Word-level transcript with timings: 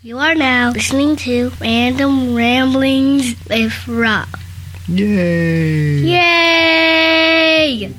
You 0.00 0.18
are 0.18 0.36
now 0.36 0.70
listening 0.70 1.16
to 1.16 1.50
Random 1.60 2.36
Ramblings 2.36 3.34
with 3.50 3.88
Rob. 3.88 4.28
Yay! 4.86 6.02
Yay! 6.02 7.92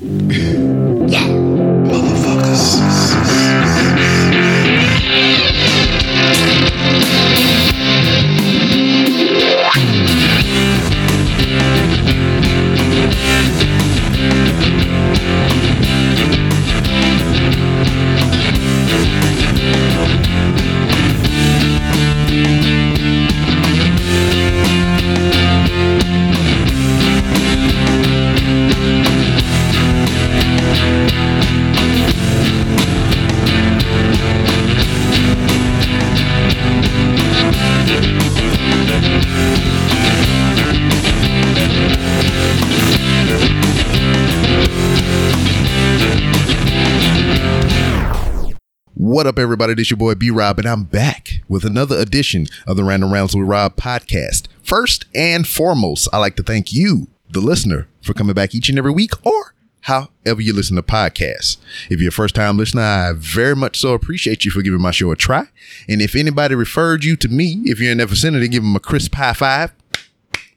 yeah! 1.10 1.49
What 49.02 49.26
up, 49.26 49.38
everybody? 49.38 49.72
This 49.72 49.88
your 49.88 49.96
boy 49.96 50.14
B 50.14 50.28
Rob, 50.28 50.58
and 50.58 50.68
I'm 50.68 50.84
back 50.84 51.40
with 51.48 51.64
another 51.64 51.96
edition 51.96 52.44
of 52.66 52.76
the 52.76 52.84
Random 52.84 53.10
Rounds 53.10 53.34
with 53.34 53.48
Rob 53.48 53.76
podcast. 53.76 54.46
First 54.62 55.06
and 55.14 55.48
foremost, 55.48 56.06
I 56.12 56.18
like 56.18 56.36
to 56.36 56.42
thank 56.42 56.70
you, 56.70 57.08
the 57.30 57.40
listener, 57.40 57.88
for 58.02 58.12
coming 58.12 58.34
back 58.34 58.54
each 58.54 58.68
and 58.68 58.76
every 58.76 58.90
week 58.90 59.12
or 59.24 59.54
however 59.80 60.42
you 60.42 60.52
listen 60.52 60.76
to 60.76 60.82
podcasts. 60.82 61.56
If 61.88 61.98
you're 62.02 62.10
a 62.10 62.12
first 62.12 62.34
time 62.34 62.58
listener, 62.58 62.82
I 62.82 63.14
very 63.16 63.56
much 63.56 63.80
so 63.80 63.94
appreciate 63.94 64.44
you 64.44 64.50
for 64.50 64.60
giving 64.60 64.82
my 64.82 64.90
show 64.90 65.10
a 65.10 65.16
try. 65.16 65.46
And 65.88 66.02
if 66.02 66.14
anybody 66.14 66.54
referred 66.54 67.02
you 67.02 67.16
to 67.16 67.28
me, 67.28 67.62
if 67.64 67.80
you're 67.80 67.92
in 67.92 67.98
that 67.98 68.10
vicinity, 68.10 68.48
give 68.48 68.62
them 68.62 68.76
a 68.76 68.80
crisp 68.80 69.14
high 69.14 69.32
five. 69.32 69.72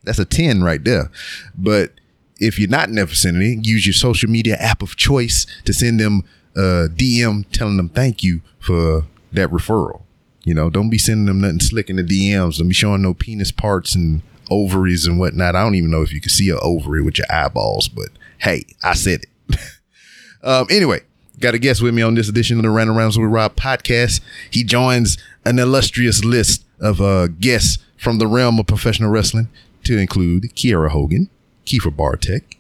That's 0.04 0.20
a 0.20 0.26
10 0.26 0.64
right 0.64 0.84
there. 0.84 1.10
But 1.58 1.94
if 2.40 2.60
you're 2.60 2.68
not 2.68 2.90
in 2.90 2.96
that 2.96 3.06
vicinity, 3.08 3.60
use 3.62 3.88
your 3.88 3.94
social 3.94 4.30
media 4.30 4.58
app 4.58 4.82
of 4.82 4.98
choice 4.98 5.48
to 5.64 5.72
send 5.72 6.02
them 6.02 6.24
a 6.56 6.88
DM 6.90 7.46
telling 7.52 7.78
them 7.78 7.90
thank 7.90 8.24
you 8.24 8.42
for 8.60 9.06
that 9.32 9.50
referral. 9.50 10.02
You 10.44 10.54
know, 10.54 10.70
don't 10.70 10.90
be 10.90 10.98
sending 10.98 11.26
them 11.26 11.42
nothing 11.42 11.62
slick 11.62 11.90
in 11.90 11.96
the 11.96 12.04
DMs. 12.04 12.58
Don't 12.58 12.68
be 12.68 12.74
showing 12.74 13.02
no 13.02 13.14
penis 13.14 13.52
parts 13.52 13.96
and 13.96 14.22
ovaries 14.52 15.06
and 15.06 15.20
whatnot. 15.20 15.56
I 15.56 15.64
don't 15.64 15.76
even 15.76 15.92
know 15.92 16.02
if 16.02 16.12
you 16.12 16.20
can 16.20 16.30
see 16.30 16.50
an 16.50 16.60
ovary 16.62 17.02
with 17.02 17.18
your 17.18 17.32
eyeballs, 17.32 17.88
but 17.88 18.10
hey, 18.40 18.66
I 18.84 18.94
said 18.94 19.22
it. 19.24 19.60
um, 20.44 20.68
anyway, 20.70 21.02
got 21.40 21.54
a 21.54 21.60
guest 21.60 21.82
with 21.82 21.94
me 21.94 22.02
on 22.02 22.16
this 22.16 22.30
edition 22.30 22.58
of 22.58 22.64
the 22.64 22.70
Random 22.70 22.98
Rounds 22.98 23.18
with 23.18 23.30
Rob 23.30 23.56
podcast. 23.56 24.22
He 24.52 24.64
joins 24.64 25.18
an 25.46 25.60
illustrious 25.60 26.24
list 26.24 26.66
of 26.80 27.02
uh, 27.02 27.28
guests 27.28 27.78
from 27.98 28.20
the 28.20 28.28
realm 28.28 28.60
of 28.60 28.68
professional 28.68 29.10
wrestling 29.10 29.48
to 29.86 29.98
include 29.98 30.44
Kiera 30.56 30.90
Hogan, 30.90 31.30
Kiefer 31.66 31.96
Bartek, 31.96 32.58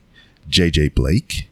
JJ 0.49 0.95
Blake, 0.95 1.49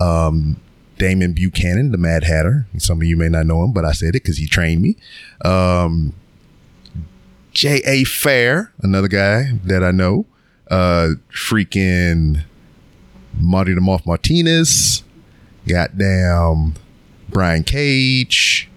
um, 0.00 0.60
Damon 0.98 1.32
Buchanan, 1.32 1.90
the 1.90 1.98
Mad 1.98 2.24
Hatter. 2.24 2.66
Some 2.78 3.00
of 3.00 3.04
you 3.04 3.16
may 3.16 3.28
not 3.28 3.46
know 3.46 3.64
him, 3.64 3.72
but 3.72 3.84
I 3.84 3.92
said 3.92 4.10
it 4.10 4.22
because 4.22 4.38
he 4.38 4.46
trained 4.46 4.82
me. 4.82 4.96
Um, 5.44 6.14
J.A. 7.52 8.04
Fair, 8.04 8.72
another 8.80 9.08
guy 9.08 9.58
that 9.64 9.82
I 9.82 9.90
know. 9.90 10.26
Uh, 10.70 11.10
freaking 11.30 12.44
Marty 13.38 13.74
the 13.74 13.80
Moth 13.80 14.06
Martinez. 14.06 15.02
Goddamn 15.66 16.74
Brian 17.28 17.64
Cage. 17.64 18.68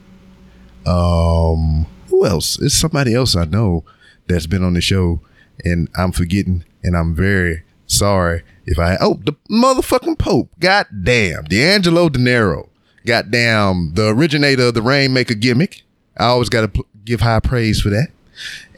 Um, 0.85 1.85
who 2.07 2.25
else? 2.25 2.59
It's 2.61 2.75
somebody 2.75 3.13
else 3.13 3.35
I 3.35 3.45
know 3.45 3.83
that's 4.27 4.47
been 4.47 4.63
on 4.63 4.73
the 4.73 4.81
show, 4.81 5.19
and 5.63 5.89
I'm 5.95 6.11
forgetting, 6.11 6.63
and 6.83 6.95
I'm 6.95 7.13
very 7.13 7.63
sorry 7.87 8.43
if 8.67 8.77
I. 8.77 8.97
Oh, 9.01 9.19
the 9.23 9.33
motherfucking 9.49 10.19
Pope. 10.19 10.49
God 10.59 10.85
damn, 11.03 11.45
D'Angelo 11.45 12.09
Dinero. 12.09 12.69
Goddamn, 13.05 13.93
the 13.93 14.09
originator 14.09 14.63
of 14.63 14.73
the 14.73 14.81
Rainmaker 14.81 15.33
gimmick. 15.33 15.83
I 16.17 16.25
always 16.25 16.49
got 16.49 16.61
to 16.61 16.67
pl- 16.67 16.85
give 17.05 17.21
high 17.21 17.39
praise 17.39 17.81
for 17.81 17.89
that. 17.89 18.09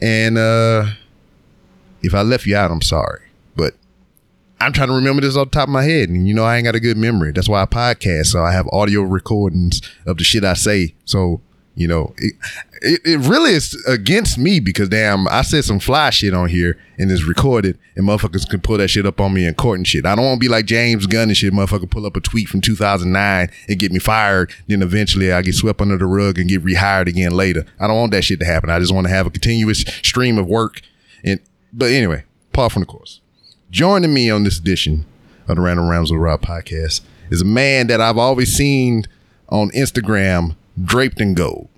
And 0.00 0.38
uh 0.38 0.86
if 2.02 2.14
I 2.14 2.22
left 2.22 2.46
you 2.46 2.56
out, 2.56 2.70
I'm 2.70 2.80
sorry. 2.80 3.20
But 3.56 3.74
I'm 4.60 4.72
trying 4.72 4.88
to 4.88 4.94
remember 4.94 5.22
this 5.22 5.36
off 5.36 5.50
the 5.50 5.58
top 5.58 5.68
of 5.68 5.72
my 5.72 5.84
head. 5.84 6.08
And 6.08 6.26
you 6.26 6.34
know, 6.34 6.44
I 6.44 6.56
ain't 6.56 6.64
got 6.64 6.74
a 6.74 6.80
good 6.80 6.96
memory. 6.96 7.32
That's 7.32 7.48
why 7.48 7.62
I 7.62 7.66
podcast. 7.66 8.26
So 8.26 8.42
I 8.42 8.52
have 8.52 8.68
audio 8.72 9.02
recordings 9.02 9.82
of 10.06 10.16
the 10.16 10.24
shit 10.24 10.44
I 10.44 10.54
say. 10.54 10.94
So, 11.04 11.40
you 11.80 11.88
know, 11.88 12.12
it, 12.18 12.34
it, 12.82 13.00
it 13.06 13.18
really 13.20 13.52
is 13.52 13.74
against 13.88 14.36
me 14.36 14.60
because 14.60 14.90
damn, 14.90 15.26
I 15.28 15.40
said 15.40 15.64
some 15.64 15.80
fly 15.80 16.10
shit 16.10 16.34
on 16.34 16.50
here 16.50 16.78
and 16.98 17.10
it's 17.10 17.22
recorded 17.22 17.78
and 17.96 18.06
motherfuckers 18.06 18.46
can 18.46 18.60
pull 18.60 18.76
that 18.76 18.88
shit 18.88 19.06
up 19.06 19.18
on 19.18 19.32
me 19.32 19.46
in 19.46 19.54
court 19.54 19.78
and 19.78 19.88
shit. 19.88 20.04
I 20.04 20.14
don't 20.14 20.26
want 20.26 20.36
to 20.36 20.44
be 20.44 20.50
like 20.50 20.66
James 20.66 21.06
Gunn 21.06 21.28
and 21.28 21.36
shit. 21.36 21.54
Motherfucker 21.54 21.90
pull 21.90 22.04
up 22.04 22.18
a 22.18 22.20
tweet 22.20 22.48
from 22.48 22.60
2009 22.60 23.50
and 23.66 23.78
get 23.78 23.92
me 23.92 23.98
fired. 23.98 24.52
Then 24.68 24.82
eventually 24.82 25.32
I 25.32 25.40
get 25.40 25.54
swept 25.54 25.80
under 25.80 25.96
the 25.96 26.04
rug 26.04 26.38
and 26.38 26.50
get 26.50 26.62
rehired 26.62 27.06
again 27.06 27.32
later. 27.32 27.64
I 27.78 27.86
don't 27.86 27.96
want 27.96 28.12
that 28.12 28.24
shit 28.24 28.40
to 28.40 28.46
happen. 28.46 28.68
I 28.68 28.78
just 28.78 28.92
want 28.92 29.06
to 29.06 29.12
have 29.12 29.26
a 29.26 29.30
continuous 29.30 29.80
stream 30.02 30.36
of 30.36 30.46
work. 30.46 30.82
And, 31.24 31.40
but 31.72 31.92
anyway, 31.92 32.24
par 32.52 32.68
from 32.68 32.80
the 32.82 32.86
course. 32.86 33.22
Joining 33.70 34.12
me 34.12 34.28
on 34.28 34.44
this 34.44 34.58
edition 34.58 35.06
of 35.48 35.56
the 35.56 35.62
Random 35.62 35.88
Rounds 35.88 36.12
with 36.12 36.20
Rob 36.20 36.42
podcast 36.42 37.00
is 37.30 37.40
a 37.40 37.46
man 37.46 37.86
that 37.86 38.02
I've 38.02 38.18
always 38.18 38.52
seen 38.52 39.04
on 39.48 39.70
Instagram 39.70 40.56
draped 40.84 41.22
in 41.22 41.32
gold. 41.32 41.69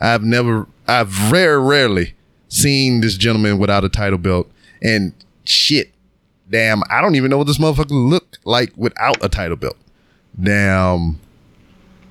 I've 0.00 0.22
never, 0.22 0.66
I've 0.86 1.08
very 1.08 1.60
rarely 1.60 2.14
seen 2.48 3.00
this 3.00 3.16
gentleman 3.16 3.58
without 3.58 3.84
a 3.84 3.88
title 3.88 4.18
belt. 4.18 4.50
And 4.82 5.12
shit, 5.44 5.92
damn, 6.48 6.82
I 6.90 7.00
don't 7.00 7.14
even 7.14 7.30
know 7.30 7.38
what 7.38 7.46
this 7.46 7.58
motherfucker 7.58 7.90
look 7.90 8.38
like 8.44 8.72
without 8.76 9.22
a 9.22 9.28
title 9.28 9.56
belt. 9.56 9.76
Damn, 10.40 11.20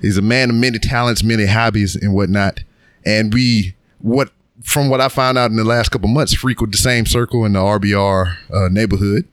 he's 0.00 0.18
a 0.18 0.22
man 0.22 0.50
of 0.50 0.56
many 0.56 0.78
talents, 0.78 1.22
many 1.22 1.46
hobbies, 1.46 1.96
and 1.96 2.14
whatnot. 2.14 2.60
And 3.04 3.32
we, 3.32 3.74
what 4.00 4.30
from 4.62 4.88
what 4.88 5.00
I 5.00 5.08
found 5.08 5.38
out 5.38 5.50
in 5.50 5.56
the 5.56 5.64
last 5.64 5.90
couple 5.90 6.08
months, 6.08 6.34
frequent 6.34 6.72
the 6.72 6.78
same 6.78 7.06
circle 7.06 7.44
in 7.44 7.52
the 7.52 7.60
RBR 7.60 8.36
uh, 8.52 8.68
neighborhood. 8.68 9.26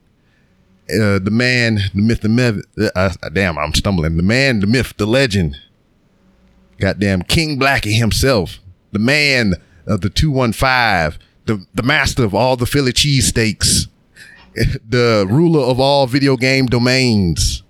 Uh, 0.88 1.18
the 1.18 1.32
man, 1.32 1.80
the 1.96 2.02
myth, 2.02 2.22
the 2.22 2.30
myth. 2.30 2.64
Uh, 2.96 3.12
damn, 3.34 3.58
I'm 3.58 3.74
stumbling. 3.74 4.18
The 4.18 4.24
man, 4.24 4.60
the 4.60 4.68
myth, 4.68 4.94
the 4.98 5.08
legend. 5.08 5.58
Goddamn, 6.80 7.24
King 7.24 7.60
Blackie 7.60 7.98
himself, 7.98 8.60
the 8.92 9.00
man 9.00 9.56
of 9.88 10.02
the 10.02 10.10
two 10.10 10.32
one 10.32 10.54
five, 10.54 11.18
the 11.46 11.66
the 11.74 11.84
master 11.84 12.24
of 12.24 12.34
all 12.34 12.56
the 12.56 12.66
Philly 12.66 12.94
cheesesteaks, 12.94 13.88
the 14.56 15.26
ruler 15.30 15.62
of 15.62 15.80
all 15.80 16.08
video 16.08 16.36
game 16.36 16.66
domains. 16.66 17.64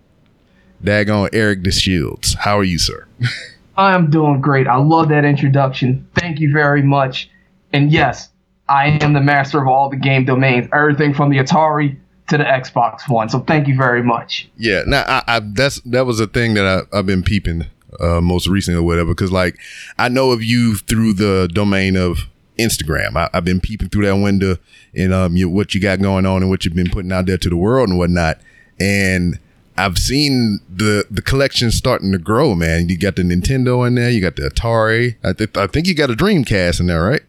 Daggone 0.83 1.29
Eric 1.33 1.63
DeShields. 1.63 2.35
How 2.35 2.59
are 2.59 2.63
you, 2.63 2.77
sir? 2.77 3.07
I 3.77 3.93
am 3.93 4.09
doing 4.09 4.39
great. 4.39 4.67
I 4.67 4.77
love 4.77 5.09
that 5.09 5.25
introduction. 5.25 6.07
Thank 6.15 6.39
you 6.39 6.51
very 6.51 6.83
much. 6.83 7.29
And 7.73 7.91
yes, 7.91 8.29
I 8.69 8.97
am 9.01 9.13
the 9.13 9.21
master 9.21 9.61
of 9.61 9.67
all 9.67 9.89
the 9.89 9.97
game 9.97 10.25
domains, 10.25 10.67
everything 10.73 11.13
from 11.13 11.29
the 11.29 11.37
Atari 11.37 11.97
to 12.29 12.37
the 12.37 12.43
Xbox 12.43 13.09
One. 13.09 13.29
So 13.29 13.39
thank 13.39 13.67
you 13.67 13.75
very 13.75 14.01
much. 14.01 14.49
Yeah, 14.57 14.83
now 14.85 15.03
I, 15.07 15.23
I 15.27 15.39
that's 15.39 15.81
that 15.81 16.05
was 16.05 16.19
a 16.19 16.27
thing 16.27 16.53
that 16.53 16.65
I, 16.65 16.97
I've 16.97 17.05
been 17.05 17.23
peeping 17.23 17.65
uh, 17.99 18.21
most 18.21 18.47
recently 18.47 18.79
or 18.79 18.83
whatever, 18.83 19.11
because 19.11 19.31
like 19.31 19.57
I 19.97 20.09
know 20.09 20.31
of 20.31 20.43
you 20.43 20.75
through 20.75 21.13
the 21.13 21.49
domain 21.51 21.95
of 21.95 22.27
Instagram. 22.57 23.15
I, 23.15 23.29
have 23.33 23.45
been 23.45 23.59
peeping 23.59 23.89
through 23.89 24.05
that 24.05 24.15
window 24.15 24.57
and 24.95 25.13
um 25.13 25.35
you, 25.35 25.49
what 25.49 25.73
you 25.73 25.81
got 25.81 25.99
going 25.99 26.25
on 26.25 26.41
and 26.41 26.49
what 26.49 26.63
you've 26.63 26.73
been 26.73 26.89
putting 26.89 27.11
out 27.11 27.25
there 27.25 27.37
to 27.37 27.49
the 27.49 27.57
world 27.57 27.89
and 27.89 27.97
whatnot. 27.97 28.39
And 28.79 29.39
I've 29.77 29.97
seen 29.97 30.59
the 30.69 31.05
the 31.11 31.21
collection 31.21 31.71
starting 31.71 32.11
to 32.13 32.17
grow, 32.17 32.55
man. 32.55 32.87
You 32.89 32.97
got 32.97 33.17
the 33.17 33.23
Nintendo 33.23 33.85
in 33.85 33.95
there, 33.95 34.09
you 34.09 34.21
got 34.21 34.37
the 34.37 34.43
Atari. 34.43 35.15
I, 35.23 35.33
th- 35.33 35.57
I 35.57 35.67
think 35.67 35.87
you 35.87 35.95
got 35.95 36.09
a 36.09 36.13
Dreamcast 36.13 36.79
in 36.79 36.87
there, 36.87 37.03
right? 37.03 37.23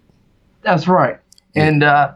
That's 0.63 0.87
right. 0.87 1.19
And 1.55 1.83
uh, 1.83 2.13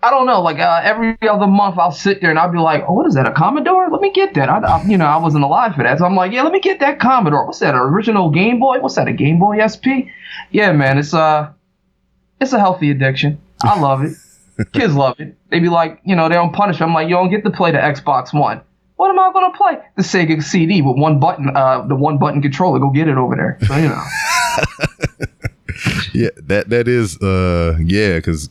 I 0.00 0.10
don't 0.10 0.26
know, 0.26 0.40
like 0.40 0.60
uh, 0.60 0.80
every 0.84 1.16
other 1.28 1.48
month 1.48 1.76
I'll 1.76 1.90
sit 1.90 2.20
there 2.20 2.30
and 2.30 2.38
I'll 2.38 2.52
be 2.52 2.58
like, 2.58 2.84
oh, 2.86 2.92
what 2.92 3.06
is 3.06 3.14
that, 3.14 3.26
a 3.26 3.32
Commodore? 3.32 3.90
Let 3.90 4.00
me 4.00 4.12
get 4.12 4.34
that. 4.34 4.48
I, 4.48 4.58
I, 4.58 4.84
you 4.84 4.96
know, 4.96 5.06
I 5.06 5.16
wasn't 5.16 5.42
alive 5.42 5.74
for 5.74 5.82
that. 5.82 5.98
So 5.98 6.04
I'm 6.04 6.14
like, 6.14 6.30
yeah, 6.30 6.42
let 6.42 6.52
me 6.52 6.60
get 6.60 6.78
that 6.80 7.00
Commodore. 7.00 7.46
What's 7.46 7.58
that, 7.58 7.74
an 7.74 7.80
original 7.80 8.30
Game 8.30 8.60
Boy? 8.60 8.78
What's 8.78 8.94
that, 8.94 9.08
a 9.08 9.12
Game 9.12 9.40
Boy 9.40 9.58
SP? 9.66 10.06
Yeah, 10.52 10.70
man, 10.70 10.98
it's, 10.98 11.14
uh, 11.14 11.50
it's 12.40 12.52
a 12.52 12.60
healthy 12.60 12.92
addiction. 12.92 13.40
I 13.62 13.80
love 13.80 14.04
it. 14.04 14.16
Kids 14.72 14.94
love 14.94 15.18
it. 15.18 15.36
They 15.50 15.58
be 15.58 15.68
like, 15.68 16.00
you 16.04 16.14
know, 16.14 16.28
they 16.28 16.36
don't 16.36 16.52
punish. 16.52 16.80
I'm 16.80 16.94
like, 16.94 17.08
you 17.08 17.14
don't 17.14 17.30
get 17.30 17.42
to 17.44 17.50
play 17.50 17.72
the 17.72 17.78
Xbox 17.78 18.32
One. 18.32 18.60
What 18.96 19.10
am 19.10 19.18
I 19.18 19.30
gonna 19.32 19.56
play? 19.56 19.78
The 19.96 20.02
Sega 20.02 20.42
CD 20.42 20.82
with 20.82 20.96
one 20.96 21.20
button, 21.20 21.56
uh, 21.56 21.86
the 21.86 21.94
one 21.94 22.18
button 22.18 22.42
controller. 22.42 22.80
Go 22.80 22.90
get 22.90 23.06
it 23.06 23.16
over 23.16 23.36
there. 23.36 23.56
So 23.64 23.76
you 23.76 23.88
know. 23.88 24.02
yeah, 26.12 26.30
that 26.36 26.68
that 26.70 26.88
is 26.88 27.16
uh 27.22 27.78
yeah, 27.80 28.16
because 28.16 28.50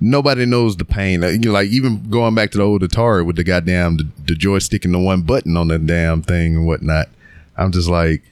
nobody 0.00 0.46
knows 0.46 0.76
the 0.76 0.84
pain. 0.84 1.20
Like, 1.20 1.32
you 1.32 1.38
know, 1.38 1.52
like 1.52 1.68
even 1.68 2.08
going 2.10 2.34
back 2.34 2.50
to 2.52 2.58
the 2.58 2.64
old 2.64 2.82
Atari 2.82 3.24
with 3.24 3.36
the 3.36 3.44
goddamn 3.44 3.96
the, 3.96 4.08
the 4.26 4.34
joystick 4.34 4.84
and 4.84 4.94
the 4.94 4.98
one 4.98 5.22
button 5.22 5.56
on 5.56 5.68
the 5.68 5.78
damn 5.78 6.22
thing 6.22 6.56
and 6.56 6.66
whatnot. 6.66 7.08
I'm 7.56 7.72
just 7.72 7.88
like, 7.88 8.22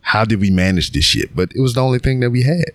how 0.00 0.24
did 0.24 0.40
we 0.40 0.50
manage 0.50 0.92
this 0.92 1.04
shit? 1.04 1.34
But 1.34 1.52
it 1.54 1.60
was 1.60 1.74
the 1.74 1.80
only 1.80 1.98
thing 1.98 2.20
that 2.20 2.30
we 2.30 2.42
had. 2.42 2.70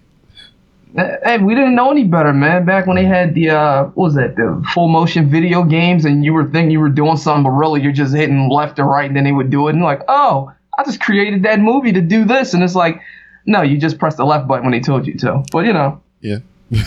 Hey, 0.95 1.39
we 1.39 1.55
didn't 1.55 1.75
know 1.75 1.91
any 1.91 2.05
better, 2.05 2.31
man. 2.31 2.63
Back 2.65 2.87
when 2.87 2.95
they 2.95 3.03
had 3.03 3.35
the 3.35 3.49
uh, 3.49 3.83
what 3.85 4.05
was 4.05 4.15
that, 4.15 4.37
the 4.37 4.65
full 4.73 4.87
motion 4.87 5.29
video 5.29 5.63
games, 5.63 6.05
and 6.05 6.23
you 6.23 6.33
were 6.33 6.45
thinking 6.45 6.71
you 6.71 6.79
were 6.79 6.87
doing 6.87 7.17
something, 7.17 7.43
but 7.43 7.49
really 7.49 7.81
you're 7.81 7.91
just 7.91 8.15
hitting 8.15 8.49
left 8.49 8.79
or 8.79 8.85
right, 8.85 9.07
and 9.07 9.15
then 9.15 9.25
they 9.25 9.33
would 9.33 9.49
do 9.49 9.67
it, 9.67 9.73
and 9.73 9.83
like, 9.83 10.01
oh, 10.07 10.53
I 10.77 10.85
just 10.85 11.01
created 11.01 11.43
that 11.43 11.59
movie 11.59 11.91
to 11.91 11.99
do 11.99 12.23
this, 12.23 12.53
and 12.53 12.63
it's 12.63 12.75
like, 12.75 13.01
no, 13.45 13.61
you 13.61 13.77
just 13.77 13.99
pressed 13.99 14.15
the 14.15 14.25
left 14.25 14.47
button 14.47 14.63
when 14.63 14.71
they 14.71 14.79
told 14.79 15.05
you 15.05 15.17
to. 15.17 15.43
But 15.51 15.65
you 15.65 15.73
know, 15.73 16.01
Yeah. 16.21 16.37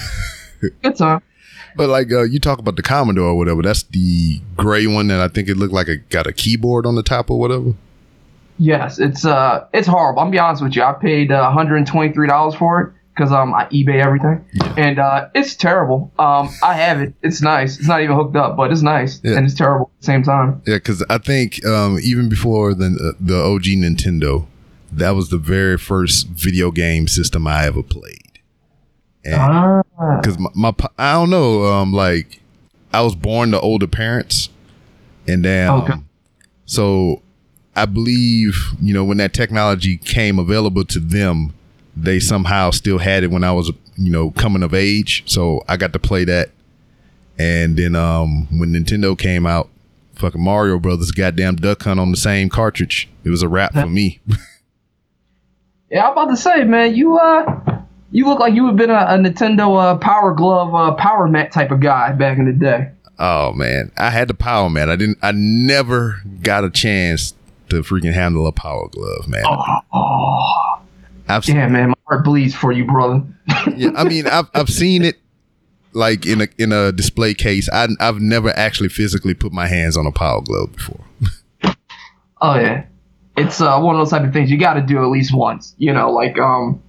good 0.61 0.97
time. 0.97 1.23
But 1.77 1.89
like 1.89 2.11
uh, 2.13 2.23
you 2.23 2.39
talk 2.41 2.59
about 2.59 2.77
the 2.77 2.83
Commodore 2.83 3.29
or 3.29 3.37
whatever, 3.37 3.63
that's 3.63 3.83
the 3.85 4.41
gray 4.57 4.87
one 4.87 5.09
that 5.09 5.21
I 5.21 5.29
think 5.29 5.49
it 5.49 5.57
looked 5.57 5.73
like 5.75 5.89
it 5.89 6.09
got 6.09 6.27
a 6.27 6.33
keyboard 6.33 6.87
on 6.87 6.95
the 6.95 7.03
top 7.03 7.31
or 7.31 7.39
whatever. 7.39 7.75
Yes, 8.59 8.99
it's 8.99 9.25
uh, 9.25 9.67
it's 9.73 9.87
horrible. 9.87 10.21
I'm 10.23 10.31
be 10.31 10.39
honest 10.39 10.63
with 10.63 10.75
you. 10.75 10.83
I 10.83 10.93
paid 10.93 11.31
uh, 11.31 11.43
123 11.45 12.27
dollars 12.27 12.55
for 12.57 12.81
it 12.81 12.93
because 13.15 13.31
um, 13.33 13.55
I 13.55 13.67
eBay 13.67 14.03
everything, 14.05 14.45
and 14.77 14.99
uh, 14.99 15.29
it's 15.35 15.55
terrible. 15.55 16.11
Um, 16.19 16.49
I 16.63 16.75
have 16.75 17.01
it. 17.01 17.15
It's 17.23 17.41
nice. 17.43 17.79
It's 17.79 17.87
not 17.87 18.01
even 18.03 18.17
hooked 18.17 18.35
up, 18.37 18.57
but 18.57 18.73
it's 18.73 18.83
nice, 18.83 19.21
Yeah. 19.23 19.37
and 19.37 19.47
it's 19.47 19.55
terrible 19.55 19.91
at 19.95 20.01
the 20.01 20.05
same 20.07 20.23
time. 20.25 20.63
Yeah, 20.67 20.77
because 20.77 21.05
I 21.09 21.19
think 21.19 21.65
um, 21.65 21.99
even 22.03 22.29
before 22.29 22.75
the 22.75 23.15
the 23.21 23.37
OG 23.37 23.65
Nintendo, 23.65 24.47
that 24.91 25.11
was 25.11 25.29
the 25.31 25.39
very 25.39 25.79
first 25.79 26.27
video 26.29 26.71
game 26.73 27.07
system 27.07 27.47
I 27.47 27.67
ever 27.67 27.83
played. 27.85 28.23
And 29.33 29.41
Ah, 29.41 29.83
because 30.21 30.39
my, 30.39 30.51
my 30.55 30.75
I 30.99 31.13
don't 31.15 31.31
know, 31.31 31.65
um, 31.67 31.93
like 31.93 32.41
I 32.93 33.03
was 33.03 33.15
born 33.15 33.51
to 33.51 33.61
older 33.61 33.87
parents, 33.87 34.49
and 35.27 35.45
then 35.45 35.71
Okay. 35.71 35.95
so 36.65 37.21
I 37.77 37.85
believe 37.87 38.57
you 38.81 38.95
know 38.95 39.05
when 39.05 39.19
that 39.19 39.35
technology 39.35 39.97
came 39.99 40.39
available 40.39 40.85
to 40.87 40.99
them, 41.01 41.53
they 41.97 42.19
somehow 42.21 42.71
still 42.71 42.99
had 42.99 43.23
it 43.25 43.31
when 43.31 43.45
I 43.45 43.53
was 43.53 43.71
you 43.97 44.11
know 44.11 44.31
coming 44.31 44.63
of 44.63 44.73
age. 44.75 45.23
So 45.27 45.63
I 45.69 45.77
got 45.77 45.93
to 45.93 45.99
play 45.99 46.25
that, 46.25 46.51
and 47.39 47.77
then 47.77 47.95
um, 47.95 48.47
when 48.59 48.73
Nintendo 48.73 49.19
came 49.19 49.47
out, 49.47 49.69
fucking 50.15 50.43
Mario 50.43 50.79
Brothers, 50.79 51.11
goddamn 51.11 51.57
Duck 51.57 51.83
Hunt 51.83 52.01
on 52.01 52.11
the 52.11 52.17
same 52.17 52.49
cartridge. 52.49 53.09
It 53.25 53.31
was 53.31 53.43
a 53.43 53.49
wrap 53.49 53.75
for 53.75 53.87
me. 53.87 54.21
yeah, 55.91 56.07
I'm 56.07 56.13
about 56.13 56.31
to 56.31 56.37
say, 56.37 56.65
man, 56.65 56.95
you 56.95 57.19
uh, 57.19 57.83
you 58.11 58.27
look 58.27 58.39
like 58.39 58.55
you 58.55 58.65
would 58.65 58.71
have 58.71 58.77
been 58.77 58.91
a, 58.91 58.95
a 58.95 59.19
Nintendo 59.19 59.81
uh, 59.81 59.97
Power 59.99 60.33
Glove, 60.35 60.75
uh, 60.75 60.93
Power 60.95 61.29
Mat 61.29 61.53
type 61.53 61.71
of 61.71 61.81
guy 61.81 62.13
back 62.13 62.39
in 62.39 62.47
the 62.47 62.53
day. 62.53 62.91
Oh 63.19 63.53
man, 63.53 63.91
I 63.97 64.11
had 64.11 64.29
the 64.29 64.35
power 64.35 64.71
man. 64.71 64.89
I 64.89 64.97
didn't. 64.97 65.19
I 65.23 65.33
never 65.33 66.21
got 66.43 66.65
a 66.65 66.71
chance 66.71 67.35
to 67.69 67.83
freaking 67.83 68.15
handle 68.15 68.47
a 68.47 68.53
power 68.53 68.89
glove, 68.89 69.29
man. 69.29 69.43
Oh, 69.45 70.81
I've, 71.29 71.47
yeah, 71.47 71.67
man, 71.67 71.91
my 71.91 71.95
heart 72.07 72.25
bleeds 72.25 72.55
for 72.55 72.73
you, 72.73 72.85
brother. 72.85 73.23
yeah, 73.77 73.91
I 73.97 74.05
mean, 74.05 74.27
I've 74.27 74.49
I've 74.55 74.71
seen 74.71 75.05
it 75.05 75.17
like 75.93 76.27
in 76.27 76.43
a 76.43 76.49
in 76.59 76.73
a 76.73 76.93
display 76.93 77.35
case. 77.35 77.69
I 77.71 77.89
I've 77.99 78.21
never 78.21 78.51
actually 78.51 78.89
physically 78.89 79.35
put 79.35 79.53
my 79.53 79.67
hands 79.67 79.97
on 79.97 80.07
a 80.07 80.13
power 80.13 80.41
glove 80.41 80.73
before. 80.73 81.05
Oh 82.41 82.55
yeah, 82.55 82.85
it's 83.37 83.61
uh, 83.61 83.81
one 83.81 83.97
of 83.97 84.01
those 84.01 84.11
type 84.11 84.27
of 84.27 84.33
things 84.33 84.49
you 84.49 84.59
got 84.59 84.75
to 84.75 84.83
do 84.83 85.03
at 85.03 85.09
least 85.09 85.35
once. 85.35 85.75
You 85.77 85.93
know, 85.93 86.13
like 86.13 86.39
um, 86.39 86.81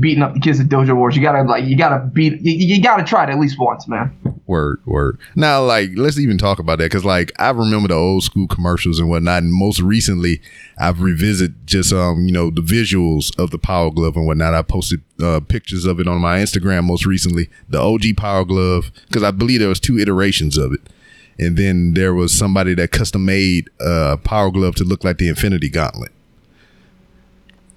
beating 0.00 0.22
up 0.22 0.34
the 0.34 0.40
kids 0.40 0.60
at 0.60 0.66
Dojo 0.66 0.96
Wars. 0.96 1.16
You 1.16 1.22
gotta 1.22 1.42
like 1.42 1.64
you 1.64 1.76
gotta 1.76 2.04
beat 2.04 2.40
you, 2.40 2.52
you 2.52 2.82
gotta 2.82 3.04
try 3.04 3.24
it 3.24 3.30
at 3.30 3.38
least 3.38 3.58
once, 3.58 3.86
man. 3.88 4.16
Word, 4.46 4.80
word. 4.86 5.18
Now, 5.34 5.64
like, 5.64 5.90
let's 5.96 6.20
even 6.20 6.38
talk 6.38 6.60
about 6.60 6.78
that 6.78 6.84
because, 6.84 7.04
like, 7.04 7.32
I 7.36 7.50
remember 7.50 7.88
the 7.88 7.94
old 7.94 8.22
school 8.22 8.46
commercials 8.46 9.00
and 9.00 9.10
whatnot. 9.10 9.42
And 9.42 9.52
most 9.52 9.80
recently, 9.80 10.40
I've 10.78 11.00
revisited 11.00 11.66
just, 11.66 11.92
um, 11.92 12.26
you 12.26 12.32
know, 12.32 12.50
the 12.50 12.60
visuals 12.60 13.36
of 13.40 13.50
the 13.50 13.58
Power 13.58 13.90
Glove 13.90 14.16
and 14.16 14.24
whatnot. 14.24 14.54
I 14.54 14.62
posted 14.62 15.02
uh, 15.20 15.40
pictures 15.40 15.84
of 15.84 15.98
it 15.98 16.06
on 16.06 16.20
my 16.20 16.38
Instagram 16.38 16.84
most 16.84 17.06
recently. 17.06 17.48
The 17.68 17.80
OG 17.80 18.16
Power 18.16 18.44
Glove 18.44 18.92
because 19.08 19.24
I 19.24 19.32
believe 19.32 19.58
there 19.58 19.68
was 19.68 19.80
two 19.80 19.98
iterations 19.98 20.56
of 20.56 20.72
it, 20.72 20.80
and 21.40 21.56
then 21.56 21.94
there 21.94 22.14
was 22.14 22.32
somebody 22.32 22.74
that 22.74 22.92
custom 22.92 23.24
made 23.24 23.68
a 23.80 24.16
Power 24.16 24.52
Glove 24.52 24.76
to 24.76 24.84
look 24.84 25.02
like 25.02 25.18
the 25.18 25.28
Infinity 25.28 25.70
Gauntlet. 25.70 26.12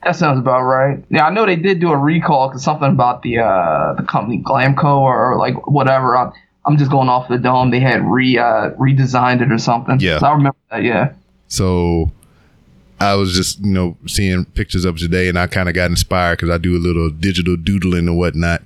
That 0.04 0.16
sounds 0.16 0.40
about 0.40 0.62
right. 0.62 1.04
Yeah, 1.10 1.26
I 1.26 1.30
know 1.30 1.46
they 1.46 1.58
did 1.58 1.80
do 1.80 1.92
a 1.92 1.98
recall 1.98 2.48
because 2.48 2.64
something 2.64 2.90
about 2.90 3.22
the 3.22 3.40
uh 3.40 3.94
the 3.94 4.04
company 4.04 4.42
Glamco 4.42 5.00
or, 5.00 5.38
like 5.38 5.68
whatever. 5.68 6.18
I'm, 6.18 6.32
I'm 6.66 6.78
just 6.78 6.92
going 6.92 7.10
off 7.10 7.28
the 7.28 7.38
dome. 7.38 7.72
They 7.72 7.80
had 7.80 8.04
re 8.06 8.38
uh, 8.38 8.72
redesigned 8.72 9.42
it 9.42 9.52
or 9.52 9.58
something. 9.58 10.00
Yeah. 10.00 10.20
So 10.20 10.28
I 10.28 10.32
remember 10.32 10.58
that. 10.72 10.84
Yeah. 10.84 11.14
So 11.48 12.12
I 13.00 13.16
was 13.16 13.34
just, 13.34 13.60
you 13.60 13.72
know, 13.72 13.98
seeing 14.08 14.46
pictures 14.46 14.86
of 14.86 14.98
today 14.98 15.30
and 15.30 15.40
I 15.40 15.48
kind 15.48 15.70
of 15.70 15.76
got 15.76 15.90
inspired 15.90 16.38
because 16.38 16.50
I 16.50 16.58
do 16.58 16.76
a 16.76 16.80
little 16.80 17.10
digital 17.10 17.56
doodling 17.56 18.08
and 18.08 18.18
whatnot. 18.18 18.62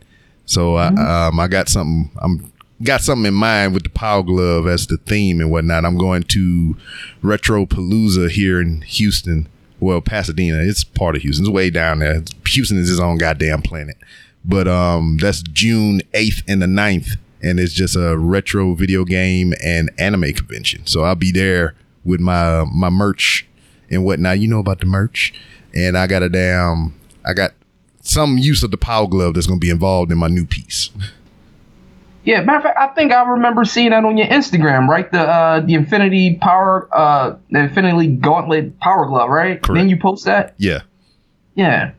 So 0.46 0.76
I, 0.76 0.88
um, 0.88 1.40
I 1.40 1.48
got 1.48 1.70
something, 1.70 2.12
I'm 2.22 2.52
got 2.82 3.02
something 3.02 3.28
in 3.28 3.34
mind 3.34 3.74
with 3.74 3.84
the 3.84 3.90
Power 3.90 4.24
Glove 4.24 4.68
as 4.68 4.88
the 4.88 4.98
theme 4.98 5.40
and 5.40 5.52
whatnot. 5.52 5.86
I'm 5.86 5.98
going 5.98 6.24
to 6.24 6.76
Retro 7.22 7.66
Palooza 7.66 8.30
here 8.30 8.60
in 8.60 8.82
Houston. 8.82 9.48
Well, 9.84 10.00
Pasadena, 10.00 10.60
it's 10.60 10.86
part 10.86 11.18
of 11.18 11.24
Houston. 11.24 11.46
It's 11.46 11.52
way 11.52 11.70
down 11.70 12.00
there. 12.00 12.24
Houston 12.48 12.78
is 12.78 12.90
its 12.90 13.02
own 13.02 13.18
goddamn 13.18 13.62
planet. 13.62 13.98
But 14.46 14.66
um, 14.66 15.18
that's 15.18 15.42
June 15.42 16.00
8th 16.14 16.42
and 16.48 16.62
the 16.62 16.68
9th. 16.68 17.18
And 17.42 17.60
it's 17.60 17.74
just 17.74 17.98
a 17.98 18.18
retro 18.18 18.76
video 18.76 19.04
game 19.04 19.54
and 19.62 19.92
anime 19.98 20.32
convention. 20.32 20.88
So 20.88 21.02
I'll 21.02 21.16
be 21.16 21.34
there 21.34 21.76
with 22.06 22.22
my 22.22 22.64
my 22.74 22.90
merch 22.90 23.46
and 23.90 24.06
whatnot. 24.06 24.40
You 24.40 24.48
know 24.48 24.60
about 24.60 24.80
the 24.80 24.86
merch. 24.86 25.34
And 25.76 25.98
I 25.98 26.08
got 26.08 26.24
a 26.24 26.30
damn 26.30 26.98
I 27.26 27.34
got 27.34 27.52
some 28.00 28.38
use 28.38 28.64
of 28.64 28.72
the 28.72 28.78
power 28.78 29.10
glove 29.10 29.34
that's 29.34 29.48
gonna 29.48 29.60
be 29.60 29.70
involved 29.70 30.14
in 30.14 30.18
my 30.18 30.30
new 30.30 30.46
piece. 30.46 30.92
Yeah, 32.26 32.42
matter 32.42 32.58
of 32.58 32.64
fact, 32.64 32.78
I 32.80 32.88
think 32.96 33.12
I 33.12 33.24
remember 33.24 33.66
seeing 33.66 33.90
that 33.90 34.06
on 34.06 34.18
your 34.18 34.28
Instagram, 34.28 34.88
right? 34.88 35.12
The 35.12 35.22
uh, 35.22 35.60
the 35.60 35.74
Infinity 35.74 36.36
Power, 36.36 36.88
uh, 36.92 37.36
the 37.50 37.62
Infinity 37.62 38.16
Gauntlet 38.16 38.80
Power 38.80 39.08
Glove, 39.08 39.30
right? 39.30 39.62
Correct. 39.62 39.78
Then 39.78 39.90
you 39.90 39.98
post 39.98 40.26
that. 40.26 40.54
Yeah. 40.58 40.82
Yeah. 41.56 41.92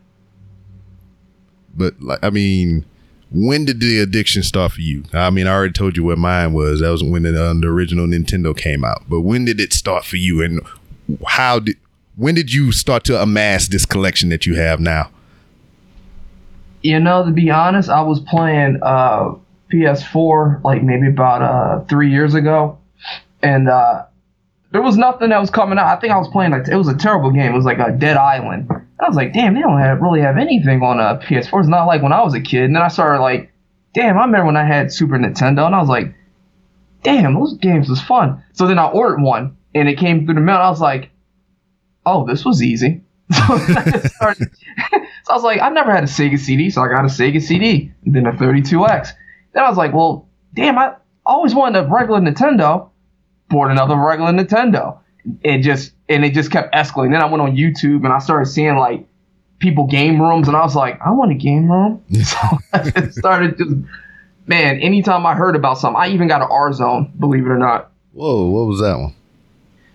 But 1.75 2.01
like 2.01 2.19
I 2.23 2.31
mean, 2.31 2.85
when 3.31 3.65
did 3.65 3.79
the 3.81 3.99
addiction 3.99 4.41
start 4.41 4.71
for 4.71 4.81
you? 4.81 5.03
I 5.13 5.29
mean, 5.29 5.45
I 5.45 5.53
already 5.53 5.73
told 5.73 5.95
you 5.95 6.03
what 6.05 6.17
mine 6.17 6.53
was. 6.53 6.79
That 6.81 6.89
was 6.89 7.03
when 7.03 7.23
the, 7.23 7.29
uh, 7.29 7.53
the 7.53 7.67
original 7.67 8.07
Nintendo 8.07 8.57
came 8.57 8.83
out. 8.83 9.03
But 9.07 9.21
when 9.21 9.45
did 9.45 9.59
it 9.59 9.73
start 9.73 10.05
for 10.05 10.17
you, 10.17 10.41
and 10.41 10.59
how 11.27 11.59
did 11.59 11.77
when 12.15 12.33
did 12.33 12.51
you 12.51 12.71
start 12.71 13.03
to 13.05 13.21
amass 13.21 13.67
this 13.67 13.85
collection 13.85 14.29
that 14.29 14.47
you 14.47 14.55
have 14.55 14.79
now? 14.79 15.11
You 16.81 16.99
know, 16.99 17.25
to 17.25 17.31
be 17.31 17.49
honest, 17.49 17.89
I 17.89 18.01
was 18.01 18.19
playing 18.19 18.79
uh, 18.81 19.35
PS4 19.75 20.63
like 20.63 20.83
maybe 20.83 21.07
about 21.07 21.41
uh, 21.41 21.85
three 21.85 22.11
years 22.11 22.33
ago, 22.33 22.77
and 23.41 23.69
uh, 23.69 24.05
there 24.71 24.81
was 24.81 24.97
nothing 24.97 25.29
that 25.29 25.39
was 25.39 25.49
coming 25.49 25.77
out. 25.77 25.85
I 25.85 25.99
think 25.99 26.13
I 26.13 26.17
was 26.17 26.27
playing 26.29 26.51
like 26.51 26.67
it 26.67 26.75
was 26.75 26.87
a 26.87 26.95
terrible 26.95 27.31
game. 27.31 27.53
It 27.53 27.55
was 27.55 27.65
like 27.65 27.79
a 27.79 27.91
Dead 27.91 28.17
Island. 28.17 28.67
And 28.69 28.85
I 28.99 29.07
was 29.07 29.15
like, 29.15 29.33
damn, 29.33 29.53
they 29.53 29.61
don't 29.61 29.79
have, 29.79 30.01
really 30.01 30.21
have 30.21 30.37
anything 30.37 30.81
on 30.81 30.99
a 30.99 31.19
PS4. 31.19 31.59
It's 31.59 31.69
not 31.69 31.85
like 31.85 32.01
when 32.01 32.13
I 32.13 32.23
was 32.23 32.33
a 32.33 32.41
kid. 32.41 32.63
And 32.63 32.75
then 32.75 32.81
I 32.81 32.87
started 32.87 33.21
like, 33.21 33.51
damn, 33.93 34.17
I 34.17 34.25
remember 34.25 34.47
when 34.47 34.57
I 34.57 34.65
had 34.65 34.91
Super 34.91 35.17
Nintendo, 35.17 35.65
and 35.65 35.75
I 35.75 35.79
was 35.79 35.89
like, 35.89 36.13
damn, 37.03 37.33
those 37.33 37.57
games 37.57 37.89
was 37.89 38.01
fun. 38.01 38.43
So 38.53 38.67
then 38.67 38.79
I 38.79 38.87
ordered 38.87 39.21
one, 39.21 39.57
and 39.73 39.87
it 39.87 39.97
came 39.97 40.25
through 40.25 40.35
the 40.35 40.41
mail. 40.41 40.57
I 40.57 40.69
was 40.69 40.81
like, 40.81 41.09
oh, 42.05 42.25
this 42.25 42.45
was 42.45 42.61
easy. 42.61 43.01
So 43.33 43.41
I 43.49 43.99
started. 44.07 44.49
So 45.25 45.31
I 45.31 45.35
was 45.35 45.43
like, 45.43 45.59
I 45.59 45.69
never 45.69 45.91
had 45.91 46.03
a 46.03 46.07
Sega 46.07 46.37
CD, 46.37 46.69
so 46.69 46.83
I 46.83 46.87
got 46.87 47.03
a 47.03 47.07
Sega 47.07 47.41
CD, 47.41 47.91
then 48.05 48.27
a 48.27 48.31
32X. 48.31 49.13
Then 49.55 49.63
I 49.63 49.69
was 49.69 49.77
like, 49.77 49.93
well, 49.93 50.27
damn, 50.53 50.77
I 50.77 50.93
always 51.25 51.55
wanted 51.55 51.79
a 51.79 51.87
regular 51.87 52.19
Nintendo. 52.19 52.89
Bought 53.49 53.71
another 53.71 53.95
regular 53.95 54.31
Nintendo. 54.31 54.99
It 55.43 55.59
just 55.59 55.93
and 56.09 56.23
it 56.23 56.33
just 56.33 56.51
kept 56.51 56.75
escalating. 56.75 57.11
Then 57.13 57.21
I 57.21 57.25
went 57.25 57.41
on 57.41 57.55
YouTube 57.55 58.03
and 58.03 58.07
I 58.13 58.19
started 58.19 58.45
seeing 58.47 58.75
like 58.75 59.07
people 59.59 59.87
game 59.87 60.21
rooms, 60.21 60.47
and 60.47 60.55
I 60.57 60.61
was 60.61 60.75
like, 60.75 60.99
I 61.01 61.11
want 61.11 61.31
a 61.31 61.35
game 61.35 61.71
room. 61.71 62.03
so 62.23 62.37
I 62.73 62.89
just 62.91 63.17
started 63.17 63.57
just 63.57 63.71
man. 64.45 64.79
Anytime 64.79 65.25
I 65.25 65.33
heard 65.35 65.55
about 65.55 65.77
something, 65.79 65.99
I 65.99 66.09
even 66.09 66.27
got 66.27 66.41
an 66.41 66.47
R 66.51 66.73
Zone, 66.73 67.11
believe 67.17 67.45
it 67.45 67.49
or 67.49 67.57
not. 67.57 67.91
Whoa, 68.13 68.45
what 68.47 68.67
was 68.67 68.79
that 68.81 68.97
one? 68.97 69.15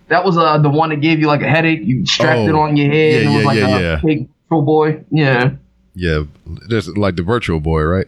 That 0.07 0.25
was 0.25 0.37
uh, 0.37 0.57
the 0.57 0.69
one 0.69 0.89
that 0.89 0.97
gave 1.01 1.19
you 1.19 1.27
like 1.27 1.41
a 1.41 1.47
headache. 1.49 1.81
You 1.83 2.05
strapped 2.05 2.41
it 2.49 2.53
Oh, 2.53 2.59
on 2.61 2.75
your 2.75 2.91
head. 2.91 3.13
yeah, 3.13 3.19
and 3.19 3.29
it 3.29 3.35
was 3.35 3.43
yeah, 3.43 3.47
like 3.47 3.57
yeah, 3.57 3.77
a 3.77 3.81
yeah. 3.81 4.01
big 4.03 4.29
little 4.49 4.65
boy. 4.65 5.03
Yeah. 5.11 5.51
Yeah, 5.93 6.23
there's 6.69 6.87
like 6.97 7.15
the 7.17 7.23
Virtual 7.23 7.59
Boy, 7.59 7.81
right? 7.83 8.07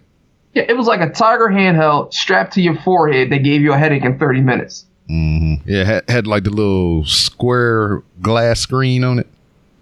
Yeah, 0.53 0.63
it 0.69 0.77
was 0.77 0.87
like 0.87 1.01
a 1.01 1.09
Tiger 1.09 1.47
handheld 1.47 2.13
strapped 2.13 2.53
to 2.53 2.61
your 2.61 2.75
forehead 2.81 3.31
that 3.31 3.39
gave 3.39 3.61
you 3.61 3.73
a 3.73 3.77
headache 3.77 4.03
in 4.05 4.19
30 4.19 4.41
minutes. 4.41 4.85
hmm 5.07 5.55
Yeah, 5.65 5.83
had, 5.83 6.09
had 6.09 6.27
like 6.27 6.43
the 6.43 6.51
little 6.51 7.05
square 7.05 8.03
glass 8.21 8.59
screen 8.59 9.03
on 9.03 9.19
it. 9.19 9.27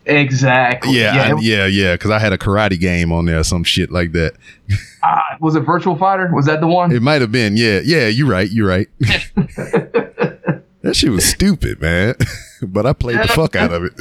Exactly. 0.05 0.97
Yeah, 0.97 1.13
Yeah. 1.15 1.35
I- 1.35 1.39
yeah, 1.41 1.65
yeah. 1.67 1.93
Because 1.93 2.09
I 2.11 2.19
had 2.19 2.33
a 2.33 2.37
karate 2.37 2.79
game 2.79 3.11
on 3.11 3.25
there, 3.25 3.39
or 3.39 3.43
some 3.43 3.63
shit 3.63 3.91
like 3.91 4.13
that. 4.13 4.33
ah, 5.03 5.21
was 5.39 5.55
it 5.55 5.59
Virtual 5.61 5.95
Fighter? 5.97 6.31
Was 6.33 6.45
that 6.47 6.59
the 6.61 6.67
one? 6.67 6.91
It 6.91 7.01
might 7.01 7.21
have 7.21 7.31
been. 7.31 7.55
Yeah, 7.57 7.81
yeah. 7.83 8.07
You're 8.07 8.27
right. 8.29 8.49
You're 8.49 8.67
right. 8.67 8.87
that 10.81 10.95
shit 10.95 11.11
was 11.11 11.25
stupid, 11.25 11.81
man. 11.81 12.15
but 12.61 12.85
I 12.85 12.93
played 12.93 13.19
the 13.19 13.27
fuck 13.27 13.55
out 13.55 13.71
of 13.73 13.83
it. 13.83 13.93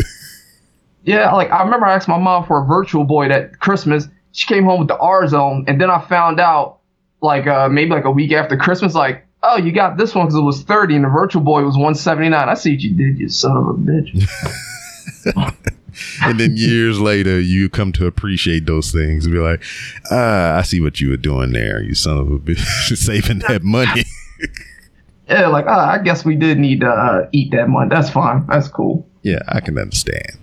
Yeah, 1.04 1.32
like 1.32 1.50
I 1.50 1.62
remember 1.64 1.86
I 1.86 1.94
asked 1.94 2.08
my 2.08 2.18
mom 2.18 2.46
for 2.46 2.62
a 2.62 2.66
Virtual 2.66 3.04
Boy 3.04 3.28
that 3.28 3.58
Christmas. 3.60 4.08
She 4.32 4.46
came 4.46 4.64
home 4.64 4.78
with 4.78 4.88
the 4.88 4.98
R 4.98 5.26
Zone, 5.26 5.64
and 5.66 5.80
then 5.80 5.90
I 5.90 6.00
found 6.00 6.40
out, 6.40 6.78
like 7.20 7.46
uh, 7.46 7.68
maybe 7.68 7.90
like 7.90 8.04
a 8.04 8.10
week 8.10 8.32
after 8.32 8.56
Christmas, 8.56 8.94
like, 8.94 9.26
oh, 9.42 9.56
you 9.56 9.72
got 9.72 9.96
this 9.96 10.14
one 10.14 10.26
because 10.26 10.38
it 10.38 10.42
was 10.42 10.62
thirty, 10.62 10.94
and 10.94 11.04
the 11.04 11.08
Virtual 11.08 11.42
Boy 11.42 11.62
was 11.62 11.76
one 11.76 11.94
seventy 11.94 12.28
nine. 12.28 12.48
I 12.48 12.54
see 12.54 12.72
what 12.72 12.80
you 12.80 12.94
did, 12.94 13.18
you 13.18 13.28
son 13.28 13.56
of 13.56 13.66
a 13.66 13.74
bitch. 13.74 14.28
and 16.22 16.40
then 16.40 16.56
years 16.56 17.00
later, 17.00 17.40
you 17.40 17.68
come 17.68 17.92
to 17.92 18.06
appreciate 18.06 18.66
those 18.66 18.90
things 18.92 19.26
and 19.26 19.34
be 19.34 19.40
like, 19.40 19.62
ah, 20.10 20.56
I 20.56 20.62
see 20.62 20.80
what 20.80 21.00
you 21.00 21.10
were 21.10 21.16
doing 21.16 21.52
there, 21.52 21.82
you 21.82 21.94
son 21.94 22.18
of 22.18 22.30
a 22.30 22.38
bitch, 22.38 22.58
saving 22.96 23.40
that 23.40 23.62
money. 23.62 24.04
yeah, 25.28 25.48
like 25.48 25.66
ah, 25.68 25.90
I 25.90 25.98
guess 25.98 26.24
we 26.24 26.36
did 26.36 26.58
need 26.58 26.80
to 26.80 26.88
uh, 26.88 27.28
eat 27.32 27.52
that 27.52 27.68
month. 27.68 27.90
That's 27.90 28.10
fine. 28.10 28.46
That's 28.46 28.68
cool. 28.68 29.06
yeah, 29.22 29.40
I 29.48 29.60
can 29.60 29.78
understand. 29.78 30.38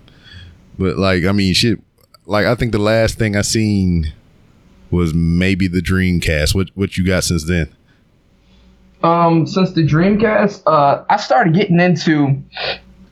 But 0.78 0.98
like, 0.98 1.26
I 1.26 1.32
mean, 1.32 1.54
shit. 1.54 1.80
Like, 2.28 2.46
I 2.46 2.56
think 2.56 2.74
the 2.74 2.80
last 2.80 3.18
thing 3.18 3.38
I 3.38 3.42
seen 3.42 4.14
was 4.92 5.14
maybe 5.14 5.68
the 5.68 5.80
Dreamcast. 5.82 6.54
What 6.54 6.70
what 6.76 6.98
you 6.98 7.06
got 7.06 7.24
since 7.24 7.46
then? 7.46 7.74
Um, 9.02 9.48
since 9.48 9.72
the 9.72 9.88
Dreamcast, 9.88 10.64
uh, 10.66 11.06
I 11.10 11.18
started 11.18 11.54
getting 11.54 11.80
into 11.80 12.44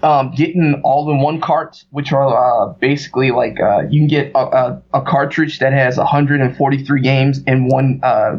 um, 0.03 0.31
getting 0.35 0.81
all-in-one 0.83 1.39
carts, 1.39 1.85
which 1.91 2.11
are 2.11 2.27
uh, 2.27 2.73
basically 2.73 3.31
like 3.31 3.57
uh, 3.59 3.83
you 3.89 4.01
can 4.01 4.07
get 4.07 4.31
a, 4.35 4.39
a, 4.39 4.81
a 4.95 5.01
cartridge 5.01 5.59
that 5.59 5.71
has 5.71 5.97
143 5.97 7.01
games 7.01 7.39
in 7.47 7.67
one 7.69 8.01
uh, 8.03 8.37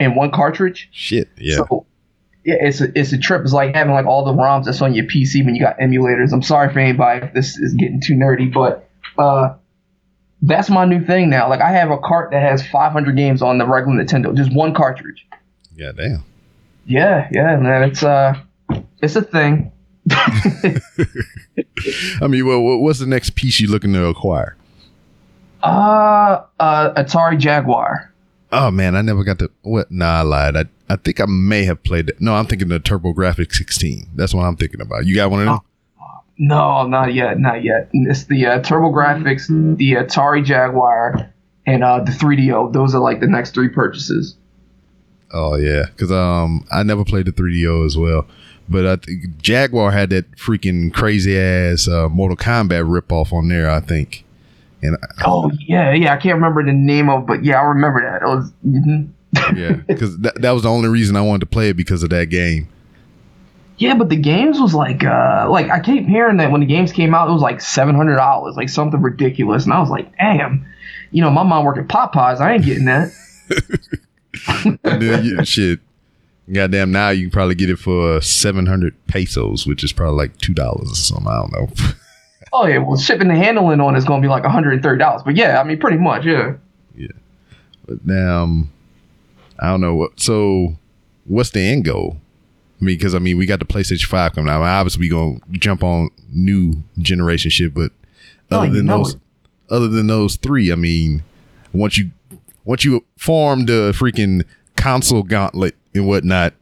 in 0.00 0.16
one 0.16 0.32
cartridge. 0.32 0.88
Shit, 0.90 1.28
yeah. 1.38 1.56
So 1.56 1.86
yeah, 2.44 2.56
it's 2.60 2.80
a 2.80 2.98
it's 2.98 3.12
a 3.12 3.18
trip. 3.18 3.42
It's 3.42 3.52
like 3.52 3.76
having 3.76 3.94
like 3.94 4.06
all 4.06 4.24
the 4.24 4.32
ROMs 4.32 4.64
that's 4.64 4.82
on 4.82 4.92
your 4.92 5.04
PC 5.04 5.44
when 5.44 5.54
you 5.54 5.62
got 5.62 5.78
emulators. 5.78 6.32
I'm 6.32 6.42
sorry 6.42 6.72
for 6.72 6.80
anybody 6.80 7.26
if 7.26 7.32
this 7.32 7.56
is 7.56 7.74
getting 7.74 8.00
too 8.00 8.14
nerdy, 8.14 8.52
but 8.52 8.88
uh, 9.18 9.54
that's 10.46 10.70
my 10.70 10.84
new 10.84 11.04
thing 11.04 11.30
now. 11.30 11.48
Like 11.48 11.60
I 11.60 11.70
have 11.70 11.90
a 11.90 11.98
cart 11.98 12.30
that 12.30 12.42
has 12.42 12.66
500 12.66 13.16
games 13.16 13.42
on 13.42 13.58
the 13.58 13.66
regular 13.66 14.02
Nintendo, 14.02 14.34
just 14.36 14.54
one 14.54 14.74
cartridge. 14.74 15.26
yeah, 15.74 15.92
damn. 15.92 16.24
Yeah, 16.86 17.28
yeah, 17.32 17.56
man. 17.56 17.88
It's 17.88 18.02
uh, 18.02 18.34
it's 19.00 19.16
a 19.16 19.22
thing. 19.22 19.72
I 20.10 20.80
mean, 22.28 22.46
well, 22.46 22.60
what's 22.60 22.98
the 22.98 23.06
next 23.06 23.36
piece 23.36 23.58
you 23.58 23.70
looking 23.70 23.94
to 23.94 24.04
acquire? 24.06 24.54
Uh, 25.62 26.42
uh, 26.60 27.02
Atari 27.02 27.38
Jaguar. 27.38 28.12
Oh 28.52 28.70
man, 28.70 28.96
I 28.96 29.00
never 29.00 29.24
got 29.24 29.38
to 29.38 29.50
what? 29.62 29.90
Nah, 29.90 30.18
I 30.18 30.22
lied. 30.22 30.56
I 30.56 30.64
I 30.90 30.96
think 30.96 31.20
I 31.20 31.24
may 31.26 31.64
have 31.64 31.82
played 31.82 32.10
it. 32.10 32.20
No, 32.20 32.34
I'm 32.34 32.44
thinking 32.46 32.68
the 32.68 32.78
TurboGrafx 32.78 33.54
16. 33.54 34.10
That's 34.14 34.34
what 34.34 34.42
I'm 34.42 34.56
thinking 34.56 34.82
about. 34.82 35.06
You 35.06 35.14
got 35.14 35.30
one 35.30 35.40
of 35.40 35.46
them? 35.46 35.60
No, 36.38 36.86
not 36.86 37.14
yet, 37.14 37.38
not 37.38 37.62
yet. 37.62 37.88
It's 37.92 38.24
the 38.24 38.46
uh, 38.46 38.60
TurboGrafx, 38.60 39.76
the 39.78 39.92
Atari 39.92 40.44
Jaguar, 40.44 41.32
and 41.66 41.84
uh, 41.84 42.00
the 42.00 42.10
3DO. 42.12 42.72
Those 42.72 42.94
are 42.94 43.00
like 43.00 43.20
the 43.20 43.26
next 43.28 43.52
three 43.54 43.68
purchases. 43.68 44.36
Oh 45.32 45.56
yeah, 45.56 45.86
because 45.86 46.12
um 46.12 46.64
I 46.70 46.82
never 46.84 47.04
played 47.04 47.26
the 47.26 47.32
3DO 47.32 47.86
as 47.86 47.96
well, 47.96 48.26
but 48.68 48.86
I 48.86 48.96
think 48.96 49.36
Jaguar 49.42 49.90
had 49.90 50.10
that 50.10 50.30
freaking 50.32 50.92
crazy 50.94 51.36
ass 51.38 51.88
uh, 51.88 52.08
Mortal 52.08 52.36
Kombat 52.36 52.84
ripoff 52.88 53.32
on 53.32 53.48
there. 53.48 53.68
I 53.70 53.80
think, 53.80 54.24
and 54.82 54.96
I- 55.02 55.22
Oh 55.26 55.50
yeah, 55.60 55.92
yeah. 55.92 56.12
I 56.14 56.18
can't 56.18 56.34
remember 56.36 56.64
the 56.64 56.72
name 56.72 57.08
of, 57.10 57.26
but 57.26 57.44
yeah, 57.44 57.60
I 57.60 57.64
remember 57.64 58.00
that. 58.02 58.22
It 58.22 58.26
was. 58.26 58.52
mhm. 58.64 59.08
yeah, 59.56 59.72
because 59.88 60.16
that, 60.18 60.40
that 60.40 60.52
was 60.52 60.62
the 60.62 60.70
only 60.70 60.88
reason 60.88 61.16
I 61.16 61.22
wanted 61.22 61.40
to 61.40 61.46
play 61.46 61.68
it 61.70 61.76
because 61.76 62.02
of 62.04 62.10
that 62.10 62.26
game. 62.26 62.68
Yeah, 63.76 63.94
but 63.94 64.08
the 64.08 64.16
games 64.16 64.60
was 64.60 64.72
like, 64.72 65.02
uh, 65.02 65.48
like 65.50 65.68
I 65.68 65.80
keep 65.80 66.06
hearing 66.06 66.36
that 66.36 66.52
when 66.52 66.60
the 66.60 66.66
games 66.66 66.92
came 66.92 67.14
out, 67.14 67.28
it 67.28 67.32
was 67.32 67.42
like 67.42 67.60
seven 67.60 67.94
hundred 67.94 68.16
dollars, 68.16 68.56
like 68.56 68.68
something 68.68 69.02
ridiculous, 69.02 69.64
and 69.64 69.72
I 69.72 69.80
was 69.80 69.90
like, 69.90 70.16
damn, 70.16 70.64
you 71.10 71.20
know, 71.20 71.30
my 71.30 71.42
mom 71.42 71.64
worked 71.64 71.78
at 71.78 71.88
Popeyes, 71.88 72.40
I 72.40 72.54
ain't 72.54 72.64
getting 72.64 72.86
that. 72.86 73.12
You, 75.22 75.44
shit, 75.44 75.78
goddamn, 76.52 76.90
now 76.90 77.10
you 77.10 77.24
can 77.24 77.30
probably 77.30 77.54
get 77.54 77.70
it 77.70 77.78
for 77.78 78.20
700 78.20 78.94
pesos, 79.06 79.64
which 79.66 79.84
is 79.84 79.92
probably 79.92 80.16
like 80.16 80.36
two 80.38 80.52
dollars 80.52 80.90
or 80.90 80.94
something. 80.96 81.28
I 81.28 81.40
don't 81.40 81.52
know. 81.52 81.92
Oh 82.56 82.66
yeah, 82.66 82.78
well, 82.78 82.96
shipping 82.96 83.30
and 83.30 83.38
handling 83.38 83.80
on 83.80 83.96
is 83.96 84.04
gonna 84.04 84.22
be 84.22 84.28
like 84.28 84.44
one 84.44 84.52
hundred 84.52 84.74
and 84.74 84.82
thirty 84.82 85.00
dollars, 85.00 85.22
but 85.24 85.34
yeah, 85.34 85.60
I 85.60 85.64
mean, 85.64 85.76
pretty 85.80 85.98
much, 85.98 86.24
yeah. 86.24 86.54
Yeah, 86.94 87.08
but 87.84 87.98
um, 88.14 88.70
I 89.58 89.70
don't 89.70 89.80
know 89.80 89.96
what. 89.96 90.20
So, 90.20 90.76
what's 91.24 91.50
the 91.50 91.62
end 91.62 91.84
goal? 91.84 92.18
I 92.80 92.84
mean, 92.84 92.98
because 92.98 93.14
I 93.14 93.18
mean, 93.18 93.38
we 93.38 93.46
got 93.46 93.60
the 93.60 93.64
PlayStation 93.64 94.06
Five 94.06 94.34
coming 94.34 94.50
out. 94.50 94.56
I 94.56 94.64
mean, 94.64 94.68
obviously, 94.68 95.00
we 95.00 95.08
gonna 95.08 95.38
jump 95.52 95.82
on 95.82 96.10
new 96.30 96.82
generation 96.98 97.50
shit. 97.50 97.72
But 97.72 97.92
other 98.50 98.70
than 98.70 98.86
those, 98.86 99.14
it. 99.14 99.20
other 99.70 99.88
than 99.88 100.06
those 100.06 100.36
three, 100.36 100.72
I 100.72 100.74
mean, 100.74 101.22
once 101.72 101.96
you 101.96 102.10
once 102.64 102.84
you 102.84 103.04
form 103.16 103.66
the 103.66 103.92
freaking 103.96 104.44
console 104.76 105.22
gauntlet 105.22 105.76
and 105.94 106.06
whatnot, 106.06 106.54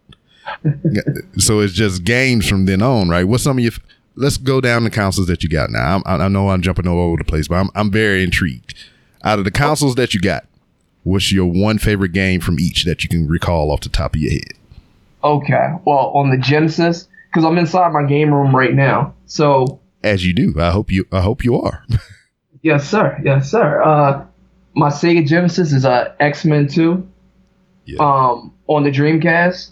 so 1.39 1.61
it's 1.61 1.73
just 1.73 2.05
games 2.05 2.49
from 2.49 2.67
then 2.67 2.83
on, 2.83 3.09
right? 3.09 3.25
What's 3.25 3.45
some 3.45 3.59
of 3.59 3.65
your? 3.65 3.73
Let's 4.15 4.37
go 4.37 4.61
down 4.61 4.85
the 4.85 4.91
consoles 4.91 5.27
that 5.29 5.43
you 5.43 5.49
got 5.49 5.71
now. 5.71 6.03
I'm, 6.05 6.21
I 6.21 6.29
know 6.29 6.51
I'm 6.51 6.61
jumping 6.61 6.87
all 6.87 7.01
over 7.01 7.17
the 7.17 7.25
place, 7.25 7.49
but 7.49 7.57
I'm 7.57 7.71
I'm 7.75 7.91
very 7.91 8.23
intrigued. 8.23 8.75
Out 9.25 9.39
of 9.39 9.45
the 9.45 9.51
consoles 9.51 9.95
that 9.95 10.15
you 10.15 10.21
got, 10.21 10.45
what's 11.05 11.33
your 11.33 11.47
one 11.47 11.79
favorite 11.79 12.13
game 12.13 12.41
from 12.41 12.61
each 12.61 12.85
that 12.85 13.03
you 13.03 13.09
can 13.09 13.27
recall 13.27 13.71
off 13.71 13.81
the 13.81 13.89
top 13.89 14.15
of 14.15 14.21
your 14.21 14.33
head? 14.33 14.53
Okay, 15.25 15.69
well, 15.85 16.11
on 16.15 16.31
the 16.31 16.37
Genesis, 16.37 17.09
because 17.31 17.45
I'm 17.45 17.59
inside 17.59 17.93
my 17.93 18.05
game 18.05 18.33
room 18.33 18.55
right 18.55 18.75
now, 18.75 19.15
so 19.27 19.81
As 20.03 20.27
you 20.27 20.35
do, 20.35 20.55
I 20.59 20.71
hope 20.71 20.91
you 20.91 21.07
I 21.13 21.21
hope 21.21 21.45
you 21.45 21.61
are. 21.61 21.85
yes, 22.63 22.89
sir, 22.89 23.21
yes, 23.25 23.51
sir. 23.51 23.83
Uh, 23.83 24.25
my 24.75 24.89
Sega 24.89 25.27
Genesis 25.27 25.73
is 25.73 25.85
uh 25.85 26.15
X 26.19 26.45
Men 26.45 26.67
Two. 26.69 27.07
Yeah. 27.85 27.99
Um, 28.01 28.53
on 28.69 28.85
the 28.85 28.91
Dreamcast, 28.91 29.71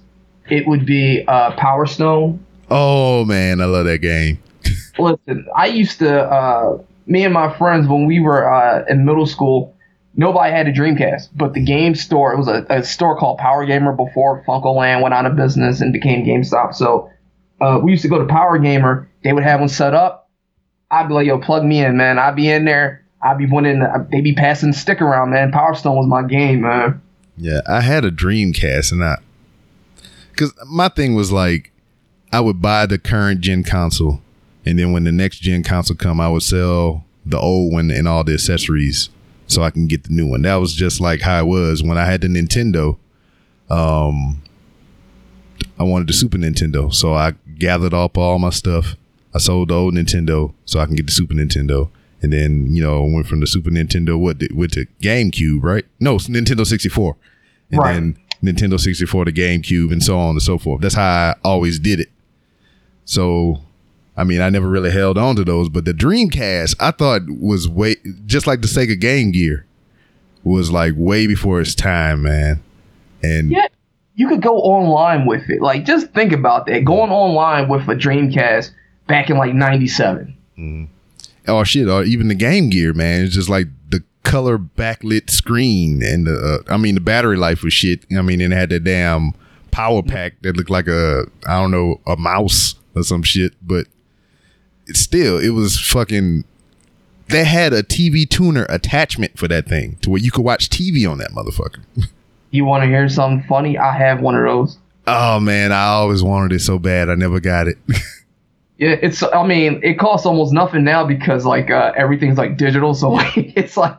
it 0.50 0.66
would 0.66 0.85
be 0.87 1.25
uh 1.26 1.52
Power 1.57 1.87
Stone. 1.87 2.45
oh 2.71 3.25
man, 3.25 3.61
I 3.61 3.64
love 3.64 3.87
that 3.87 3.99
game. 3.99 4.42
Listen, 4.99 5.47
I 5.57 5.66
used 5.66 5.99
to, 6.00 6.23
uh, 6.25 6.78
me 7.07 7.25
and 7.25 7.33
my 7.33 7.57
friends, 7.57 7.88
when 7.88 8.07
we 8.07 8.21
were 8.21 8.52
uh, 8.52 8.85
in 8.88 9.04
middle 9.04 9.26
school, 9.26 9.75
nobody 10.14 10.52
had 10.52 10.67
a 10.67 10.73
Dreamcast, 10.73 11.31
but 11.35 11.55
the 11.55 11.61
game 11.61 11.95
store, 11.95 12.33
it 12.33 12.38
was 12.38 12.49
a, 12.49 12.67
a 12.69 12.85
store 12.85 13.17
called 13.17 13.38
Power 13.38 13.64
Gamer 13.67 13.93
before 13.93 14.45
FuncoLand 14.45 15.02
went 15.02 15.14
out 15.14 15.26
of 15.26 15.37
business 15.37 15.81
and 15.81 15.93
became 15.93 16.25
GameStop. 16.25 16.75
So 16.75 17.11
uh, 17.61 17.81
we 17.83 17.93
used 17.93 18.02
to 18.02 18.09
go 18.09 18.19
to 18.19 18.26
Power 18.26 18.59
Gamer. 18.59 19.09
They 19.23 19.33
would 19.33 19.45
have 19.45 19.61
one 19.61 19.69
set 19.69 19.95
up. 19.95 20.29
I'd 20.90 21.09
be 21.09 21.14
like, 21.14 21.26
yo, 21.26 21.38
plug 21.38 21.64
me 21.64 21.85
in, 21.85 21.97
man. 21.97 22.19
I'd 22.19 22.37
be 22.37 22.50
in 22.50 22.64
there. 22.64 23.05
I'd 23.23 23.38
be 23.38 23.47
winning. 23.47 23.83
They'd 24.11 24.25
be 24.25 24.35
passing 24.35 24.73
the 24.73 24.76
stick 24.76 25.00
around, 25.00 25.31
man. 25.31 25.52
Power 25.52 25.75
Stone 25.75 25.97
was 25.97 26.07
my 26.07 26.23
game, 26.23 26.62
man. 26.62 27.00
Yeah, 27.37 27.61
I 27.69 27.81
had 27.81 28.05
a 28.05 28.11
Dreamcast, 28.11 28.93
and 28.93 29.05
I 29.05 29.19
because 30.31 30.52
my 30.67 30.88
thing 30.88 31.14
was 31.14 31.31
like 31.31 31.71
I 32.33 32.40
would 32.40 32.62
buy 32.62 32.87
the 32.87 32.99
current 32.99 33.40
gen 33.40 33.62
console, 33.62 34.21
and 34.64 34.79
then 34.79 34.93
when 34.93 35.05
the 35.05 35.12
next 35.12 35.40
gen 35.40 35.62
console 35.62 35.97
come, 35.97 36.21
I 36.21 36.29
would 36.29 36.43
sell 36.43 37.05
the 37.25 37.38
old 37.38 37.73
one 37.73 37.90
and 37.90 38.09
all 38.09 38.25
the 38.25 38.35
accessories 38.35 39.11
so 39.50 39.62
I 39.62 39.71
can 39.71 39.87
get 39.87 40.04
the 40.04 40.12
new 40.12 40.26
one. 40.26 40.42
That 40.42 40.57
was 40.57 40.75
just 40.75 41.00
like 41.00 41.21
how 41.21 41.40
it 41.40 41.47
was 41.47 41.83
when 41.83 41.99
I 41.99 42.04
had 42.04 42.21
the 42.21 42.28
Nintendo. 42.28 42.97
Um, 43.69 44.42
I 45.78 45.83
wanted 45.83 46.09
the 46.09 46.12
Super 46.12 46.38
Nintendo, 46.38 46.92
so 46.92 47.14
I 47.14 47.35
gathered 47.59 47.95
up 47.95 48.19
all 48.19 48.38
my 48.38 48.50
stuff. 48.50 48.97
I 49.35 49.38
sold 49.38 49.69
the 49.69 49.75
old 49.75 49.95
Nintendo 49.95 50.52
so 50.64 50.80
I 50.80 50.87
can 50.87 50.97
get 50.97 51.07
the 51.07 51.12
Super 51.12 51.35
Nintendo. 51.35 51.90
And 52.23 52.33
then, 52.33 52.75
you 52.75 52.83
know, 52.83 53.02
went 53.02 53.26
from 53.26 53.40
the 53.40 53.47
Super 53.47 53.71
Nintendo, 53.71 54.19
what, 54.19 54.42
went 54.52 54.73
to 54.73 54.87
GameCube, 55.00 55.62
right? 55.62 55.87
No, 55.99 56.16
Nintendo 56.16 56.66
64 56.66 57.16
and 57.71 57.80
Right. 57.80 57.95
then 57.95 58.16
Nintendo 58.42 58.78
64 58.78 59.26
to 59.26 59.33
GameCube 59.33 59.90
and 59.92 60.02
so 60.02 60.19
on 60.19 60.30
and 60.30 60.42
so 60.42 60.59
forth. 60.59 60.83
That's 60.83 60.95
how 60.97 61.02
I 61.02 61.35
always 61.45 61.78
did 61.78 62.00
it. 62.00 62.11
So, 63.07 63.61
I 64.17 64.25
mean, 64.25 64.40
I 64.40 64.50
never 64.50 64.69
really 64.69 64.90
held 64.90 65.17
on 65.17 65.37
to 65.37 65.45
those, 65.45 65.69
but 65.69 65.85
the 65.85 65.93
Dreamcast 65.93 66.76
I 66.81 66.90
thought 66.90 67.23
was 67.29 67.69
way 67.69 67.97
just 68.26 68.47
like 68.47 68.61
the 68.61 68.69
Sega 68.69 68.99
Game 68.99 69.31
Gear 69.33 69.67
was 70.45 70.71
like 70.71 70.95
way 70.97 71.26
before 71.26 71.61
its 71.61 71.75
time, 71.75 72.23
man. 72.23 72.62
And 73.23 73.50
Yeah, 73.50 73.69
you 74.14 74.29
could 74.29 74.43
go 74.43 74.57
online 74.59 75.26
with 75.26 75.49
it. 75.49 75.61
Like, 75.61 75.85
just 75.85 76.12
think 76.12 76.33
about 76.33 76.67
that. 76.67 76.85
Going 76.85 77.11
online 77.11 77.69
with 77.69 77.83
a 77.88 77.95
Dreamcast 77.95 78.73
back 79.07 79.31
in 79.31 79.37
like 79.37 79.55
'97. 79.55 80.37
oh 81.49 81.64
shit, 81.64 81.88
or 81.88 82.05
even 82.05 82.29
the 82.29 82.35
Game 82.35 82.71
Gear, 82.71 82.93
man, 82.93 83.25
it's 83.25 83.35
just 83.35 83.49
like 83.49 83.69
the 83.88 84.02
color 84.23 84.59
backlit 84.59 85.31
screen 85.31 86.02
and 86.02 86.26
the 86.26 86.62
uh, 86.69 86.73
I 86.73 86.76
mean 86.76 86.95
the 86.95 87.00
battery 87.00 87.37
life 87.37 87.62
was 87.62 87.73
shit. 87.73 88.05
I 88.17 88.23
mean, 88.23 88.40
and 88.40 88.52
it 88.52 88.57
had 88.57 88.71
that 88.71 88.85
damn 88.85 89.33
power 89.71 90.02
pack 90.02 90.40
that 90.43 90.57
looked 90.57 90.71
like 90.71 90.88
a 90.88 91.25
I 91.47 91.61
don't 91.61 91.71
know 91.71 92.00
a 92.07 92.17
mouse 92.17 92.75
or 92.95 93.02
some 93.02 93.23
shit, 93.23 93.55
but 93.62 93.87
still 94.97 95.38
it 95.38 95.50
was 95.50 95.78
fucking 95.78 96.44
they 97.28 97.44
had 97.44 97.73
a 97.73 97.82
TV 97.82 98.28
tuner 98.28 98.66
attachment 98.68 99.38
for 99.38 99.47
that 99.49 99.68
thing 99.68 99.97
to 100.02 100.11
where 100.11 100.20
you 100.20 100.30
could 100.30 100.44
watch 100.44 100.68
TV 100.68 101.09
on 101.11 101.18
that 101.18 101.30
motherfucker. 101.30 101.85
You 102.52 102.64
want 102.64 102.82
to 102.82 102.88
hear 102.88 103.09
something 103.09 103.47
funny? 103.47 103.78
I 103.78 103.97
have 103.97 104.20
one 104.23 104.35
of 104.35 104.42
those. 104.42 104.76
Oh 105.06 105.38
man, 105.38 105.70
I 105.70 105.85
always 105.85 106.20
wanted 106.20 106.50
it 106.52 106.59
so 106.59 106.80
bad. 106.80 107.09
I 107.09 107.14
never 107.14 107.38
got 107.38 107.68
it. 107.68 107.78
Yeah, 108.80 108.97
it's. 109.02 109.23
I 109.23 109.47
mean, 109.47 109.78
it 109.82 109.99
costs 109.99 110.25
almost 110.25 110.54
nothing 110.54 110.85
now 110.85 111.04
because 111.04 111.44
like 111.44 111.70
uh, 111.70 111.92
everything's 111.94 112.38
like 112.38 112.56
digital, 112.56 112.94
so 112.94 113.18
it's 113.37 113.76
like 113.76 113.94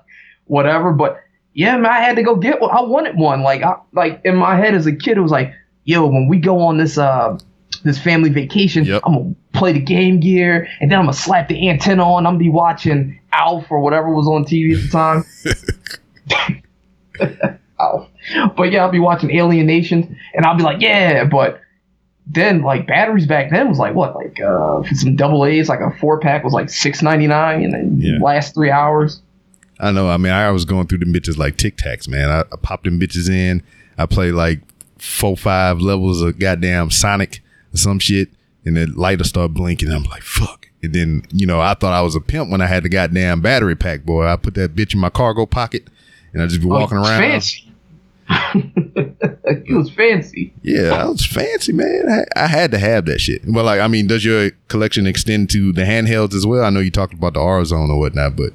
whatever. 0.45 0.91
But 0.91 1.19
yeah, 1.53 1.77
man, 1.77 1.91
I 1.91 1.99
had 1.99 2.15
to 2.15 2.23
go 2.23 2.35
get 2.35 2.59
one. 2.59 2.75
I 2.75 2.81
wanted 2.81 3.15
one. 3.15 3.43
Like, 3.43 3.61
I, 3.61 3.75
like 3.93 4.21
in 4.25 4.35
my 4.35 4.55
head 4.55 4.73
as 4.73 4.87
a 4.87 4.91
kid, 4.91 5.17
it 5.17 5.21
was 5.21 5.29
like, 5.29 5.53
yo, 5.83 6.07
when 6.07 6.27
we 6.27 6.39
go 6.39 6.57
on 6.61 6.79
this 6.79 6.97
uh 6.97 7.37
this 7.83 7.97
family 7.99 8.29
vacation, 8.29 8.85
Yep. 8.85 9.01
I'm 9.05 9.13
gonna 9.13 9.35
play 9.53 9.73
the 9.73 9.79
Game 9.79 10.19
Gear, 10.19 10.67
and 10.79 10.91
then 10.91 10.99
I'm 10.99 11.05
gonna 11.05 11.13
slap 11.13 11.47
the 11.47 11.69
antenna 11.69 12.03
on. 12.03 12.25
I'm 12.25 12.33
gonna 12.33 12.43
be 12.43 12.49
watching 12.49 13.19
Alf 13.33 13.65
or 13.69 13.79
whatever 13.79 14.09
was 14.13 14.27
on 14.27 14.45
TV 14.45 14.75
at 14.75 14.83
the 14.83 14.89
time. 16.39 16.61
Alf. 17.79 18.07
But 18.55 18.71
yeah, 18.71 18.83
I'll 18.83 18.91
be 18.91 18.99
watching 18.99 19.31
Alien 19.31 19.65
Nations, 19.65 20.05
and 20.35 20.45
I'll 20.45 20.55
be 20.57 20.63
like, 20.63 20.81
yeah, 20.81 21.23
but 21.25 21.59
then 22.27 22.61
like 22.61 22.85
batteries 22.87 23.25
back 23.25 23.49
then 23.49 23.67
was 23.67 23.79
like 23.79 23.95
what 23.95 24.15
like 24.15 24.39
uh 24.39 24.83
some 24.93 25.15
double 25.15 25.43
A's 25.43 25.67
like 25.67 25.79
a 25.79 25.91
four 25.99 26.19
pack 26.19 26.43
was 26.43 26.53
like 26.53 26.69
six 26.69 27.01
ninety 27.01 27.25
nine 27.27 27.63
and 27.63 27.73
then 27.73 27.97
Yeah. 27.99 28.19
last 28.21 28.53
three 28.53 28.69
hours. 28.69 29.21
I 29.79 29.91
know. 29.91 30.07
I 30.07 30.17
mean, 30.17 30.31
I 30.31 30.51
was 30.51 30.63
going 30.63 30.85
through 30.85 30.99
the 30.99 31.05
bitches 31.05 31.37
like 31.37 31.57
Tic 31.57 31.75
Tacs, 31.77 32.07
man. 32.07 32.29
I, 32.29 32.41
I 32.41 32.55
popped 32.61 32.83
them 32.83 32.99
bitches 32.99 33.27
in. 33.27 33.63
I 33.97 34.05
played 34.05 34.33
like 34.35 34.59
four, 34.99 35.35
five 35.35 35.81
levels 35.81 36.21
of 36.21 36.37
goddamn 36.37 36.91
Sonic 36.91 37.41
or 37.73 37.77
some 37.77 37.99
shit, 37.99 38.29
and 38.65 38.77
the 38.77 38.85
lighter 38.87 39.23
start 39.23 39.53
blinking. 39.53 39.91
I'm 39.91 40.03
like, 40.03 40.23
fuck. 40.23 40.67
And 40.83 40.93
then, 40.93 41.23
you 41.31 41.45
know, 41.45 41.61
I 41.61 41.73
thought 41.75 41.93
I 41.93 42.01
was 42.01 42.15
a 42.15 42.21
pimp 42.21 42.49
when 42.49 42.61
I 42.61 42.65
had 42.65 42.83
the 42.83 42.89
goddamn 42.89 43.41
battery 43.41 43.75
pack, 43.75 44.03
boy. 44.03 44.25
I 44.25 44.35
put 44.35 44.55
that 44.55 44.75
bitch 44.75 44.93
in 44.93 44.99
my 44.99 45.09
cargo 45.09 45.45
pocket, 45.45 45.87
and 46.33 46.41
I 46.41 46.47
just 46.47 46.61
be 46.61 46.67
oh, 46.67 46.71
walking 46.71 46.97
Oh, 46.97 47.03
around. 47.03 47.19
Fancy. 47.21 47.67
it 48.55 49.75
was 49.75 49.91
fancy. 49.91 50.53
Yeah, 50.61 50.93
I 50.93 51.05
was 51.07 51.25
fancy, 51.25 51.73
man. 51.73 52.09
I, 52.09 52.43
I 52.43 52.47
had 52.47 52.71
to 52.71 52.79
have 52.79 53.05
that 53.05 53.19
shit. 53.19 53.41
Well, 53.45 53.65
like, 53.65 53.81
I 53.81 53.87
mean, 53.87 54.07
does 54.07 54.23
your 54.23 54.51
collection 54.69 55.05
extend 55.05 55.49
to 55.51 55.73
the 55.73 55.83
handhelds 55.83 56.33
as 56.33 56.45
well? 56.47 56.63
I 56.63 56.69
know 56.69 56.79
you 56.79 56.91
talked 56.91 57.13
about 57.13 57.33
the 57.33 57.41
R 57.41 57.63
Zone 57.65 57.91
or 57.91 57.99
whatnot, 57.99 58.35
but? 58.37 58.53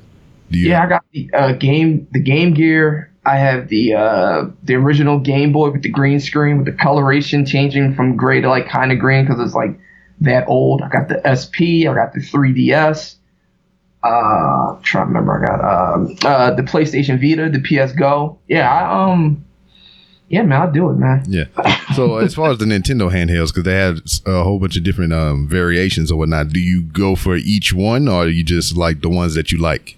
Yeah, 0.50 0.84
I 0.84 0.88
got 0.88 1.04
the 1.12 1.30
uh, 1.32 1.52
game 1.52 2.06
the 2.12 2.20
Game 2.20 2.54
Gear. 2.54 3.12
I 3.24 3.36
have 3.38 3.68
the 3.68 3.94
uh, 3.94 4.44
the 4.62 4.74
original 4.74 5.18
Game 5.18 5.52
Boy 5.52 5.70
with 5.70 5.82
the 5.82 5.90
green 5.90 6.20
screen 6.20 6.58
with 6.58 6.66
the 6.66 6.72
coloration 6.72 7.44
changing 7.44 7.94
from 7.94 8.16
gray 8.16 8.40
to 8.40 8.48
like 8.48 8.68
kind 8.68 8.92
of 8.92 8.98
green 8.98 9.26
because 9.26 9.40
it's 9.40 9.54
like 9.54 9.78
that 10.20 10.46
old. 10.48 10.82
I 10.82 10.88
got 10.88 11.08
the 11.08 11.20
SP. 11.26 11.86
I 11.88 11.94
got 11.94 12.12
the 12.12 12.20
3DS. 12.20 13.16
Uh, 14.02 14.78
trying 14.82 15.04
to 15.04 15.08
remember. 15.08 15.42
I 15.42 15.46
got 15.46 15.94
um, 15.94 16.16
uh, 16.24 16.54
the 16.54 16.62
PlayStation 16.62 17.20
Vita, 17.20 17.50
the 17.50 17.60
PS 17.60 17.92
Go. 17.92 18.38
Yeah, 18.46 18.72
I, 18.72 19.10
um, 19.10 19.44
yeah, 20.28 20.42
man, 20.42 20.60
I'll 20.60 20.72
do 20.72 20.90
it, 20.90 20.94
man. 20.94 21.24
Yeah. 21.26 21.44
So 21.94 22.16
as 22.18 22.34
far 22.34 22.50
as 22.50 22.58
the 22.58 22.64
Nintendo 22.64 23.10
handhelds, 23.10 23.48
because 23.48 23.64
they 23.64 23.74
had 23.74 24.00
a 24.26 24.44
whole 24.44 24.58
bunch 24.58 24.76
of 24.76 24.84
different 24.84 25.12
um, 25.12 25.48
variations 25.48 26.10
or 26.10 26.18
whatnot, 26.18 26.50
do 26.50 26.60
you 26.60 26.82
go 26.82 27.16
for 27.16 27.36
each 27.36 27.72
one, 27.72 28.08
or 28.08 28.26
do 28.26 28.30
you 28.30 28.44
just 28.44 28.76
like 28.76 29.00
the 29.00 29.08
ones 29.08 29.34
that 29.34 29.50
you 29.50 29.58
like? 29.58 29.95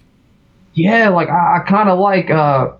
Yeah, 0.79 1.09
like 1.09 1.29
I, 1.29 1.57
I 1.57 1.59
kind 1.67 1.89
of 1.89 1.99
like 1.99 2.29
uh 2.29 2.71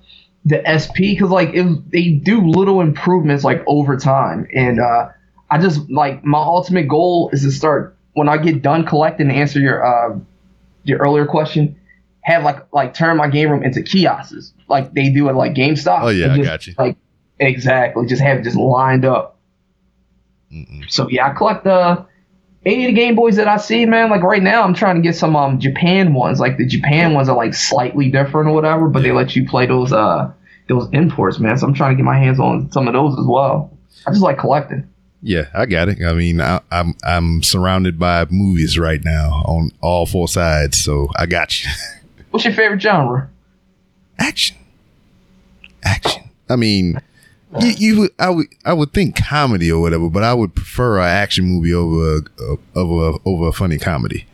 the 0.45 0.61
SP 0.63 1.13
because 1.13 1.29
like 1.29 1.49
it, 1.53 1.91
they 1.91 2.11
do 2.11 2.41
little 2.47 2.79
improvements 2.79 3.43
like 3.43 3.61
over 3.67 3.97
time, 3.97 4.47
and 4.55 4.79
uh 4.79 5.09
I 5.51 5.59
just 5.59 5.89
like 5.89 6.23
my 6.23 6.39
ultimate 6.39 6.87
goal 6.87 7.29
is 7.33 7.43
to 7.43 7.51
start 7.51 7.97
when 8.13 8.29
I 8.29 8.37
get 8.37 8.61
done 8.61 8.85
collecting. 8.85 9.27
To 9.27 9.33
answer 9.33 9.59
your 9.59 9.85
uh 9.85 10.17
your 10.83 10.99
earlier 10.99 11.25
question, 11.25 11.75
have 12.21 12.43
like 12.43 12.65
like 12.71 12.93
turn 12.93 13.17
my 13.17 13.27
game 13.27 13.49
room 13.49 13.63
into 13.63 13.81
kiosks 13.81 14.53
like 14.69 14.93
they 14.93 15.09
do 15.09 15.27
at 15.27 15.35
like 15.35 15.53
GameStop. 15.53 16.03
Oh, 16.03 16.07
yeah, 16.09 16.31
and 16.31 16.41
I 16.41 16.45
got 16.45 16.67
you. 16.67 16.75
Like 16.77 16.95
exactly, 17.39 18.05
just 18.07 18.21
have 18.21 18.37
it 18.39 18.43
just 18.43 18.57
lined 18.57 19.03
up. 19.03 19.37
So 20.87 21.09
yeah, 21.09 21.29
I 21.29 21.33
collect 21.33 21.67
uh 21.67 22.05
any 22.65 22.85
of 22.85 22.89
the 22.89 22.95
Game 22.95 23.15
Boys 23.15 23.37
that 23.37 23.47
I 23.47 23.57
see, 23.57 23.85
man. 23.85 24.09
Like 24.09 24.21
right 24.21 24.43
now, 24.43 24.63
I'm 24.63 24.73
trying 24.73 24.95
to 24.95 25.01
get 25.01 25.15
some 25.15 25.35
um 25.35 25.59
Japan 25.59 26.13
ones. 26.13 26.39
Like 26.39 26.57
the 26.57 26.65
Japan 26.65 27.13
ones 27.13 27.29
are 27.29 27.35
like 27.35 27.53
slightly 27.53 28.09
different 28.09 28.49
or 28.49 28.53
whatever, 28.53 28.87
but 28.87 29.03
they 29.03 29.11
let 29.11 29.35
you 29.35 29.47
play 29.47 29.65
those 29.65 29.91
uh 29.93 30.31
those 30.67 30.87
imports, 30.93 31.39
man. 31.39 31.57
So 31.57 31.67
I'm 31.67 31.73
trying 31.73 31.91
to 31.91 31.95
get 31.95 32.05
my 32.05 32.17
hands 32.17 32.39
on 32.39 32.71
some 32.71 32.87
of 32.87 32.93
those 32.93 33.17
as 33.17 33.25
well. 33.25 33.75
I 34.05 34.11
just 34.11 34.21
like 34.21 34.37
collecting. 34.37 34.87
Yeah, 35.21 35.47
I 35.53 35.65
got 35.65 35.89
it. 35.89 36.01
I 36.01 36.13
mean, 36.13 36.39
I, 36.39 36.61
I'm 36.71 36.95
I'm 37.03 37.43
surrounded 37.43 37.99
by 37.99 38.25
movies 38.29 38.79
right 38.79 39.03
now 39.03 39.43
on 39.45 39.71
all 39.81 40.05
four 40.05 40.27
sides, 40.27 40.77
so 40.79 41.09
I 41.15 41.25
got 41.25 41.63
you. 41.63 41.69
What's 42.31 42.45
your 42.45 42.53
favorite 42.53 42.81
genre? 42.81 43.29
action, 44.19 44.57
action. 45.83 46.29
I 46.49 46.55
mean, 46.57 46.99
you, 47.61 47.69
you 47.77 47.99
would, 48.01 48.11
I 48.19 48.29
would 48.29 48.47
I 48.65 48.73
would 48.73 48.93
think 48.93 49.15
comedy 49.15 49.71
or 49.71 49.81
whatever, 49.81 50.09
but 50.09 50.23
I 50.23 50.33
would 50.33 50.53
prefer 50.55 50.99
an 50.99 51.05
action 51.07 51.45
movie 51.45 51.73
over 51.73 52.17
a, 52.17 52.57
over 52.77 53.09
a, 53.09 53.19
over 53.25 53.47
a 53.47 53.51
funny 53.51 53.77
comedy. 53.79 54.25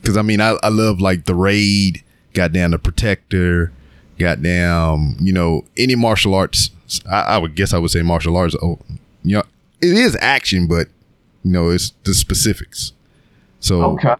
Because 0.00 0.16
I 0.16 0.22
mean, 0.22 0.40
I, 0.40 0.58
I 0.62 0.68
love 0.68 1.00
like 1.00 1.24
the 1.26 1.34
raid, 1.34 2.02
goddamn 2.34 2.72
the 2.72 2.78
protector, 2.78 3.72
goddamn 4.18 5.16
you 5.20 5.32
know 5.32 5.64
any 5.76 5.94
martial 5.94 6.34
arts. 6.34 6.70
I, 7.08 7.20
I 7.22 7.38
would 7.38 7.54
guess 7.54 7.72
I 7.72 7.78
would 7.78 7.90
say 7.90 8.02
martial 8.02 8.36
arts. 8.36 8.56
Oh, 8.62 8.78
you 9.22 9.36
know, 9.36 9.44
it 9.80 9.92
is 9.92 10.16
action, 10.20 10.66
but 10.66 10.88
you 11.44 11.52
know 11.52 11.70
it's 11.70 11.92
the 12.04 12.14
specifics. 12.14 12.92
So 13.60 13.82
Okay. 13.92 14.14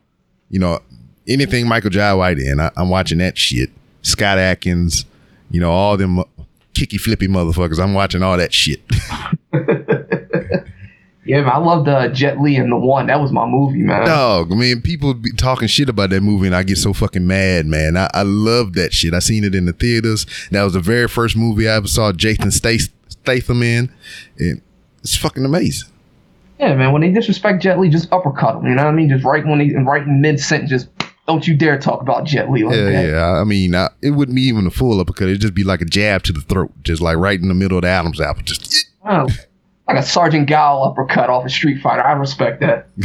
you 0.50 0.60
know, 0.60 0.78
anything 1.26 1.66
Michael 1.66 1.90
Jai 1.90 2.14
White 2.14 2.38
in, 2.38 2.60
I, 2.60 2.70
I'm 2.76 2.88
watching 2.88 3.18
that 3.18 3.36
shit. 3.36 3.70
Scott 4.02 4.38
Adkins, 4.38 5.04
you 5.50 5.60
know, 5.60 5.70
all 5.72 5.96
them 5.96 6.22
kicky 6.74 6.98
flippy 6.98 7.28
motherfuckers. 7.28 7.82
I'm 7.82 7.94
watching 7.94 8.22
all 8.22 8.36
that 8.36 8.52
shit. 8.52 8.80
Yeah, 11.24 11.42
man, 11.42 11.50
I 11.50 11.58
loved 11.58 11.88
uh, 11.88 12.08
Jet 12.08 12.40
Li 12.40 12.56
in 12.56 12.68
the 12.68 12.76
one. 12.76 13.06
That 13.06 13.20
was 13.20 13.30
my 13.30 13.46
movie, 13.46 13.82
man. 13.82 14.04
Dog, 14.04 14.50
I 14.50 14.56
mean, 14.56 14.82
people 14.82 15.14
be 15.14 15.30
talking 15.30 15.68
shit 15.68 15.88
about 15.88 16.10
that 16.10 16.20
movie, 16.20 16.46
and 16.46 16.56
I 16.56 16.64
get 16.64 16.78
so 16.78 16.92
fucking 16.92 17.24
mad, 17.24 17.64
man. 17.66 17.96
I, 17.96 18.10
I 18.12 18.22
love 18.22 18.72
that 18.72 18.92
shit. 18.92 19.14
I 19.14 19.20
seen 19.20 19.44
it 19.44 19.54
in 19.54 19.66
the 19.66 19.72
theaters. 19.72 20.26
That 20.50 20.64
was 20.64 20.72
the 20.72 20.80
very 20.80 21.06
first 21.06 21.36
movie 21.36 21.68
I 21.68 21.76
ever 21.76 21.86
saw 21.86 22.10
Jason 22.12 22.50
Stath- 22.50 22.88
Statham 23.08 23.62
in, 23.62 23.92
and 24.38 24.60
it's 24.98 25.16
fucking 25.16 25.44
amazing. 25.44 25.88
Yeah, 26.58 26.74
man. 26.74 26.92
When 26.92 27.02
they 27.02 27.12
disrespect 27.12 27.62
Jet 27.62 27.78
Li, 27.78 27.88
just 27.88 28.12
uppercut 28.12 28.56
him. 28.56 28.66
You 28.66 28.74
know 28.74 28.84
what 28.84 28.90
I 28.90 28.94
mean? 28.94 29.08
Just 29.08 29.24
right 29.24 29.46
when 29.46 29.60
he 29.60 29.76
right 29.76 30.02
in 30.02 30.20
mid 30.20 30.40
sentence, 30.40 30.70
just 30.70 30.88
don't 31.26 31.46
you 31.46 31.56
dare 31.56 31.78
talk 31.78 32.00
about 32.02 32.24
Jet 32.24 32.50
Li 32.50 32.64
like 32.64 32.74
Yeah, 32.76 32.84
that. 32.90 33.08
yeah. 33.08 33.40
I 33.40 33.44
mean, 33.44 33.74
I, 33.74 33.88
it 34.02 34.10
wouldn't 34.10 34.34
be 34.36 34.42
even 34.42 34.66
a 34.66 34.70
full 34.70 35.00
uppercut. 35.00 35.28
It'd 35.28 35.40
just 35.40 35.54
be 35.54 35.64
like 35.64 35.80
a 35.80 35.84
jab 35.84 36.22
to 36.24 36.32
the 36.32 36.40
throat, 36.40 36.72
just 36.82 37.00
like 37.00 37.16
right 37.16 37.40
in 37.40 37.48
the 37.48 37.54
middle 37.54 37.78
of 37.78 37.82
the 37.82 37.88
Adam's 37.88 38.20
apple. 38.20 38.42
Just 38.42 38.86
Oh, 39.04 39.26
like 39.88 39.98
a 39.98 40.02
Sergeant 40.02 40.48
Gao 40.48 40.82
uppercut 40.82 41.28
off 41.30 41.44
a 41.44 41.48
Street 41.50 41.80
Fighter. 41.82 42.02
I 42.04 42.12
respect 42.12 42.60
that. 42.60 42.88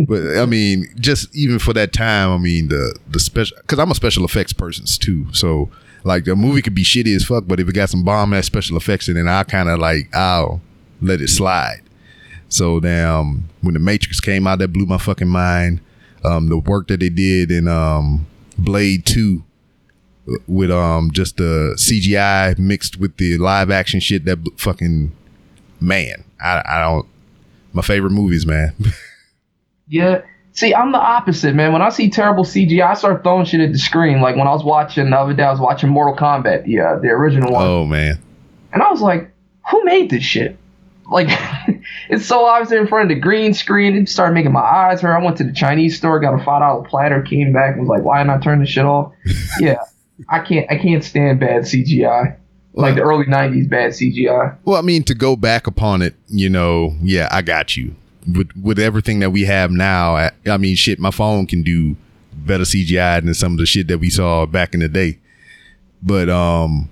but 0.00 0.36
I 0.38 0.44
mean, 0.46 0.86
just 1.00 1.34
even 1.34 1.58
for 1.58 1.72
that 1.72 1.92
time, 1.92 2.30
I 2.30 2.38
mean 2.38 2.68
the 2.68 2.94
the 3.08 3.18
special 3.20 3.56
because 3.62 3.78
I'm 3.78 3.90
a 3.90 3.94
special 3.94 4.24
effects 4.24 4.52
person 4.52 4.84
too. 4.86 5.32
So 5.32 5.70
like 6.04 6.24
the 6.24 6.36
movie 6.36 6.62
could 6.62 6.74
be 6.74 6.84
shitty 6.84 7.14
as 7.16 7.24
fuck, 7.24 7.44
but 7.46 7.58
if 7.58 7.68
it 7.68 7.74
got 7.74 7.88
some 7.90 8.04
bomb 8.04 8.32
ass 8.34 8.46
special 8.46 8.76
effects 8.76 9.08
in 9.08 9.16
it, 9.16 9.26
I 9.26 9.44
kind 9.44 9.68
of 9.68 9.78
like 9.78 10.14
I'll 10.14 10.60
let 11.00 11.20
it 11.20 11.28
slide. 11.28 11.80
So 12.48 12.78
damn, 12.80 13.48
when 13.62 13.74
the 13.74 13.80
Matrix 13.80 14.20
came 14.20 14.46
out, 14.46 14.58
that 14.60 14.68
blew 14.68 14.86
my 14.86 14.98
fucking 14.98 15.28
mind. 15.28 15.80
Um, 16.26 16.48
the 16.48 16.58
work 16.58 16.88
that 16.88 17.00
they 17.00 17.08
did 17.08 17.50
in 17.50 17.68
um 17.68 18.26
Blade 18.58 19.06
Two 19.06 19.44
with 20.48 20.70
um 20.72 21.10
just 21.12 21.36
the 21.36 21.74
CGI 21.78 22.58
mixed 22.58 22.98
with 22.98 23.16
the 23.16 23.38
live 23.38 23.70
action 23.70 24.00
shit 24.00 24.24
that 24.24 24.38
fucking 24.58 25.12
man, 25.80 26.24
I 26.42 26.62
I 26.66 26.80
don't 26.80 27.06
my 27.72 27.82
favorite 27.82 28.10
movies, 28.12 28.46
man. 28.46 28.74
Yeah. 29.88 30.22
See, 30.52 30.74
I'm 30.74 30.90
the 30.90 30.98
opposite, 30.98 31.54
man. 31.54 31.72
When 31.72 31.82
I 31.82 31.90
see 31.90 32.08
terrible 32.10 32.42
CGI, 32.44 32.84
I 32.84 32.94
start 32.94 33.22
throwing 33.22 33.44
shit 33.44 33.60
at 33.60 33.72
the 33.72 33.78
screen. 33.78 34.20
Like 34.20 34.34
when 34.36 34.48
I 34.48 34.52
was 34.52 34.64
watching 34.64 35.10
the 35.10 35.16
other 35.16 35.34
day, 35.34 35.42
I 35.44 35.50
was 35.50 35.60
watching 35.60 35.90
Mortal 35.90 36.16
Kombat, 36.16 36.64
the 36.64 36.80
uh, 36.80 36.98
the 36.98 37.08
original 37.08 37.52
one, 37.52 37.64
oh 37.66 37.84
man. 37.84 38.18
and 38.72 38.82
I 38.82 38.90
was 38.90 39.00
like, 39.00 39.30
"Who 39.70 39.84
made 39.84 40.10
this 40.10 40.24
shit?" 40.24 40.56
Like, 41.10 41.28
it's 42.08 42.26
so 42.26 42.44
obvious 42.44 42.72
in 42.72 42.86
front 42.86 43.10
of 43.10 43.16
the 43.16 43.20
green 43.20 43.54
screen. 43.54 43.96
It 43.96 44.08
started 44.08 44.34
making 44.34 44.52
my 44.52 44.60
eyes 44.60 45.00
hurt. 45.00 45.16
I 45.16 45.22
went 45.22 45.36
to 45.38 45.44
the 45.44 45.52
Chinese 45.52 45.96
store, 45.96 46.20
got 46.20 46.34
a 46.34 46.44
five 46.44 46.60
dollar 46.60 46.86
platter, 46.88 47.22
came 47.22 47.52
back, 47.52 47.76
and 47.76 47.80
was 47.80 47.88
like, 47.88 48.02
"Why 48.02 48.18
didn't 48.18 48.30
I 48.30 48.38
turn 48.38 48.60
this 48.60 48.68
shit 48.68 48.84
off?" 48.84 49.12
yeah, 49.60 49.78
I 50.28 50.40
can't. 50.40 50.70
I 50.70 50.78
can't 50.78 51.04
stand 51.04 51.40
bad 51.40 51.62
CGI. 51.62 52.36
Like 52.74 52.94
the 52.94 53.02
early 53.02 53.24
'90s 53.24 53.68
bad 53.68 53.92
CGI. 53.92 54.56
Well, 54.64 54.76
I 54.76 54.82
mean, 54.82 55.02
to 55.04 55.14
go 55.14 55.36
back 55.36 55.66
upon 55.66 56.02
it, 56.02 56.14
you 56.28 56.50
know, 56.50 56.94
yeah, 57.02 57.28
I 57.30 57.42
got 57.42 57.76
you. 57.76 57.94
With 58.26 58.50
with 58.60 58.78
everything 58.78 59.20
that 59.20 59.30
we 59.30 59.44
have 59.44 59.70
now, 59.70 60.16
I, 60.16 60.30
I 60.46 60.56
mean, 60.56 60.76
shit, 60.76 60.98
my 60.98 61.10
phone 61.10 61.46
can 61.46 61.62
do 61.62 61.96
better 62.32 62.64
CGI 62.64 63.24
than 63.24 63.34
some 63.34 63.52
of 63.52 63.58
the 63.58 63.66
shit 63.66 63.88
that 63.88 63.98
we 63.98 64.10
saw 64.10 64.46
back 64.46 64.74
in 64.74 64.80
the 64.80 64.88
day. 64.88 65.18
But 66.02 66.28
um, 66.28 66.90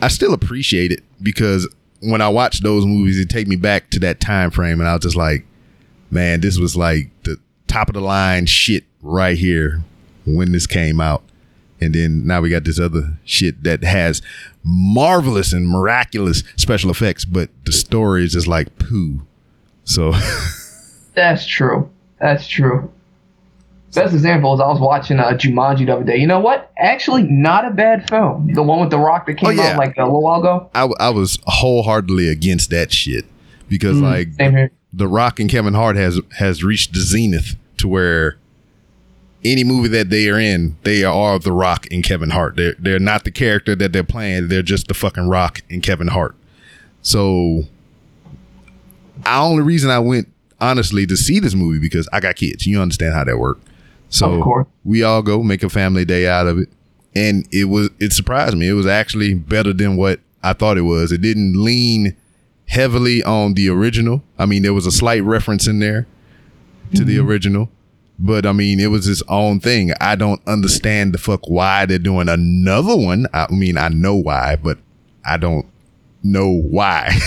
I 0.00 0.08
still 0.08 0.32
appreciate 0.32 0.92
it 0.92 1.02
because 1.22 1.68
when 2.00 2.20
I 2.20 2.28
watch 2.28 2.60
those 2.60 2.84
movies, 2.86 3.18
it 3.18 3.28
take 3.28 3.48
me 3.48 3.56
back 3.56 3.90
to 3.90 3.98
that 4.00 4.20
time 4.20 4.50
frame, 4.50 4.80
and 4.80 4.88
I 4.88 4.94
was 4.94 5.02
just 5.02 5.16
like, 5.16 5.46
man, 6.10 6.40
this 6.40 6.58
was 6.58 6.76
like 6.76 7.10
the 7.24 7.38
top 7.66 7.88
of 7.88 7.94
the 7.94 8.00
line 8.00 8.46
shit 8.46 8.84
right 9.02 9.36
here 9.36 9.82
when 10.24 10.52
this 10.52 10.66
came 10.66 11.00
out. 11.00 11.22
And 11.80 11.94
then 11.94 12.26
now 12.26 12.40
we 12.40 12.48
got 12.48 12.64
this 12.64 12.80
other 12.80 13.18
shit 13.24 13.62
that 13.64 13.84
has 13.84 14.22
marvelous 14.64 15.52
and 15.52 15.68
miraculous 15.68 16.42
special 16.56 16.90
effects, 16.90 17.24
but 17.24 17.50
the 17.64 17.72
story 17.72 18.24
is 18.24 18.32
just 18.32 18.46
like 18.46 18.78
poo. 18.78 19.26
So 19.84 20.12
That's 21.14 21.46
true. 21.46 21.90
That's 22.20 22.46
true. 22.46 22.92
Best 23.96 24.14
example 24.14 24.54
is 24.54 24.60
I 24.60 24.66
was 24.68 24.78
watching 24.80 25.18
uh, 25.18 25.30
Jumanji 25.32 25.86
the 25.86 25.94
other 25.94 26.04
day. 26.04 26.16
You 26.16 26.26
know 26.26 26.38
what? 26.40 26.70
Actually, 26.78 27.24
not 27.24 27.64
a 27.64 27.70
bad 27.70 28.08
film. 28.08 28.52
The 28.52 28.62
one 28.62 28.80
with 28.80 28.90
the 28.90 28.98
Rock 28.98 29.26
that 29.26 29.34
came 29.34 29.48
Oh, 29.48 29.50
yeah. 29.52 29.72
out 29.72 29.78
like 29.78 29.96
a 29.96 30.04
little 30.04 30.22
while 30.22 30.40
ago. 30.40 30.70
I, 30.74 30.88
I 31.00 31.10
was 31.10 31.38
wholeheartedly 31.46 32.28
against 32.28 32.70
that 32.70 32.92
shit 32.92 33.24
because 33.68 33.98
like 33.98 34.32
Same 34.34 34.52
here. 34.52 34.70
The 34.92 35.08
Rock 35.08 35.40
and 35.40 35.50
Kevin 35.50 35.74
Hart 35.74 35.96
has 35.96 36.20
has 36.38 36.62
reached 36.62 36.92
the 36.94 37.00
zenith 37.00 37.56
to 37.78 37.88
where 37.88 38.38
any 39.44 39.62
movie 39.64 39.88
that 39.88 40.10
they 40.10 40.28
are 40.28 40.38
in, 40.38 40.76
they 40.82 41.04
are 41.04 41.38
The 41.38 41.52
Rock 41.52 41.86
and 41.90 42.02
Kevin 42.02 42.30
Hart. 42.30 42.56
They're 42.56 42.74
they're 42.78 42.98
not 42.98 43.24
the 43.24 43.30
character 43.30 43.74
that 43.76 43.92
they're 43.92 44.04
playing. 44.04 44.48
They're 44.48 44.62
just 44.62 44.88
the 44.88 44.94
fucking 44.94 45.28
Rock 45.28 45.62
and 45.70 45.82
Kevin 45.82 46.08
Hart. 46.08 46.34
So, 47.02 47.64
the 49.22 49.30
only 49.36 49.62
reason 49.62 49.90
I 49.90 49.98
went 49.98 50.28
honestly 50.60 51.06
to 51.06 51.16
see 51.16 51.38
this 51.38 51.54
movie 51.54 51.78
because 51.78 52.08
I 52.12 52.20
got 52.20 52.36
kids. 52.36 52.66
You 52.66 52.80
understand 52.80 53.14
how 53.14 53.24
that 53.24 53.38
works. 53.38 53.60
So 54.08 54.32
Of 54.34 54.42
course. 54.42 54.66
we 54.84 55.02
all 55.02 55.22
go 55.22 55.42
make 55.42 55.62
a 55.62 55.68
family 55.68 56.04
day 56.04 56.26
out 56.28 56.46
of 56.46 56.58
it, 56.58 56.68
and 57.14 57.46
it 57.52 57.64
was 57.64 57.90
it 57.98 58.12
surprised 58.12 58.56
me. 58.56 58.68
It 58.68 58.72
was 58.74 58.86
actually 58.86 59.34
better 59.34 59.72
than 59.72 59.96
what 59.96 60.20
I 60.42 60.52
thought 60.52 60.78
it 60.78 60.82
was. 60.82 61.10
It 61.12 61.20
didn't 61.20 61.54
lean 61.62 62.16
heavily 62.68 63.22
on 63.22 63.54
the 63.54 63.68
original. 63.68 64.22
I 64.38 64.46
mean, 64.46 64.62
there 64.62 64.74
was 64.74 64.86
a 64.86 64.92
slight 64.92 65.22
reference 65.24 65.66
in 65.66 65.78
there 65.80 66.06
to 66.94 67.04
the 67.04 67.18
original, 67.18 67.68
but 68.18 68.46
I 68.46 68.52
mean, 68.52 68.78
it 68.80 68.86
was 68.88 69.08
its 69.08 69.22
own 69.28 69.58
thing. 69.60 69.92
I 70.00 70.14
don't 70.14 70.40
understand 70.46 71.12
the 71.12 71.18
fuck 71.18 71.48
why 71.48 71.84
they're 71.86 71.98
doing 71.98 72.28
another 72.28 72.96
one. 72.96 73.26
I 73.34 73.46
mean, 73.52 73.76
I 73.76 73.88
know 73.88 74.14
why, 74.14 74.56
but 74.56 74.78
I 75.24 75.36
don't 75.36 75.66
know 76.22 76.50
why. 76.50 77.10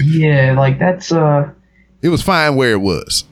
Yeah, 0.00 0.54
like 0.58 0.80
that's 0.80 1.12
uh 1.12 1.48
it 2.00 2.08
was 2.08 2.22
fine 2.22 2.56
where 2.56 2.72
it 2.72 2.80
was. 2.80 3.24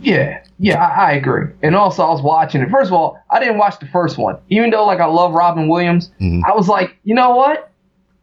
Yeah. 0.00 0.42
Yeah, 0.60 0.84
I, 0.84 1.10
I 1.10 1.12
agree. 1.12 1.46
And 1.62 1.76
also 1.76 2.02
I 2.02 2.10
was 2.10 2.20
watching 2.20 2.60
it. 2.62 2.68
First 2.70 2.88
of 2.88 2.92
all, 2.94 3.22
I 3.30 3.38
didn't 3.38 3.58
watch 3.58 3.78
the 3.78 3.86
first 3.86 4.18
one. 4.18 4.38
Even 4.48 4.70
though 4.70 4.84
like 4.86 4.98
I 4.98 5.06
love 5.06 5.32
Robin 5.32 5.68
Williams, 5.68 6.10
Mhm. 6.20 6.42
I 6.44 6.52
was 6.54 6.66
like, 6.68 6.96
you 7.04 7.14
know 7.14 7.36
what? 7.36 7.70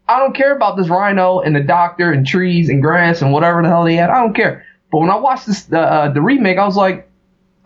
I 0.08 0.18
don't 0.18 0.34
care 0.36 0.54
about 0.54 0.76
this 0.76 0.88
rhino 0.88 1.40
and 1.40 1.56
the 1.56 1.60
doctor 1.62 2.12
and 2.12 2.26
trees 2.26 2.68
and 2.68 2.82
grass 2.82 3.22
and 3.22 3.32
whatever 3.32 3.62
the 3.62 3.68
hell 3.68 3.84
they 3.84 3.96
had. 3.96 4.10
I 4.10 4.20
don't 4.20 4.34
care. 4.34 4.64
But 4.92 4.98
when 4.98 5.10
I 5.10 5.16
watched 5.16 5.46
this 5.46 5.64
the 5.64 5.80
uh, 5.80 6.12
the 6.12 6.20
remake, 6.20 6.58
I 6.58 6.64
was 6.66 6.76
like, 6.76 7.08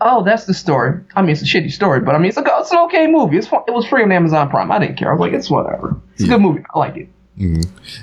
oh, 0.00 0.22
that's 0.24 0.44
the 0.46 0.54
story. 0.54 1.00
I 1.16 1.20
mean, 1.22 1.32
it's 1.32 1.42
a 1.42 1.44
shitty 1.44 1.70
story, 1.72 2.00
but 2.00 2.14
I 2.14 2.18
mean, 2.18 2.28
it's 2.28 2.38
a, 2.38 2.44
it's 2.46 2.70
an 2.70 2.78
okay 2.86 3.06
movie. 3.08 3.36
It's 3.36 3.48
fun. 3.48 3.62
It 3.68 3.72
was 3.74 3.84
free 3.86 4.02
on 4.04 4.12
Amazon 4.12 4.48
Prime. 4.48 4.70
I 4.72 4.78
didn't 4.78 4.96
care. 4.96 5.10
I 5.10 5.12
was 5.12 5.20
like, 5.20 5.32
it's 5.32 5.50
whatever. 5.50 5.96
It's 6.14 6.24
a 6.24 6.28
good 6.28 6.40
movie. 6.40 6.62
I 6.74 6.78
like 6.78 6.96
it. 6.96 7.08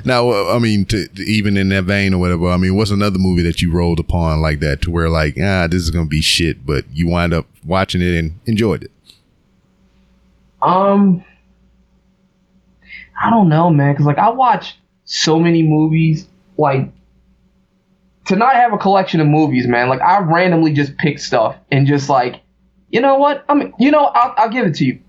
Now, 0.03 0.31
uh, 0.31 0.55
I 0.55 0.59
mean, 0.59 0.85
to, 0.85 1.07
to 1.07 1.21
even 1.21 1.57
in 1.57 1.69
that 1.69 1.83
vein 1.83 2.13
or 2.13 2.17
whatever, 2.17 2.49
I 2.49 2.57
mean, 2.57 2.75
what's 2.75 2.89
another 2.89 3.19
movie 3.19 3.43
that 3.43 3.61
you 3.61 3.71
rolled 3.71 3.99
upon 3.99 4.41
like 4.41 4.59
that 4.61 4.81
to 4.81 4.91
where 4.91 5.09
like, 5.09 5.35
ah, 5.39 5.67
this 5.67 5.83
is 5.83 5.91
gonna 5.91 6.07
be 6.07 6.21
shit, 6.21 6.65
but 6.65 6.85
you 6.91 7.07
wind 7.07 7.33
up 7.33 7.45
watching 7.63 8.01
it 8.01 8.15
and 8.15 8.39
enjoyed 8.47 8.83
it? 8.83 8.91
Um, 10.61 11.23
I 13.21 13.29
don't 13.29 13.47
know, 13.47 13.69
man, 13.69 13.93
because 13.93 14.07
like 14.07 14.17
I 14.17 14.29
watch 14.29 14.75
so 15.05 15.39
many 15.39 15.61
movies. 15.61 16.27
Like 16.57 16.89
to 18.25 18.35
not 18.35 18.55
have 18.55 18.73
a 18.73 18.77
collection 18.79 19.19
of 19.19 19.27
movies, 19.27 19.67
man. 19.67 19.87
Like 19.87 20.01
I 20.01 20.19
randomly 20.19 20.73
just 20.73 20.97
pick 20.97 21.19
stuff 21.19 21.55
and 21.71 21.85
just 21.85 22.09
like, 22.09 22.41
you 22.89 23.01
know 23.01 23.17
what? 23.17 23.45
I 23.47 23.53
mean, 23.53 23.73
you 23.77 23.91
know, 23.91 24.05
I'll, 24.05 24.33
I'll 24.37 24.49
give 24.49 24.65
it 24.65 24.73
to 24.75 24.85
you, 24.85 24.99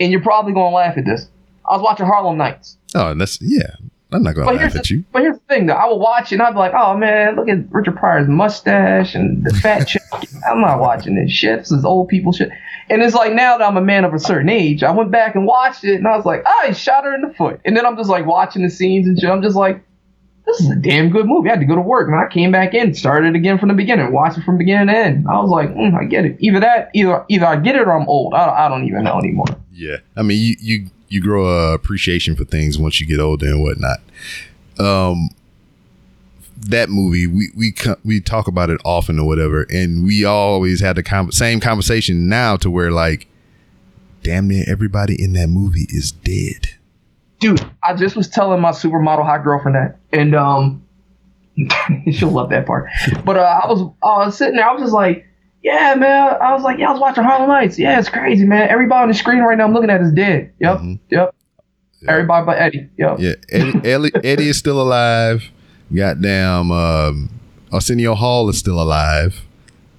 and 0.00 0.10
you're 0.10 0.22
probably 0.22 0.54
gonna 0.54 0.74
laugh 0.74 0.96
at 0.96 1.04
this. 1.04 1.28
I 1.68 1.74
was 1.74 1.82
watching 1.82 2.06
Harlem 2.06 2.36
Nights. 2.36 2.76
Oh, 2.94 3.10
and 3.10 3.20
that's 3.20 3.40
yeah. 3.40 3.76
I'm 4.12 4.22
not 4.22 4.34
gonna 4.36 4.46
But 4.46 4.56
laugh 4.56 4.76
at 4.76 4.84
the, 4.84 4.94
you. 4.94 5.04
but 5.12 5.22
here's 5.22 5.34
the 5.36 5.42
thing, 5.48 5.66
though. 5.66 5.72
I 5.74 5.86
will 5.86 5.98
watch 5.98 6.30
it 6.30 6.36
and 6.36 6.42
I'll 6.42 6.52
be 6.52 6.58
like, 6.58 6.72
oh 6.74 6.96
man, 6.96 7.34
look 7.34 7.48
at 7.48 7.58
Richard 7.72 7.96
Pryor's 7.96 8.28
mustache 8.28 9.14
and 9.16 9.44
the 9.44 9.52
fat 9.54 9.84
chick. 9.88 10.02
I'm 10.48 10.60
not 10.60 10.78
watching 10.78 11.16
this 11.16 11.32
shit. 11.32 11.58
This 11.60 11.72
is 11.72 11.84
old 11.84 12.08
people 12.08 12.32
shit. 12.32 12.50
And 12.90 13.02
it's 13.02 13.14
like 13.14 13.32
now 13.32 13.58
that 13.58 13.64
I'm 13.66 13.76
a 13.76 13.80
man 13.80 14.04
of 14.04 14.14
a 14.14 14.18
certain 14.20 14.50
age, 14.50 14.82
I 14.84 14.92
went 14.92 15.10
back 15.10 15.34
and 15.34 15.46
watched 15.46 15.82
it 15.84 15.96
and 15.96 16.06
I 16.06 16.16
was 16.16 16.24
like, 16.26 16.44
oh, 16.46 16.64
he 16.68 16.74
shot 16.74 17.04
her 17.04 17.14
in 17.14 17.22
the 17.22 17.34
foot. 17.34 17.60
And 17.64 17.76
then 17.76 17.84
I'm 17.86 17.96
just 17.96 18.08
like 18.10 18.24
watching 18.26 18.62
the 18.62 18.70
scenes 18.70 19.08
and 19.08 19.18
shit. 19.18 19.28
I'm 19.30 19.42
just 19.42 19.56
like, 19.56 19.82
this 20.46 20.60
is 20.60 20.70
a 20.70 20.76
damn 20.76 21.08
good 21.08 21.26
movie. 21.26 21.48
I 21.48 21.52
had 21.54 21.60
to 21.60 21.66
go 21.66 21.74
to 21.74 21.80
work, 21.80 22.08
man. 22.08 22.20
I 22.24 22.30
came 22.32 22.52
back 22.52 22.74
in, 22.74 22.94
started 22.94 23.28
it 23.34 23.36
again 23.36 23.58
from 23.58 23.68
the 23.70 23.74
beginning, 23.74 24.12
watched 24.12 24.36
it 24.38 24.44
from 24.44 24.58
beginning 24.58 24.88
to 24.88 24.96
end. 24.96 25.26
I 25.28 25.40
was 25.40 25.48
like, 25.50 25.70
mm, 25.70 25.92
I 25.98 26.04
get 26.04 26.26
it. 26.26 26.36
Either 26.38 26.60
that, 26.60 26.90
either 26.94 27.24
either 27.30 27.46
I 27.46 27.56
get 27.56 27.74
it 27.76 27.80
or 27.88 27.92
I'm 27.98 28.06
old. 28.06 28.34
I, 28.34 28.66
I 28.66 28.68
don't 28.68 28.84
even 28.86 29.02
know 29.04 29.18
anymore. 29.18 29.46
Yeah, 29.72 29.96
I 30.14 30.22
mean, 30.22 30.38
you 30.38 30.54
you 30.60 30.86
you 31.14 31.22
grow 31.22 31.48
a 31.48 31.74
appreciation 31.74 32.34
for 32.34 32.44
things 32.44 32.76
once 32.76 33.00
you 33.00 33.06
get 33.06 33.20
older 33.20 33.46
and 33.46 33.62
whatnot. 33.62 33.98
Um, 34.78 35.30
that 36.56 36.88
movie, 36.88 37.26
we 37.26 37.50
we 37.56 37.74
we 38.04 38.20
talk 38.20 38.48
about 38.48 38.70
it 38.70 38.80
often 38.84 39.18
or 39.18 39.26
whatever, 39.26 39.66
and 39.70 40.04
we 40.04 40.24
always 40.24 40.80
had 40.80 40.96
the 40.96 41.28
same 41.30 41.60
conversation 41.60 42.28
now 42.28 42.56
to 42.56 42.70
where 42.70 42.90
like, 42.90 43.28
damn 44.22 44.48
near 44.48 44.64
everybody 44.66 45.20
in 45.22 45.32
that 45.34 45.48
movie 45.48 45.86
is 45.88 46.10
dead. 46.12 46.70
dude, 47.38 47.64
I 47.82 47.94
just 47.94 48.16
was 48.16 48.28
telling 48.28 48.60
my 48.60 48.70
supermodel 48.70 49.24
hot 49.24 49.44
girlfriend 49.44 49.76
that, 49.76 49.98
and 50.12 50.34
um, 50.34 50.82
she'll 52.10 52.30
love 52.30 52.50
that 52.50 52.66
part. 52.66 52.90
But 53.24 53.36
uh, 53.36 53.60
I 53.62 53.66
was 53.68 53.80
I 54.02 54.26
was 54.26 54.36
sitting 54.36 54.56
there, 54.56 54.68
I 54.68 54.72
was 54.72 54.82
just 54.82 54.94
like, 54.94 55.26
yeah, 55.64 55.94
man. 55.96 56.36
I 56.40 56.52
was 56.54 56.62
like, 56.62 56.78
yeah, 56.78 56.88
I 56.88 56.92
was 56.92 57.00
watching 57.00 57.24
Harlem 57.24 57.48
Nights. 57.48 57.76
Yeah, 57.78 57.98
it's 57.98 58.08
crazy, 58.08 58.44
man. 58.44 58.68
Everybody 58.68 59.02
on 59.02 59.08
the 59.08 59.14
screen 59.14 59.40
right 59.40 59.58
now 59.58 59.64
I'm 59.64 59.72
looking 59.74 59.90
at 59.90 60.00
is 60.00 60.12
dead. 60.12 60.52
Yep, 60.60 60.78
Mhm. 60.78 60.98
yep. 61.10 61.34
Everybody 62.06 62.46
but 62.46 62.58
Eddie. 62.58 62.88
Yep. 62.98 63.16
Yeah, 63.18 63.32
Eddie, 63.50 63.80
Ellie, 63.90 64.12
Eddie 64.22 64.48
is 64.50 64.58
still 64.58 64.80
alive. 64.80 65.42
Goddamn, 65.92 66.70
um, 66.70 67.30
Arsenio 67.72 68.14
Hall 68.14 68.48
is 68.48 68.58
still 68.58 68.80
alive, 68.80 69.40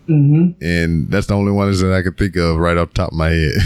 hmm 0.07 0.49
and 0.61 1.09
that's 1.09 1.27
the 1.27 1.33
only 1.33 1.51
one 1.51 1.71
that 1.71 1.93
I 1.93 2.01
can 2.03 2.13
think 2.13 2.35
of 2.37 2.57
right 2.57 2.77
off 2.77 2.89
the 2.89 2.93
top 2.93 3.11
of 3.11 3.17
my 3.17 3.29
head. 3.29 3.53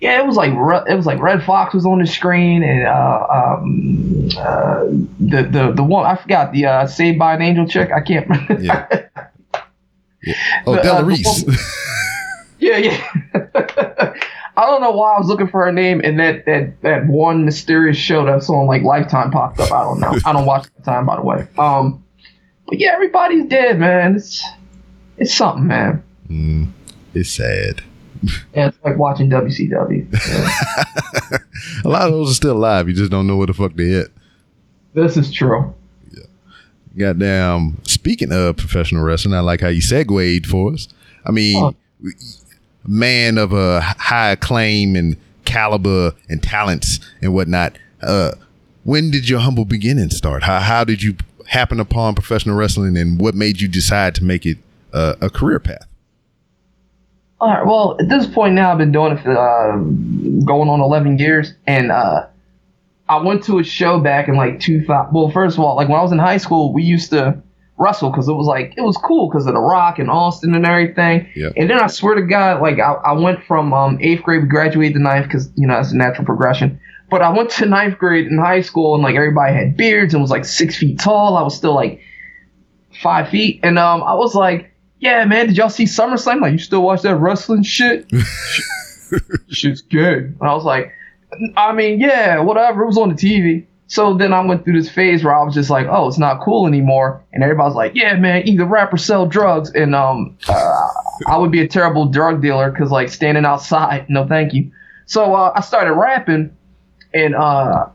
Yeah, 0.00 0.18
it 0.20 0.26
was 0.26 0.36
like 0.36 0.50
it 0.50 0.94
was 0.94 1.06
like 1.06 1.18
Redd 1.18 1.42
Foxx 1.44 1.72
was 1.72 1.86
on 1.86 1.98
the 1.98 2.06
screen, 2.06 2.62
and 2.62 2.86
uh, 2.86 3.26
um, 3.32 4.28
uh, 4.36 4.84
the 5.18 5.48
the 5.50 5.72
the 5.76 5.82
one 5.82 6.04
I 6.04 6.16
forgot 6.16 6.52
the 6.52 6.66
uh, 6.66 6.86
Saved 6.86 7.18
by 7.18 7.32
an 7.34 7.40
Angel 7.40 7.66
chick. 7.66 7.90
I 7.90 8.02
can't. 8.02 8.28
remember. 8.28 8.60
Yeah. 8.60 9.03
Oh, 10.66 10.74
The, 10.76 10.96
uh, 10.96 11.02
Reese. 11.02 11.44
Yeah, 12.60 12.78
yeah. 12.78 13.08
I 14.56 14.64
don't 14.66 14.80
know 14.80 14.92
why 14.92 15.14
I 15.14 15.18
was 15.18 15.26
looking 15.26 15.48
for 15.48 15.66
her 15.66 15.72
name 15.72 16.00
and 16.02 16.18
that, 16.18 16.46
that, 16.46 16.80
that 16.82 17.06
one 17.06 17.44
mysterious 17.44 17.96
show 17.98 18.24
that's 18.24 18.48
on 18.48 18.66
like 18.66 18.82
Lifetime 18.82 19.30
popped 19.32 19.60
up. 19.60 19.70
I 19.72 19.82
don't 19.82 20.00
know. 20.00 20.16
I 20.24 20.32
don't 20.32 20.46
watch 20.46 20.68
Lifetime, 20.78 21.04
by 21.04 21.16
the 21.16 21.22
way. 21.22 21.46
Um, 21.58 22.02
but 22.66 22.78
yeah, 22.78 22.92
everybody's 22.94 23.44
dead, 23.46 23.78
man. 23.78 24.14
It's 24.16 24.42
it's 25.18 25.34
something, 25.34 25.66
man. 25.66 26.02
Mm, 26.28 26.68
it's 27.12 27.30
sad. 27.30 27.82
Yeah, 28.54 28.68
it's 28.68 28.78
like 28.84 28.96
watching 28.96 29.28
WCW. 29.28 30.06
Yeah. 31.30 31.38
A 31.84 31.88
lot 31.88 32.02
of 32.06 32.12
those 32.12 32.30
are 32.30 32.34
still 32.34 32.56
alive. 32.56 32.88
You 32.88 32.94
just 32.94 33.10
don't 33.10 33.26
know 33.26 33.36
where 33.36 33.46
the 33.46 33.52
fuck 33.54 33.74
they 33.74 33.94
at. 33.94 34.06
this 34.94 35.16
is 35.16 35.30
true. 35.30 35.74
Goddamn. 36.96 37.78
Speaking 37.84 38.32
of 38.32 38.56
professional 38.56 39.02
wrestling, 39.02 39.34
I 39.34 39.40
like 39.40 39.60
how 39.60 39.68
you 39.68 39.80
segued 39.80 40.46
for 40.46 40.72
us. 40.72 40.88
I 41.26 41.30
mean, 41.32 41.56
Oh. 41.62 41.74
man 42.86 43.38
of 43.38 43.52
a 43.52 43.80
high 43.80 44.30
acclaim 44.30 44.94
and 44.94 45.16
caliber 45.44 46.12
and 46.28 46.42
talents 46.42 47.00
and 47.22 47.32
whatnot. 47.34 47.76
Uh, 48.02 48.32
when 48.84 49.10
did 49.10 49.28
your 49.28 49.40
humble 49.40 49.64
beginnings 49.64 50.16
start? 50.16 50.42
How 50.44 50.60
how 50.60 50.84
did 50.84 51.02
you 51.02 51.16
happen 51.46 51.80
upon 51.80 52.14
professional 52.14 52.56
wrestling, 52.56 52.96
and 52.96 53.18
what 53.18 53.34
made 53.34 53.60
you 53.60 53.68
decide 53.68 54.14
to 54.16 54.24
make 54.24 54.44
it 54.46 54.58
uh, 54.92 55.14
a 55.20 55.30
career 55.30 55.58
path? 55.58 55.86
All 57.40 57.48
right. 57.50 57.66
Well, 57.66 57.96
at 58.00 58.08
this 58.08 58.26
point 58.26 58.54
now, 58.54 58.72
I've 58.72 58.78
been 58.78 58.92
doing 58.92 59.12
it 59.12 59.22
for 59.22 59.36
uh, 59.36 59.76
going 60.44 60.68
on 60.68 60.80
11 60.80 61.18
years, 61.18 61.54
and 61.66 61.90
uh, 61.90 62.26
I 63.08 63.18
went 63.18 63.44
to 63.44 63.58
a 63.58 63.64
show 63.64 64.00
back 64.00 64.28
in 64.28 64.36
like 64.36 64.60
2000. 64.60 65.12
Well, 65.12 65.30
first 65.30 65.58
of 65.58 65.64
all, 65.64 65.76
like 65.76 65.88
when 65.88 65.98
I 65.98 66.02
was 66.02 66.12
in 66.12 66.18
high 66.18 66.38
school, 66.38 66.72
we 66.72 66.82
used 66.82 67.10
to 67.10 67.42
wrestle 67.76 68.10
because 68.10 68.28
it 68.28 68.32
was 68.32 68.46
like 68.46 68.72
it 68.76 68.80
was 68.80 68.96
cool 68.96 69.28
because 69.28 69.46
of 69.46 69.54
The 69.54 69.60
Rock 69.60 69.98
and 69.98 70.10
Austin 70.10 70.54
and 70.54 70.64
everything. 70.64 71.28
Yep. 71.34 71.52
And 71.56 71.68
then 71.68 71.80
I 71.80 71.86
swear 71.88 72.14
to 72.14 72.22
God, 72.22 72.62
like 72.62 72.78
I, 72.78 72.92
I 72.92 73.12
went 73.12 73.42
from 73.44 73.72
um, 73.72 73.98
eighth 74.00 74.22
grade, 74.22 74.42
we 74.42 74.48
graduated 74.48 74.94
to 74.94 75.00
ninth 75.00 75.26
because 75.26 75.50
you 75.56 75.66
know 75.66 75.74
that's 75.74 75.92
a 75.92 75.96
natural 75.96 76.24
progression. 76.24 76.80
But 77.10 77.20
I 77.22 77.30
went 77.30 77.50
to 77.50 77.66
ninth 77.66 77.98
grade 77.98 78.26
in 78.26 78.38
high 78.38 78.62
school, 78.62 78.94
and 78.94 79.02
like 79.02 79.16
everybody 79.16 79.54
had 79.54 79.76
beards 79.76 80.14
and 80.14 80.22
was 80.22 80.30
like 80.30 80.44
six 80.44 80.76
feet 80.76 80.98
tall. 80.98 81.36
I 81.36 81.42
was 81.42 81.54
still 81.54 81.74
like 81.74 82.00
five 83.02 83.28
feet, 83.28 83.60
and 83.62 83.78
um, 83.78 84.02
I 84.02 84.14
was 84.14 84.34
like, 84.34 84.72
"Yeah, 85.00 85.24
man, 85.26 85.48
did 85.48 85.56
y'all 85.56 85.68
see 85.68 85.84
SummerSlam? 85.84 86.40
Like, 86.40 86.52
you 86.52 86.58
still 86.58 86.82
watch 86.82 87.02
that 87.02 87.16
wrestling 87.16 87.62
shit? 87.62 88.10
Shit's 89.48 89.82
good." 89.82 90.36
And 90.40 90.42
I 90.42 90.54
was 90.54 90.64
like, 90.64 90.92
"I 91.56 91.72
mean, 91.72 92.00
yeah, 92.00 92.40
whatever. 92.40 92.82
It 92.82 92.86
was 92.86 92.98
on 92.98 93.08
the 93.10 93.14
TV." 93.14 93.66
So 93.86 94.14
then 94.14 94.32
I 94.32 94.40
went 94.44 94.64
through 94.64 94.80
this 94.80 94.90
phase 94.90 95.22
where 95.22 95.36
I 95.36 95.42
was 95.44 95.54
just 95.54 95.70
like, 95.70 95.86
"Oh, 95.88 96.08
it's 96.08 96.18
not 96.18 96.40
cool 96.42 96.66
anymore," 96.66 97.22
and 97.32 97.42
everybody's 97.42 97.76
like, 97.76 97.92
"Yeah, 97.94 98.16
man, 98.16 98.46
either 98.48 98.64
rap 98.64 98.92
or 98.92 98.96
sell 98.96 99.26
drugs." 99.26 99.70
And 99.70 99.94
um, 99.94 100.36
uh, 100.48 100.88
I 101.26 101.36
would 101.36 101.50
be 101.52 101.60
a 101.60 101.68
terrible 101.68 102.06
drug 102.06 102.42
dealer 102.42 102.70
because 102.70 102.90
like 102.90 103.08
standing 103.08 103.44
outside, 103.44 104.06
no 104.08 104.26
thank 104.26 104.54
you. 104.54 104.70
So 105.06 105.34
uh, 105.34 105.52
I 105.54 105.60
started 105.60 105.92
rapping, 105.92 106.56
and 107.12 107.34
uh, 107.34 107.86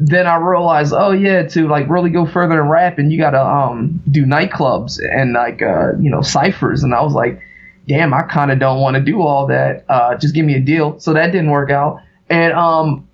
then 0.00 0.26
I 0.26 0.36
realized, 0.36 0.92
oh 0.96 1.10
yeah, 1.10 1.42
to 1.48 1.68
like 1.68 1.88
really 1.88 2.10
go 2.10 2.24
further 2.24 2.60
in 2.60 2.68
rapping, 2.68 3.10
you 3.10 3.18
gotta 3.18 3.42
um 3.44 4.00
do 4.10 4.24
nightclubs 4.24 4.98
and 5.00 5.34
like 5.34 5.60
uh 5.62 5.92
you 5.98 6.10
know 6.10 6.22
ciphers, 6.22 6.82
and 6.82 6.94
I 6.94 7.02
was 7.02 7.12
like, 7.12 7.40
damn, 7.86 8.14
I 8.14 8.22
kind 8.22 8.50
of 8.50 8.58
don't 8.58 8.80
want 8.80 8.96
to 8.96 9.02
do 9.02 9.22
all 9.22 9.46
that. 9.48 9.84
Uh, 9.88 10.14
just 10.16 10.34
give 10.34 10.44
me 10.44 10.54
a 10.54 10.60
deal. 10.60 10.98
So 11.00 11.12
that 11.14 11.32
didn't 11.32 11.50
work 11.50 11.70
out, 11.70 12.00
and 12.30 12.52
um, 12.52 13.08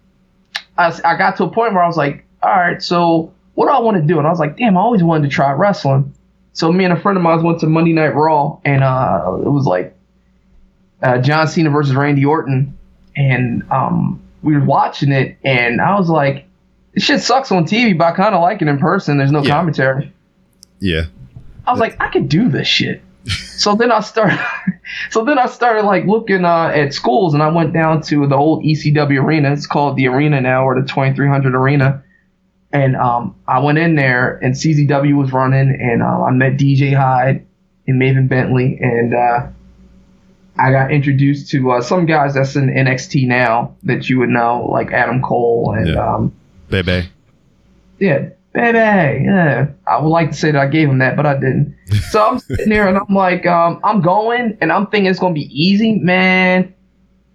I 0.79 0.99
I 1.05 1.17
got 1.17 1.37
to 1.39 1.45
a 1.45 1.51
point 1.51 1.75
where 1.75 1.83
I 1.83 1.87
was 1.87 1.97
like, 1.97 2.25
all 2.43 2.51
right, 2.51 2.83
so 2.83 3.33
what 3.55 3.67
do 3.67 3.73
I 3.73 3.81
want 3.81 3.97
to 3.97 4.03
do? 4.03 4.19
And 4.19 4.27
I 4.27 4.31
was 4.31 4.39
like, 4.41 4.57
damn, 4.57 4.77
I 4.77 4.81
always 4.81 5.03
wanted 5.03 5.29
to 5.29 5.35
try 5.35 5.53
wrestling. 5.53 6.13
So 6.53 6.73
me 6.73 6.85
and 6.85 6.93
a 6.93 7.01
friend 7.01 7.17
of 7.17 7.23
mine 7.25 7.43
went 7.43 7.61
to 7.61 7.67
Monday 7.67 7.93
Night 7.93 8.15
Raw, 8.15 8.59
and 8.65 8.83
uh, 8.85 9.39
it 9.45 9.49
was 9.49 9.67
like 9.67 9.97
uh, 11.03 11.19
John 11.19 11.49
Cena 11.49 11.71
versus 11.71 11.95
Randy 11.95 12.25
Orton, 12.25 12.77
and 13.17 13.63
um, 13.71 14.23
we 14.43 14.55
were 14.55 14.65
watching 14.65 15.11
it, 15.13 15.37
and 15.45 15.81
I 15.81 15.99
was 15.99 16.09
like, 16.09 16.47
this 16.95 17.03
shit 17.05 17.21
sucks 17.23 17.51
on 17.51 17.65
TV, 17.65 17.97
but 17.97 18.05
I 18.13 18.13
kind 18.17 18.35
of 18.35 18.41
like 18.41 18.63
it 18.63 18.69
in 18.69 18.79
person. 18.79 19.19
There's 19.19 19.33
no 19.33 19.43
Yeah. 19.43 19.51
commentary. 19.55 20.13
Yeah. 20.81 21.03
I 21.67 21.71
was 21.73 21.81
like, 21.81 22.01
I 22.01 22.09
could 22.09 22.29
do 22.29 22.49
this 22.49 22.69
shit. 22.69 23.03
So 23.27 23.75
then 23.75 23.91
I 23.93 24.01
started, 24.01 24.39
so 25.11 25.25
then 25.25 25.39
I 25.39 25.47
started 25.47 25.85
like 25.85 26.05
looking 26.07 26.45
uh, 26.45 26.67
at 26.75 26.93
schools, 26.95 27.35
and 27.35 27.43
I 27.43 27.49
went 27.49 27.73
down 27.73 28.03
to 28.03 28.27
the 28.27 28.35
old 28.37 28.63
ECW 28.65 29.23
arena. 29.23 29.53
It's 29.53 29.67
called 29.67 29.97
the 29.97 30.09
Arena 30.09 30.41
now, 30.41 30.65
or 30.67 30.81
the 30.81 30.87
2300 30.87 31.55
Arena. 31.55 32.03
And 32.73 32.97
um, 32.97 33.37
I 33.47 33.61
went 33.61 33.79
in 33.79 33.95
there, 33.95 34.37
and 34.43 34.55
CZW 34.55 35.17
was 35.17 35.33
running, 35.33 35.79
and 35.81 36.03
uh, 36.03 36.25
I 36.25 36.31
met 36.33 36.57
DJ 36.57 36.93
Hyde 36.95 37.47
and 37.87 38.01
Maven 38.03 38.29
Bentley, 38.29 38.79
and 38.81 39.15
uh, 39.15 39.47
I 40.59 40.71
got 40.73 40.91
introduced 40.93 41.51
to 41.53 41.71
uh, 41.73 41.81
some 41.83 42.07
guys 42.07 42.35
that's 42.35 42.57
in 42.57 42.67
NXT 42.69 43.27
now 43.29 43.77
that 43.85 44.09
you 44.09 44.19
would 44.19 44.29
know, 44.29 44.67
like 44.71 44.91
Adam 44.93 45.23
Cole 45.23 45.75
and 45.77 45.89
Yeah. 45.89 46.15
um, 46.15 46.35
Baby. 46.69 47.09
yeah, 48.01 48.31
baby. 48.55 49.25
Yeah. 49.25 49.67
I 49.87 50.01
would 50.01 50.09
like 50.09 50.31
to 50.31 50.37
say 50.37 50.53
that 50.53 50.61
I 50.61 50.67
gave 50.67 50.89
him 50.89 50.99
that, 50.99 51.17
but 51.17 51.27
I 51.27 51.35
didn't. 51.35 51.77
So 52.11 52.25
I'm 52.25 52.39
sitting 52.39 52.69
there 52.69 52.89
and 52.89 52.97
I'm 52.97 53.15
like, 53.15 53.45
um, 53.45 53.81
I'm 53.83 54.01
going 54.01 54.57
and 54.61 54.73
I'm 54.73 54.87
thinking 54.87 55.11
it's 55.11 55.19
gonna 55.19 55.35
be 55.35 55.51
easy, 55.53 55.97
man. 55.97 56.73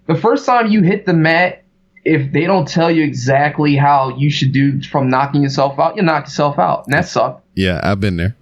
The 0.06 0.14
first 0.14 0.46
time 0.46 0.68
you 0.68 0.82
hit 0.82 1.06
the 1.06 1.12
mat, 1.12 1.64
if 2.04 2.32
they 2.32 2.44
don't 2.46 2.66
tell 2.66 2.90
you 2.90 3.04
exactly 3.04 3.76
how 3.76 4.16
you 4.16 4.30
should 4.30 4.52
do 4.52 4.82
from 4.82 5.10
knocking 5.10 5.42
yourself 5.42 5.78
out, 5.78 5.96
you 5.96 6.02
knock 6.02 6.24
yourself 6.24 6.58
out, 6.58 6.86
and 6.86 6.94
that 6.94 7.06
sucked. 7.06 7.44
Yeah, 7.54 7.80
I've 7.82 8.00
been 8.00 8.16
there. 8.16 8.36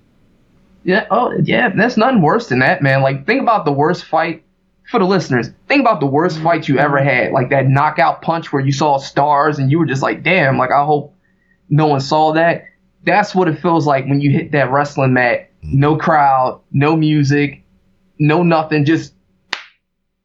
Yeah. 0.85 1.07
Oh, 1.11 1.33
yeah. 1.43 1.71
That's 1.71 1.97
nothing 1.97 2.23
worse 2.23 2.49
than 2.49 2.61
that, 2.61 2.83
man. 2.83 3.03
Like, 3.03 3.27
think 3.27 3.43
about 3.43 3.65
the 3.65 3.73
worst 3.73 4.05
fight 4.05 4.45
for 4.89 5.01
the 5.01 5.05
listeners. 5.05 5.51
Think 5.67 5.81
about 5.81 6.01
the 6.01 6.07
worst 6.07 6.39
fight 6.39 6.69
you 6.69 6.79
ever 6.79 7.03
had, 7.03 7.33
like 7.33 7.51
that 7.51 7.69
knockout 7.69 8.23
punch 8.23 8.53
where 8.53 8.65
you 8.65 8.73
saw 8.73 8.99
stars 8.99 9.59
and 9.59 9.71
you 9.71 9.79
were 9.79 9.87
just 9.87 10.03
like, 10.03 10.23
damn. 10.23 10.57
Like, 10.57 10.71
I 10.71 10.85
hope 10.85 11.15
no 11.69 11.87
one 11.87 12.01
saw 12.01 12.33
that. 12.33 12.65
That's 13.05 13.35
what 13.35 13.49
it 13.49 13.61
feels 13.61 13.87
like 13.87 14.07
when 14.07 14.21
you 14.21 14.31
hit 14.31 14.53
that 14.53 14.71
wrestling 14.71 15.13
mat. 15.13 15.51
No 15.63 15.97
crowd, 15.97 16.61
no 16.73 16.97
music, 16.97 17.65
no 18.19 18.43
nothing. 18.43 18.85
Just 18.85 19.15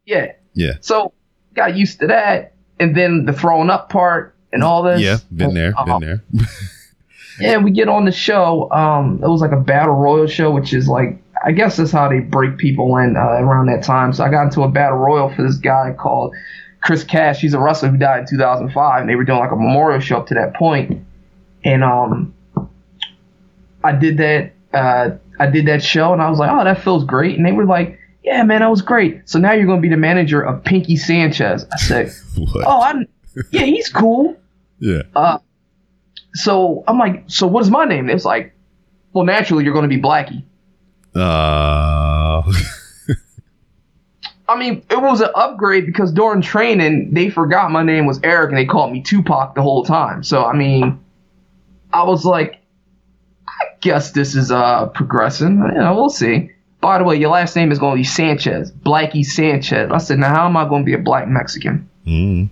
yeah. 0.06 0.34
Yeah. 0.54 0.74
So 0.82 1.14
got 1.54 1.76
used 1.76 2.00
to 2.00 2.08
that, 2.08 2.54
and 2.80 2.96
then 2.96 3.26
the 3.26 3.34
throwing 3.34 3.70
up 3.70 3.90
part 3.90 4.36
and 4.52 4.64
all 4.64 4.84
this. 4.84 5.02
Yeah, 5.02 5.18
been 5.36 5.54
there, 5.54 5.74
been 5.86 6.00
there. 6.00 6.24
yeah, 7.40 7.58
we 7.58 7.72
get 7.72 7.90
on 7.90 8.06
the 8.06 8.12
show. 8.12 8.70
Um, 8.72 9.20
it 9.24 9.28
was 9.28 9.42
like 9.42 9.52
a 9.52 9.60
battle 9.60 9.96
royal 9.96 10.28
show, 10.28 10.52
which 10.52 10.74
is 10.74 10.88
like 10.88 11.22
I 11.44 11.52
guess 11.52 11.78
that's 11.78 11.92
how 11.92 12.10
they 12.10 12.20
break 12.20 12.58
people 12.58 12.96
in 12.98 13.18
uh, 13.18 13.20
around 13.20 13.68
that 13.68 13.84
time. 13.84 14.14
So 14.14 14.24
I 14.24 14.30
got 14.30 14.44
into 14.44 14.62
a 14.62 14.70
battle 14.70 14.98
royal 14.98 15.34
for 15.34 15.44
this 15.44 15.58
guy 15.58 15.94
called 15.98 16.34
Chris 16.82 17.04
Cash. 17.04 17.42
He's 17.42 17.54
a 17.54 17.60
wrestler 17.60 17.90
who 17.90 17.98
died 17.98 18.22
in 18.22 18.28
2005, 18.28 19.02
and 19.02 19.10
they 19.10 19.16
were 19.16 19.24
doing 19.24 19.40
like 19.40 19.52
a 19.52 19.56
memorial 19.56 20.00
show 20.00 20.18
up 20.18 20.28
to 20.28 20.36
that 20.36 20.54
point. 20.54 21.04
And 21.64 21.84
um, 21.84 22.34
I 23.84 23.94
did 23.94 24.18
that. 24.18 24.54
Uh, 24.74 25.18
I 25.40 25.48
did 25.48 25.68
that 25.68 25.84
show, 25.84 26.14
and 26.14 26.22
I 26.22 26.30
was 26.30 26.40
like, 26.40 26.52
oh, 26.52 26.64
that 26.64 26.82
feels 26.82 27.04
great. 27.04 27.38
And 27.38 27.46
they 27.46 27.52
were 27.52 27.66
like, 27.66 28.00
yeah, 28.24 28.44
man, 28.44 28.62
that 28.62 28.70
was 28.70 28.82
great. 28.82 29.28
So 29.30 29.38
now 29.40 29.52
you're 29.52 29.66
going 29.66 29.80
to 29.80 29.82
be 29.82 29.90
the 29.90 29.98
manager 29.98 30.42
of 30.42 30.64
Pinky 30.64 30.96
Sanchez. 30.96 31.66
I 31.72 31.78
said, 31.78 32.12
oh, 32.38 32.82
I, 32.82 33.06
yeah, 33.52 33.66
he's 33.66 33.90
cool. 33.90 34.38
Yeah. 34.80 35.04
Uh, 35.16 35.40
so 36.34 36.84
I'm 36.88 36.98
like, 36.98 37.26
so 37.28 37.48
what 37.48 37.62
is 37.62 37.70
my 37.70 37.86
name? 37.86 38.10
It's 38.10 38.26
like, 38.26 38.56
well, 39.12 39.26
naturally 39.26 39.64
you're 39.64 39.74
going 39.74 39.90
to 39.90 39.96
be 39.96 40.02
Blackie. 40.02 40.44
Uh, 41.16 42.42
I 44.48 44.58
mean, 44.58 44.84
it 44.90 45.02
was 45.02 45.22
an 45.22 45.30
upgrade 45.36 45.86
because 45.86 46.12
during 46.12 46.42
training 46.42 47.14
they 47.14 47.30
forgot 47.30 47.72
my 47.72 47.84
name 47.84 48.06
was 48.06 48.20
Eric 48.24 48.50
and 48.50 48.58
they 48.58 48.66
called 48.66 48.92
me 48.92 49.02
Tupac 49.02 49.56
the 49.56 49.62
whole 49.62 49.84
time. 49.84 50.24
So 50.24 50.44
I 50.44 50.56
mean, 50.56 51.03
I 51.94 52.04
was 52.04 52.26
like, 52.26 52.60
I 53.48 53.66
guess 53.82 54.12
this 54.12 54.36
is 54.36 54.52
uh 54.52 54.88
progressing. 54.88 55.58
You 55.58 55.80
know, 55.80 55.96
we'll 55.96 56.10
see. 56.10 56.52
By 56.82 56.98
the 56.98 57.06
way, 57.06 57.16
your 57.16 57.30
last 57.30 57.56
name 57.56 57.72
is 57.72 57.80
going 57.80 57.94
to 57.94 57.98
be 57.98 58.04
Sanchez, 58.04 58.72
Blackie 58.72 59.24
Sanchez. 59.26 59.90
I 59.92 60.00
said, 60.00 60.20
now 60.20 60.36
how 60.36 60.46
am 60.48 60.58
I 60.58 60.68
going 60.68 60.82
to 60.82 60.86
be 60.86 60.94
a 60.94 60.98
black 60.98 61.28
Mexican? 61.30 61.90
mm. 62.06 62.50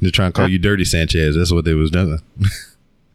They're 0.00 0.10
trying 0.12 0.32
to 0.32 0.36
call 0.36 0.48
you 0.48 0.58
Dirty 0.58 0.84
Sanchez. 0.84 1.34
That's 1.36 1.52
what 1.52 1.64
they 1.64 1.74
was 1.74 1.90
doing. 1.90 2.20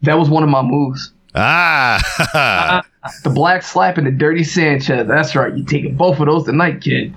That 0.04 0.20
was 0.20 0.30
one 0.30 0.44
of 0.44 0.50
my 0.50 0.62
moves. 0.62 1.12
Ah, 1.34 2.84
The 3.24 3.30
black 3.32 3.64
slap 3.64 3.98
and 3.98 4.06
the 4.06 4.12
dirty 4.12 4.44
Sanchez. 4.44 5.08
That's 5.08 5.36
right. 5.36 5.56
You 5.56 5.64
taking 5.64 5.96
both 5.96 6.20
of 6.20 6.28
those 6.28 6.44
tonight, 6.46 6.82
kid. 6.82 7.16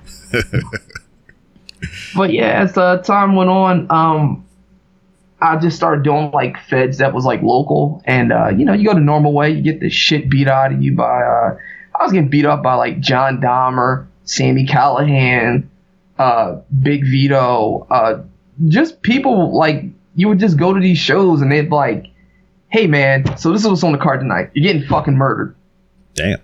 but 2.15 2.31
yeah, 2.33 2.61
as 2.63 2.77
uh, 2.77 2.97
time 3.03 3.35
went 3.35 3.49
on, 3.49 3.87
um, 3.91 4.45
I 5.41 5.57
just 5.57 5.75
started 5.75 6.03
doing 6.03 6.31
like 6.31 6.57
feds 6.69 6.99
that 6.99 7.13
was 7.13 7.25
like 7.25 7.41
local, 7.41 8.01
and 8.05 8.31
uh, 8.31 8.49
you 8.49 8.65
know, 8.65 8.73
you 8.73 8.85
go 8.85 8.93
the 8.93 8.99
normal 8.99 9.33
way. 9.33 9.51
You 9.51 9.61
get 9.61 9.79
the 9.79 9.89
shit 9.89 10.29
beat 10.29 10.47
out 10.47 10.71
of 10.71 10.81
you 10.81 10.95
by. 10.95 11.21
Uh, 11.21 11.57
I 11.99 12.03
was 12.03 12.11
getting 12.11 12.29
beat 12.29 12.45
up 12.45 12.61
by 12.61 12.75
like 12.75 12.99
John 12.99 13.41
Dahmer, 13.41 14.07
Sami 14.23 14.65
Callihan, 14.65 15.67
uh, 16.19 16.61
Big 16.81 17.03
Vito, 17.03 17.87
uh, 17.89 18.23
just 18.67 19.01
people 19.01 19.57
like 19.57 19.83
you 20.15 20.27
would 20.27 20.39
just 20.39 20.57
go 20.57 20.73
to 20.73 20.79
these 20.79 20.99
shows 20.99 21.41
and 21.41 21.51
they'd 21.51 21.71
like, 21.71 22.07
"Hey 22.69 22.87
man, 22.87 23.37
so 23.37 23.51
this 23.51 23.61
is 23.61 23.67
what's 23.67 23.83
on 23.83 23.93
the 23.93 23.97
card 23.97 24.19
tonight. 24.19 24.51
You're 24.53 24.71
getting 24.71 24.87
fucking 24.87 25.15
murdered." 25.15 25.55
damn. 26.13 26.39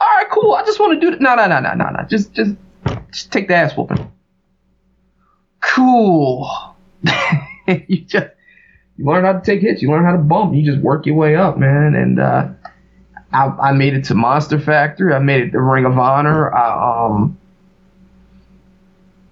all 0.00 0.06
right, 0.06 0.26
cool. 0.30 0.54
I 0.54 0.64
just 0.64 0.80
want 0.80 0.94
to 0.94 1.00
do 1.00 1.14
it. 1.14 1.20
No, 1.20 1.34
no, 1.34 1.46
no, 1.46 1.60
no, 1.60 1.74
no, 1.74 1.90
no. 1.90 2.02
Just, 2.08 2.32
just, 2.32 2.54
just 3.12 3.32
take 3.32 3.48
the 3.48 3.54
ass 3.54 3.76
whooping. 3.76 4.10
Cool. 5.60 6.48
you 7.88 7.98
just, 8.02 8.28
you 8.96 9.04
learn 9.04 9.24
how 9.24 9.32
to 9.34 9.40
take 9.40 9.60
hits. 9.60 9.82
You 9.82 9.90
learn 9.90 10.04
how 10.04 10.12
to 10.12 10.18
bump. 10.18 10.54
You 10.54 10.64
just 10.64 10.82
work 10.82 11.06
your 11.06 11.16
way 11.16 11.36
up, 11.36 11.58
man. 11.58 11.94
And 11.94 12.20
uh, 12.20 12.48
I, 13.32 13.46
I 13.46 13.72
made 13.72 13.94
it 13.94 14.04
to 14.06 14.14
Monster 14.14 14.58
Factory. 14.58 15.12
I 15.12 15.18
made 15.18 15.42
it 15.42 15.50
to 15.52 15.60
Ring 15.60 15.84
of 15.84 15.98
Honor. 15.98 16.52
I, 16.54 17.06
um, 17.06 17.38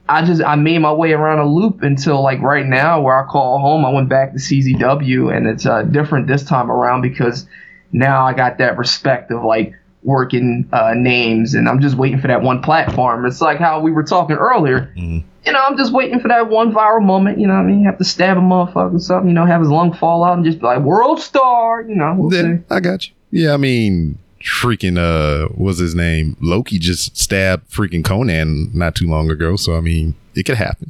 I 0.08 0.24
just, 0.24 0.42
I 0.42 0.56
made 0.56 0.78
my 0.78 0.92
way 0.92 1.12
around 1.12 1.38
a 1.38 1.46
loop 1.46 1.82
until 1.82 2.22
like 2.22 2.40
right 2.40 2.66
now, 2.66 3.00
where 3.00 3.18
I 3.18 3.26
call 3.26 3.58
home. 3.58 3.86
I 3.86 3.90
went 3.90 4.08
back 4.08 4.32
to 4.32 4.38
CZW, 4.38 5.34
and 5.34 5.46
it's 5.46 5.64
uh, 5.64 5.82
different 5.82 6.26
this 6.26 6.44
time 6.44 6.70
around 6.70 7.00
because 7.00 7.46
now 7.90 8.26
I 8.26 8.34
got 8.34 8.58
that 8.58 8.76
respect 8.76 9.30
of 9.30 9.42
like 9.44 9.72
working 10.02 10.68
uh, 10.74 10.92
names, 10.94 11.54
and 11.54 11.66
I'm 11.68 11.80
just 11.80 11.96
waiting 11.96 12.20
for 12.20 12.26
that 12.28 12.42
one 12.42 12.60
platform. 12.60 13.24
It's 13.24 13.40
like 13.40 13.58
how 13.58 13.80
we 13.80 13.92
were 13.92 14.02
talking 14.02 14.36
earlier. 14.36 14.92
Mhm. 14.94 15.24
You 15.46 15.52
know, 15.52 15.60
I'm 15.62 15.76
just 15.76 15.92
waiting 15.92 16.20
for 16.20 16.28
that 16.28 16.48
one 16.48 16.72
viral 16.72 17.02
moment. 17.02 17.38
You 17.38 17.46
know, 17.46 17.54
what 17.54 17.60
I 17.60 17.64
mean, 17.64 17.80
you 17.80 17.86
have 17.86 17.98
to 17.98 18.04
stab 18.04 18.36
a 18.36 18.40
motherfucker 18.40 18.94
or 18.94 18.98
something. 18.98 19.28
You 19.28 19.34
know, 19.34 19.44
have 19.44 19.60
his 19.60 19.70
lung 19.70 19.92
fall 19.92 20.24
out 20.24 20.36
and 20.36 20.44
just 20.44 20.58
be 20.60 20.66
like 20.66 20.80
world 20.80 21.20
star. 21.20 21.82
You 21.82 21.94
know, 21.96 22.14
we'll 22.16 22.32
Yeah, 22.34 22.56
see. 22.58 22.62
I 22.70 22.80
got 22.80 23.06
you. 23.08 23.14
Yeah, 23.30 23.52
I 23.54 23.56
mean, 23.58 24.18
freaking 24.42 24.96
uh, 24.98 25.48
what's 25.54 25.78
his 25.78 25.94
name? 25.94 26.36
Loki 26.40 26.78
just 26.78 27.16
stabbed 27.18 27.70
freaking 27.70 28.04
Conan 28.04 28.70
not 28.72 28.94
too 28.94 29.06
long 29.08 29.30
ago. 29.30 29.56
So 29.56 29.76
I 29.76 29.80
mean, 29.80 30.14
it 30.34 30.44
could 30.44 30.56
happen. 30.56 30.88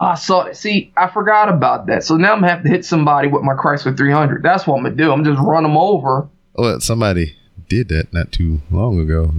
I 0.00 0.16
saw. 0.16 0.42
it. 0.42 0.56
See, 0.56 0.92
I 0.96 1.08
forgot 1.08 1.48
about 1.48 1.86
that. 1.86 2.04
So 2.04 2.16
now 2.16 2.32
I'm 2.34 2.40
gonna 2.40 2.52
have 2.52 2.64
to 2.64 2.68
hit 2.68 2.84
somebody 2.84 3.28
with 3.28 3.42
my 3.44 3.54
Chrysler 3.54 3.96
300. 3.96 4.42
That's 4.42 4.66
what 4.66 4.76
I'm 4.76 4.82
gonna 4.82 4.96
do. 4.96 5.10
I'm 5.12 5.24
just 5.24 5.40
run 5.40 5.62
them 5.62 5.76
over. 5.76 6.28
Well, 6.54 6.80
somebody 6.80 7.36
did 7.68 7.88
that 7.88 8.12
not 8.12 8.30
too 8.32 8.60
long 8.70 8.98
ago. 9.00 9.32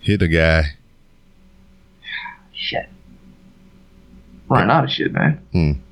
Hit 0.00 0.22
a 0.22 0.28
guy. 0.28 0.76
Shit. 2.54 2.88
Running 4.48 4.70
out 4.70 4.84
of 4.84 4.90
shit, 4.90 5.12
man. 5.12 5.82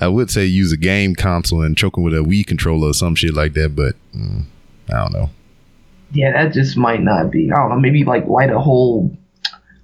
I 0.00 0.08
would 0.08 0.30
say 0.30 0.44
use 0.44 0.72
a 0.72 0.76
game 0.76 1.14
console 1.14 1.62
and 1.62 1.76
choking 1.76 2.04
with 2.04 2.14
a 2.14 2.18
Wii 2.18 2.46
controller 2.46 2.90
or 2.90 2.94
some 2.94 3.14
shit 3.14 3.34
like 3.34 3.54
that, 3.54 3.74
but 3.74 3.94
mm, 4.14 4.44
I 4.90 4.94
don't 4.94 5.12
know. 5.12 5.30
Yeah, 6.12 6.32
that 6.32 6.52
just 6.52 6.76
might 6.76 7.02
not 7.02 7.30
be. 7.30 7.50
I 7.50 7.56
don't 7.56 7.70
know. 7.70 7.80
Maybe 7.80 8.04
like 8.04 8.26
light 8.26 8.50
a 8.50 8.58
whole, 8.58 9.16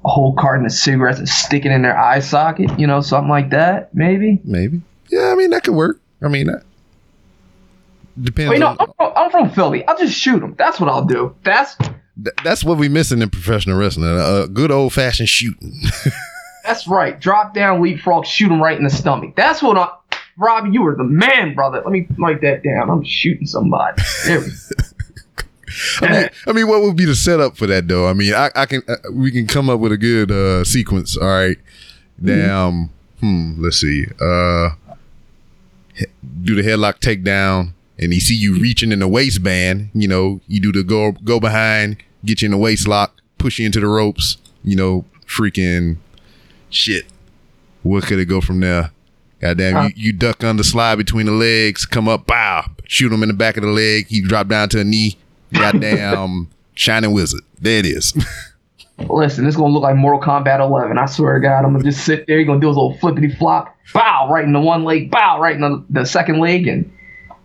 a 0.04 0.08
whole 0.08 0.34
carton 0.34 0.66
of 0.66 0.72
cigarettes 0.72 1.18
and 1.18 1.28
stick 1.28 1.64
it 1.64 1.72
in 1.72 1.82
their 1.82 1.98
eye 1.98 2.20
socket. 2.20 2.78
You 2.78 2.86
know, 2.86 3.00
something 3.00 3.30
like 3.30 3.50
that. 3.50 3.94
Maybe. 3.94 4.40
Maybe. 4.44 4.82
Yeah, 5.08 5.30
I 5.32 5.34
mean 5.34 5.50
that 5.50 5.64
could 5.64 5.74
work. 5.74 6.00
I 6.22 6.28
mean 6.28 6.46
that 6.46 6.62
depends 8.20 8.50
Wait, 8.50 8.58
no, 8.60 8.68
on. 8.68 8.76
I'm 8.80 8.92
from, 8.96 9.12
I'm 9.16 9.30
from 9.30 9.50
Philly. 9.50 9.86
I'll 9.86 9.98
just 9.98 10.14
shoot 10.18 10.40
them. 10.40 10.54
That's 10.58 10.78
what 10.78 10.88
I'll 10.88 11.04
do. 11.04 11.34
That's 11.44 11.76
Th- 11.76 12.36
that's 12.44 12.62
what 12.62 12.78
we 12.78 12.88
missing 12.88 13.22
in 13.22 13.30
professional 13.30 13.78
wrestling. 13.78 14.06
A, 14.06 14.42
a 14.42 14.48
good 14.48 14.70
old 14.70 14.92
fashioned 14.92 15.28
shooting. 15.28 15.80
That's 16.72 16.88
right. 16.88 17.20
Drop 17.20 17.52
down, 17.52 17.82
leapfrog, 17.82 18.24
shoot 18.24 18.50
him 18.50 18.62
right 18.62 18.78
in 18.78 18.84
the 18.84 18.88
stomach. 18.90 19.34
That's 19.36 19.62
what 19.62 19.76
I. 19.76 19.90
Robbie, 20.38 20.70
you 20.72 20.80
were 20.80 20.96
the 20.96 21.04
man, 21.04 21.54
brother. 21.54 21.82
Let 21.84 21.92
me 21.92 22.06
write 22.18 22.40
that 22.40 22.62
down. 22.62 22.88
I'm 22.88 23.04
shooting 23.04 23.46
somebody. 23.46 24.02
There 24.24 24.40
we 24.40 24.46
go. 24.46 24.82
I 26.00 26.10
mean, 26.10 26.28
I 26.46 26.52
mean, 26.52 26.68
what 26.68 26.80
would 26.80 26.96
be 26.96 27.04
the 27.04 27.14
setup 27.14 27.58
for 27.58 27.66
that 27.66 27.88
though? 27.88 28.08
I 28.08 28.14
mean, 28.14 28.32
I, 28.32 28.48
I 28.54 28.64
can 28.64 28.82
uh, 28.88 28.96
we 29.12 29.30
can 29.30 29.46
come 29.46 29.68
up 29.68 29.80
with 29.80 29.92
a 29.92 29.98
good 29.98 30.30
uh, 30.30 30.64
sequence. 30.64 31.14
All 31.14 31.28
right, 31.28 31.58
damn. 32.22 32.88
Hmm. 33.20 33.62
Let's 33.62 33.76
see. 33.78 34.06
Uh, 34.18 34.70
he- 35.94 36.06
do 36.42 36.54
the 36.54 36.62
headlock 36.62 37.00
takedown, 37.00 37.72
and 37.98 38.14
he 38.14 38.20
see 38.20 38.34
you 38.34 38.58
reaching 38.58 38.92
in 38.92 39.00
the 39.00 39.08
waistband. 39.08 39.90
You 39.92 40.08
know, 40.08 40.40
you 40.46 40.58
do 40.58 40.72
the 40.72 40.82
go 40.82 41.12
go 41.12 41.38
behind, 41.38 41.98
get 42.24 42.40
you 42.40 42.46
in 42.46 42.52
the 42.52 42.58
waist 42.58 42.88
lock, 42.88 43.20
push 43.36 43.58
you 43.58 43.66
into 43.66 43.80
the 43.80 43.88
ropes. 43.88 44.38
You 44.64 44.76
know, 44.76 45.04
freaking 45.26 45.98
shit. 46.72 47.04
What 47.82 48.04
could 48.04 48.18
it 48.18 48.26
go 48.26 48.40
from 48.40 48.60
there? 48.60 48.90
Goddamn, 49.40 49.74
Huh. 49.74 49.82
you, 49.96 50.06
you 50.06 50.12
duck 50.12 50.44
under, 50.44 50.62
slide 50.62 50.96
between 50.96 51.26
the 51.26 51.32
legs, 51.32 51.84
come 51.84 52.08
up, 52.08 52.26
bow, 52.26 52.64
shoot 52.86 53.12
him 53.12 53.22
in 53.22 53.28
the 53.28 53.34
back 53.34 53.56
of 53.56 53.62
the 53.64 53.70
leg. 53.70 54.06
He 54.08 54.20
drop 54.20 54.46
down 54.48 54.68
to 54.70 54.80
a 54.80 54.84
knee. 54.84 55.16
Goddamn, 55.52 56.48
shining 56.74 57.12
wizard. 57.12 57.40
There 57.60 57.78
it 57.78 57.86
is. 57.86 58.14
Listen, 59.08 59.44
this 59.44 59.56
gonna 59.56 59.72
look 59.72 59.82
like 59.82 59.96
Mortal 59.96 60.20
Kombat 60.20 60.60
11. 60.60 60.96
I 60.96 61.06
swear 61.06 61.34
to 61.34 61.40
God, 61.40 61.64
I'm 61.64 61.72
gonna 61.72 61.82
just 61.82 62.04
sit 62.04 62.26
there. 62.26 62.36
You're 62.36 62.46
gonna 62.46 62.60
do 62.60 62.68
his 62.68 62.76
little 62.76 62.96
flippity 62.98 63.28
flop, 63.30 63.76
bow 63.92 64.28
right 64.30 64.44
in 64.44 64.52
the 64.52 64.60
one 64.60 64.84
leg, 64.84 65.10
bow 65.10 65.40
right 65.40 65.54
in 65.56 65.60
the, 65.60 65.84
the 65.90 66.04
second 66.06 66.38
leg, 66.38 66.68
and 66.68 66.90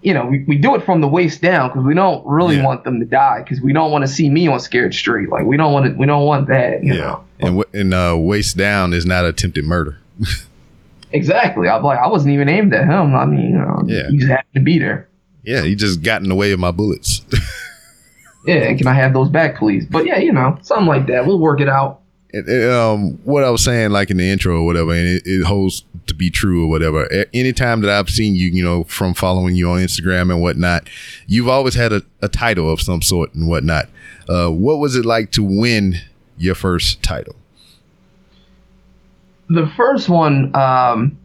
you 0.03 0.13
know 0.13 0.25
we, 0.25 0.43
we 0.43 0.57
do 0.57 0.75
it 0.75 0.83
from 0.83 1.01
the 1.01 1.07
waist 1.07 1.41
down 1.41 1.69
because 1.69 1.83
we 1.83 1.95
don't 1.95 2.23
really 2.27 2.57
Yeah. 2.57 2.65
want 2.65 2.83
them 2.83 2.99
to 2.99 3.05
die 3.05 3.41
because 3.43 3.59
we 3.61 3.73
don't 3.73 3.91
want 3.91 4.03
to 4.05 4.07
see 4.07 4.29
me 4.29 4.47
on 4.47 4.59
Scared 4.59 4.93
Straight. 4.93 5.29
Like 5.29 5.45
we 5.45 5.57
don't 5.57 5.73
want 5.73 5.87
to, 5.87 5.93
we 5.93 6.05
don't 6.05 6.25
want 6.25 6.47
that. 6.49 6.83
You 6.83 6.93
know? 6.93 7.23
And 7.39 7.63
and 7.73 7.93
uh, 7.93 8.15
waist 8.17 8.57
down 8.57 8.93
is 8.93 9.05
not 9.05 9.25
attempted 9.25 9.65
murder. 9.65 9.99
Exactly. 11.13 11.69
I'm 11.69 11.83
like 11.83 11.99
I 11.99 12.07
wasn't 12.07 12.33
even 12.33 12.49
aimed 12.49 12.73
at 12.73 12.83
him. 12.83 13.15
I 13.15 13.25
mean, 13.25 13.51
you 13.51 13.57
know, 13.57 13.81
Yeah. 13.85 14.09
he 14.09 14.17
just 14.17 14.29
happened 14.29 14.53
to 14.55 14.59
be 14.59 14.77
there. 14.77 15.07
Yeah, 15.43 15.61
he 15.63 15.73
just 15.73 16.01
got 16.03 16.21
in 16.21 16.27
the 16.27 16.35
way 16.35 16.51
of 16.51 16.59
my 16.59 16.71
bullets. 16.71 17.21
Yeah, 18.45 18.73
can 18.75 18.87
I 18.87 18.93
have 18.93 19.13
those 19.13 19.27
back, 19.27 19.57
please? 19.57 19.85
But 19.85 20.05
yeah, 20.05 20.19
you 20.19 20.31
know, 20.31 20.57
something 20.61 20.87
like 20.87 21.07
that. 21.07 21.25
We'll 21.25 21.39
work 21.39 21.59
it 21.59 21.67
out. 21.67 21.99
Um, 22.33 23.19
what 23.25 23.43
I 23.43 23.49
was 23.49 23.61
saying, 23.61 23.91
like 23.91 24.09
in 24.09 24.15
the 24.17 24.29
intro 24.29 24.61
or 24.61 24.65
whatever, 24.65 24.91
and 24.93 25.05
it, 25.05 25.23
it 25.25 25.43
holds 25.43 25.83
to 26.05 26.13
be 26.13 26.29
true 26.29 26.63
or 26.63 26.69
whatever. 26.69 27.05
A- 27.11 27.25
Anytime 27.35 27.81
that 27.81 27.89
I've 27.89 28.09
seen 28.09 28.35
you, 28.35 28.47
you 28.49 28.63
know, 28.63 28.85
from 28.85 29.13
following 29.13 29.55
you 29.57 29.69
on 29.69 29.79
Instagram 29.79 30.31
and 30.31 30.41
whatnot, 30.41 30.87
you've 31.25 31.49
always 31.49 31.73
had 31.75 31.91
a, 31.91 32.03
a 32.21 32.29
title 32.29 32.71
of 32.71 32.79
some 32.79 33.01
sort 33.01 33.33
and 33.33 33.49
whatnot. 33.49 33.89
Uh, 34.29 34.47
what 34.49 34.77
was 34.77 34.95
it 34.95 35.03
like 35.05 35.31
to 35.33 35.43
win 35.43 35.95
your 36.37 36.55
first 36.55 37.01
title? 37.03 37.35
the 39.49 39.65
first 39.77 40.09
one 40.09 40.53
um 40.55 41.17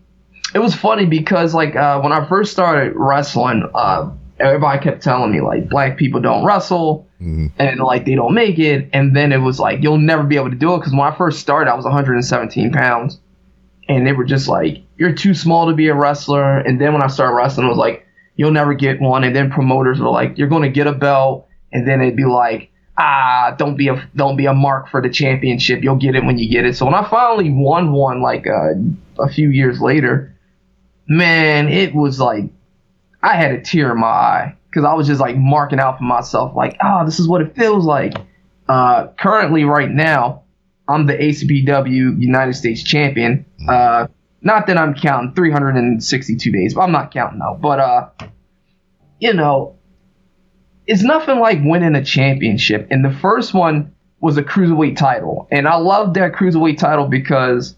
it 0.55 0.61
was 0.61 0.75
funny 0.77 1.07
because 1.07 1.55
like 1.55 1.75
uh 1.75 2.01
when 2.01 2.13
i 2.13 2.25
first 2.29 2.53
started 2.53 2.93
wrestling 2.95 3.69
uh 3.75 4.09
everybody 4.39 4.81
kept 4.81 5.03
telling 5.03 5.33
me 5.33 5.41
like 5.41 5.69
black 5.69 5.97
people 5.97 6.21
don't 6.21 6.45
wrestle 6.45 7.07
Mhm. 7.21 7.53
and 7.57 7.79
like 7.79 8.05
they 8.05 8.17
don't 8.17 8.35
make 8.35 8.59
it. 8.59 8.89
And 8.93 9.15
then 9.15 9.31
it 9.31 9.37
was 9.37 9.61
like 9.61 9.81
you'll 9.81 9.97
never 9.99 10.25
be 10.25 10.35
able 10.35 10.51
to 10.51 10.57
do 10.57 10.75
it. 10.75 10.79
Because 10.79 10.93
when 10.93 11.03
i 11.03 11.15
first 11.17 11.39
started 11.39 11.71
i 11.71 11.75
was 11.75 11.85
117 11.85 12.73
pounds. 12.73 13.21
And 13.89 14.05
they 14.05 14.13
were 14.13 14.25
just 14.25 14.49
like 14.49 14.83
you're 14.97 15.13
too 15.15 15.33
small 15.33 15.69
to 15.69 15.73
be 15.73 15.87
a 15.87 15.95
wrestler. 15.95 16.59
And 16.59 16.81
then 16.81 16.93
when 16.93 17.01
i 17.03 17.07
started 17.07 17.35
wrestling 17.37 17.67
it 17.67 17.71
was 17.71 17.79
like 17.79 18.05
you'll 18.35 18.51
never 18.51 18.75
get 18.75 19.01
one. 19.01 19.23
And 19.23 19.37
then 19.37 19.53
promoters 19.53 20.01
were 20.01 20.09
like 20.11 20.37
you're 20.37 20.49
going 20.49 20.63
to 20.65 20.69
get 20.69 20.89
a 20.89 20.93
belt. 20.93 21.47
And 21.73 21.87
then 21.87 22.01
it'd 22.01 22.17
be 22.17 22.25
like 22.25 22.72
ah 22.97 23.55
don't 23.57 23.77
be 23.77 23.89
a 23.89 24.09
don't 24.15 24.37
be 24.37 24.47
a 24.47 24.55
mark 24.55 24.89
for 24.89 25.01
the 25.01 25.09
championship. 25.09 25.83
You'll 25.83 25.97
get 25.97 26.15
it 26.15 26.25
when 26.25 26.39
you 26.39 26.49
get 26.51 26.67
it. 26.67 26.77
So 26.77 26.85
when 26.85 26.95
i 26.95 27.09
finally 27.09 27.51
won 27.51 27.93
one 27.93 28.21
like 28.21 28.47
uh, 28.47 28.75
a 29.23 29.29
few 29.29 29.51
years 29.51 29.81
later 29.81 30.35
man 31.09 31.69
it 31.69 31.95
was 31.95 32.21
like 32.21 32.45
i 33.23 33.35
had 33.37 33.53
a 33.53 33.61
tear 33.61 33.93
in 33.93 33.99
my 33.99 34.07
eye. 34.07 34.57
Because 34.69 34.85
i 34.85 34.95
was 34.95 35.07
just 35.07 35.21
like 35.21 35.37
marking 35.37 35.81
out 35.81 35.99
for 35.99 36.05
myself 36.05 36.55
like 36.57 36.77
oh 36.83 37.05
this 37.05 37.19
is 37.19 37.29
what 37.29 37.41
it 37.41 37.57
feels 37.57 37.85
like. 37.85 38.15
Uh, 38.69 39.09
currently 39.19 39.65
right 39.65 39.91
now 39.91 40.43
i'm 40.89 41.07
the 41.07 41.15
acpw 41.15 42.21
united 42.21 42.55
states 42.55 42.83
champion. 42.83 43.45
Uh, 43.69 44.07
not 44.43 44.67
that 44.67 44.77
i'm 44.77 44.95
counting 44.95 45.35
362 45.35 46.53
days 46.53 46.75
but 46.75 46.83
i'm 46.83 46.93
not 46.93 47.13
counting 47.13 47.39
though. 47.39 47.59
But 47.61 47.81
uh, 47.81 48.09
you 49.19 49.33
know 49.33 49.77
it's 50.87 51.03
nothing 51.03 51.39
like 51.39 51.59
winning 51.63 51.95
a 51.95 52.05
championship. 52.05 52.89
And 52.91 53.05
the 53.05 53.13
first 53.13 53.55
one 53.55 53.95
was 54.21 54.37
a 54.37 54.43
cruiserweight 54.43 54.97
title. 54.97 55.49
And 55.51 55.67
I 55.69 55.77
loved 55.77 56.15
that 56.15 56.33
cruiserweight 56.33 56.79
title 56.79 57.07
because 57.07 57.77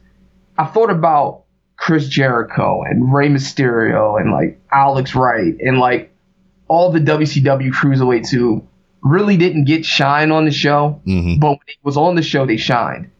I 0.58 0.66
thought 0.66 0.90
about 0.90 1.42
Chris 1.76 2.08
Jericho 2.08 2.82
and 2.82 3.12
Rey 3.12 3.28
Mysterio 3.28 4.20
and 4.20 4.30
like 4.32 4.60
Alex 4.70 5.14
Wright 5.14 5.54
and 5.60 5.78
like 5.78 6.12
all 6.68 6.92
the 6.92 7.00
WCW 7.00 7.70
cruiserweights 7.72 8.30
who 8.30 8.66
really 9.02 9.36
didn't 9.36 9.64
get 9.64 9.84
shine 9.84 10.30
on 10.30 10.44
the 10.46 10.50
show, 10.50 11.00
Mm-hmm. 11.06 11.40
but 11.40 11.50
when 11.50 11.58
it 11.68 11.76
was 11.82 11.96
on 11.98 12.14
the 12.14 12.22
show, 12.22 12.46
they 12.46 12.56
shined. 12.56 13.10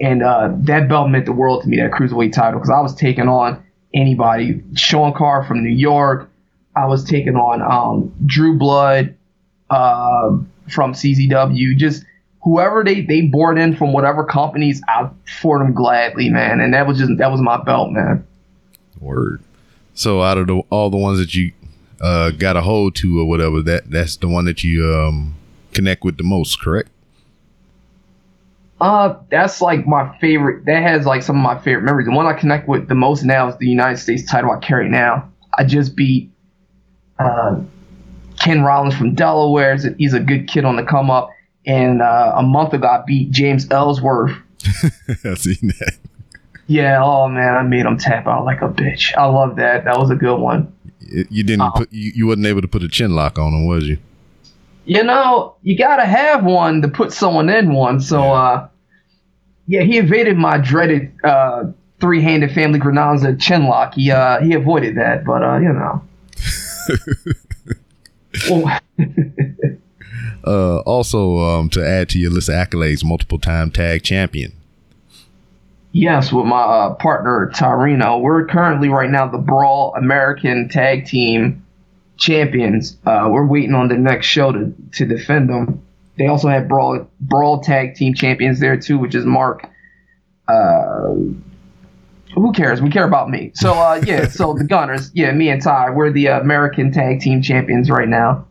And 0.00 0.22
uh, 0.22 0.50
that 0.62 0.88
belt 0.88 1.08
meant 1.10 1.26
the 1.26 1.32
world 1.32 1.62
to 1.62 1.68
me, 1.68 1.76
that 1.76 1.90
cruiserweight 1.92 2.32
title, 2.32 2.58
because 2.58 2.70
I 2.74 2.80
was 2.80 2.94
taking 2.94 3.28
on 3.28 3.64
anybody. 3.92 4.62
Sean 4.74 5.12
Carr 5.14 5.44
from 5.44 5.62
New 5.62 5.70
York. 5.74 6.30
I 6.76 6.86
was 6.86 7.04
taking 7.04 7.36
on 7.36 7.62
um, 7.62 8.12
Drew 8.26 8.58
Blood 8.58 9.14
uh, 9.70 10.36
from 10.68 10.92
CZW. 10.92 11.76
Just 11.76 12.04
whoever 12.42 12.84
they 12.84 13.00
they 13.02 13.22
bored 13.22 13.58
in 13.58 13.76
from 13.76 13.92
whatever 13.92 14.24
companies, 14.24 14.82
I 14.88 15.08
fought 15.40 15.58
them 15.58 15.72
gladly, 15.72 16.28
man. 16.28 16.60
And 16.60 16.74
that 16.74 16.86
was 16.86 16.98
just 16.98 17.16
that 17.18 17.30
was 17.30 17.40
my 17.40 17.62
belt, 17.62 17.90
man. 17.90 18.26
Word. 19.00 19.42
So 19.94 20.22
out 20.22 20.38
of 20.38 20.48
the, 20.48 20.62
all 20.70 20.90
the 20.90 20.96
ones 20.96 21.18
that 21.18 21.34
you 21.34 21.52
uh, 22.00 22.30
got 22.30 22.56
a 22.56 22.60
hold 22.60 22.96
to 22.96 23.20
or 23.20 23.28
whatever, 23.28 23.62
that 23.62 23.90
that's 23.90 24.16
the 24.16 24.28
one 24.28 24.44
that 24.46 24.64
you 24.64 24.92
um, 24.92 25.34
connect 25.72 26.04
with 26.04 26.16
the 26.16 26.24
most, 26.24 26.60
correct? 26.60 26.90
Uh, 28.80 29.16
that's 29.30 29.60
like 29.62 29.86
my 29.86 30.16
favorite. 30.18 30.64
That 30.66 30.82
has 30.82 31.06
like 31.06 31.22
some 31.22 31.36
of 31.36 31.42
my 31.42 31.58
favorite 31.58 31.84
memories. 31.84 32.06
The 32.06 32.12
one 32.12 32.26
I 32.26 32.32
connect 32.32 32.68
with 32.68 32.88
the 32.88 32.94
most 32.94 33.22
now 33.22 33.48
is 33.48 33.56
the 33.58 33.68
United 33.68 33.98
States 33.98 34.28
title 34.28 34.50
I 34.50 34.58
carry 34.58 34.88
now. 34.88 35.30
I 35.56 35.64
just 35.64 35.94
beat 35.94 36.30
uh, 37.18 37.60
Ken 38.40 38.62
Rollins 38.62 38.94
from 38.96 39.14
Delaware. 39.14 39.76
He's 39.98 40.14
a, 40.14 40.20
good 40.20 40.48
kid 40.48 40.64
on 40.64 40.76
the 40.76 40.82
come 40.84 41.10
up. 41.10 41.30
And 41.66 42.02
uh, 42.02 42.34
a 42.36 42.42
month 42.42 42.72
ago, 42.74 42.86
I 42.86 43.02
beat 43.06 43.30
James 43.30 43.70
Ellsworth. 43.70 44.36
I 45.24 45.34
seen 45.34 45.68
that. 45.78 45.96
Yeah, 46.66 47.02
oh 47.02 47.28
man, 47.28 47.54
I 47.54 47.62
made 47.62 47.84
him 47.84 47.98
tap 47.98 48.26
out 48.26 48.44
like 48.44 48.62
a 48.62 48.68
bitch. 48.68 49.14
I 49.16 49.26
love 49.26 49.56
that. 49.56 49.84
That 49.84 49.98
was 49.98 50.10
a 50.10 50.14
good 50.14 50.36
one. 50.36 50.72
You 51.00 51.42
didn't 51.44 51.60
Oh. 51.60 51.70
put 51.74 51.92
you, 51.92 52.12
you 52.14 52.26
wasn't 52.26 52.46
able 52.46 52.62
to 52.62 52.68
put 52.68 52.82
a 52.82 52.88
chin 52.88 53.14
lock 53.14 53.38
on 53.38 53.52
him, 53.52 53.66
was 53.66 53.84
you? 53.84 53.98
You 54.86 55.02
know, 55.02 55.56
you 55.62 55.76
gotta 55.76 56.04
have 56.06 56.44
one 56.44 56.80
to 56.82 56.88
put 56.88 57.12
someone 57.12 57.48
in 57.50 57.72
one. 57.74 58.00
So, 58.00 58.32
uh, 58.32 58.68
yeah, 59.66 59.82
he 59.82 59.98
evaded 59.98 60.36
my 60.38 60.56
dreaded 60.58 61.12
uh, 61.22 61.64
three-handed 62.00 62.52
family 62.52 62.78
Granada 62.78 63.36
chin 63.36 63.64
lock. 63.66 63.94
He 63.94 64.10
uh, 64.10 64.40
he 64.40 64.54
avoided 64.54 64.96
that, 64.96 65.24
but 65.24 65.42
uh, 65.42 65.56
you 65.58 65.72
know. 65.72 66.02
Uh, 70.46 70.80
also, 70.80 71.38
um, 71.38 71.70
to 71.70 71.86
add 71.86 72.08
to 72.10 72.18
your 72.18 72.30
list 72.30 72.48
of 72.48 72.54
accolades, 72.54 73.02
multiple 73.02 73.38
time 73.38 73.70
tag 73.70 74.02
champion. 74.02 74.52
yes, 75.92 76.32
with 76.32 76.44
my 76.44 76.60
uh, 76.60 76.94
partner 76.94 77.50
Tyrino, 77.54 78.20
we're 78.20 78.46
currently 78.46 78.88
right 78.88 79.08
now 79.08 79.26
the 79.26 79.38
Brawl 79.38 79.94
American 79.96 80.68
Tag 80.68 81.06
Team 81.06 81.64
champions. 82.18 82.96
Uh, 83.06 83.28
we're 83.30 83.46
waiting 83.46 83.74
on 83.74 83.88
the 83.88 83.96
next 83.96 84.26
show 84.26 84.52
to 84.52 84.74
to 84.92 85.06
defend 85.06 85.48
them. 85.48 85.82
They 86.18 86.26
also 86.26 86.48
have 86.48 86.68
Brawl 86.68 87.08
Brawl 87.20 87.60
Tag 87.60 87.94
Team 87.94 88.12
champions 88.14 88.60
there 88.60 88.76
too, 88.76 88.98
which 88.98 89.14
is 89.14 89.24
Mark. 89.24 89.66
Uh, 90.46 91.14
who 92.34 92.52
cares? 92.52 92.80
We 92.80 92.90
care 92.90 93.06
about 93.06 93.30
me. 93.30 93.52
So 93.54 93.72
uh, 93.72 94.02
yeah, 94.06 94.28
so 94.28 94.54
the 94.54 94.64
Gunners, 94.64 95.10
yeah, 95.14 95.32
me 95.32 95.48
and 95.48 95.62
Ty, 95.62 95.90
we're 95.90 96.10
the 96.10 96.26
American 96.26 96.92
Tag 96.92 97.20
Team 97.20 97.42
champions 97.42 97.90
right 97.90 98.08
now. 98.08 98.46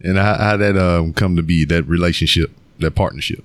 And 0.00 0.18
how, 0.18 0.34
how 0.34 0.56
that 0.56 0.76
um, 0.76 1.12
come 1.12 1.36
to 1.36 1.42
be, 1.42 1.64
that 1.64 1.84
relationship, 1.84 2.50
that 2.78 2.94
partnership? 2.94 3.44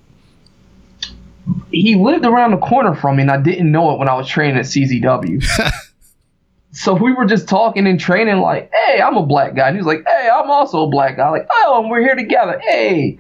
he 1.72 1.96
lived 1.96 2.26
around 2.26 2.52
the 2.52 2.58
corner 2.58 2.96
from 2.96 3.18
me, 3.18 3.24
and 3.24 3.32
I 3.32 3.38
didn't 3.38 3.72
know 3.72 3.92
it 3.92 4.00
when 4.00 4.10
I 4.10 4.16
was 4.16 4.28
training 4.28 4.58
at 4.58 4.66
CZW. 4.66 5.44
so 6.72 6.94
we 6.94 7.14
were 7.14 7.26
just 7.26 7.48
talking 7.48 7.88
and 7.88 8.00
training, 8.00 8.38
like, 8.38 8.72
"Hey, 8.74 9.02
I'm 9.02 9.18
a 9.18 9.26
black 9.26 9.56
guy." 9.56 9.68
And 9.68 9.76
he 9.76 9.80
was 9.80 9.88
like, 9.88 10.04
"Hey, 10.06 10.30
I'm 10.32 10.50
also 10.50 10.84
a 10.84 10.90
black 10.90 11.18
guy." 11.18 11.30
Like, 11.30 11.48
"Oh, 11.52 11.82
and 11.82 11.90
we're 11.90 12.02
here 12.02 12.16
together." 12.16 12.60
Hey. 12.60 13.18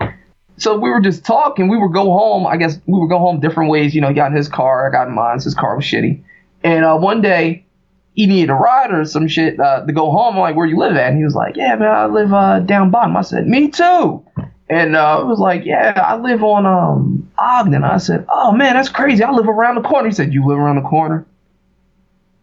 So 0.57 0.78
we 0.78 0.91
were 0.91 1.01
just 1.01 1.26
talking. 1.26 1.69
We 1.69 1.78
would 1.78 1.93
go 1.93 2.03
home. 2.03 2.45
I 2.45 2.57
guess 2.57 2.80
we 2.86 2.99
would 2.99 3.09
go 3.09 3.17
home 3.17 3.39
different 3.39 3.72
ways. 3.72 3.95
You 3.95 4.01
know, 4.01 4.09
he 4.09 4.13
got 4.13 4.32
in 4.32 4.38
his 4.38 4.47
car. 4.47 4.88
I 4.88 4.91
got 4.91 5.07
in 5.07 5.15
mine. 5.15 5.39
His 5.39 5.55
car 5.55 5.76
was 5.76 5.86
shitty. 5.86 6.24
And 6.64 6.86
uh, 6.86 6.97
one 6.97 7.22
day, 7.22 7.66
he 8.14 8.28
needed 8.28 8.49
a 8.49 8.53
ride 8.55 8.91
or 8.91 9.05
some 9.05 9.28
shit 9.28 9.59
uh, 9.59 9.86
to 9.86 9.93
go 9.93 10.12
home. 10.12 10.36
I'm 10.36 10.41
like, 10.41 10.55
"Where 10.55 10.66
you 10.68 10.78
live 10.78 10.95
at?" 10.95 11.09
And 11.09 11.18
he 11.18 11.24
was 11.24 11.36
like, 11.36 11.55
"Yeah, 11.55 11.76
man, 11.76 11.89
I 11.89 12.05
live 12.05 12.34
uh, 12.34 12.59
down 12.59 12.91
bottom." 12.91 13.16
I 13.18 13.22
said, 13.22 13.47
"Me 13.47 13.70
too." 13.70 14.24
And 14.72 14.95
uh, 14.95 15.20
it 15.22 15.26
was 15.26 15.38
like, 15.38 15.66
yeah, 15.66 16.01
I 16.01 16.16
live 16.16 16.41
on 16.45 16.66
um 16.66 17.30
Ogden. 17.38 17.84
I 17.84 17.97
said, 17.97 18.26
oh 18.30 18.53
man, 18.53 18.76
that's 18.76 18.88
crazy. 18.88 19.22
I 19.22 19.30
live 19.32 19.49
around 19.49 19.76
the 19.76 19.82
corner. 19.82 20.07
He 20.07 20.14
said, 20.14 20.34
you 20.34 20.47
live 20.47 20.57
around 20.57 20.78
the 20.78 20.88
corner? 20.89 21.26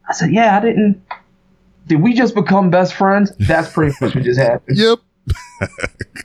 I 0.07 0.13
said, 0.13 0.31
yeah, 0.31 0.55
I 0.55 0.61
didn't. 0.61 1.03
Did 1.87 2.03
we 2.03 2.13
just 2.13 2.35
become 2.35 2.69
best 2.69 2.93
friends? 2.93 3.33
That's 3.39 3.73
pretty 3.73 3.97
much 3.99 4.15
what 4.15 4.25
just 4.25 4.39
happened. 4.39 4.77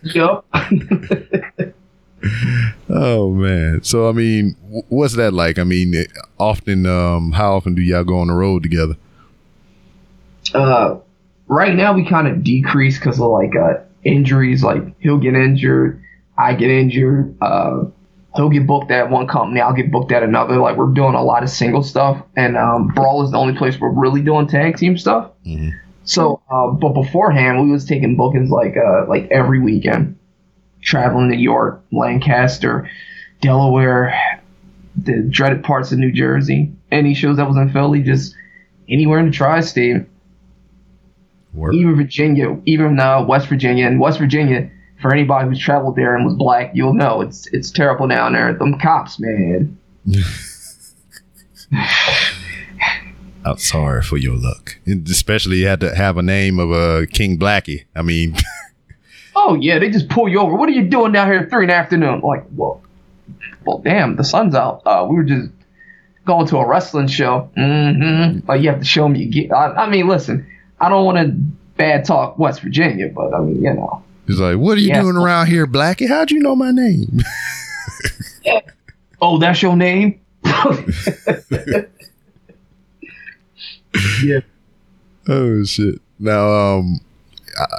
Yep. 0.03 0.43
Yep. 0.53 1.73
Oh 2.89 3.31
man. 3.31 3.83
So 3.83 4.07
I 4.09 4.11
mean, 4.11 4.55
what's 4.89 5.15
that 5.15 5.33
like? 5.33 5.59
I 5.59 5.63
mean, 5.63 5.93
often, 6.39 6.85
um, 6.85 7.31
how 7.33 7.55
often 7.55 7.75
do 7.75 7.81
y'all 7.81 8.03
go 8.03 8.19
on 8.19 8.27
the 8.27 8.33
road 8.33 8.63
together? 8.63 8.95
uh, 10.53 10.97
right 11.47 11.75
now 11.75 11.93
we 11.93 12.05
kind 12.05 12.27
of 12.27 12.43
decrease 12.43 12.97
because 12.99 13.19
of 13.19 13.27
like 13.27 13.55
uh, 13.55 13.75
injuries. 14.03 14.63
Like 14.63 14.83
he'll 14.99 15.17
get 15.17 15.35
injured, 15.35 16.03
I 16.37 16.53
get 16.53 16.69
injured. 16.69 17.35
Uh, 17.41 17.85
he'll 18.35 18.49
get 18.49 18.65
booked 18.65 18.91
at 18.91 19.09
one 19.09 19.27
company, 19.27 19.61
I'll 19.61 19.73
get 19.73 19.91
booked 19.91 20.11
at 20.11 20.23
another. 20.23 20.57
Like 20.57 20.77
we're 20.77 20.93
doing 20.93 21.13
a 21.15 21.23
lot 21.23 21.43
of 21.43 21.49
single 21.49 21.83
stuff, 21.83 22.21
and 22.35 22.57
um, 22.57 22.87
Brawl 22.89 23.23
is 23.23 23.31
the 23.31 23.37
only 23.37 23.55
place 23.55 23.79
we're 23.79 23.89
really 23.91 24.21
doing 24.21 24.47
tag 24.47 24.77
team 24.77 24.97
stuff. 24.97 25.31
Mhm. 25.45 25.71
So, 26.05 26.41
uh, 26.51 26.67
but 26.71 26.89
beforehand 26.89 27.61
we 27.61 27.71
was 27.71 27.85
taking 27.85 28.17
bookings 28.17 28.49
like 28.49 28.75
uh, 28.75 29.05
like 29.07 29.27
every 29.31 29.59
weekend, 29.61 30.17
traveling 30.83 31.31
to 31.31 31.37
York, 31.37 31.83
Lancaster, 31.91 32.89
Delaware, 33.41 34.13
the 34.95 35.21
dreaded 35.29 35.63
parts 35.63 35.91
of 35.91 35.99
New 35.99 36.11
Jersey. 36.11 36.71
Any 36.91 37.13
shows 37.13 37.37
that 37.37 37.47
was 37.47 37.57
in 37.57 37.71
Philly, 37.71 38.01
just 38.03 38.35
anywhere 38.87 39.19
in 39.19 39.27
the 39.27 39.31
tri-state 39.31 40.03
Work. 41.53 41.73
even 41.73 41.95
Virginia, 41.95 42.59
even 42.65 42.99
uh, 42.99 43.23
West 43.23 43.47
Virginia, 43.47 43.87
and 43.87 43.99
West 43.99 44.19
Virginia. 44.19 44.69
For 45.01 45.11
anybody 45.13 45.49
who's 45.49 45.59
traveled 45.59 45.97
there 45.97 46.15
and 46.15 46.25
was 46.25 46.35
black, 46.35 46.71
you'll 46.73 46.93
know 46.93 47.19
it's 47.21 47.47
it's 47.47 47.69
terrible 47.71 48.07
down 48.07 48.33
there. 48.33 48.53
Them 48.53 48.79
cops, 48.79 49.19
man. 49.19 49.77
I'm 53.45 53.57
sorry 53.57 54.01
for 54.01 54.17
your 54.17 54.37
luck, 54.37 54.79
and 54.85 55.05
especially 55.09 55.57
you 55.57 55.67
had 55.67 55.81
to 55.81 55.93
have 55.93 56.17
a 56.17 56.21
name 56.21 56.57
of 56.57 56.71
uh, 56.71 57.05
King 57.11 57.37
Blackie. 57.37 57.83
I 57.93 58.01
mean, 58.01 58.37
Oh 59.35 59.55
yeah, 59.55 59.79
they 59.79 59.89
just 59.89 60.09
pull 60.09 60.29
you 60.29 60.39
over. 60.39 60.55
What 60.55 60.69
are 60.69 60.73
you 60.73 60.83
doing 60.87 61.11
down 61.11 61.27
here 61.27 61.39
at 61.39 61.49
three 61.49 61.63
in 61.65 61.69
the 61.69 61.75
afternoon? 61.75 62.21
Like, 62.21 62.43
well, 62.55 62.81
well, 63.65 63.79
damn, 63.79 64.15
the 64.15 64.23
sun's 64.23 64.55
out. 64.55 64.81
Uh, 64.85 65.05
we 65.09 65.15
were 65.15 65.23
just 65.23 65.49
going 66.25 66.47
to 66.47 66.57
a 66.57 66.67
wrestling 66.67 67.07
show. 67.07 67.49
Mm-hmm. 67.57 68.47
Like 68.47 68.61
you 68.61 68.69
have 68.69 68.79
to 68.79 68.85
show 68.85 69.07
me 69.07 69.23
you 69.23 69.31
get. 69.31 69.51
I, 69.51 69.71
I 69.85 69.89
mean, 69.89 70.07
listen, 70.07 70.45
I 70.79 70.89
don't 70.89 71.05
want 71.05 71.17
to 71.17 71.33
bad 71.77 72.05
talk 72.05 72.37
West 72.37 72.61
Virginia, 72.61 73.09
but 73.09 73.33
I 73.33 73.39
mean, 73.41 73.61
you 73.63 73.73
know. 73.73 74.03
he's 74.27 74.39
like, 74.39 74.57
"What 74.57 74.77
are 74.77 74.81
you 74.81 74.89
Yeah. 74.89 75.01
doing 75.01 75.15
around 75.17 75.47
here, 75.47 75.65
Blackie? 75.65 76.07
How'd 76.07 76.29
you 76.31 76.39
know 76.39 76.55
my 76.55 76.71
name?" 76.71 77.21
Oh, 79.25 79.37
that's 79.37 79.61
your 79.61 79.77
name? 79.77 80.19
yeah. 84.23 84.39
oh 85.29 85.63
shit! 85.63 86.01
Now, 86.19 86.49
um, 86.49 86.99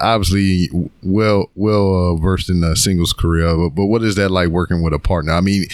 obviously, 0.01 0.68
well, 1.03 1.51
well 1.55 2.12
uh, 2.12 2.16
versed 2.16 2.51
in 2.51 2.61
the 2.61 2.77
singles 2.77 3.12
career, 3.12 3.57
but, 3.57 3.70
but 3.70 3.87
what 3.87 4.03
is 4.03 4.14
that 4.16 4.31
like 4.31 4.49
working 4.49 4.83
with 4.83 4.93
a 4.93 4.99
partner? 4.99 5.33
I 5.33 5.41
mean, 5.41 5.66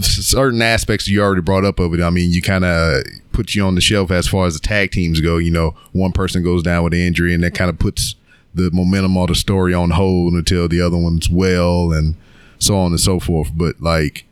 certain 0.00 0.62
aspects 0.62 1.08
you 1.08 1.22
already 1.22 1.42
brought 1.42 1.64
up 1.64 1.78
of 1.78 1.94
it. 1.94 2.00
I 2.00 2.10
mean, 2.10 2.30
you 2.30 2.42
kind 2.42 2.64
of 2.64 3.04
put 3.32 3.54
you 3.54 3.64
on 3.64 3.74
the 3.74 3.80
shelf 3.80 4.10
as 4.10 4.26
far 4.28 4.46
as 4.46 4.54
the 4.54 4.66
tag 4.66 4.90
teams 4.90 5.20
go. 5.20 5.36
You 5.38 5.50
know, 5.50 5.74
one 5.92 6.12
person 6.12 6.42
goes 6.42 6.62
down 6.62 6.84
with 6.84 6.94
an 6.94 7.00
injury, 7.00 7.34
and 7.34 7.42
that 7.44 7.54
kind 7.54 7.70
of 7.70 7.78
puts 7.78 8.14
the 8.54 8.70
momentum 8.72 9.16
of 9.16 9.28
the 9.28 9.34
story 9.34 9.74
on 9.74 9.90
hold 9.90 10.32
until 10.32 10.68
the 10.68 10.80
other 10.80 10.96
one's 10.96 11.28
well, 11.28 11.92
and 11.92 12.16
so 12.58 12.76
on 12.76 12.92
and 12.92 13.00
so 13.00 13.20
forth. 13.20 13.50
But 13.54 13.80
like, 13.80 14.24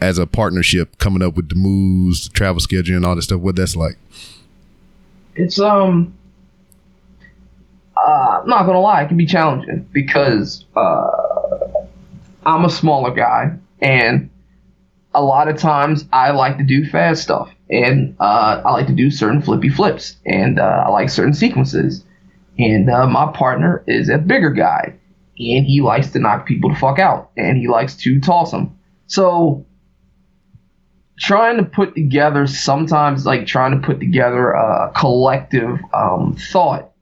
as 0.00 0.18
a 0.18 0.26
partnership, 0.26 0.98
coming 0.98 1.22
up 1.22 1.34
with 1.34 1.48
the 1.48 1.54
moves, 1.54 2.28
the 2.28 2.34
travel 2.34 2.60
schedule, 2.60 2.96
and 2.96 3.04
all 3.04 3.16
that 3.16 3.22
stuff, 3.22 3.40
what 3.40 3.56
that's 3.56 3.76
like. 3.76 3.98
it's 5.34 5.60
um 5.60 6.14
uh, 8.06 8.40
I'm 8.42 8.48
not 8.48 8.66
gonna 8.66 8.80
lie, 8.80 9.02
it 9.02 9.08
can 9.08 9.16
be 9.16 9.26
challenging 9.26 9.88
because 9.92 10.64
uh, 10.76 11.10
I'm 12.44 12.64
a 12.64 12.70
smaller 12.70 13.12
guy, 13.12 13.56
and 13.80 14.30
a 15.14 15.22
lot 15.22 15.48
of 15.48 15.58
times 15.58 16.04
I 16.12 16.30
like 16.30 16.58
to 16.58 16.64
do 16.64 16.86
fast 16.86 17.22
stuff, 17.22 17.50
and 17.70 18.16
uh, 18.20 18.62
I 18.64 18.70
like 18.72 18.86
to 18.86 18.94
do 18.94 19.10
certain 19.10 19.42
flippy 19.42 19.68
flips, 19.68 20.16
and 20.24 20.58
uh, 20.58 20.84
I 20.86 20.88
like 20.90 21.10
certain 21.10 21.34
sequences. 21.34 22.04
And 22.58 22.90
uh, 22.90 23.06
my 23.06 23.30
partner 23.32 23.84
is 23.86 24.08
a 24.08 24.18
bigger 24.18 24.50
guy, 24.50 24.94
and 25.38 25.64
he 25.64 25.80
likes 25.80 26.10
to 26.10 26.18
knock 26.18 26.46
people 26.46 26.70
the 26.70 26.76
fuck 26.76 26.98
out, 26.98 27.30
and 27.36 27.56
he 27.56 27.68
likes 27.68 27.96
to 27.98 28.20
toss 28.20 28.50
them. 28.50 28.78
So 29.06 29.64
trying 31.18 31.56
to 31.56 31.64
put 31.64 31.94
together 31.94 32.46
sometimes 32.46 33.26
like 33.26 33.46
trying 33.46 33.80
to 33.80 33.86
put 33.86 34.00
together 34.00 34.52
a 34.52 34.92
collective 34.96 35.78
um, 35.92 36.36
thought 36.52 36.92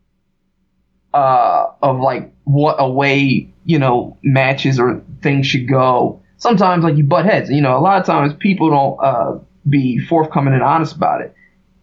uh, 1.17 1.73
of 1.83 1.99
like 2.01 2.31
what 2.45 2.77
a 2.79 2.89
way 2.89 3.51
you 3.65 3.79
know 3.79 4.19
matches 4.23 4.79
or 4.79 5.03
things 5.23 5.47
should 5.47 5.67
go. 5.67 6.23
Sometimes 6.37 6.85
like 6.85 6.97
you 6.97 7.05
butt 7.05 7.25
heads. 7.25 7.51
You 7.51 7.63
know, 7.63 7.77
a 7.79 7.81
lot 7.81 7.99
of 7.99 8.07
times 8.07 8.35
people 8.39 8.69
don't 8.71 8.99
uh, 9.03 9.39
be 9.69 9.99
forthcoming 9.99 10.53
and 10.53 10.63
honest 10.63 10.95
about 10.95 11.23
it. 11.23 11.35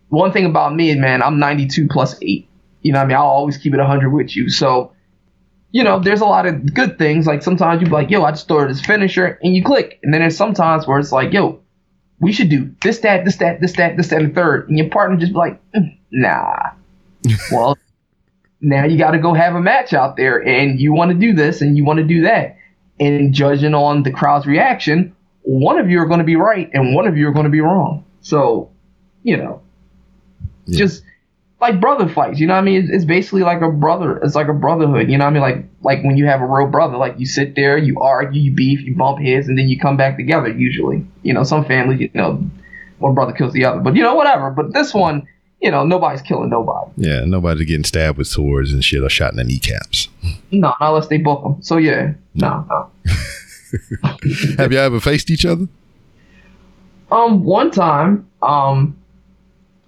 One 0.10 0.32
thing 0.32 0.46
about 0.46 0.76
me, 0.76 0.94
man, 0.94 1.24
I'm 1.24 1.40
92 1.40 1.88
plus 1.88 2.16
eight. 2.22 2.48
You 2.84 2.92
know, 2.94 3.00
I 3.00 3.06
mean, 3.06 3.18
I'll 3.18 3.24
always 3.24 3.58
keep 3.58 3.74
it 3.74 3.78
100 3.78 4.12
with 4.12 4.36
you. 4.36 4.50
So, 4.50 4.94
you 5.72 5.84
know, 5.84 6.00
there's 6.00 6.22
a 6.22 6.26
lot 6.26 6.46
of 6.46 6.72
good 6.72 7.00
things. 7.00 7.26
Like 7.26 7.42
sometimes 7.42 7.82
you 7.82 7.88
be 7.88 7.94
like, 7.94 8.12
yo, 8.12 8.24
I 8.24 8.32
just 8.32 8.44
started 8.44 8.76
this 8.76 8.86
finisher, 8.86 9.40
and 9.42 9.56
you 9.56 9.64
click. 9.64 10.00
And 10.04 10.14
then 10.14 10.22
there's 10.22 10.38
sometimes 10.38 10.86
where 10.86 11.00
it's 11.00 11.12
like, 11.12 11.34
yo, 11.34 11.62
we 12.20 12.32
should 12.32 12.50
do 12.50 12.76
this, 12.84 13.00
that, 13.00 13.26
this, 13.26 13.38
that, 13.38 13.60
this, 13.60 13.74
that, 13.78 13.98
this, 13.98 14.10
that, 14.10 14.22
and 14.22 14.30
the 14.30 14.36
third. 14.36 14.70
And 14.70 14.78
your 14.78 14.90
partner 14.90 15.18
just 15.18 15.34
be 15.34 15.40
like, 15.40 15.72
"Mm, 15.72 15.98
nah. 16.12 16.70
well, 17.52 17.78
now 18.64 18.86
you 18.86 18.98
got 18.98 19.12
to 19.12 19.20
go 19.20 19.34
have 19.34 19.56
a 19.56 19.62
match 19.62 19.94
out 19.94 20.16
there, 20.18 20.38
and 20.46 20.80
you 20.80 20.94
want 20.94 21.12
to 21.12 21.18
do 21.18 21.34
this 21.34 21.62
and 21.62 21.78
you 21.78 21.84
want 21.86 21.98
to 21.98 22.04
do 22.06 22.22
that. 22.24 22.58
And 23.00 23.34
judging 23.34 23.74
on 23.76 24.04
the 24.04 24.12
crowd's 24.12 24.46
reaction, 24.46 25.16
one 25.42 25.78
of 25.78 25.90
you 25.90 26.00
are 26.00 26.06
going 26.06 26.20
to 26.20 26.26
be 26.26 26.36
right 26.38 26.70
and 26.74 26.96
one 26.96 27.06
of 27.08 27.18
you 27.18 27.28
are 27.28 27.32
going 27.32 27.44
to 27.46 27.50
be 27.52 27.60
wrong. 27.60 28.06
So, 28.22 28.72
you 29.24 29.36
know, 29.38 29.62
Yeah. 30.66 30.78
just 30.78 31.04
like 31.60 31.82
brother 31.82 32.08
fights. 32.08 32.40
You 32.40 32.48
know 32.48 32.54
what 32.54 32.60
I 32.62 32.64
mean? 32.64 32.84
It's, 32.84 32.90
it's 32.92 33.06
basically 33.06 33.42
like 33.42 33.62
a 33.62 33.70
brother. 33.70 34.18
It's 34.18 34.36
like 34.36 34.48
a 34.48 34.54
brotherhood. 34.54 35.10
You 35.10 35.18
know 35.18 35.26
what 35.26 35.32
I 35.32 35.34
mean? 35.34 35.42
Like 35.42 35.66
like 35.82 36.04
when 36.04 36.16
you 36.18 36.26
have 36.28 36.42
a 36.42 36.46
real 36.46 36.68
brother, 36.68 36.96
like 36.98 37.20
you 37.20 37.26
sit 37.26 37.56
there, 37.56 37.78
you 37.78 38.00
argue, 38.00 38.42
you 38.42 38.52
beef, 38.52 38.82
you 38.82 38.96
bump 38.96 39.20
heads, 39.20 39.48
and 39.50 39.58
then 39.58 39.68
you 39.68 39.80
come 39.80 39.98
back 39.98 40.16
together. 40.18 40.48
Usually, 40.50 41.06
you 41.24 41.34
know, 41.34 41.44
some 41.44 41.66
families, 41.66 42.00
you 42.00 42.10
know, 42.14 42.42
one 43.00 43.14
brother 43.16 43.34
kills 43.34 43.52
the 43.54 43.66
other, 43.66 43.82
but 43.82 43.96
you 43.96 44.04
know, 44.04 44.16
whatever. 44.16 44.52
But 44.52 44.72
this 44.74 44.94
one, 44.94 45.28
you 45.64 45.72
know, 45.72 45.86
nobody's 45.86 46.22
killing 46.22 46.50
nobody. 46.50 46.92
Yeah, 46.98 47.24
nobody's 47.24 47.66
getting 47.66 47.86
stabbed 47.86 48.18
with 48.18 48.28
swords 48.28 48.74
and 48.74 48.84
shit 48.84 49.02
or 49.02 49.08
shot 49.10 49.32
in 49.32 49.38
the 49.38 49.46
kneecaps. 49.46 50.10
No, 50.52 50.68
not 50.68 50.78
unless 50.82 51.08
they 51.08 51.18
book 51.18 51.42
them. 51.42 51.64
So 51.64 51.78
yeah, 51.78 52.14
no, 52.36 52.68
no. 52.70 52.92
Have 54.58 54.74
you 54.74 54.78
ever 54.78 55.00
faced 55.00 55.32
each 55.32 55.46
other? 55.46 55.68
Um, 57.12 57.44
one 57.46 57.72
time, 57.72 58.28
um, 58.42 58.98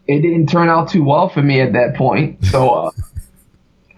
it 0.07 0.21
didn't 0.21 0.47
turn 0.47 0.69
out 0.69 0.89
too 0.89 1.03
well 1.03 1.27
for 1.27 1.41
me 1.41 1.59
at 1.59 1.73
that 1.73 1.95
point. 1.95 2.43
So, 2.45 2.69
uh, 2.69 2.91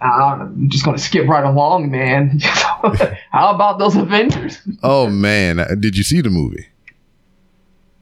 I'm 0.04 0.68
just 0.68 0.84
gonna 0.84 0.98
skip 0.98 1.28
right 1.28 1.44
along, 1.44 1.92
man. 1.92 2.40
How 2.40 3.54
about 3.54 3.78
those 3.78 3.94
Avengers, 3.94 4.58
Oh 4.82 5.08
man, 5.08 5.58
did 5.80 5.96
you 5.96 6.02
see 6.02 6.20
the 6.22 6.30
movie? 6.30 6.66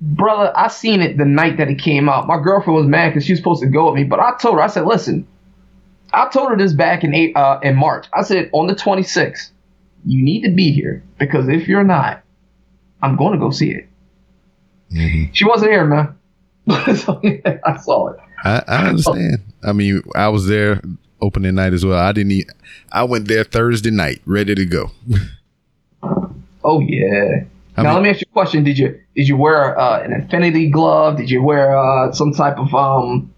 Brother? 0.01 0.53
I 0.57 0.68
seen 0.68 1.01
it 1.03 1.16
the 1.18 1.24
night 1.24 1.59
that 1.59 1.68
it 1.68 1.78
came 1.78 2.09
out. 2.09 2.26
My 2.26 2.40
girlfriend 2.40 2.76
was 2.76 2.86
mad 2.86 3.11
because 3.11 3.24
she 3.24 3.32
was 3.32 3.40
supposed 3.40 3.62
to 3.62 3.68
go 3.68 3.86
with 3.86 3.94
me, 3.94 4.05
but 4.05 4.20
I 4.20 4.36
told 4.40 4.55
her, 4.57 4.62
I 4.62 4.66
said, 4.68 4.86
listen, 4.86 5.26
I 6.12 6.28
told 6.28 6.51
her 6.51 6.57
this 6.57 6.72
back 6.72 7.05
in 7.05 7.14
eight, 7.14 7.36
uh, 7.36 7.61
in 7.62 7.76
March. 7.76 8.07
I 8.12 8.22
said 8.22 8.51
on 8.53 8.66
the 8.66 8.74
26th, 8.74 9.51
you 10.05 10.22
need 10.22 10.42
to 10.42 10.51
be 10.51 10.70
here 10.72 11.03
because 11.18 11.49
if 11.49 11.66
you're 11.68 11.84
not, 11.84 12.22
I'm 13.03 13.16
going 13.16 13.32
to 13.32 13.38
go 13.38 13.51
see 13.51 13.70
it. 13.70 13.88
Mhm. 14.92 15.30
She 15.34 15.44
wasn't 15.44 15.72
here, 15.72 15.84
man. 15.84 16.14
so, 16.97 17.20
yeah, 17.24 17.59
I 17.64 17.76
saw 17.76 18.09
it. 18.09 18.20
I, 18.44 18.62
I 18.68 18.88
understand. 18.88 19.42
I 19.64 19.72
mean, 19.72 20.03
I 20.14 20.28
was 20.28 20.47
there 20.47 20.80
opening 21.20 21.57
night 21.57 21.72
as 21.72 21.84
well. 21.84 21.99
I 21.99 22.12
didn't. 22.12 22.32
Eat, 22.32 22.51
I 22.92 23.03
went 23.05 23.26
there 23.26 23.42
Thursday 23.42 23.90
night, 23.90 24.20
ready 24.26 24.55
to 24.55 24.64
go. 24.64 24.90
Oh 26.68 26.80
yeah. 26.80 27.44
I 27.76 27.82
now 27.82 27.88
mean- 27.90 27.94
let 27.96 28.02
me 28.04 28.10
ask 28.10 28.20
you 28.20 28.26
a 28.30 28.32
question. 28.32 28.64
Did 28.64 28.78
you 28.78 29.00
did 29.14 29.28
you 29.28 29.36
wear 29.36 29.78
uh, 29.78 30.02
an 30.02 30.12
Infinity 30.12 30.70
glove? 30.70 31.16
Did 31.18 31.30
you 31.30 31.42
wear 31.42 31.76
uh, 31.76 32.12
some 32.12 32.32
type 32.32 32.58
of 32.58 32.74
um, 32.74 33.32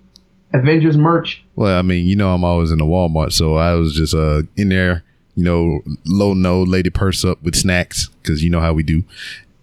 Avengers 0.53 0.97
merch? 0.97 1.45
Well, 1.57 1.77
I 1.79 1.83
mean, 1.83 2.07
you 2.07 2.17
know, 2.17 2.33
I'm 2.35 2.45
always 2.45 2.71
in 2.71 2.79
the 2.79 2.85
Walmart, 2.85 3.33
so 3.33 3.57
I 3.57 3.75
was 3.75 3.95
just 3.95 4.15
uh 4.15 4.43
in 4.57 4.69
there, 4.69 5.03
you 5.35 5.45
know, 5.45 5.81
low 6.07 6.35
no 6.35 6.63
lady 6.63 6.91
purse 6.91 7.25
up 7.25 7.43
with 7.43 7.55
snacks 7.57 8.09
because 8.23 8.43
you 8.45 8.51
know 8.51 8.61
how 8.61 8.73
we 8.73 8.83
do, 8.83 9.03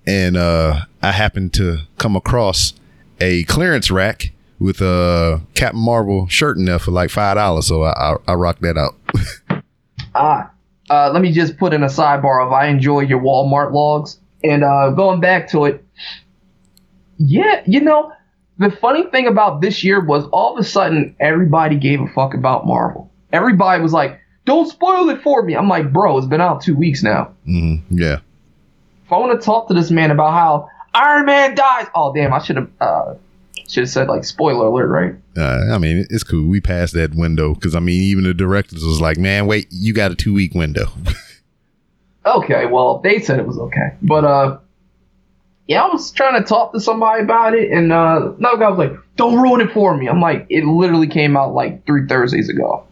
and 0.05 0.35
uh 0.37 0.81
I 1.01 1.11
happened 1.11 1.53
to 1.53 1.79
come 1.97 2.15
across 2.15 2.73
a 3.21 3.43
clearance 3.45 3.89
rack 3.89 4.31
with 4.59 4.81
a 4.81 5.41
Captain 5.53 5.79
Marvel 5.79 6.27
shirt 6.27 6.57
in 6.57 6.65
there 6.65 6.79
for 6.79 6.91
like 6.91 7.09
five 7.09 7.35
dollars, 7.35 7.67
so 7.67 7.83
I, 7.83 7.91
I 7.91 8.15
I 8.27 8.33
rocked 8.33 8.61
that 8.61 8.77
out. 8.77 8.95
Ah, 10.17 10.49
uh, 10.89 11.11
let 11.11 11.21
me 11.21 11.31
just 11.33 11.57
put 11.57 11.73
in 11.73 11.83
a 11.83 11.87
sidebar 11.87 12.45
of 12.45 12.53
I 12.53 12.67
enjoy 12.67 13.01
your 13.01 13.19
Walmart 13.19 13.73
logs. 13.73 14.17
And 14.49 14.63
uh, 14.63 14.91
going 14.91 15.19
back 15.19 15.49
to 15.49 15.65
it, 15.65 15.83
yeah, 17.17 17.61
you 17.65 17.81
know, 17.81 18.11
the 18.57 18.71
funny 18.71 19.03
thing 19.09 19.27
about 19.27 19.61
this 19.61 19.83
year 19.83 20.03
was 20.03 20.25
all 20.31 20.53
of 20.57 20.59
a 20.59 20.67
sudden 20.67 21.15
everybody 21.19 21.75
gave 21.77 22.01
a 22.01 22.07
fuck 22.07 22.33
about 22.33 22.65
Marvel. 22.65 23.11
Everybody 23.33 23.81
was 23.81 23.93
like, 23.93 24.19
don't 24.45 24.69
spoil 24.69 25.09
it 25.09 25.21
for 25.21 25.41
me. 25.43 25.55
I'm 25.55 25.67
like, 25.67 25.91
bro, 25.91 26.17
it's 26.17 26.27
been 26.27 26.41
out 26.41 26.61
two 26.61 26.75
weeks 26.75 27.03
now. 27.03 27.33
hmm 27.45 27.75
Yeah. 27.89 28.19
If 29.05 29.11
I 29.11 29.17
want 29.17 29.39
to 29.39 29.43
talk 29.45 29.67
to 29.67 29.73
this 29.73 29.91
man 29.91 30.11
about 30.11 30.31
how 30.33 30.69
Iron 30.93 31.25
Man 31.25 31.55
dies, 31.55 31.87
oh 31.95 32.13
damn, 32.13 32.33
I 32.33 32.39
should 32.39 32.55
have 32.55 32.69
uh, 32.79 33.13
should 33.67 33.81
have 33.83 33.89
said 33.89 34.07
like 34.07 34.23
spoiler 34.23 34.67
alert, 34.67 34.87
right? 34.87 35.15
Uh, 35.37 35.73
I 35.73 35.77
mean, 35.77 36.05
it's 36.09 36.23
cool. 36.23 36.47
We 36.47 36.61
passed 36.61 36.93
that 36.93 37.13
window 37.13 37.53
because 37.53 37.75
I 37.75 37.79
mean, 37.79 38.01
even 38.01 38.23
the 38.23 38.33
directors 38.33 38.83
was 38.83 39.01
like, 39.01 39.17
"Man, 39.17 39.45
wait, 39.45 39.67
you 39.69 39.93
got 39.93 40.11
a 40.11 40.15
two 40.15 40.33
week 40.33 40.55
window." 40.55 40.85
Okay, 42.25 42.65
well 42.65 42.99
they 42.99 43.19
said 43.19 43.39
it 43.39 43.45
was 43.45 43.57
okay, 43.57 43.91
but 44.01 44.25
uh, 44.25 44.57
yeah, 45.67 45.83
I 45.83 45.87
was 45.87 46.11
trying 46.11 46.41
to 46.41 46.47
talk 46.47 46.73
to 46.73 46.79
somebody 46.79 47.23
about 47.23 47.53
it, 47.53 47.71
and 47.71 47.91
uh, 47.91 48.33
another 48.37 48.57
guy 48.57 48.69
was 48.69 48.79
like, 48.79 48.93
"Don't 49.15 49.39
ruin 49.41 49.61
it 49.61 49.71
for 49.73 49.95
me." 49.95 50.07
I'm 50.07 50.21
like, 50.21 50.45
it 50.49 50.63
literally 50.65 51.07
came 51.07 51.37
out 51.37 51.53
like 51.53 51.85
three 51.85 52.07
Thursdays 52.07 52.49
ago. 52.49 52.85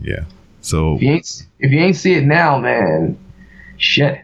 yeah. 0.00 0.24
So 0.62 0.94
If 0.96 1.02
you 1.02 1.10
ain't 1.12 1.46
if 1.58 1.70
you 1.72 1.78
ain't 1.80 1.96
see 1.96 2.14
it 2.14 2.24
now, 2.24 2.56
man, 2.58 3.18
shit. 3.76 4.18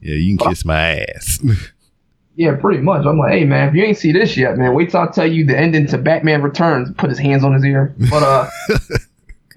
yeah, 0.00 0.14
you 0.14 0.38
can 0.38 0.48
kiss 0.48 0.64
my 0.64 1.00
ass. 1.14 1.38
Yeah, 2.38 2.54
pretty 2.54 2.82
much. 2.82 3.06
I'm 3.06 3.18
like, 3.18 3.32
hey 3.32 3.44
man, 3.46 3.70
if 3.70 3.74
you 3.74 3.82
ain't 3.82 3.96
see 3.96 4.12
this 4.12 4.36
yet, 4.36 4.58
man, 4.58 4.74
wait 4.74 4.90
till 4.90 5.00
I 5.00 5.06
tell 5.10 5.26
you 5.26 5.46
the 5.46 5.56
ending 5.56 5.86
to 5.86 5.96
Batman 5.96 6.42
Returns. 6.42 6.90
Put 6.98 7.08
his 7.08 7.18
hands 7.18 7.42
on 7.44 7.54
his 7.54 7.64
ear. 7.64 7.94
But 8.10 8.22
uh, 8.22 8.50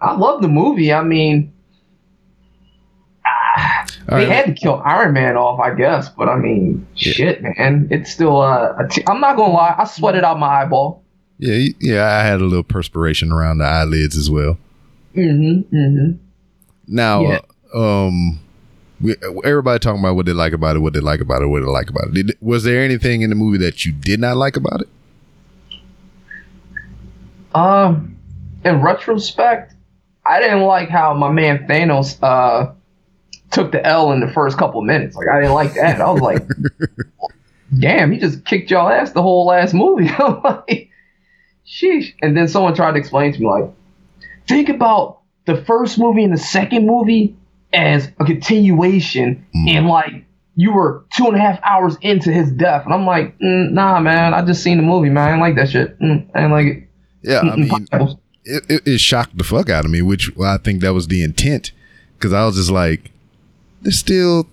I 0.00 0.16
love 0.16 0.42
the 0.42 0.48
movie. 0.48 0.92
I 0.92 1.02
mean, 1.02 1.52
All 4.10 4.18
they 4.18 4.26
right. 4.26 4.34
had 4.34 4.46
to 4.46 4.52
kill 4.52 4.82
Iron 4.84 5.12
Man 5.14 5.36
off, 5.36 5.58
I 5.60 5.74
guess. 5.74 6.08
But 6.10 6.28
I 6.28 6.36
mean, 6.36 6.86
Yeah. 6.96 7.12
shit, 7.12 7.42
man, 7.42 7.88
it's 7.90 8.10
still 8.12 8.40
uh, 8.40 8.74
a 8.78 8.88
t- 8.88 9.02
I'm 9.06 9.20
not 9.20 9.36
gonna 9.36 9.52
lie, 9.52 9.74
I 9.78 9.84
sweated 9.84 10.24
out 10.24 10.38
my 10.38 10.62
eyeball. 10.62 11.02
yeah, 11.38 11.68
yeah. 11.80 12.04
I 12.04 12.22
had 12.24 12.40
a 12.40 12.44
little 12.44 12.62
perspiration 12.64 13.32
around 13.32 13.58
the 13.58 13.64
eyelids 13.64 14.16
as 14.16 14.30
well. 14.30 14.58
Mm-hmm. 15.16 15.74
Mm-hmm. 15.76 16.12
Now, 16.88 17.22
Yeah. 17.22 17.38
uh, 17.74 18.06
um, 18.06 18.38
we, 19.00 19.16
everybody 19.44 19.78
talking 19.78 20.00
about 20.00 20.16
what 20.16 20.26
they 20.26 20.32
like 20.32 20.52
about 20.52 20.76
it, 20.76 20.80
what 20.80 20.92
they 20.92 21.00
like 21.00 21.20
about 21.20 21.42
it, 21.42 21.46
what 21.46 21.60
they 21.60 21.66
like 21.66 21.88
about 21.88 22.08
it. 22.08 22.12
Did, 22.14 22.36
was 22.40 22.64
there 22.64 22.82
anything 22.84 23.22
in 23.22 23.30
the 23.30 23.36
movie 23.36 23.58
that 23.58 23.84
you 23.86 23.92
did 23.92 24.20
not 24.20 24.36
like 24.36 24.56
about 24.56 24.82
it? 24.82 24.88
Um, 27.54 28.16
in 28.64 28.82
retrospect, 28.82 29.74
I 30.26 30.40
didn't 30.40 30.62
like 30.62 30.88
how 30.88 31.14
my 31.14 31.30
man 31.30 31.66
Thanos 31.68 32.20
uh 32.22 32.72
took 33.54 33.72
the 33.72 33.84
L 33.86 34.12
in 34.12 34.20
the 34.20 34.30
first 34.32 34.58
couple 34.58 34.80
of 34.80 34.86
minutes. 34.86 35.16
Like 35.16 35.28
I 35.28 35.40
didn't 35.40 35.54
like 35.54 35.74
that. 35.74 36.00
I 36.00 36.10
was 36.10 36.20
like, 36.20 36.42
damn, 37.78 38.12
he 38.12 38.18
just 38.18 38.44
kicked 38.44 38.70
y'all 38.70 38.88
ass 38.88 39.12
the 39.12 39.22
whole 39.22 39.46
last 39.46 39.72
movie. 39.72 40.08
I'm 40.18 40.42
like, 40.42 40.90
sheesh. 41.66 42.14
And 42.20 42.36
then 42.36 42.48
someone 42.48 42.74
tried 42.74 42.92
to 42.92 42.98
explain 42.98 43.32
to 43.32 43.40
me 43.40 43.46
like, 43.46 43.70
think 44.48 44.68
about 44.68 45.20
the 45.46 45.64
first 45.64 45.98
movie 45.98 46.24
and 46.24 46.32
the 46.32 46.38
second 46.38 46.86
movie 46.86 47.36
as 47.72 48.10
a 48.20 48.24
continuation, 48.24 49.46
and 49.52 49.86
like 49.88 50.24
you 50.56 50.72
were 50.72 51.04
two 51.16 51.26
and 51.26 51.36
a 51.36 51.40
half 51.40 51.58
hours 51.64 51.96
into 52.00 52.32
his 52.32 52.50
death, 52.52 52.84
and 52.84 52.94
I'm 52.94 53.06
like, 53.06 53.38
mm, 53.38 53.72
nah, 53.72 54.00
man, 54.00 54.32
I 54.34 54.44
just 54.44 54.62
seen 54.62 54.76
the 54.76 54.82
movie, 54.82 55.10
man. 55.10 55.24
I 55.24 55.30
didn't 55.30 55.40
like 55.40 55.56
that 55.56 55.70
shit. 55.70 55.98
Mm, 55.98 56.28
I 56.34 56.40
didn't 56.40 56.52
like 56.52 56.66
it. 56.66 56.88
Yeah, 57.22 57.40
I 57.40 57.56
mean, 57.56 57.70
it, 58.44 58.64
it, 58.68 58.86
it 58.86 59.00
shocked 59.00 59.36
the 59.36 59.44
fuck 59.44 59.70
out 59.70 59.84
of 59.84 59.90
me, 59.90 60.02
which 60.02 60.30
I 60.38 60.58
think 60.58 60.82
that 60.82 60.94
was 60.94 61.08
the 61.08 61.22
intent. 61.22 61.72
Because 62.14 62.32
I 62.32 62.46
was 62.46 62.56
just 62.56 62.70
like, 62.70 63.10
there's 63.84 63.98
still 63.98 64.48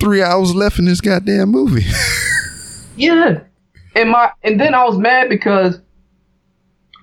three 0.00 0.22
hours 0.22 0.54
left 0.54 0.78
in 0.78 0.86
this 0.86 1.00
goddamn 1.00 1.50
movie. 1.50 1.84
Yeah. 2.96 3.40
And 3.94 4.10
my 4.10 4.30
and 4.42 4.60
then 4.60 4.74
I 4.74 4.84
was 4.84 4.98
mad 4.98 5.28
because 5.30 5.80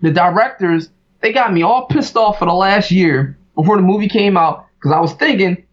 the 0.02 0.12
directors 0.12 0.90
they 1.22 1.34
got 1.34 1.52
me 1.52 1.64
all 1.64 1.88
pissed 1.88 2.16
off 2.16 2.38
for 2.40 2.46
the 2.46 2.54
last 2.54 2.92
year 2.92 3.36
before 3.56 3.78
the 3.78 3.82
movie 3.82 4.08
came 4.08 4.38
out 4.38 4.68
because 4.76 4.92
I 4.96 5.00
was 5.00 5.14
thinking 5.14 5.64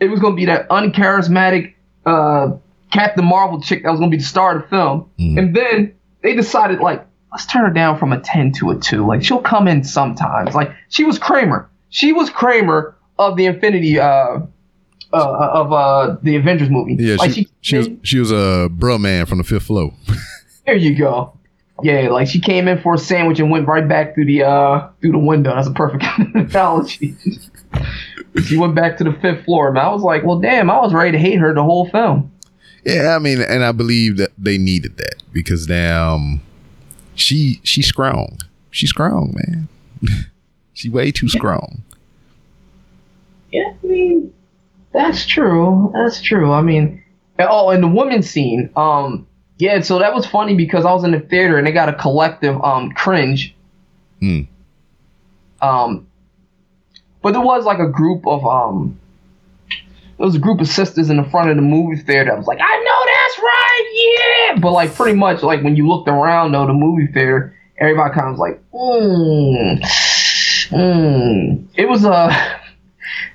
it 0.00 0.08
was 0.08 0.20
gonna 0.20 0.36
be 0.36 0.46
that 0.46 0.68
uncharismatic 0.70 1.74
uh, 2.06 2.52
Captain 2.92 3.24
Marvel 3.24 3.60
chick 3.60 3.82
that 3.82 3.90
was 3.90 4.00
gonna 4.00 4.10
be 4.10 4.16
the 4.16 4.22
star 4.24 4.56
of 4.56 4.62
the 4.62 4.68
film, 4.68 5.10
Mhm. 5.20 5.38
and 5.38 5.54
then 5.56 5.94
they 6.22 6.34
decided 6.34 6.80
like 6.80 7.04
let's 7.30 7.44
turn 7.46 7.64
her 7.64 7.70
down 7.70 7.98
from 7.98 8.12
a 8.12 8.20
ten 8.20 8.52
to 8.52 8.70
a 8.70 8.76
two. 8.78 9.06
Like 9.06 9.22
she'll 9.22 9.42
come 9.42 9.68
in 9.68 9.84
sometimes. 9.84 10.54
Like 10.54 10.72
she 10.88 11.04
was 11.04 11.18
Kramer. 11.18 11.68
She 11.90 12.12
was 12.14 12.30
Kramer 12.30 12.96
of 13.18 13.36
the 13.36 13.44
Infinity 13.46 14.00
uh, 14.00 14.38
uh 15.12 15.50
of 15.52 15.72
uh 15.72 16.16
the 16.22 16.36
Avengers 16.36 16.70
movie. 16.70 16.96
yeah, 16.98 17.16
like 17.16 17.32
she, 17.32 17.48
she 17.60 17.76
was 17.76 17.88
she 18.02 18.18
was 18.18 18.30
a 18.30 18.68
Bruh-Man 18.70 19.26
from 19.26 19.38
the 19.38 19.44
fifth 19.44 19.64
floor. 19.64 19.92
There 20.64 20.76
you 20.76 20.96
go. 20.96 21.36
Yeah, 21.82 22.10
like 22.10 22.28
she 22.28 22.40
came 22.40 22.68
in 22.68 22.80
for 22.80 22.94
a 22.94 22.98
sandwich 22.98 23.40
and 23.40 23.50
went 23.50 23.66
right 23.66 23.86
back 23.88 24.14
through 24.14 24.26
the 24.26 24.44
uh 24.44 24.88
through 25.00 25.10
the 25.12 25.18
window. 25.18 25.52
That's 25.54 25.66
a 25.66 25.72
perfect 25.72 26.04
analogy. 26.34 27.16
she 28.46 28.56
went 28.56 28.76
back 28.76 28.96
to 28.98 29.04
the 29.04 29.12
fifth 29.14 29.44
floor, 29.44 29.68
and 29.68 29.78
I 29.78 29.88
was 29.92 30.02
like, 30.02 30.22
well, 30.22 30.38
damn, 30.38 30.70
I 30.70 30.78
was 30.78 30.94
ready 30.94 31.10
to 31.12 31.18
hate 31.18 31.38
her 31.40 31.52
the 31.52 31.64
whole 31.64 31.88
film. 31.88 32.30
Yeah, 32.84 33.16
I 33.16 33.18
mean, 33.18 33.40
and 33.40 33.64
I 33.64 33.72
believe 33.72 34.18
that 34.18 34.30
they 34.38 34.56
needed 34.56 34.98
that 34.98 35.16
because 35.32 35.66
damn, 35.66 36.40
she 37.16 37.60
she's 37.64 37.88
strong. 37.88 38.38
She's 38.70 38.90
strong, 38.90 39.34
man. 39.34 39.68
she 40.74 40.88
way 40.88 41.10
too 41.10 41.28
strong. 41.28 41.82
Yeah, 43.50 43.72
I 43.82 43.86
mean, 43.86 44.32
that's 44.92 45.26
true. 45.26 45.90
That's 45.94 46.20
true. 46.20 46.52
I 46.52 46.62
mean, 46.62 47.02
oh, 47.38 47.70
and 47.70 47.82
the 47.82 47.88
woman 47.88 48.22
scene. 48.22 48.70
Um, 48.76 49.26
yeah. 49.58 49.80
So 49.80 49.98
that 49.98 50.14
was 50.14 50.26
funny 50.26 50.54
because 50.54 50.84
I 50.84 50.92
was 50.92 51.04
in 51.04 51.12
the 51.12 51.20
theater 51.20 51.58
and 51.58 51.66
they 51.66 51.72
got 51.72 51.88
a 51.88 51.94
collective 51.94 52.62
um 52.62 52.92
cringe. 52.92 53.54
Hmm. 54.20 54.42
Um, 55.60 56.06
but 57.22 57.32
there 57.32 57.40
was 57.40 57.64
like 57.64 57.78
a 57.78 57.88
group 57.88 58.26
of 58.26 58.44
um, 58.44 58.98
there 59.68 60.26
was 60.26 60.34
a 60.34 60.40
group 60.40 60.60
of 60.60 60.68
sisters 60.68 61.08
in 61.08 61.16
the 61.16 61.24
front 61.24 61.50
of 61.50 61.56
the 61.56 61.62
movie 61.62 62.00
theater 62.00 62.30
that 62.30 62.36
was 62.36 62.46
like, 62.46 62.60
I 62.60 62.78
know 62.84 63.00
that's 63.06 63.38
right, 63.38 64.50
yeah. 64.52 64.60
But 64.60 64.72
like 64.72 64.94
pretty 64.94 65.16
much 65.16 65.42
like 65.42 65.62
when 65.62 65.76
you 65.76 65.88
looked 65.88 66.08
around 66.08 66.52
though, 66.52 66.66
the 66.66 66.72
movie 66.72 67.06
theater, 67.12 67.56
everybody 67.78 68.14
kind 68.14 68.28
of 68.28 68.32
was 68.32 68.40
like, 68.40 68.62
mm, 68.72 69.80
mm. 70.70 71.66
It 71.74 71.88
was 71.88 72.04
uh, 72.04 72.58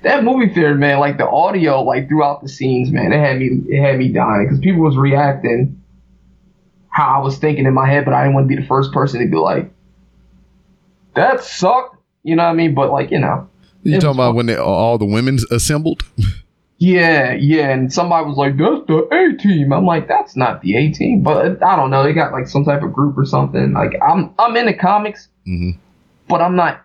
that 0.02 0.24
movie 0.24 0.52
theater, 0.52 0.74
man. 0.74 0.98
Like 0.98 1.18
the 1.18 1.28
audio, 1.28 1.82
like 1.82 2.08
throughout 2.08 2.42
the 2.42 2.48
scenes, 2.48 2.90
man, 2.90 3.12
it 3.12 3.18
had 3.18 3.38
me, 3.38 3.62
it 3.68 3.82
had 3.82 3.98
me 3.98 4.08
dying 4.08 4.44
because 4.46 4.60
people 4.60 4.82
was 4.82 4.96
reacting 4.96 5.82
how 6.88 7.20
I 7.20 7.22
was 7.22 7.38
thinking 7.38 7.66
in 7.66 7.74
my 7.74 7.88
head, 7.88 8.04
but 8.04 8.14
I 8.14 8.22
didn't 8.22 8.34
want 8.34 8.48
to 8.48 8.56
be 8.56 8.60
the 8.60 8.66
first 8.66 8.92
person 8.92 9.20
to 9.20 9.26
be 9.26 9.36
like, 9.36 9.70
that 11.14 11.42
sucked. 11.42 11.96
You 12.22 12.36
know 12.36 12.44
what 12.44 12.50
I 12.50 12.54
mean? 12.54 12.74
But 12.74 12.90
like, 12.90 13.10
you 13.10 13.18
know. 13.18 13.48
You 13.84 14.00
talking 14.00 14.16
about 14.16 14.30
fun. 14.30 14.34
when 14.36 14.46
they, 14.46 14.56
all 14.56 14.98
the 14.98 15.06
women 15.06 15.38
assembled? 15.50 16.02
Yeah, 16.80 17.32
yeah, 17.32 17.70
and 17.70 17.92
somebody 17.92 18.24
was 18.26 18.36
like, 18.36 18.56
"That's 18.56 18.86
the 18.86 18.98
A 19.12 19.36
team." 19.36 19.72
I'm 19.72 19.84
like, 19.84 20.06
"That's 20.06 20.36
not 20.36 20.62
the 20.62 20.76
A 20.76 20.92
team," 20.92 21.22
but 21.24 21.60
I 21.60 21.74
don't 21.74 21.90
know. 21.90 22.04
They 22.04 22.12
got 22.12 22.30
like 22.30 22.46
some 22.46 22.64
type 22.64 22.84
of 22.84 22.92
group 22.92 23.18
or 23.18 23.24
something. 23.26 23.72
Like, 23.72 23.94
I'm 24.00 24.32
I'm 24.38 24.56
into 24.56 24.74
comics, 24.74 25.26
hmm 25.44 25.70
but 26.28 26.40
I'm 26.40 26.54
not 26.54 26.84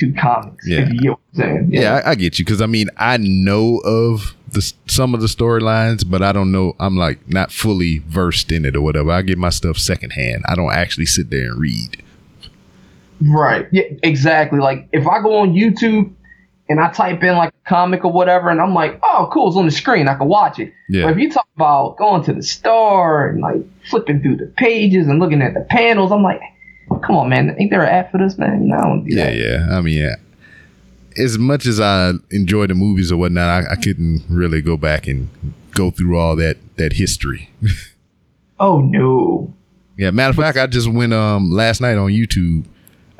into 0.00 0.18
comics. 0.20 0.66
Yeah. 0.66 0.80
if 0.80 0.92
you 0.92 1.00
get 1.00 1.10
what 1.10 1.20
I'm 1.32 1.38
saying. 1.40 1.68
Yeah, 1.70 2.02
I, 2.04 2.10
I 2.10 2.14
get 2.14 2.38
you 2.38 2.44
because 2.44 2.60
I 2.60 2.66
mean 2.66 2.88
I 2.96 3.16
know 3.18 3.78
of 3.84 4.34
the 4.52 4.72
some 4.86 5.14
of 5.14 5.20
the 5.20 5.26
storylines, 5.26 6.08
but 6.08 6.22
I 6.22 6.32
don't 6.32 6.52
know. 6.52 6.74
I'm 6.78 6.96
like 6.96 7.28
not 7.28 7.50
fully 7.52 7.98
versed 8.06 8.52
in 8.52 8.64
it 8.64 8.76
or 8.76 8.80
whatever. 8.80 9.10
I 9.10 9.22
get 9.22 9.38
my 9.38 9.50
stuff 9.50 9.78
secondhand. 9.78 10.44
I 10.48 10.54
don't 10.54 10.72
actually 10.72 11.06
sit 11.06 11.30
there 11.30 11.50
and 11.50 11.60
read. 11.60 12.02
right. 13.22 13.66
Yeah, 13.72 13.84
exactly. 14.02 14.58
Like 14.60 14.88
if 14.92 15.06
I 15.06 15.20
go 15.22 15.38
on 15.38 15.52
YouTube 15.52 16.12
and 16.68 16.80
I 16.80 16.90
type 16.90 17.22
in 17.22 17.36
like 17.36 17.50
a 17.64 17.68
comic 17.68 18.04
or 18.04 18.12
whatever, 18.12 18.50
and 18.50 18.60
I'm 18.60 18.74
like, 18.74 18.98
"Oh, 19.02 19.28
cool, 19.32 19.48
it's 19.48 19.56
on 19.56 19.66
the 19.66 19.70
screen. 19.70 20.08
I 20.08 20.14
can 20.14 20.28
watch 20.28 20.58
it." 20.58 20.72
Yeah. 20.88 21.04
But 21.04 21.12
if 21.12 21.18
you 21.18 21.30
talk 21.30 21.46
about 21.54 21.96
going 21.96 22.24
to 22.24 22.32
the 22.32 22.42
store 22.42 23.28
and 23.28 23.40
like 23.40 23.62
flipping 23.88 24.20
through 24.20 24.36
the 24.38 24.46
pages 24.46 25.06
and 25.06 25.18
looking 25.20 25.42
at 25.42 25.54
the 25.54 25.60
panels, 25.60 26.10
I'm 26.10 26.22
like, 26.22 26.40
"Come 26.88 27.16
on, 27.16 27.28
man! 27.28 27.54
Ain't 27.58 27.70
there 27.70 27.82
an 27.82 27.88
app 27.88 28.10
for 28.12 28.18
this, 28.18 28.38
man?" 28.38 28.62
You 28.62 28.68
know, 28.68 28.76
I 28.76 28.82
don't 28.82 29.04
do 29.04 29.14
Yeah, 29.14 29.24
that. 29.24 29.36
yeah. 29.36 29.66
I 29.76 29.80
mean, 29.80 29.98
yeah. 29.98 30.14
As 31.18 31.38
much 31.38 31.64
as 31.66 31.80
I 31.80 32.12
enjoy 32.30 32.66
the 32.66 32.74
movies 32.74 33.10
or 33.10 33.16
whatnot, 33.16 33.48
I, 33.64 33.72
I 33.72 33.76
couldn't 33.76 34.22
really 34.28 34.60
go 34.60 34.76
back 34.76 35.06
and 35.06 35.28
go 35.72 35.90
through 35.90 36.18
all 36.18 36.36
that 36.36 36.56
that 36.76 36.94
history. 36.94 37.50
Oh 38.58 38.80
no. 38.80 39.52
yeah, 39.98 40.10
matter 40.10 40.30
of 40.30 40.36
fact, 40.36 40.56
I 40.56 40.66
just 40.66 40.90
went 40.90 41.12
um 41.12 41.50
last 41.50 41.82
night 41.82 41.98
on 41.98 42.10
YouTube. 42.10 42.64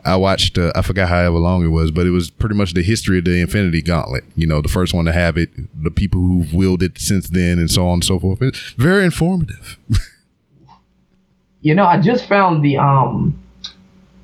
I 0.02 0.16
watched 0.16 0.56
uh, 0.56 0.72
I 0.74 0.80
forgot 0.80 1.10
however 1.10 1.36
long 1.36 1.62
it 1.62 1.68
was, 1.68 1.90
but 1.90 2.06
it 2.06 2.10
was 2.10 2.30
pretty 2.30 2.54
much 2.54 2.72
the 2.72 2.82
history 2.82 3.18
of 3.18 3.26
the 3.26 3.38
Infinity 3.40 3.82
Gauntlet. 3.82 4.24
You 4.34 4.46
know, 4.46 4.62
the 4.62 4.68
first 4.70 4.94
one 4.94 5.04
to 5.04 5.12
have 5.12 5.36
it, 5.36 5.50
the 5.82 5.90
people 5.90 6.20
who've 6.22 6.54
wielded 6.54 6.92
it 6.96 7.00
since 7.02 7.28
then, 7.28 7.58
and 7.58 7.70
so 7.70 7.86
on 7.86 7.94
and 7.94 8.04
so 8.04 8.18
forth. 8.18 8.40
It's 8.40 8.58
very 8.78 9.04
informative. 9.04 9.76
You 11.62 11.74
know, 11.74 11.84
I 11.84 12.00
just 12.00 12.28
found 12.28 12.64
the 12.64 12.76
um 12.76 13.38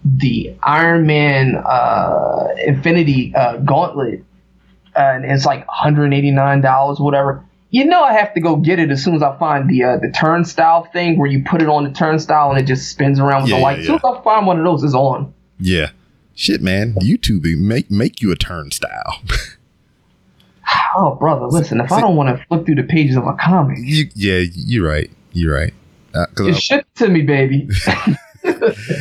the 0.04 0.54
Iron 0.62 1.06
Man 1.06 1.56
uh, 1.56 2.48
Infinity 2.66 3.34
uh, 3.34 3.58
Gauntlet, 3.58 4.24
and 4.96 5.24
it's 5.24 5.44
like 5.46 5.66
189 5.68 6.60
dollars, 6.60 6.98
whatever. 7.00 7.44
You 7.70 7.86
know, 7.86 8.02
I 8.02 8.12
have 8.12 8.34
to 8.34 8.40
go 8.40 8.56
get 8.56 8.78
it 8.78 8.90
as 8.90 9.02
soon 9.02 9.14
as 9.14 9.22
I 9.22 9.36
find 9.38 9.68
the 9.70 9.84
uh, 9.84 9.96
the 9.98 10.10
turnstile 10.10 10.84
thing 10.92 11.18
where 11.18 11.28
you 11.30 11.42
put 11.44 11.62
it 11.62 11.68
on 11.68 11.84
the 11.84 11.90
turnstile 11.90 12.50
and 12.50 12.58
it 12.60 12.64
just 12.64 12.90
spins 12.90 13.18
around 13.18 13.42
with 13.44 13.50
Yeah, 13.52 13.56
the 13.58 13.62
light. 13.62 13.72
yeah, 13.76 13.80
As 13.80 13.86
soon 13.86 13.94
as 13.96 14.02
I 14.04 14.22
find 14.22 14.46
one 14.46 14.58
of 14.58 14.64
those, 14.64 14.84
it's 14.84 14.94
on. 14.94 15.32
Yeah. 15.58 15.90
Shit, 16.34 16.60
man. 16.60 16.94
YouTube 16.94 17.44
make 17.58 17.90
make 17.90 18.20
you 18.20 18.30
a 18.32 18.36
turnstile. 18.36 19.22
Oh, 20.94 21.14
brother, 21.14 21.46
listen, 21.46 21.80
if 21.80 21.90
I 21.90 22.00
don't 22.02 22.16
want 22.16 22.36
to 22.38 22.44
flip 22.46 22.66
through 22.66 22.74
the 22.74 22.82
pages 22.82 23.16
of 23.16 23.26
a 23.26 23.32
comic, 23.34 23.78
you, 23.80 24.10
yeah, 24.14 24.44
you're 24.52 24.86
right. 24.86 25.10
You're 25.32 25.54
right. 25.54 25.72
Uh, 26.14 26.26
'cause 26.34 26.46
just 26.48 26.62
ship 26.62 26.80
it 26.80 26.98
to 26.98 27.08
me, 27.08 27.22
baby. 27.22 27.68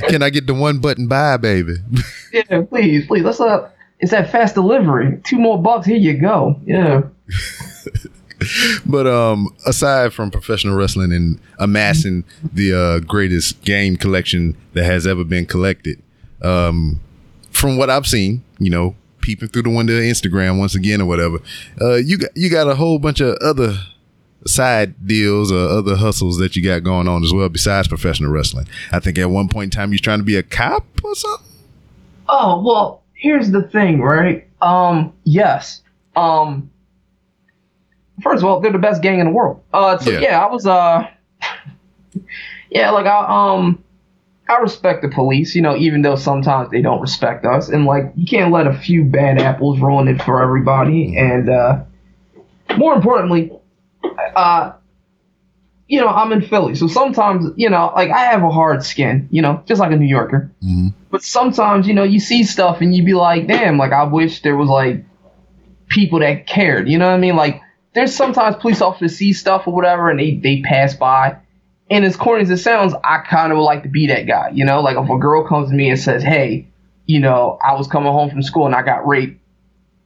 Can 0.07 0.23
I 0.23 0.29
get 0.29 0.47
the 0.47 0.53
one 0.53 0.79
button 0.79 1.07
buy, 1.07 1.37
baby? 1.37 1.75
yeah, 2.33 2.61
please, 2.63 3.07
please. 3.07 3.23
Let's 3.23 3.39
uh, 3.39 3.69
it's 3.99 4.11
that 4.11 4.31
fast 4.31 4.55
delivery. 4.55 5.19
Two 5.23 5.37
more 5.37 5.61
bucks, 5.61 5.85
here 5.85 5.97
you 5.97 6.17
go. 6.17 6.59
Yeah. 6.65 7.03
but 8.85 9.07
um, 9.07 9.55
aside 9.65 10.13
from 10.13 10.31
professional 10.31 10.75
wrestling 10.75 11.13
and 11.13 11.39
amassing 11.59 12.23
the 12.41 12.73
uh, 12.73 12.99
greatest 12.99 13.61
game 13.63 13.95
collection 13.95 14.57
that 14.73 14.85
has 14.85 15.05
ever 15.05 15.23
been 15.23 15.45
collected, 15.45 16.01
um, 16.41 16.99
from 17.51 17.77
what 17.77 17.89
I've 17.89 18.07
seen, 18.07 18.43
you 18.59 18.71
know, 18.71 18.95
peeping 19.21 19.49
through 19.49 19.63
the 19.63 19.69
window 19.69 19.93
of 19.93 20.03
Instagram 20.03 20.57
once 20.57 20.73
again 20.73 21.01
or 21.01 21.05
whatever, 21.05 21.39
uh, 21.79 21.95
you 21.95 22.17
got 22.17 22.35
you 22.35 22.49
got 22.49 22.67
a 22.67 22.75
whole 22.75 22.97
bunch 22.97 23.19
of 23.21 23.35
other 23.37 23.77
side 24.45 25.05
deals 25.07 25.51
or 25.51 25.67
other 25.67 25.95
hustles 25.95 26.37
that 26.39 26.55
you 26.55 26.63
got 26.63 26.83
going 26.83 27.07
on 27.07 27.23
as 27.23 27.33
well 27.33 27.47
besides 27.49 27.87
professional 27.87 28.31
wrestling. 28.31 28.67
I 28.91 28.99
think 28.99 29.17
at 29.17 29.29
one 29.29 29.47
point 29.49 29.73
in 29.73 29.77
time 29.79 29.89
you 29.89 29.95
was 29.95 30.01
trying 30.01 30.19
to 30.19 30.25
be 30.25 30.35
a 30.35 30.43
cop 30.43 30.85
or 31.03 31.15
something. 31.15 31.47
Oh 32.27 32.61
well, 32.65 33.03
here's 33.13 33.51
the 33.51 33.61
thing, 33.63 34.01
right? 34.01 34.47
Um, 34.61 35.13
yes. 35.23 35.81
Um, 36.15 36.69
first 38.23 38.43
of 38.43 38.49
all, 38.49 38.59
they're 38.61 38.71
the 38.71 38.77
best 38.79 39.01
gang 39.01 39.19
in 39.19 39.25
the 39.27 39.31
world. 39.31 39.61
Uh, 39.73 39.97
so 39.97 40.11
Yeah. 40.11 40.19
yeah, 40.19 40.45
I 40.45 40.51
was 40.51 40.65
uh, 40.65 41.07
yeah, 42.69 42.91
like 42.91 43.05
I 43.05 43.25
um, 43.55 43.83
I 44.49 44.57
respect 44.57 45.01
the 45.01 45.09
police, 45.09 45.55
you 45.55 45.61
know, 45.61 45.75
even 45.75 46.01
though 46.01 46.15
sometimes 46.15 46.71
they 46.71 46.81
don't 46.81 47.01
respect 47.01 47.45
us, 47.45 47.69
and 47.69 47.85
like 47.85 48.11
you 48.15 48.25
can't 48.25 48.51
let 48.51 48.67
a 48.67 48.73
few 48.73 49.03
bad 49.03 49.39
apples 49.39 49.79
ruin 49.79 50.07
it 50.07 50.21
for 50.23 50.41
everybody, 50.41 51.15
and 51.17 51.49
uh, 51.49 51.83
more 52.77 52.93
importantly, 52.93 53.51
uh. 54.35 54.73
You 55.87 55.99
know, 55.99 56.07
I'm 56.07 56.31
in 56.31 56.41
Philly, 56.41 56.75
so 56.75 56.87
sometimes, 56.87 57.51
you 57.57 57.69
know, 57.69 57.91
like 57.93 58.11
I 58.11 58.19
have 58.19 58.43
a 58.43 58.49
hard 58.49 58.81
skin, 58.81 59.27
you 59.29 59.41
know, 59.41 59.61
just 59.65 59.81
like 59.81 59.91
a 59.91 59.97
New 59.97 60.07
Yorker. 60.07 60.49
But 61.09 61.21
sometimes, 61.21 61.85
you 61.85 61.93
know, 61.93 62.03
you 62.03 62.21
see 62.21 62.45
stuff 62.45 62.79
and 62.79 62.95
you 62.95 63.03
be 63.03 63.13
like, 63.13 63.45
damn, 63.45 63.77
like 63.77 63.91
I 63.91 64.05
wish 64.05 64.41
there 64.41 64.55
was 64.55 64.69
like 64.69 65.03
people 65.89 66.19
that 66.19 66.47
cared. 66.47 66.87
You 66.87 66.97
know 66.97 67.09
what 67.09 67.15
I 67.15 67.17
mean? 67.17 67.35
Like 67.35 67.59
there's 67.93 68.15
sometimes 68.15 68.55
police 68.55 68.79
officers 68.79 69.17
see 69.17 69.33
stuff 69.33 69.67
or 69.67 69.73
whatever 69.73 70.09
and 70.09 70.17
they, 70.17 70.37
they 70.37 70.61
pass 70.61 70.95
by. 70.95 71.35
And 71.89 72.05
as 72.05 72.15
corny 72.15 72.43
as 72.43 72.49
it 72.49 72.59
sounds, 72.59 72.93
I 73.03 73.17
kind 73.17 73.51
of 73.51 73.57
would 73.57 73.65
like 73.65 73.83
to 73.83 73.89
be 73.89 74.07
that 74.07 74.27
guy. 74.27 74.51
You 74.53 74.63
know, 74.63 74.79
like 74.79 74.95
if 74.95 75.09
a 75.09 75.17
girl 75.17 75.45
comes 75.45 75.71
to 75.71 75.75
me 75.75 75.89
and 75.89 75.99
says, 75.99 76.23
hey, 76.23 76.69
you 77.05 77.19
know, 77.19 77.59
I 77.61 77.73
was 77.73 77.87
coming 77.87 78.13
home 78.13 78.29
from 78.29 78.43
school 78.43 78.65
and 78.65 78.75
I 78.75 78.81
got 78.81 79.05
raped 79.05 79.41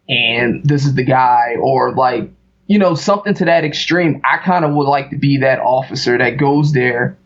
and 0.10 0.64
this 0.68 0.84
is 0.84 0.96
the 0.96 1.04
guy, 1.04 1.58
or 1.62 1.93
like, 1.93 2.32
you 2.68 2.80
know, 2.80 2.95
something 2.95 3.34
to 3.36 3.45
that 3.45 3.63
extreme, 3.63 4.22
I 4.24 4.38
kind 4.38 4.66
of 4.66 4.74
would 4.74 4.88
like 4.88 5.09
to 5.11 5.18
be 5.18 5.38
that 5.38 5.59
officer 5.59 6.18
that 6.18 6.38
goes 6.38 6.74
there, 6.74 7.18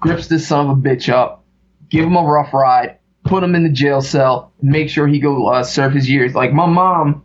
grips 0.00 0.28
this 0.28 0.46
son 0.46 0.68
of 0.68 0.78
a 0.78 0.80
bitch 0.80 1.08
up, 1.08 1.44
give 1.88 2.04
him 2.04 2.16
a 2.16 2.22
rough 2.22 2.52
ride, 2.52 2.98
put 3.24 3.42
him 3.42 3.54
in 3.54 3.62
the 3.62 3.70
jail 3.70 4.00
cell, 4.00 4.52
make 4.60 4.90
sure 4.90 5.06
he 5.06 5.18
go 5.20 5.46
uh, 5.46 5.62
serve 5.62 5.92
his 5.92 6.10
years. 6.10 6.34
Like 6.34 6.52
my 6.52 6.66
mom, 6.66 7.22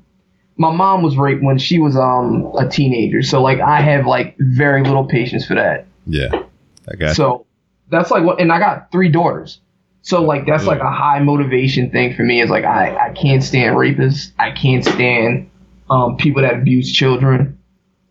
my 0.58 0.72
mom 0.72 1.04
was 1.04 1.18
raped 1.18 1.44
when 1.44 1.58
she 1.58 1.80
was 1.80 1.96
um 1.96 2.52
a 2.58 2.68
teenager, 2.68 3.22
so 3.22 3.42
like 3.42 3.60
I 3.60 3.82
have 3.82 4.06
like 4.06 4.36
very 4.40 4.84
little 4.84 5.06
patience 5.06 5.46
for 5.46 5.56
that. 5.56 5.86
Yeah, 6.06 6.44
I 6.90 6.96
got 6.96 7.16
So 7.16 7.46
that's 7.90 8.12
like 8.12 8.24
what, 8.24 8.40
and 8.40 8.52
I 8.52 8.60
got 8.60 8.92
three 8.92 9.10
daughters. 9.10 9.60
So 10.02 10.22
like 10.22 10.46
that's 10.46 10.66
like 10.66 10.80
a 10.80 10.90
high 10.90 11.20
motivation 11.20 11.92
thing 11.92 12.16
for 12.16 12.24
me. 12.24 12.42
Is 12.42 12.50
like 12.50 12.64
I 12.64 13.10
I 13.10 13.14
can't 13.14 13.44
stand 13.44 13.76
rapists. 13.76 14.32
I 14.40 14.52
can't 14.52 14.86
stand 14.86 15.50
um 15.90 16.16
people 16.18 16.42
that 16.44 16.54
abuse 16.54 16.92
children, 16.92 17.57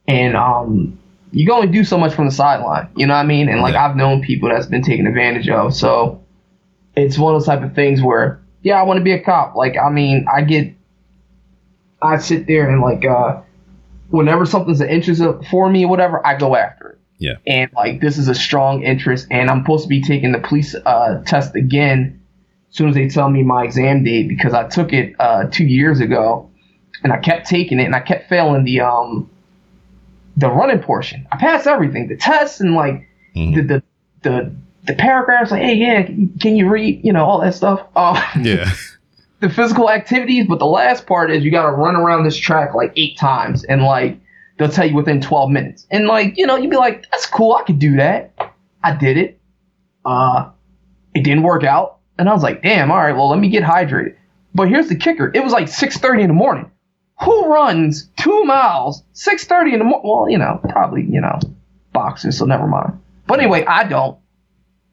and 0.08 0.36
um 0.36 0.98
you 1.32 1.44
can 1.44 1.54
only 1.54 1.68
do 1.68 1.84
so 1.84 1.98
much 1.98 2.14
from 2.14 2.26
the 2.26 2.32
sideline. 2.32 2.88
You 2.96 3.06
know 3.06 3.14
what 3.14 3.20
I 3.20 3.26
mean? 3.26 3.48
And 3.48 3.60
like 3.60 3.74
Yeah. 3.74 3.86
I've 3.86 3.96
known 3.96 4.22
people 4.22 4.48
that's 4.48 4.66
been 4.66 4.82
taken 4.82 5.06
advantage 5.06 5.48
of. 5.48 5.74
So 5.74 6.22
it's 6.96 7.18
one 7.18 7.34
of 7.34 7.40
those 7.40 7.46
type 7.46 7.62
of 7.62 7.74
things 7.74 8.00
where 8.02 8.40
yeah, 8.62 8.80
I 8.80 8.84
want 8.84 8.98
to 8.98 9.04
be 9.04 9.12
a 9.12 9.22
cop. 9.22 9.54
Like 9.54 9.76
I 9.76 9.90
mean, 9.90 10.26
I 10.32 10.42
get 10.42 10.72
I 12.00 12.18
sit 12.18 12.46
there 12.46 12.70
and 12.70 12.80
like 12.80 13.04
uh 13.04 13.40
whenever 14.08 14.46
something's 14.46 14.80
an 14.80 14.88
interest 14.88 15.22
for 15.50 15.68
me 15.68 15.84
or 15.84 15.88
whatever, 15.88 16.24
I 16.26 16.38
go 16.38 16.56
after 16.56 16.90
it 16.90 16.96
yeah. 17.18 17.34
and 17.46 17.70
like 17.74 18.00
this 18.00 18.18
is 18.18 18.28
a 18.28 18.34
strong 18.34 18.82
interest 18.82 19.26
and 19.30 19.50
i'm 19.50 19.62
supposed 19.62 19.84
to 19.84 19.88
be 19.88 20.02
taking 20.02 20.32
the 20.32 20.38
police 20.38 20.74
uh, 20.74 21.22
test 21.24 21.54
again 21.54 22.20
as 22.70 22.76
soon 22.76 22.88
as 22.88 22.94
they 22.94 23.08
tell 23.08 23.28
me 23.30 23.42
my 23.42 23.64
exam 23.64 24.04
date 24.04 24.28
because 24.28 24.52
i 24.52 24.66
took 24.68 24.92
it 24.92 25.14
uh, 25.18 25.44
two 25.50 25.64
years 25.64 26.00
ago 26.00 26.50
and 27.02 27.12
i 27.12 27.18
kept 27.18 27.46
taking 27.46 27.80
it 27.80 27.84
and 27.84 27.94
i 27.94 28.00
kept 28.00 28.28
failing 28.28 28.64
the 28.64 28.80
um 28.80 29.30
the 30.36 30.48
running 30.50 30.78
portion 30.80 31.26
i 31.32 31.36
passed 31.36 31.66
everything 31.66 32.08
the 32.08 32.16
tests 32.16 32.60
and 32.60 32.74
like 32.74 33.08
Mhm. 33.34 33.54
the, 33.54 33.62
the 33.62 33.82
the 34.22 34.56
the 34.86 34.94
paragraphs 34.94 35.50
like 35.50 35.62
hey 35.62 35.74
yeah 35.74 36.02
can 36.40 36.56
you 36.56 36.68
read 36.68 37.04
you 37.04 37.12
know 37.12 37.24
all 37.24 37.40
that 37.40 37.54
stuff 37.54 37.86
uh, 37.96 38.20
Yeah. 38.40 38.70
the 39.40 39.50
physical 39.50 39.90
activities, 39.90 40.46
but 40.48 40.58
the 40.58 40.64
last 40.66 41.06
part 41.06 41.30
is 41.30 41.44
you 41.44 41.50
got 41.50 41.66
to 41.70 41.72
run 41.76 41.94
around 41.96 42.24
this 42.24 42.36
track 42.36 42.74
like 42.74 42.92
eight 42.96 43.18
times, 43.18 43.64
and 43.64 43.82
like 43.82 44.18
they'll 44.58 44.70
tell 44.70 44.88
you 44.88 44.94
within 44.96 45.20
12 45.20 45.50
minutes, 45.50 45.86
and 45.90 46.06
like 46.06 46.38
you 46.38 46.46
know 46.46 46.56
you'd 46.56 46.70
be 46.70 46.76
like, 46.78 47.04
that's 47.10 47.26
cool, 47.26 47.54
I 47.54 47.62
could 47.64 47.78
do 47.78 47.96
that. 47.96 48.32
I 48.82 48.94
did 48.96 49.18
it. 49.18 49.38
Uh, 50.06 50.50
it 51.14 51.22
didn't 51.24 51.42
work 51.42 51.64
out, 51.64 51.98
and 52.18 52.28
I 52.30 52.32
was 52.32 52.42
like, 52.42 52.62
damn, 52.62 52.90
all 52.90 52.96
right, 52.96 53.12
well 53.14 53.28
let 53.28 53.38
me 53.38 53.50
get 53.50 53.62
hydrated. 53.62 54.14
But 54.54 54.68
here's 54.68 54.88
the 54.88 54.96
kicker: 54.96 55.30
it 55.34 55.44
was 55.44 55.52
like 55.52 55.66
6:30 55.66 56.22
in 56.22 56.28
the 56.28 56.32
morning. 56.32 56.70
Who 57.22 57.46
runs 57.52 58.08
two 58.16 58.44
miles 58.44 59.02
6:30 59.14 59.72
in 59.72 59.78
the 59.78 59.84
morning? 59.84 60.02
Well, 60.04 60.30
you 60.30 60.38
know, 60.38 60.60
probably 60.68 61.02
you 61.02 61.20
know, 61.20 61.38
boxers, 61.92 62.38
so 62.38 62.44
never 62.44 62.66
mind. 62.66 62.98
But 63.26 63.40
anyway, 63.40 63.64
I 63.64 63.84
don't. 63.84 64.18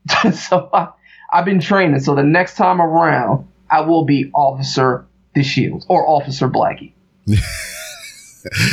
so 0.33 0.69
I, 0.73 0.89
I've 1.31 1.45
been 1.45 1.59
training. 1.59 1.99
So 1.99 2.15
the 2.15 2.23
next 2.23 2.55
time 2.55 2.81
around, 2.81 3.47
I 3.69 3.81
will 3.81 4.05
be 4.05 4.31
Officer 4.33 5.05
the 5.35 5.43
Shield 5.43 5.85
or 5.89 6.07
Officer 6.07 6.47
Blackie. 6.47 6.93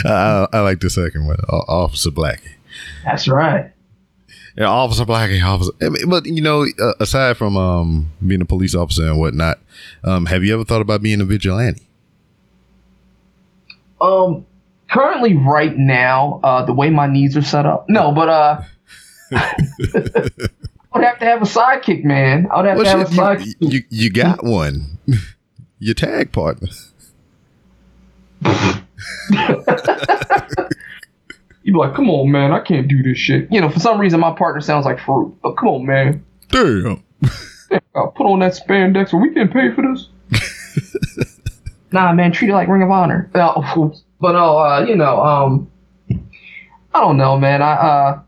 I, 0.04 0.46
I 0.52 0.60
like 0.60 0.80
the 0.80 0.90
second 0.90 1.26
one, 1.26 1.38
Officer 1.48 2.10
Blackie. 2.10 2.54
That's 3.04 3.28
right. 3.28 3.72
Yeah, 4.56 4.66
Officer 4.66 5.04
Blackie, 5.04 5.42
Officer. 5.42 5.72
But 6.06 6.26
you 6.26 6.42
know, 6.42 6.66
uh, 6.78 6.94
aside 7.00 7.36
from 7.36 7.56
um, 7.56 8.12
being 8.26 8.42
a 8.42 8.44
police 8.44 8.74
officer 8.74 9.04
and 9.04 9.18
whatnot, 9.18 9.58
um, 10.04 10.26
have 10.26 10.44
you 10.44 10.54
ever 10.54 10.64
thought 10.64 10.80
about 10.80 11.02
being 11.02 11.20
a 11.20 11.24
vigilante? 11.24 11.86
Um, 14.00 14.46
currently, 14.90 15.34
right 15.36 15.76
now, 15.76 16.40
uh, 16.42 16.64
the 16.64 16.72
way 16.72 16.90
my 16.90 17.06
knees 17.06 17.36
are 17.36 17.42
set 17.42 17.66
up, 17.66 17.86
no, 17.88 18.12
but 18.12 18.28
uh, 18.28 18.62
I 19.32 19.54
would 20.94 21.04
have 21.04 21.18
to 21.20 21.24
have 21.24 21.42
a 21.42 21.44
sidekick, 21.44 22.04
man. 22.04 22.48
I 22.50 22.56
would 22.56 22.66
have 22.66 22.76
Well, 22.78 22.84
to 22.84 22.90
have 22.90 23.00
a 23.00 23.04
sidekick. 23.14 23.54
you, 23.60 23.68
you, 23.68 23.82
you 23.90 24.10
got 24.10 24.42
one. 24.44 24.98
Your 25.78 25.94
tag 25.94 26.32
partner. 26.32 26.68
You'd 31.62 31.74
be 31.74 31.78
like, 31.78 31.94
come 31.94 32.08
on, 32.10 32.30
man, 32.30 32.52
I 32.52 32.60
can't 32.60 32.88
do 32.88 33.02
this 33.02 33.18
shit. 33.18 33.48
You 33.52 33.60
know, 33.60 33.68
for 33.68 33.80
some 33.80 34.00
reason, 34.00 34.18
my 34.20 34.32
partner 34.34 34.60
sounds 34.62 34.86
like 34.86 34.98
fruit, 34.98 35.36
but 35.42 35.52
come 35.56 35.68
on, 35.68 35.86
man. 35.86 36.24
Damn. 36.48 37.04
Uh, 37.94 38.06
put 38.06 38.26
on 38.26 38.40
that 38.40 38.52
spandex, 38.54 39.12
or 39.12 39.20
we 39.20 39.30
can 39.32 39.48
pay 39.48 39.70
for 39.72 39.82
this. 39.82 40.08
Nah, 41.92 42.12
man, 42.12 42.32
treat 42.32 42.50
it 42.50 42.54
like 42.54 42.68
Ring 42.68 42.82
of 42.82 42.90
Honor. 42.90 43.30
No, 43.34 43.94
but 44.20 44.32
no, 44.32 44.58
uh, 44.58 44.84
you 44.86 44.96
know, 44.96 45.20
um, 45.20 45.70
I 46.92 47.00
don't 47.00 47.16
know, 47.16 47.38
man. 47.38 47.62
I 47.62 47.72
uh, 47.72 48.20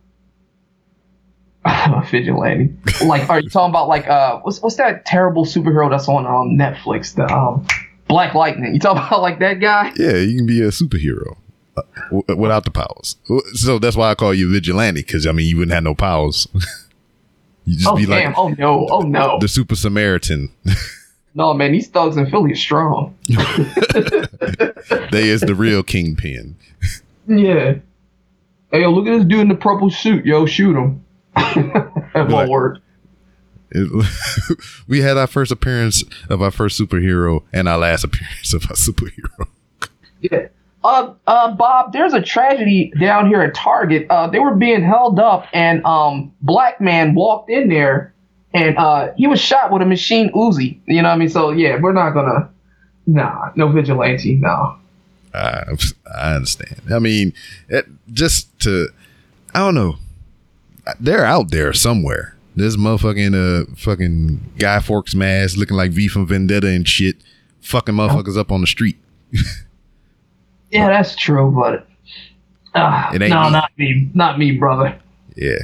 I'm 1.65 1.95
a 1.95 2.07
vigilante. 2.07 2.75
Like, 3.05 3.29
are 3.29 3.41
you 3.41 3.49
talking 3.49 3.71
about 3.71 3.89
like 3.89 4.07
uh, 4.09 4.41
what's 4.41 4.61
what's 4.61 4.77
that 4.77 5.05
terrible 5.07 5.45
superhero 5.45 5.89
that's 5.91 6.09
on 6.09 6.27
um 6.27 6.57
Netflix? 6.59 7.15
The 7.15 7.33
um, 7.33 7.67
Black 8.09 8.35
Lightning. 8.35 8.75
You 8.75 8.81
talking 8.81 9.03
about 9.07 9.23
like 9.23 9.39
that 9.41 9.55
guy? 9.61 9.93
Yeah, 9.97 10.17
you 10.17 10.37
can 10.37 10.47
be 10.47 10.61
a 10.61 10.69
superhero 10.69 11.37
uh, 11.77 11.83
w- 12.11 12.37
without 12.41 12.65
the 12.65 12.71
powers. 12.71 13.17
So 13.55 13.79
that's 13.79 13.97
why 13.97 14.11
I 14.11 14.15
call 14.15 14.35
you 14.35 14.51
vigilante 14.51 15.03
because 15.03 15.27
I 15.27 15.33
mean 15.33 15.47
you 15.49 15.57
wouldn't 15.59 15.75
have 15.75 15.85
no 15.85 15.95
powers. 15.95 16.49
you 17.65 17.77
just 17.77 17.89
Oh 17.89 17.97
be 17.97 18.07
damn! 18.07 18.31
like 18.33 18.39
oh 18.39 18.49
no! 18.49 18.87
Oh 18.91 19.01
no! 19.01 19.39
the 19.41 19.49
super 19.49 19.77
Samaritan. 19.77 20.51
No, 21.35 21.55
man, 21.55 21.73
these 21.73 21.89
thugs 21.89 22.17
in 22.17 22.29
Philly 22.31 22.53
are 22.53 22.57
strong. 22.57 23.17
they 23.29 25.29
is 25.29 25.41
the 25.41 25.55
real 25.57 25.83
kingpin. 25.83 26.57
Yeah. 27.27 27.75
Hey, 28.71 28.83
yo, 28.83 28.91
look 28.91 29.07
at 29.07 29.17
this 29.19 29.25
dude 29.25 29.41
in 29.41 29.49
the 29.49 29.55
purple 29.55 29.91
suit. 29.91 30.27
Yo, 30.27 30.47
shoot 30.47 30.77
him. 30.77 31.05
that 31.35 32.27
won't 32.29 32.51
work. 32.51 32.79
It- 33.71 34.07
we 34.89 35.01
had 35.01 35.17
our 35.17 35.27
first 35.27 35.51
appearance 35.51 36.05
of 36.29 36.43
our 36.43 36.51
first 36.51 36.79
superhero 36.79 37.43
and 37.53 37.69
our 37.69 37.79
last 37.79 38.05
appearance 38.05 38.53
of 38.53 38.65
our 38.65 38.77
superhero. 38.77 39.47
Yeah. 40.21 40.49
Uh, 40.85 41.15
uh, 41.27 41.55
Bob, 41.55 41.93
there's 41.93 42.13
a 42.13 42.21
tragedy 42.21 42.93
down 43.01 43.29
here 43.29 43.41
at 43.41 43.55
Target. 43.55 44.07
Uh, 44.11 44.27
they 44.27 44.41
were 44.41 44.55
being 44.55 44.83
held 44.83 45.19
up, 45.21 45.47
and 45.53 45.83
um, 45.85 46.33
black 46.43 46.81
man 46.81 47.15
walked 47.15 47.49
in 47.51 47.69
there, 47.69 48.13
and 48.55 48.77
uh, 48.77 49.13
he 49.17 49.27
was 49.27 49.41
shot 49.41 49.73
with 49.73 49.83
a 49.83 49.87
machine 49.87 50.31
Uzi. 50.33 50.79
You 50.87 51.03
know 51.03 51.09
what 51.09 51.15
I 51.15 51.19
mean? 51.19 51.29
So 51.29 51.51
yeah, 51.51 51.79
we're 51.81 51.93
not 51.93 52.11
gonna. 52.13 52.51
Nah, 53.07 53.51
no 53.57 53.69
vigilante. 53.69 54.35
No. 54.37 54.77
I, 55.35 55.65
I 56.15 56.35
understand. 56.35 56.81
I 56.93 56.99
mean, 56.99 57.33
it, 57.69 57.87
just 58.13 58.57
to, 58.61 58.89
I 59.55 59.59
don't 59.61 59.75
know. 59.75 59.97
They're 61.01 61.25
out 61.25 61.51
there 61.51 61.73
somewhere. 61.73 62.37
This 62.55 62.77
motherfucking 62.77 63.35
uh 63.35 63.75
fucking 63.77 64.53
Guy 64.59 64.79
forks 64.81 65.15
mask 65.15 65.57
looking 65.57 65.77
like 65.77 65.91
V 65.93 66.07
from 66.09 66.27
Vendetta 66.27 66.69
and 66.69 66.87
shit, 66.87 67.17
fucking 67.63 67.95
motherfuckers 67.95 68.37
up 68.37 68.53
on 68.53 68.61
the 68.61 68.67
street. 68.67 68.99
Yeah, 70.71 70.89
that's 70.89 71.15
true, 71.15 71.51
but 71.51 71.87
uh, 72.75 73.11
It 73.15 73.21
ain't 73.21 73.31
no, 73.31 73.45
me. 73.45 73.51
not 73.51 73.71
me, 73.77 74.11
not 74.15 74.39
me, 74.39 74.53
brother. 74.53 74.99
Yeah. 75.37 75.59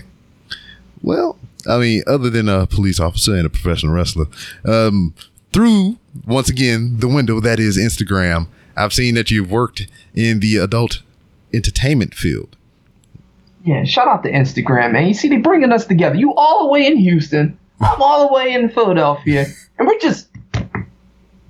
Well, 1.01 1.39
I 1.69 1.79
mean, 1.79 2.03
other 2.07 2.31
than 2.31 2.49
a 2.49 2.67
police 2.67 2.99
officer 2.99 3.35
and 3.35 3.47
a 3.47 3.51
professional 3.51 3.93
wrestler, 3.93 4.27
um, 4.65 5.15
through 5.53 5.99
once 6.27 6.49
again 6.49 6.99
the 6.99 7.09
window 7.09 7.41
that 7.41 7.61
is 7.61 7.79
Instagram, 7.79 8.49
I've 8.77 8.93
seen 8.93 9.15
that 9.15 9.31
you've 9.31 9.51
worked 9.51 9.87
in 10.15 10.41
the 10.41 10.57
adult 10.57 11.03
entertainment 11.53 12.15
field. 12.15 12.57
Yeah, 13.65 13.85
shout 13.85 14.09
out 14.09 14.23
to 14.23 14.31
Instagram, 14.31 14.93
man. 14.93 15.09
You 15.09 15.15
see, 15.15 15.29
they're 15.29 15.41
bringing 15.41 15.73
us 15.73 15.87
together. 15.87 16.15
You 16.17 16.33
all 16.35 16.65
the 16.65 16.71
way 16.73 16.87
in 16.87 16.97
Houston, 16.97 17.59
I'm 17.81 18.01
all 18.01 18.27
the 18.29 18.33
way 18.33 18.53
in 18.53 18.69
Philadelphia, 18.71 19.47
and 19.79 19.87
we're 19.87 19.99
just 19.99 20.29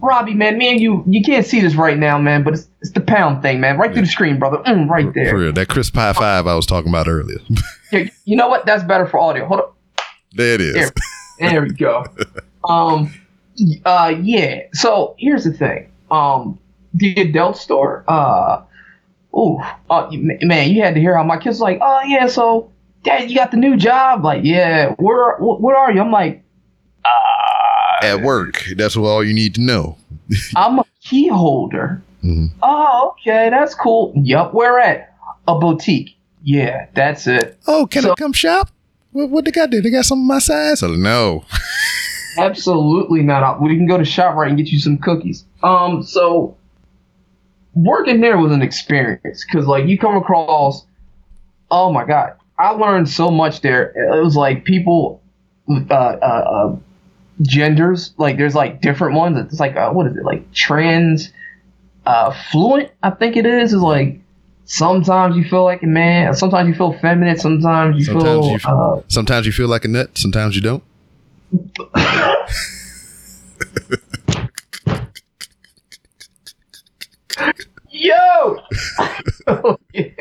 Robbie, 0.01 0.35
man. 0.35 0.59
Me 0.59 0.71
and 0.71 0.81
you, 0.81 1.03
you 1.07 1.23
can't 1.23 1.45
see 1.45 1.61
this 1.61 1.75
right 1.75 1.99
now, 1.99 2.19
man, 2.19 2.45
but 2.45 2.55
it's, 2.55 2.69
it's 2.81 2.93
the 2.93 3.01
pound 3.01 3.43
thing, 3.43 3.61
man. 3.61 3.79
Right 3.79 3.93
through 3.93 4.03
the 4.03 4.09
screen, 4.09 4.39
brother. 4.39 4.59
Mm, 4.59 4.89
right 4.89 5.12
there. 5.12 5.31
For 5.31 5.39
real, 5.39 5.53
that 5.53 5.69
crisp 5.69 5.95
high 5.95 6.12
five 6.12 6.47
I 6.47 6.55
was 6.55 6.66
talking 6.66 6.89
about 6.89 7.09
earlier. 7.09 7.39
Yeah, 7.91 8.05
you 8.27 8.37
know 8.37 8.49
what? 8.49 8.66
That's 8.66 8.85
better 8.85 9.07
for 9.07 9.19
audio. 9.19 9.47
Hold 9.47 9.61
up. 9.61 9.78
There 10.33 10.55
it 10.55 10.61
is. 10.61 10.74
There, 10.74 10.91
there 11.51 11.62
we 11.62 11.70
go. 11.70 12.05
Um, 12.68 13.14
uh, 13.87 14.14
yeah. 14.20 14.62
So 14.74 15.14
here's 15.18 15.45
the 15.45 15.53
thing. 15.53 15.91
Um, 16.11 16.59
the 16.93 17.14
adult 17.20 17.57
store. 17.57 18.05
Uh, 18.09 18.62
ooh, 19.35 19.59
uh, 19.89 20.09
man, 20.12 20.70
you 20.70 20.83
had 20.83 20.95
to 20.95 21.01
hear 21.01 21.16
how 21.16 21.22
my 21.22 21.39
kids 21.39 21.61
like. 21.61 21.79
Oh 21.81 22.03
yeah, 22.05 22.26
so 22.26 22.70
dad, 23.05 23.31
you 23.31 23.37
got 23.37 23.53
the 23.53 23.57
new 23.57 23.76
job? 23.76 24.22
Like, 24.24 24.41
yeah. 24.45 24.91
Where, 24.99 25.37
wh- 25.37 25.61
where 25.62 25.76
are 25.76 25.93
you? 25.93 26.01
I'm 26.03 26.11
like, 26.11 26.43
uh, 27.05 28.05
At 28.07 28.22
work, 28.22 28.64
that's 28.76 28.97
all 28.97 29.24
you 29.24 29.33
need 29.33 29.55
to 29.55 29.61
know. 29.62 29.97
I'm 30.57 30.81
a 30.81 30.85
key 31.03 31.29
holder. 31.29 32.03
Mhm. 32.22 32.51
Oh, 32.62 33.14
okay, 33.20 33.49
that's 33.51 33.74
cool. 33.74 34.12
Yup, 34.16 34.53
where 34.53 34.79
at? 34.79 35.14
A 35.47 35.59
boutique. 35.59 36.16
Yeah, 36.43 36.87
that's 36.95 37.26
it. 37.26 37.59
Oh, 37.66 37.87
can 37.87 38.05
I 38.05 38.14
come 38.14 38.33
shop? 38.33 38.70
What, 39.19 39.31
what 39.31 39.45
they 39.45 39.51
got 39.51 39.73
there? 39.73 39.83
They 39.83 39.91
got 39.91 40.05
some 40.05 40.21
of 40.21 40.27
my 40.27 40.39
size? 40.39 40.81
Oh, 40.81 40.95
no. 40.95 41.45
Absolutely 42.39 43.23
not. 43.23 43.61
We 43.61 43.77
can 43.77 43.89
go 43.89 43.99
to 43.99 44.05
ShopRite 44.05 44.51
and 44.51 44.57
get 44.57 44.69
you 44.69 44.79
some 44.79 44.97
cookies. 44.97 45.45
Um, 45.64 46.05
so 46.05 46.57
working 47.75 48.21
there 48.21 48.39
was 48.39 48.53
an 48.53 48.62
experience 48.62 49.45
because 49.45 49.66
like 49.66 49.87
you 49.87 49.99
come 49.99 50.16
across, 50.16 50.87
oh 51.69 51.93
my 51.93 52.05
god, 52.05 52.35
I 52.61 52.71
learned 52.71 53.09
so 53.09 53.29
much 53.29 53.61
there. 53.61 53.91
It 53.91 54.23
was 54.23 54.37
like 54.37 54.64
people, 54.64 55.21
uh, 55.69 55.93
uh, 55.93 55.97
uh 55.97 56.77
genders. 57.43 58.14
Like 58.19 58.37
there's 58.37 58.55
like 58.55 58.81
different 58.81 59.16
ones. 59.16 59.37
It's 59.39 59.59
like 59.59 59.75
uh, 59.75 59.91
what 59.91 60.07
is 60.07 60.16
it? 60.16 60.23
Like 60.23 60.53
trans, 60.53 61.33
uh, 62.07 62.33
fluent. 62.53 62.93
I 63.03 63.11
think 63.11 63.37
it 63.37 63.47
is. 63.47 63.73
Is 63.73 63.83
like 63.83 64.21
sometimes 64.69 65.37
you 65.37 65.45
feel 65.45 65.64
like 65.64 65.83
a 65.83 65.87
man. 65.87 66.35
Sometimes 66.35 66.69
you 66.69 66.75
feel 66.75 66.93
feminine. 66.93 67.37
Sometimes 67.39 67.99
you 67.99 68.05
Sometimes 68.05 68.47
feel. 68.47 68.51
you 68.53 68.59
uh, 68.64 69.03
Sometimes 69.09 69.47
you 69.47 69.53
feel 69.53 69.69
like 69.69 69.85
a 69.85 69.89
nut, 69.89 70.16
sometimes 70.16 70.55
you 70.55 70.62
don't. 70.62 70.85
Yo! 77.91 78.59
yeah. 79.93 80.12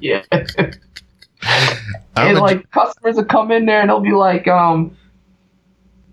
yeah. 0.00 0.22
And 2.16 2.38
like 2.38 2.70
customers 2.70 3.16
will 3.16 3.24
come 3.24 3.50
in 3.50 3.66
there 3.66 3.80
and 3.80 3.88
they'll 3.88 4.00
be 4.00 4.12
like, 4.12 4.46
um, 4.48 4.96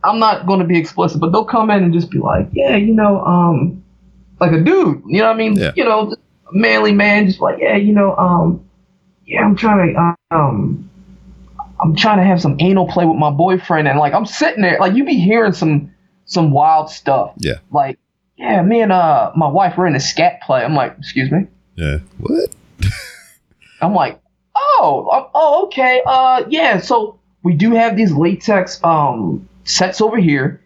I'm 0.03 0.19
not 0.19 0.45
going 0.47 0.59
to 0.59 0.65
be 0.65 0.77
explicit, 0.77 1.19
but 1.19 1.31
they'll 1.31 1.43
come 1.45 1.69
in 1.71 1.83
and 1.83 1.93
just 1.93 2.09
be 2.09 2.19
like, 2.19 2.47
yeah, 2.53 2.77
you 2.77 2.93
know, 2.93 3.19
um, 3.25 3.83
like 4.39 4.53
a 4.53 4.61
dude, 4.61 5.03
you 5.07 5.19
know 5.19 5.25
what 5.27 5.35
I 5.35 5.37
mean? 5.37 5.55
Yeah. 5.55 5.73
You 5.75 5.83
know, 5.83 6.15
manly 6.51 6.91
man, 6.91 7.27
just 7.27 7.39
like, 7.39 7.57
yeah, 7.59 7.75
you 7.75 7.93
know, 7.93 8.15
um, 8.15 8.63
yeah, 9.25 9.41
I'm 9.43 9.55
trying 9.55 9.93
to, 9.93 10.15
um, 10.35 10.89
I'm 11.81 11.95
trying 11.95 12.17
to 12.17 12.23
have 12.23 12.41
some 12.41 12.57
anal 12.59 12.87
play 12.87 13.05
with 13.05 13.17
my 13.17 13.29
boyfriend, 13.31 13.87
and 13.87 13.97
like 13.99 14.13
I'm 14.13 14.25
sitting 14.25 14.61
there, 14.61 14.77
like 14.79 14.95
you 14.95 15.05
be 15.05 15.15
hearing 15.19 15.53
some 15.53 15.93
some 16.25 16.51
wild 16.51 16.89
stuff, 16.89 17.33
Yeah. 17.37 17.55
like, 17.71 17.97
yeah, 18.37 18.61
me 18.61 18.81
and 18.81 18.91
uh 18.91 19.31
my 19.35 19.47
wife 19.47 19.77
were 19.77 19.87
in 19.87 19.95
a 19.95 19.99
scat 19.99 20.41
play. 20.41 20.63
I'm 20.63 20.75
like, 20.75 20.95
excuse 20.99 21.31
me. 21.31 21.47
Yeah. 21.75 21.97
What? 22.19 22.49
I'm 23.81 23.93
like, 23.93 24.19
oh, 24.55 25.09
um, 25.13 25.27
oh, 25.33 25.65
okay, 25.67 26.01
uh, 26.05 26.43
yeah. 26.49 26.79
So 26.79 27.19
we 27.43 27.53
do 27.53 27.71
have 27.71 27.95
these 27.95 28.11
latex 28.11 28.83
um 28.83 29.47
sets 29.63 30.01
over 30.01 30.17
here. 30.17 30.61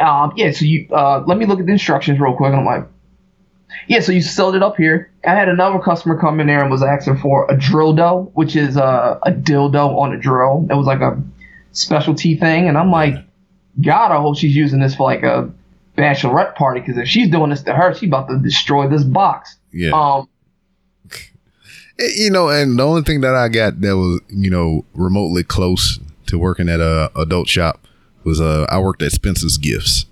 Um, 0.00 0.32
yeah. 0.36 0.52
So 0.52 0.64
you 0.64 0.86
uh, 0.92 1.22
let 1.26 1.38
me 1.38 1.46
look 1.46 1.60
at 1.60 1.66
the 1.66 1.72
instructions 1.72 2.20
real 2.20 2.34
quick. 2.34 2.50
And 2.52 2.60
I'm 2.60 2.66
like, 2.66 2.86
yeah. 3.88 4.00
So 4.00 4.12
you 4.12 4.22
sold 4.22 4.54
it 4.54 4.62
up 4.62 4.76
here. 4.76 5.10
I 5.24 5.34
had 5.34 5.48
another 5.48 5.78
customer 5.78 6.18
come 6.18 6.40
in 6.40 6.46
there 6.46 6.60
and 6.60 6.70
was 6.70 6.82
asking 6.82 7.18
for 7.18 7.50
a 7.50 7.56
drill 7.56 7.92
dough, 7.92 8.30
which 8.34 8.56
is 8.56 8.76
uh, 8.76 9.18
a 9.22 9.32
dildo 9.32 9.96
on 9.98 10.12
a 10.12 10.18
drill. 10.18 10.66
It 10.70 10.74
was 10.74 10.86
like 10.86 11.00
a 11.00 11.22
specialty 11.72 12.36
thing, 12.36 12.68
and 12.68 12.76
I'm 12.76 12.90
like, 12.90 13.14
God, 13.80 14.12
I 14.12 14.20
hope 14.20 14.36
she's 14.36 14.54
using 14.54 14.80
this 14.80 14.94
for 14.94 15.04
like 15.04 15.22
a 15.22 15.50
bachelorette 15.96 16.54
party 16.54 16.80
because 16.80 16.96
if 16.96 17.08
she's 17.08 17.30
doing 17.30 17.50
this 17.50 17.62
to 17.62 17.74
her, 17.74 17.94
she's 17.94 18.08
about 18.08 18.28
to 18.28 18.38
destroy 18.38 18.88
this 18.88 19.04
box. 19.04 19.56
Yeah. 19.72 19.90
Um, 19.92 20.28
Eh, 21.98 22.08
you 22.16 22.30
know, 22.30 22.48
and 22.48 22.78
the 22.78 22.82
only 22.82 23.02
thing 23.02 23.20
that 23.20 23.34
I 23.34 23.48
got 23.48 23.80
that 23.80 23.96
was, 23.96 24.20
you 24.28 24.50
know, 24.50 24.84
remotely 24.94 25.44
close 25.44 26.00
to 26.26 26.38
working 26.38 26.68
at 26.68 26.80
a 26.80 27.10
adult 27.16 27.48
shop 27.48 27.86
was 28.24 28.40
uh 28.40 28.66
I 28.68 28.78
worked 28.78 29.02
at 29.02 29.12
Spencer's 29.12 29.58
Gifts. 29.58 30.06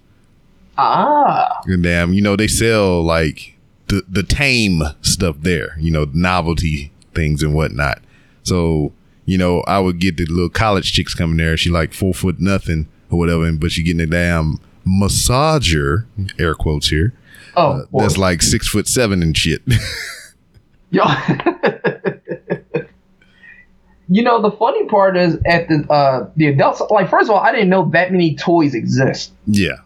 Ah. 0.80 1.60
And 1.66 1.82
damn, 1.82 2.12
you 2.14 2.22
know, 2.22 2.36
they 2.36 2.48
sell 2.48 3.02
like 3.02 3.56
the 3.88 4.02
the 4.08 4.22
tame 4.22 4.82
stuff 5.02 5.36
there, 5.40 5.76
you 5.78 5.90
know, 5.90 6.06
novelty 6.12 6.90
things 7.14 7.42
and 7.42 7.54
whatnot. 7.54 8.00
So, 8.42 8.92
you 9.26 9.36
know, 9.38 9.60
I 9.66 9.78
would 9.80 9.98
get 9.98 10.16
the 10.16 10.26
little 10.26 10.48
college 10.48 10.92
chicks 10.92 11.14
coming 11.14 11.36
there, 11.36 11.56
she 11.56 11.70
like 11.70 11.92
four 11.92 12.14
foot 12.14 12.40
nothing 12.40 12.88
or 13.10 13.18
whatever, 13.18 13.44
and- 13.44 13.60
but 13.60 13.70
she 13.72 13.82
getting 13.82 14.00
a 14.00 14.06
damn 14.06 14.58
massager, 14.86 16.06
air 16.38 16.54
quotes 16.54 16.88
here, 16.88 17.12
Oh, 17.56 17.84
boy. 17.90 18.02
that's 18.02 18.16
like 18.16 18.42
six 18.42 18.66
foot 18.68 18.88
seven 18.88 19.22
and 19.22 19.36
shit. 19.36 19.62
Yo. 20.90 21.02
you 24.08 24.22
know, 24.22 24.40
the 24.42 24.50
funny 24.52 24.86
part 24.86 25.16
is 25.16 25.36
at 25.46 25.68
the 25.68 25.86
uh 25.90 26.28
the 26.36 26.46
adults 26.48 26.80
like 26.90 27.08
first 27.08 27.28
of 27.28 27.36
all, 27.36 27.40
I 27.40 27.52
didn't 27.52 27.68
know 27.68 27.88
that 27.90 28.10
many 28.10 28.34
toys 28.34 28.74
exist. 28.74 29.32
yeah. 29.46 29.76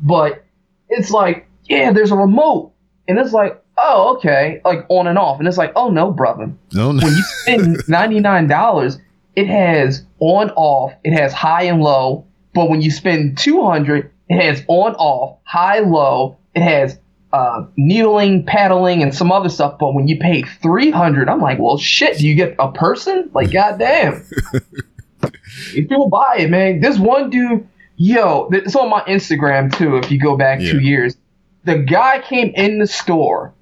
But 0.00 0.44
it's 0.88 1.10
like, 1.10 1.48
yeah, 1.64 1.92
there's 1.92 2.10
a 2.10 2.16
remote. 2.16 2.72
And 3.06 3.18
it's 3.18 3.32
like, 3.32 3.62
oh, 3.78 4.16
okay, 4.16 4.60
like 4.64 4.84
on 4.88 5.06
and 5.06 5.18
off. 5.18 5.38
And 5.38 5.48
it's 5.48 5.56
like, 5.56 5.72
oh 5.76 5.90
no, 5.90 6.10
brother. 6.10 6.50
No, 6.72 6.92
no. 6.92 7.04
When 7.04 7.14
you 7.14 7.22
spend 7.22 7.82
ninety 7.88 8.20
nine 8.20 8.46
dollars, 8.46 8.98
it 9.34 9.46
has 9.46 10.04
on 10.18 10.50
off, 10.50 10.92
it 11.04 11.12
has 11.12 11.32
high 11.32 11.64
and 11.64 11.80
low. 11.82 12.26
But 12.54 12.68
when 12.68 12.82
you 12.82 12.90
spend 12.90 13.38
two 13.38 13.62
hundred, 13.64 14.10
it 14.28 14.40
has 14.40 14.64
on 14.68 14.94
off, 14.96 15.38
high, 15.44 15.80
low, 15.80 16.38
it 16.54 16.62
has 16.62 16.98
uh, 17.32 17.64
needling, 17.76 18.44
paddling, 18.44 19.02
and 19.02 19.14
some 19.14 19.30
other 19.30 19.48
stuff. 19.48 19.78
But 19.78 19.94
when 19.94 20.08
you 20.08 20.18
pay 20.18 20.42
three 20.42 20.90
hundred, 20.90 21.28
I'm 21.28 21.40
like, 21.40 21.58
well, 21.58 21.78
shit. 21.78 22.18
Do 22.18 22.26
you 22.26 22.34
get 22.34 22.56
a 22.58 22.72
person? 22.72 23.30
Like, 23.32 23.52
goddamn. 23.52 24.24
if 25.22 25.88
people 25.88 26.08
buy 26.08 26.36
it, 26.38 26.50
man, 26.50 26.80
this 26.80 26.98
one 26.98 27.30
dude, 27.30 27.66
yo, 27.98 28.48
it's 28.52 28.74
on 28.74 28.88
my 28.88 29.00
Instagram 29.02 29.70
too. 29.76 29.96
If 29.98 30.10
you 30.10 30.18
go 30.18 30.36
back 30.36 30.60
Yeah. 30.60 30.72
two 30.72 30.80
years, 30.80 31.16
the 31.64 31.76
guy 31.78 32.20
came 32.20 32.52
in 32.54 32.78
the 32.78 32.86
store 32.86 33.52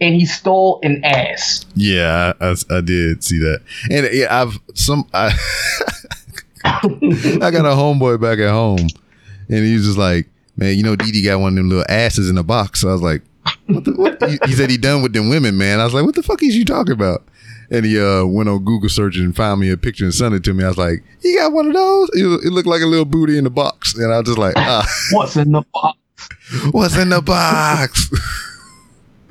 and 0.00 0.14
he 0.16 0.26
stole 0.26 0.80
an 0.82 1.04
ass. 1.04 1.64
Yeah, 1.76 2.32
I, 2.40 2.46
I, 2.48 2.78
I 2.78 2.80
did 2.80 3.22
see 3.22 3.38
that, 3.38 3.60
and 3.90 4.08
yeah, 4.12 4.42
I've 4.42 4.58
some. 4.74 5.06
I, 5.14 5.30
I 6.64 7.50
got 7.50 7.64
a 7.66 7.74
homeboy 7.76 8.20
back 8.20 8.38
at 8.38 8.50
home, 8.50 8.88
and 9.48 9.64
he 9.64 9.74
was 9.74 9.84
just 9.84 9.98
like, 9.98 10.28
"Man, 10.56 10.76
you 10.76 10.82
know, 10.82 10.96
Didi 10.96 11.22
got 11.22 11.40
one 11.40 11.52
of 11.52 11.56
them 11.56 11.68
little 11.68 11.84
asses 11.88 12.28
in 12.30 12.38
a 12.38 12.42
box." 12.42 12.80
So 12.80 12.88
I 12.88 12.92
was 12.92 13.02
like, 13.02 13.22
"What?" 13.66 13.84
The, 13.84 13.92
what? 13.92 14.22
He, 14.30 14.38
he 14.46 14.52
said 14.54 14.70
he 14.70 14.76
done 14.76 15.02
with 15.02 15.12
them 15.12 15.28
women, 15.28 15.56
man. 15.56 15.80
I 15.80 15.84
was 15.84 15.94
like, 15.94 16.04
"What 16.04 16.14
the 16.14 16.22
fuck 16.22 16.42
is 16.42 16.56
you 16.56 16.64
talking 16.64 16.92
about?" 16.92 17.24
And 17.72 17.86
he 17.86 17.98
uh, 17.98 18.24
went 18.24 18.48
on 18.48 18.64
Google 18.64 18.88
search 18.88 19.16
and 19.16 19.34
found 19.34 19.60
me 19.60 19.70
a 19.70 19.76
picture 19.76 20.04
and 20.04 20.14
sent 20.14 20.34
it 20.34 20.44
to 20.44 20.54
me. 20.54 20.62
I 20.62 20.68
was 20.68 20.78
like, 20.78 21.02
"He 21.20 21.34
got 21.36 21.52
one 21.52 21.66
of 21.66 21.72
those." 21.72 22.10
It, 22.12 22.46
it 22.46 22.52
looked 22.52 22.68
like 22.68 22.82
a 22.82 22.86
little 22.86 23.04
booty 23.04 23.38
in 23.38 23.44
the 23.44 23.50
box, 23.50 23.94
and 23.94 24.12
I 24.12 24.18
was 24.18 24.26
just 24.26 24.38
like, 24.38 24.54
"Ah, 24.56 24.86
What's 25.12 25.36
in 25.36 25.52
the 25.52 25.64
box? 25.72 25.98
what's 26.70 26.96
in 26.96 27.08
the 27.08 27.22
box?" 27.22 28.10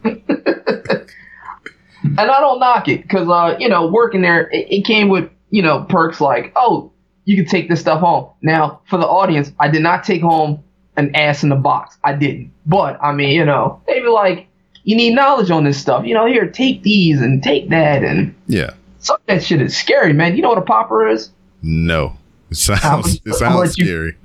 And 2.04 2.20
I 2.20 2.39
don't 2.39 2.60
knock 2.60 2.88
it 2.88 3.04
because, 3.04 3.28
uh, 3.30 3.56
you 3.60 3.70
know, 3.70 3.88
working 3.88 4.22
there, 4.22 4.50
it, 4.50 4.68
it 4.70 4.86
came 4.86 5.08
with, 5.10 5.30
you 5.50 5.62
know, 5.62 5.86
perks 5.88 6.20
like, 6.20 6.52
oh, 6.56 6.92
you 7.26 7.36
can 7.36 7.46
take 7.46 7.70
this 7.70 7.80
stuff 7.80 8.00
home. 8.02 8.30
Now, 8.42 8.82
for 8.89 8.98
the 8.98 9.08
audience, 9.08 9.52
I 9.60 9.70
did 9.70 9.82
not 9.82 10.04
take 10.04 10.22
home 10.22 10.64
an 10.98 11.16
ass 11.16 11.44
in 11.44 11.50
the 11.50 11.56
box. 11.56 11.98
I 12.04 12.14
didn't. 12.14 12.52
But, 12.66 13.02
I 13.02 13.14
mean, 13.14 13.30
you 13.30 13.46
know, 13.46 13.82
they 13.88 14.00
be 14.00 14.08
like, 14.08 14.48
you 14.84 14.95
need 14.95 15.13
knowledge 15.15 15.51
on 15.51 15.63
this 15.63 15.79
stuff. 15.79 16.05
You 16.05 16.13
know, 16.13 16.25
here, 16.25 16.47
take 16.47 16.84
these 16.84 17.21
and 17.21 17.41
take 17.43 17.69
that. 17.69 18.03
And 18.03 18.36
yeah, 18.47 18.71
some 18.99 19.15
of 19.15 19.21
that 19.27 19.43
shit 19.43 19.61
is 19.61 19.75
scary, 19.77 20.13
man. 20.13 20.36
You 20.36 20.41
know 20.41 20.49
what 20.49 20.57
a 20.57 20.61
popper 20.61 21.07
is? 21.07 21.32
no, 21.61 22.17
it 22.49 22.57
sounds 22.57 23.19
it 23.25 23.34
sounds 23.36 23.77
you- 23.77 23.86
scary. 23.86 24.17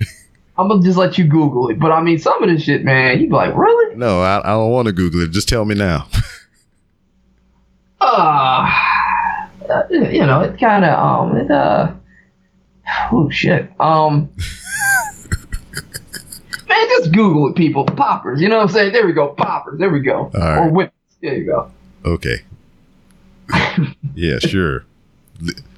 I'm 0.58 0.68
going 0.68 0.80
to 0.80 0.86
just 0.86 0.96
let 0.96 1.18
you 1.18 1.24
Google 1.24 1.68
it. 1.68 1.78
But, 1.78 1.92
I 1.92 2.00
mean, 2.00 2.18
some 2.18 2.42
of 2.42 2.48
this 2.48 2.62
shit, 2.62 2.82
man, 2.82 3.20
you 3.20 3.26
be 3.26 3.34
like, 3.34 3.54
really? 3.54 3.94
No, 3.94 4.22
I, 4.22 4.38
I 4.38 4.52
don't 4.52 4.70
want 4.70 4.86
to 4.86 4.92
Google 4.92 5.20
it. 5.20 5.30
Just 5.30 5.50
tell 5.50 5.66
me 5.66 5.74
now. 5.74 6.08
uh, 8.00 8.66
uh, 9.68 9.82
you 9.90 10.24
know, 10.24 10.40
it 10.40 10.58
kind 10.58 10.86
of, 10.86 10.98
um, 10.98 11.36
it, 11.36 11.50
uh, 11.50 11.92
oh 13.12 13.28
shit. 13.30 13.70
Um, 13.78 14.30
just 16.98 17.12
Google 17.12 17.48
it, 17.48 17.56
people. 17.56 17.84
Poppers, 17.84 18.40
you 18.40 18.48
know 18.48 18.56
what 18.56 18.64
I'm 18.64 18.68
saying? 18.68 18.92
There 18.92 19.06
we 19.06 19.12
go. 19.12 19.28
Poppers, 19.28 19.78
there 19.78 19.90
we 19.90 20.00
go. 20.00 20.30
right. 20.34 20.58
Or 20.58 20.70
whips, 20.70 20.92
there 21.20 21.36
you 21.36 21.44
go. 21.44 21.70
Okay. 22.04 22.36
yeah, 24.14 24.38
sure. 24.38 24.84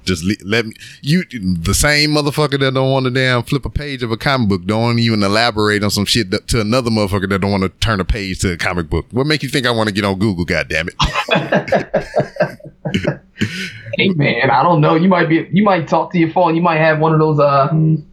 Just 0.05 0.23
le- 0.23 0.35
let 0.43 0.65
me. 0.65 0.73
You 1.01 1.23
the 1.23 1.73
same 1.73 2.11
motherfucker 2.11 2.59
that 2.59 2.73
don't 2.73 2.91
want 2.91 3.05
to 3.05 3.11
damn 3.11 3.43
flip 3.43 3.65
a 3.65 3.69
page 3.69 4.01
of 4.01 4.11
a 4.11 4.17
comic 4.17 4.49
book. 4.49 4.65
Don't 4.65 4.99
even 4.99 5.21
elaborate 5.21 5.83
on 5.83 5.91
some 5.91 6.05
shit 6.05 6.31
that, 6.31 6.47
to 6.47 6.61
another 6.61 6.89
motherfucker 6.89 7.29
that 7.29 7.39
don't 7.39 7.51
want 7.51 7.63
to 7.63 7.69
turn 7.69 7.99
a 7.99 8.05
page 8.05 8.39
to 8.39 8.53
a 8.53 8.57
comic 8.57 8.89
book. 8.89 9.05
What 9.11 9.27
make 9.27 9.43
you 9.43 9.49
think 9.49 9.67
I 9.67 9.71
want 9.71 9.89
to 9.89 9.93
get 9.93 10.05
on 10.05 10.17
Google? 10.17 10.45
God 10.45 10.69
damn 10.69 10.87
it! 10.87 10.95
Hey 13.99 14.09
man, 14.09 14.49
I 14.49 14.63
don't 14.63 14.81
know. 14.81 14.95
You 14.95 15.09
might 15.09 15.27
be, 15.27 15.47
you 15.51 15.63
might 15.63 15.87
talk 15.87 16.11
to 16.13 16.19
your 16.19 16.31
phone. 16.31 16.55
You 16.55 16.61
might 16.61 16.77
have 16.77 16.99
one 16.99 17.13
of 17.13 17.19
those, 17.19 17.39
uh, 17.39 17.67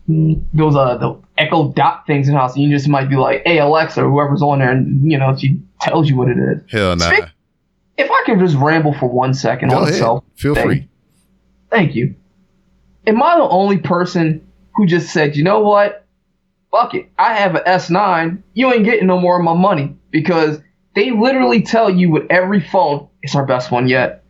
those, 0.09 0.75
uh, 0.75 0.97
the 0.97 1.21
Echo 1.39 1.73
Dot 1.73 2.07
things 2.07 2.29
in 2.29 2.35
house. 2.35 2.55
And 2.55 2.65
you 2.65 2.71
just 2.71 2.89
might 2.89 3.09
be 3.09 3.17
like, 3.17 3.43
hey 3.45 3.59
Alexa, 3.59 4.03
or 4.05 4.11
whoever's 4.11 4.43
on 4.43 4.59
there, 4.61 4.71
and 4.71 5.11
you 5.11 5.19
know, 5.19 5.37
she 5.37 5.61
tells 5.81 6.09
you 6.09 6.17
what 6.17 6.29
it 6.29 6.39
is. 6.39 6.59
Hell 6.71 6.97
nah. 6.97 7.11
Speak- 7.13 7.25
If 7.99 8.11
I 8.11 8.23
could 8.27 8.39
just 8.39 8.57
ramble 8.57 8.95
for 8.95 9.09
one 9.09 9.35
second 9.35 9.69
Go 9.71 9.77
on 9.79 9.83
ahead. 9.85 9.95
self, 9.95 10.25
Feel 10.37 10.55
thing. 10.55 10.65
free. 10.67 10.89
Thank 11.71 11.95
you. 11.95 12.15
Am 13.07 13.23
I 13.23 13.37
the 13.37 13.43
only 13.49 13.79
person 13.79 14.47
who 14.75 14.87
just 14.87 15.13
said, 15.13 15.37
you 15.37 15.45
know 15.45 15.61
what? 15.61 16.05
Fuck 16.71 16.95
it. 16.95 17.11
I 17.19 17.35
have 17.35 17.55
an 17.55 17.63
S9. 17.67 18.43
You 18.55 18.73
ain't 18.73 18.85
getting 18.85 19.07
no 19.07 19.19
more 19.21 19.39
of 19.39 19.45
my 19.45 19.55
money 19.55 19.97
because 20.11 20.59
they 20.95 21.11
literally 21.13 21.63
tell 21.63 21.89
you 21.91 22.11
with 22.11 22.25
every 22.31 22.61
phone, 22.61 23.09
it's 23.23 23.35
our 23.35 23.47
best 23.47 23.71
one 23.71 23.89
yet. 23.89 24.25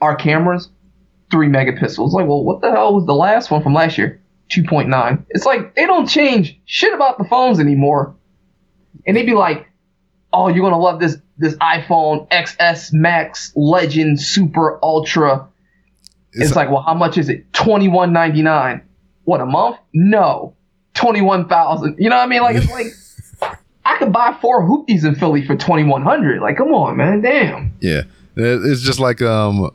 Our 0.00 0.16
cameras, 0.16 0.70
three 1.30 1.48
megapixels. 1.48 2.12
Like, 2.12 2.26
well, 2.26 2.42
what 2.44 2.60
the 2.62 2.70
hell 2.70 2.94
was 2.94 3.06
the 3.06 3.14
last 3.14 3.50
one 3.50 3.62
from 3.62 3.74
last 3.74 3.98
year? 3.98 4.21
2.9. 4.50 5.24
It's 5.30 5.46
like 5.46 5.74
they 5.74 5.86
don't 5.86 6.06
change 6.06 6.60
shit 6.64 6.92
about 6.92 7.18
the 7.18 7.24
phones 7.24 7.60
anymore. 7.60 8.14
And 9.06 9.16
they'd 9.16 9.26
be 9.26 9.34
like, 9.34 9.68
oh, 10.32 10.48
you're 10.48 10.64
gonna 10.64 10.78
love 10.78 11.00
this 11.00 11.16
this 11.38 11.54
iPhone 11.56 12.28
XS 12.28 12.92
Max 12.92 13.52
Legend 13.56 14.20
Super 14.20 14.78
Ultra. 14.82 15.48
It's, 16.34 16.56
like, 16.56 16.70
well, 16.70 16.80
how 16.80 16.94
much 16.94 17.18
is 17.18 17.28
it? 17.28 17.52
Twenty 17.52 17.88
one 17.88 18.12
ninety 18.12 18.42
nine. 18.42 18.82
What 19.24 19.40
a 19.40 19.46
month? 19.46 19.76
No, 19.92 20.54
twenty 20.94 21.20
one 21.20 21.48
thousand. 21.48 21.96
You 21.98 22.08
know 22.10 22.16
what 22.16 22.24
I 22.24 22.26
mean? 22.26 22.42
Like 22.42 22.56
it's 22.56 22.70
like 22.70 23.58
I 23.84 23.98
could 23.98 24.12
buy 24.12 24.36
four 24.40 24.62
hoopties 24.62 25.04
in 25.04 25.14
Philly 25.14 25.44
for 25.44 25.56
twenty 25.56 25.84
one 25.84 26.02
hundred. 26.02 26.40
Like, 26.40 26.56
come 26.56 26.72
on, 26.72 26.96
man, 26.96 27.20
damn. 27.20 27.74
yeah, 27.80 28.02
it's 28.36 28.82
just 28.82 28.98
like 28.98 29.20
um 29.20 29.70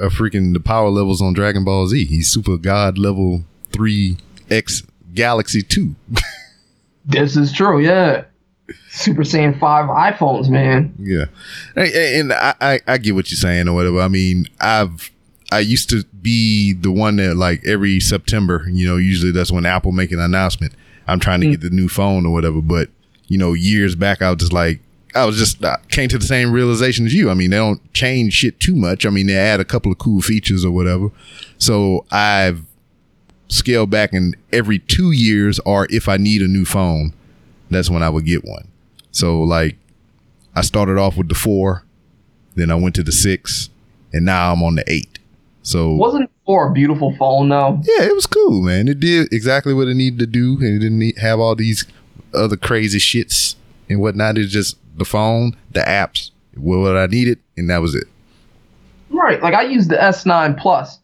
a 0.00 0.06
freaking 0.06 0.52
the 0.52 0.60
power 0.60 0.88
levels 0.88 1.22
on 1.22 1.32
Dragon 1.32 1.64
Ball 1.64 1.86
Z. 1.86 2.04
He's 2.04 2.28
Super 2.28 2.56
God 2.56 2.98
level 2.98 3.44
three 3.72 4.18
X 4.50 4.82
Galaxy 5.14 5.62
two. 5.62 5.94
This 7.04 7.36
is 7.36 7.52
true, 7.52 7.80
yeah. 7.80 8.24
Super 8.90 9.22
Saiyan 9.22 9.58
five 9.58 9.86
iPhones, 9.86 10.48
man. 10.48 10.94
Yeah, 10.98 11.24
and 11.74 12.32
I, 12.32 12.54
I 12.60 12.80
I 12.86 12.98
get 12.98 13.14
what 13.14 13.30
you're 13.30 13.36
saying 13.38 13.68
or 13.68 13.74
whatever. 13.74 14.00
I 14.00 14.08
mean, 14.08 14.46
I've 14.60 15.10
I 15.50 15.60
used 15.60 15.90
to 15.90 16.04
be 16.22 16.72
the 16.72 16.90
one 16.90 17.16
that 17.16 17.36
like 17.36 17.64
every 17.66 18.00
September, 18.00 18.66
you 18.70 18.88
know, 18.88 18.96
usually 18.96 19.32
that's 19.32 19.52
when 19.52 19.66
Apple 19.66 19.92
make 19.92 20.12
an 20.12 20.20
announcement. 20.20 20.72
I'm 21.06 21.20
trying 21.20 21.40
to 21.40 21.46
mm. 21.48 21.50
get 21.52 21.60
the 21.60 21.70
new 21.70 21.88
phone 21.88 22.24
or 22.24 22.32
whatever. 22.32 22.62
But 22.62 22.88
you 23.26 23.36
know, 23.36 23.52
years 23.52 23.94
back, 23.94 24.22
I 24.22 24.30
was 24.30 24.38
just 24.38 24.52
like, 24.52 24.80
I 25.14 25.26
was 25.26 25.36
just 25.36 25.62
I 25.64 25.78
came 25.88 26.08
to 26.08 26.18
the 26.18 26.26
same 26.26 26.52
realization 26.52 27.04
as 27.04 27.12
you. 27.12 27.30
I 27.30 27.34
mean, 27.34 27.50
they 27.50 27.56
don't 27.56 27.92
change 27.92 28.32
shit 28.32 28.60
too 28.60 28.76
much. 28.76 29.04
I 29.04 29.10
mean, 29.10 29.26
they 29.26 29.36
add 29.36 29.60
a 29.60 29.64
couple 29.64 29.92
of 29.92 29.98
cool 29.98 30.22
features 30.22 30.64
or 30.64 30.70
whatever. 30.70 31.10
So 31.58 32.06
I've 32.10 32.64
scaled 33.52 33.90
back, 33.90 34.12
and 34.12 34.36
every 34.52 34.78
two 34.78 35.12
years, 35.12 35.58
or 35.60 35.86
if 35.90 36.08
I 36.08 36.16
need 36.16 36.42
a 36.42 36.48
new 36.48 36.64
phone, 36.64 37.12
that's 37.70 37.90
when 37.90 38.02
I 38.02 38.08
would 38.10 38.24
get 38.24 38.44
one. 38.44 38.68
So 39.10 39.42
like 39.42 39.76
I 40.54 40.62
started 40.62 40.98
off 40.98 41.16
with 41.16 41.28
the 41.28 41.34
four, 41.34 41.84
then 42.54 42.70
I 42.70 42.74
went 42.74 42.94
to 42.96 43.02
the 43.02 43.12
six, 43.12 43.70
and 44.12 44.24
now 44.24 44.52
I'm 44.52 44.62
on 44.62 44.74
the 44.76 44.84
eight. 44.90 45.18
So 45.62 45.94
Wasn't 45.94 46.30
for 46.44 46.68
a 46.68 46.72
beautiful 46.72 47.14
phone 47.16 47.48
though? 47.48 47.80
yeah, 47.84 48.04
it 48.04 48.14
was 48.14 48.26
cool, 48.26 48.62
man. 48.62 48.88
It 48.88 48.98
did 49.00 49.32
exactly 49.32 49.72
what 49.74 49.88
it 49.88 49.94
needed 49.94 50.18
to 50.20 50.26
do, 50.26 50.56
and 50.56 50.76
it 50.76 50.78
didn't 50.80 50.98
need, 50.98 51.18
have 51.18 51.38
all 51.38 51.54
these 51.54 51.86
other 52.34 52.56
crazy 52.56 52.98
shits 52.98 53.54
and 53.88 54.00
whatnot. 54.00 54.38
It's 54.38 54.52
just 54.52 54.76
the 54.96 55.04
phone, 55.04 55.56
the 55.70 55.80
apps, 55.80 56.30
what 56.56 56.96
I 56.96 57.06
needed, 57.06 57.38
and 57.56 57.70
that 57.70 57.78
was 57.78 57.94
it. 57.94 58.04
Right. 59.10 59.42
Like 59.42 59.54
I 59.54 59.62
used 59.62 59.90
the 59.90 59.96
S9 59.96 60.58
Plus. 60.58 60.98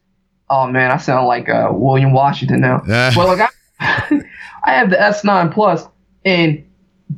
Oh 0.51 0.67
man, 0.67 0.91
I 0.91 0.97
sound 0.97 1.27
like 1.27 1.49
uh, 1.49 1.69
William 1.73 2.13
Washington 2.13 2.61
now. 2.61 2.83
Well, 2.87 3.27
like 3.37 3.51
I, 3.81 4.23
I 4.65 4.73
have 4.73 4.91
the 4.91 4.97
S9 4.97 5.53
Plus 5.53 5.87
and 6.25 6.65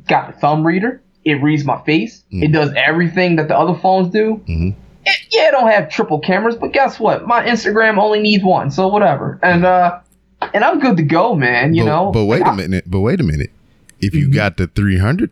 got 0.07 0.33
the 0.33 0.39
thumb 0.39 0.65
reader. 0.65 1.01
It 1.23 1.35
reads 1.41 1.63
my 1.63 1.81
face. 1.83 2.23
It 2.31 2.51
does 2.51 2.71
everything 2.75 3.35
that 3.35 3.47
the 3.47 3.57
other 3.57 3.79
phones 3.79 4.11
do. 4.11 4.41
Mhm. 4.49 4.75
It, 5.05 5.17
yeah, 5.31 5.47
it 5.49 5.51
don't 5.51 5.69
have 5.71 5.89
triple 5.89 6.19
cameras, 6.19 6.55
but 6.55 6.73
guess 6.73 6.99
what? 6.99 7.25
My 7.25 7.43
Instagram 7.45 7.97
only 7.99 8.19
needs 8.19 8.43
one, 8.43 8.69
so 8.71 8.87
whatever. 8.87 9.39
And 9.43 9.65
uh, 9.65 9.99
and 10.53 10.63
I'm 10.63 10.79
good 10.79 10.97
to 10.97 11.03
go, 11.03 11.35
man. 11.35 11.73
You 11.73 11.83
but, 11.83 11.89
know. 11.89 12.11
but 12.11 12.25
wait 12.25 12.41
a 12.45 12.53
minute, 12.53 12.85
but 12.89 12.99
wait 13.01 13.19
a 13.19 13.23
minute. 13.23 13.51
If 13.99 14.13
you 14.15 14.27
Mhm. 14.27 14.33
got 14.33 14.57
the 14.57 14.67
three 14.67 14.97
hundred, 14.97 15.29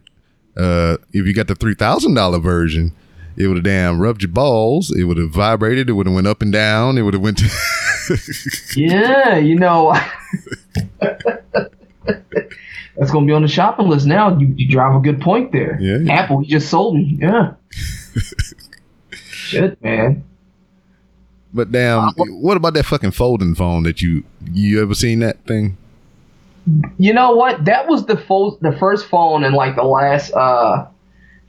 uh, 0.56 0.97
if 1.12 1.26
you 1.26 1.34
got 1.34 1.47
the 1.47 1.56
three 1.56 1.74
thousand 1.76 2.14
dollar 2.14 2.39
version, 2.39 2.93
it 3.36 3.47
would 3.47 3.58
have 3.58 3.64
damn 3.64 4.00
rubbed 4.00 4.22
your 4.22 4.32
balls. 4.32 4.91
It 4.95 5.04
would 5.06 5.18
have 5.18 5.32
vibrated. 5.32 5.89
It 5.89 5.93
would 5.93 6.06
have 6.06 6.16
went 6.16 6.28
up 6.28 6.41
and 6.43 6.52
down. 6.54 6.97
It 6.97 7.02
would 7.02 7.14
have 7.16 7.24
went. 7.24 7.38
To 7.39 7.45
Yeah, 8.76 9.38
you 9.38 9.55
know. 9.55 9.95
That's 12.99 13.12
gonna 13.12 13.26
be 13.26 13.32
on 13.34 13.41
the 13.41 13.47
shopping 13.47 13.88
list 13.88 14.05
now. 14.05 14.38
You, 14.38 14.53
you 14.57 14.68
drive 14.70 14.95
a 14.95 14.99
good 14.99 15.22
point 15.22 15.51
there. 15.51 15.78
Yeah, 15.80 15.99
yeah. 15.99 16.14
Apple, 16.14 16.43
you 16.43 16.49
just 16.49 16.70
sold 16.70 16.95
me. 16.95 17.18
Yeah. 17.20 17.53
Shit, 19.22 19.82
man. 19.82 20.24
but 21.53 21.72
damn, 21.72 22.12
what 22.18 22.57
about 22.57 22.74
that 22.74 22.86
fucking 22.86 23.12
folding 23.12 23.55
phone 23.55 23.84
that 23.84 24.01
you 24.01 24.24
you 24.51 24.82
ever 24.82 24.93
seen 24.93 25.20
that 25.20 25.43
thing? 25.45 25.78
You 26.97 27.14
know 27.14 27.32
what? 27.32 27.66
That 27.66 27.88
was 27.88 28.05
the 28.05 28.18
fo- 28.18 28.57
the 28.62 28.74
first 28.78 29.07
phone 29.07 29.43
in 29.43 29.53
like 29.53 29.76
the 29.76 29.84
last 29.84 30.32
uh 30.34 30.88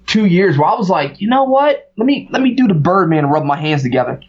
two 0.06 0.26
years 0.26 0.56
where 0.56 0.68
I 0.68 0.74
was 0.74 0.88
like, 0.88 1.20
you 1.20 1.28
know 1.28 1.44
what? 1.44 1.92
Let 1.96 2.06
me 2.06 2.28
let 2.30 2.42
me 2.42 2.54
do 2.54 2.68
the 2.68 2.74
Birdman 2.74 3.20
and 3.24 3.30
rub 3.32 3.44
my 3.44 3.61
hands 3.61 3.82
together. 3.82 4.20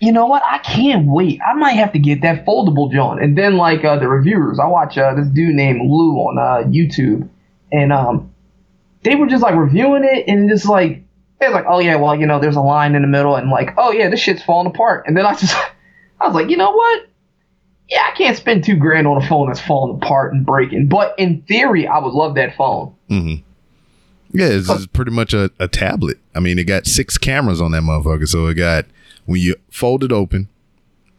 You 0.00 0.12
know 0.12 0.26
what? 0.26 0.42
I 0.44 0.58
can't 0.58 1.06
wait. 1.06 1.40
I 1.46 1.54
might 1.54 1.72
have 1.72 1.92
to 1.92 1.98
get 1.98 2.22
that 2.22 2.46
foldable 2.46 2.92
John. 2.92 3.20
And 3.20 3.36
then 3.36 3.56
like 3.56 3.84
uh, 3.84 3.98
the 3.98 4.08
reviewers, 4.08 4.60
I 4.60 4.66
watch 4.66 4.96
uh, 4.96 5.14
this 5.14 5.26
dude 5.28 5.54
named 5.54 5.80
Lou 5.90 6.14
on 6.16 6.38
uh, 6.38 6.68
YouTube, 6.68 7.28
and 7.72 7.92
um, 7.92 8.32
they 9.02 9.16
were 9.16 9.26
just 9.26 9.42
like 9.42 9.56
reviewing 9.56 10.04
it 10.04 10.28
and 10.28 10.48
just 10.48 10.66
like 10.66 11.02
they're 11.40 11.50
like, 11.50 11.64
oh 11.68 11.80
yeah, 11.80 11.96
well 11.96 12.14
you 12.14 12.26
know 12.26 12.38
there's 12.38 12.56
a 12.56 12.60
line 12.60 12.94
in 12.94 13.02
the 13.02 13.08
middle 13.08 13.34
and 13.34 13.50
like, 13.50 13.74
oh 13.76 13.90
yeah, 13.90 14.08
this 14.08 14.20
shit's 14.20 14.42
falling 14.42 14.68
apart. 14.68 15.04
And 15.06 15.16
then 15.16 15.26
I 15.26 15.34
just 15.34 15.56
I 16.20 16.26
was 16.26 16.34
like, 16.34 16.48
you 16.48 16.56
know 16.56 16.70
what? 16.70 17.06
Yeah, 17.88 18.04
I 18.06 18.14
can't 18.16 18.36
spend 18.36 18.64
two 18.64 18.76
grand 18.76 19.06
on 19.06 19.22
a 19.22 19.26
phone 19.26 19.48
that's 19.48 19.60
falling 19.60 19.96
apart 19.96 20.34
and 20.34 20.44
breaking. 20.44 20.88
But 20.88 21.14
in 21.18 21.42
theory, 21.42 21.86
I 21.86 21.98
would 21.98 22.12
love 22.12 22.34
that 22.34 22.54
phone. 22.54 22.94
Mm-hmm. 23.08 24.38
Yeah, 24.38 24.48
it's, 24.48 24.68
it's 24.68 24.86
pretty 24.86 25.10
much 25.10 25.32
a, 25.32 25.50
a 25.58 25.68
tablet. 25.68 26.18
I 26.34 26.40
mean, 26.40 26.58
it 26.58 26.64
got 26.64 26.86
six 26.86 27.16
cameras 27.16 27.62
on 27.62 27.70
that 27.72 27.82
motherfucker. 27.82 28.28
So 28.28 28.46
it 28.48 28.54
got 28.54 28.84
when 29.28 29.40
you 29.42 29.54
fold 29.70 30.02
it 30.02 30.10
open, 30.10 30.48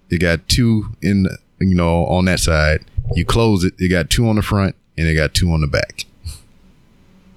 it 0.09 0.17
got 0.17 0.49
two 0.49 0.85
in 0.99 1.23
the, 1.23 1.37
you 1.59 1.75
know 1.75 2.05
on 2.07 2.25
that 2.25 2.39
side. 2.39 2.83
You 3.13 3.23
close 3.23 3.63
it, 3.63 3.75
it 3.77 3.89
got 3.89 4.09
two 4.09 4.27
on 4.27 4.35
the 4.35 4.41
front 4.41 4.75
and 4.97 5.07
it 5.07 5.13
got 5.13 5.35
two 5.35 5.51
on 5.51 5.61
the 5.61 5.67
back. 5.67 6.05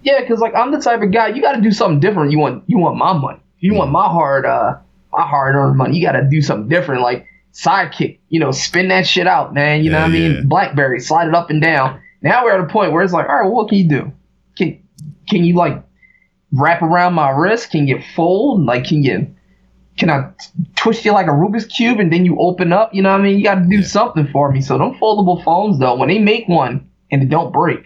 Yeah, 0.02 0.20
because 0.20 0.40
like 0.40 0.54
I'm 0.54 0.72
the 0.72 0.80
type 0.80 1.02
of 1.02 1.12
guy 1.12 1.28
you 1.28 1.42
got 1.42 1.52
to 1.56 1.60
do 1.60 1.72
something 1.72 2.00
different. 2.00 2.32
You 2.32 2.38
want 2.38 2.64
you 2.68 2.78
want 2.78 2.96
my 2.96 3.12
money. 3.12 3.38
You 3.60 3.74
want 3.74 3.90
my 3.90 4.08
hard 4.08 4.46
uh 4.46 4.78
my 5.12 5.26
hard 5.26 5.54
earned 5.54 5.76
money. 5.76 5.98
You 5.98 6.06
got 6.06 6.12
to 6.12 6.26
do 6.26 6.40
something 6.40 6.70
different, 6.70 7.02
like 7.02 7.26
Sidekick. 7.52 8.18
You 8.30 8.40
know, 8.40 8.50
spin 8.50 8.88
that 8.88 9.06
shit 9.06 9.26
out, 9.26 9.52
man. 9.52 9.84
You 9.84 9.90
know 9.90 9.98
Yeah, 9.98 10.04
what 10.04 10.10
I 10.10 10.18
mean? 10.18 10.48
BlackBerry, 10.48 11.00
slide 11.00 11.28
it 11.28 11.34
up 11.34 11.50
and 11.50 11.60
down. 11.60 12.00
Now 12.22 12.44
we're 12.44 12.52
at 12.52 12.60
a 12.60 12.72
point 12.72 12.92
where 12.92 13.02
it's 13.02 13.12
like, 13.12 13.28
all 13.28 13.34
right, 13.34 13.44
well, 13.44 13.52
what 13.52 13.68
can 13.68 13.76
you 13.76 13.88
do? 13.90 14.12
Can 14.56 14.82
can 15.28 15.44
you 15.44 15.54
like 15.54 15.82
wrap 16.50 16.80
around 16.80 17.12
my 17.12 17.28
wrist? 17.28 17.70
Can 17.70 17.86
you 17.86 18.00
fold? 18.16 18.64
Like, 18.64 18.86
can 18.86 19.02
you? 19.02 19.34
Can 19.98 20.08
I 20.10 20.30
t- 20.40 20.46
twist 20.76 21.04
you 21.04 21.12
like 21.12 21.26
a 21.26 21.30
Rubik's 21.30 21.66
cube 21.66 21.98
and 22.00 22.12
then 22.12 22.24
you 22.24 22.38
open 22.40 22.72
up? 22.72 22.94
You 22.94 23.02
know 23.02 23.12
what 23.12 23.20
I 23.20 23.24
mean? 23.24 23.36
You 23.38 23.44
got 23.44 23.56
to 23.56 23.64
do 23.68 23.76
Yeah. 23.76 23.82
something 23.86 24.26
for 24.28 24.50
me. 24.50 24.60
So 24.62 24.78
them 24.78 24.94
foldable 24.94 25.42
phones 25.44 25.78
though, 25.78 25.96
when 25.96 26.08
they 26.08 26.18
make 26.18 26.48
one 26.48 26.86
and 27.10 27.22
it 27.22 27.28
don't 27.28 27.52
break, 27.52 27.84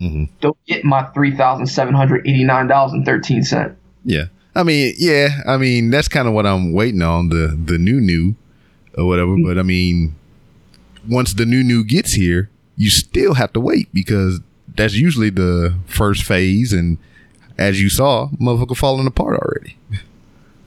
Mhm. 0.00 0.28
don't 0.40 0.56
get 0.66 0.84
my 0.84 1.02
three 1.14 1.34
thousand 1.36 1.66
seven 1.66 1.94
hundred 1.94 2.26
eighty 2.28 2.44
nine 2.44 2.68
dollars 2.68 2.92
and 2.92 3.04
thirteen 3.04 3.42
cent. 3.42 3.72
Yeah. 4.04 4.26
I 4.54 4.62
mean, 4.62 4.94
yeah. 4.98 5.40
I 5.46 5.56
mean, 5.56 5.90
that's 5.90 6.08
kind 6.08 6.28
of 6.28 6.34
what 6.34 6.46
I'm 6.46 6.72
waiting 6.72 7.02
on 7.02 7.28
the 7.28 7.58
the 7.64 7.78
new 7.78 8.00
new 8.00 8.34
or 8.96 9.06
whatever. 9.06 9.36
But 9.42 9.58
I 9.58 9.62
mean, 9.62 10.14
once 11.08 11.34
the 11.34 11.46
new 11.46 11.64
new 11.64 11.84
gets 11.84 12.12
here, 12.12 12.50
you 12.76 12.88
still 12.90 13.34
have 13.34 13.52
to 13.54 13.60
wait 13.60 13.88
because 13.92 14.40
that's 14.76 14.94
usually 14.94 15.30
the 15.30 15.74
first 15.86 16.22
phase, 16.22 16.72
and 16.72 16.98
as 17.58 17.80
you 17.82 17.88
saw, 17.88 18.28
motherfucker 18.40 18.76
falling 18.76 19.06
apart 19.06 19.36
already. 19.38 19.76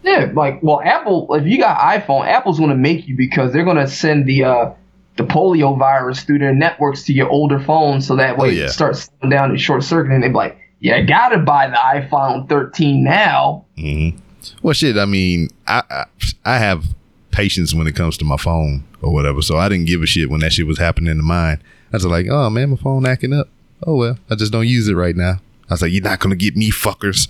Yeah, 0.06 0.32
like 0.36 0.62
well, 0.62 0.82
Apple. 0.82 1.28
If 1.34 1.46
you 1.48 1.58
got 1.58 1.80
iPhone, 1.80 2.28
Apple's 2.28 2.60
gonna 2.60 2.76
make 2.76 3.08
you 3.08 3.18
because 3.18 3.52
they're 3.52 3.66
gonna 3.66 3.88
send 3.88 4.28
the 4.28 4.44
uh, 4.44 4.72
the 5.18 5.24
polio 5.24 5.78
virus 5.80 6.22
through 6.24 6.40
their 6.40 6.54
networks 6.54 7.04
to 7.06 7.14
your 7.14 7.28
older 7.30 7.60
phones, 7.60 8.06
so 8.06 8.16
that 8.18 8.38
way 8.38 8.50
Oh, 8.50 8.52
yeah. 8.52 8.64
it 8.66 8.70
starts 8.70 9.10
slowing 9.20 9.32
down 9.32 9.50
and 9.50 9.60
short 9.60 9.84
circuiting. 9.84 10.22
They 10.22 10.28
be 10.28 10.36
like, 10.36 10.58
"Yeah, 10.80 11.02
gotta 11.02 11.40
buy 11.40 11.68
the 11.68 11.76
iPhone 11.78 12.48
13 12.48 13.04
now." 13.04 13.66
Mm-hmm. 13.80 14.20
Well, 14.62 14.74
shit. 14.76 14.96
I 14.98 15.06
mean, 15.06 15.50
I, 15.66 15.82
I 15.90 16.06
I 16.46 16.58
have 16.60 16.86
patience 17.32 17.74
when 17.74 17.88
it 17.88 17.96
comes 17.96 18.16
to 18.20 18.26
my 18.26 18.38
phone 18.38 18.84
or 19.02 19.12
whatever, 19.12 19.42
so 19.42 19.58
I 19.58 19.70
didn't 19.70 19.88
give 19.88 20.04
a 20.04 20.06
shit 20.06 20.30
when 20.30 20.42
that 20.42 20.54
shit 20.54 20.68
was 20.68 20.78
happening 20.78 21.18
to 21.18 21.24
mine. 21.24 21.64
I 21.92 21.96
was 21.96 22.06
like, 22.06 22.28
oh 22.30 22.50
man, 22.52 22.70
my 22.70 22.76
phone 22.76 23.08
acting 23.08 23.34
up. 23.34 23.50
Oh 23.88 23.96
well, 23.96 24.20
I 24.30 24.36
just 24.36 24.52
don't 24.52 24.68
use 24.68 24.88
it 24.88 24.94
right 24.94 25.16
now. 25.16 25.40
I 25.68 25.74
was 25.74 25.82
like, 25.82 25.92
you're 25.94 26.04
not 26.04 26.20
gonna 26.20 26.36
get 26.36 26.56
me, 26.56 26.70
fuckers. 26.70 27.28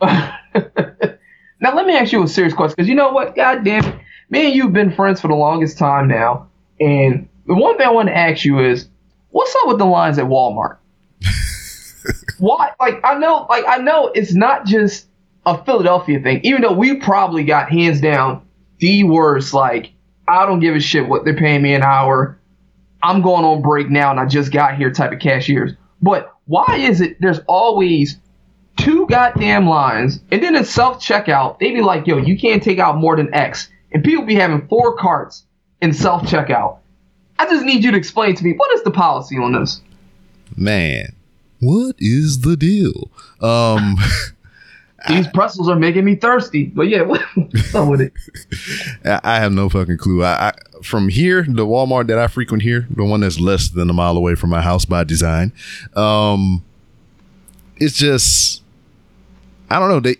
Now 1.60 1.74
let 1.74 1.86
me 1.86 1.96
ask 1.96 2.12
you 2.12 2.22
a 2.22 2.28
serious 2.28 2.54
question, 2.54 2.74
because 2.76 2.88
you 2.88 2.94
know 2.94 3.10
what? 3.10 3.36
God 3.36 3.64
damn 3.64 3.84
it, 3.84 4.00
me 4.30 4.46
and 4.46 4.54
you've 4.54 4.72
been 4.72 4.92
friends 4.92 5.20
for 5.20 5.28
the 5.28 5.34
longest 5.34 5.78
time 5.78 6.08
now, 6.08 6.48
and 6.80 7.28
the 7.46 7.54
one 7.54 7.76
thing 7.76 7.86
I 7.86 7.90
want 7.90 8.08
to 8.08 8.16
ask 8.16 8.44
you 8.44 8.60
is, 8.60 8.88
what's 9.30 9.54
up 9.56 9.68
with 9.68 9.78
the 9.78 9.84
lines 9.84 10.18
at 10.18 10.26
Walmart? 10.26 10.78
Why? 12.38 12.72
Like 12.80 13.00
I 13.04 13.18
know, 13.18 13.46
like 13.48 13.64
I 13.66 13.78
know, 13.78 14.08
it's 14.08 14.34
not 14.34 14.66
just 14.66 15.06
a 15.46 15.62
Philadelphia 15.64 16.20
thing. 16.20 16.40
Even 16.42 16.62
though 16.62 16.72
we 16.72 16.96
probably 16.96 17.44
got 17.44 17.70
hands 17.70 18.00
down 18.00 18.44
the 18.78 19.04
worst. 19.04 19.54
Like 19.54 19.92
I 20.28 20.46
don't 20.46 20.60
give 20.60 20.74
a 20.74 20.80
shit 20.80 21.08
what 21.08 21.24
they're 21.24 21.36
paying 21.36 21.62
me 21.62 21.74
an 21.74 21.82
hour. 21.82 22.38
I'm 23.02 23.22
going 23.22 23.44
on 23.44 23.62
break 23.62 23.90
now, 23.90 24.10
and 24.10 24.18
I 24.18 24.26
just 24.26 24.52
got 24.52 24.76
here 24.76 24.90
type 24.90 25.12
of 25.12 25.18
cashiers. 25.18 25.72
But 26.00 26.34
why 26.46 26.76
is 26.76 27.00
it 27.00 27.20
there's 27.20 27.40
always 27.46 28.18
two 28.76 29.06
goddamn 29.06 29.68
lines, 29.68 30.20
and 30.30 30.42
then 30.42 30.56
in 30.56 30.64
self 30.64 31.02
checkout, 31.02 31.58
they'd 31.58 31.74
be 31.74 31.80
like, 31.80 32.06
yo, 32.06 32.18
you 32.18 32.38
can't 32.38 32.62
take 32.62 32.78
out 32.78 32.96
more 32.96 33.16
than 33.16 33.32
X. 33.34 33.68
And 33.92 34.02
people 34.02 34.24
be 34.24 34.34
having 34.34 34.66
four 34.68 34.96
carts 34.96 35.44
in 35.80 35.92
self 35.92 36.22
checkout. 36.22 36.78
I 37.38 37.46
just 37.46 37.64
need 37.64 37.84
you 37.84 37.90
to 37.90 37.96
explain 37.96 38.34
to 38.36 38.44
me 38.44 38.52
what 38.52 38.72
is 38.72 38.82
the 38.82 38.90
policy 38.90 39.36
on 39.36 39.52
this? 39.52 39.80
Man, 40.56 41.14
what 41.60 41.96
is 41.98 42.40
the 42.40 42.56
deal? 42.56 43.10
Um, 43.40 43.96
These 45.08 45.28
pretzels 45.28 45.68
are 45.68 45.76
making 45.76 46.04
me 46.04 46.16
thirsty. 46.16 46.64
But 46.66 46.88
yeah, 46.88 47.02
what's 47.34 47.74
up 47.74 47.88
with 47.88 48.00
it? 48.00 48.12
I 49.04 49.20
I 49.22 49.40
have 49.40 49.52
no 49.52 49.68
fucking 49.68 49.98
clue. 49.98 50.24
I, 50.24 50.48
I 50.48 50.52
from 50.82 51.08
here, 51.08 51.42
the 51.42 51.66
Walmart 51.66 52.06
that 52.08 52.18
I 52.18 52.26
frequent 52.26 52.62
here, 52.62 52.86
the 52.90 53.04
one 53.04 53.20
that's 53.20 53.40
less 53.40 53.68
than 53.68 53.90
a 53.90 53.92
mile 53.92 54.16
away 54.16 54.34
from 54.34 54.50
my 54.50 54.60
house 54.62 54.84
by 54.84 55.04
design, 55.04 55.52
um, 55.94 56.64
it's 57.76 57.96
just 57.96 58.62
I 59.74 59.78
don't 59.80 59.88
know. 59.88 60.00
They 60.00 60.16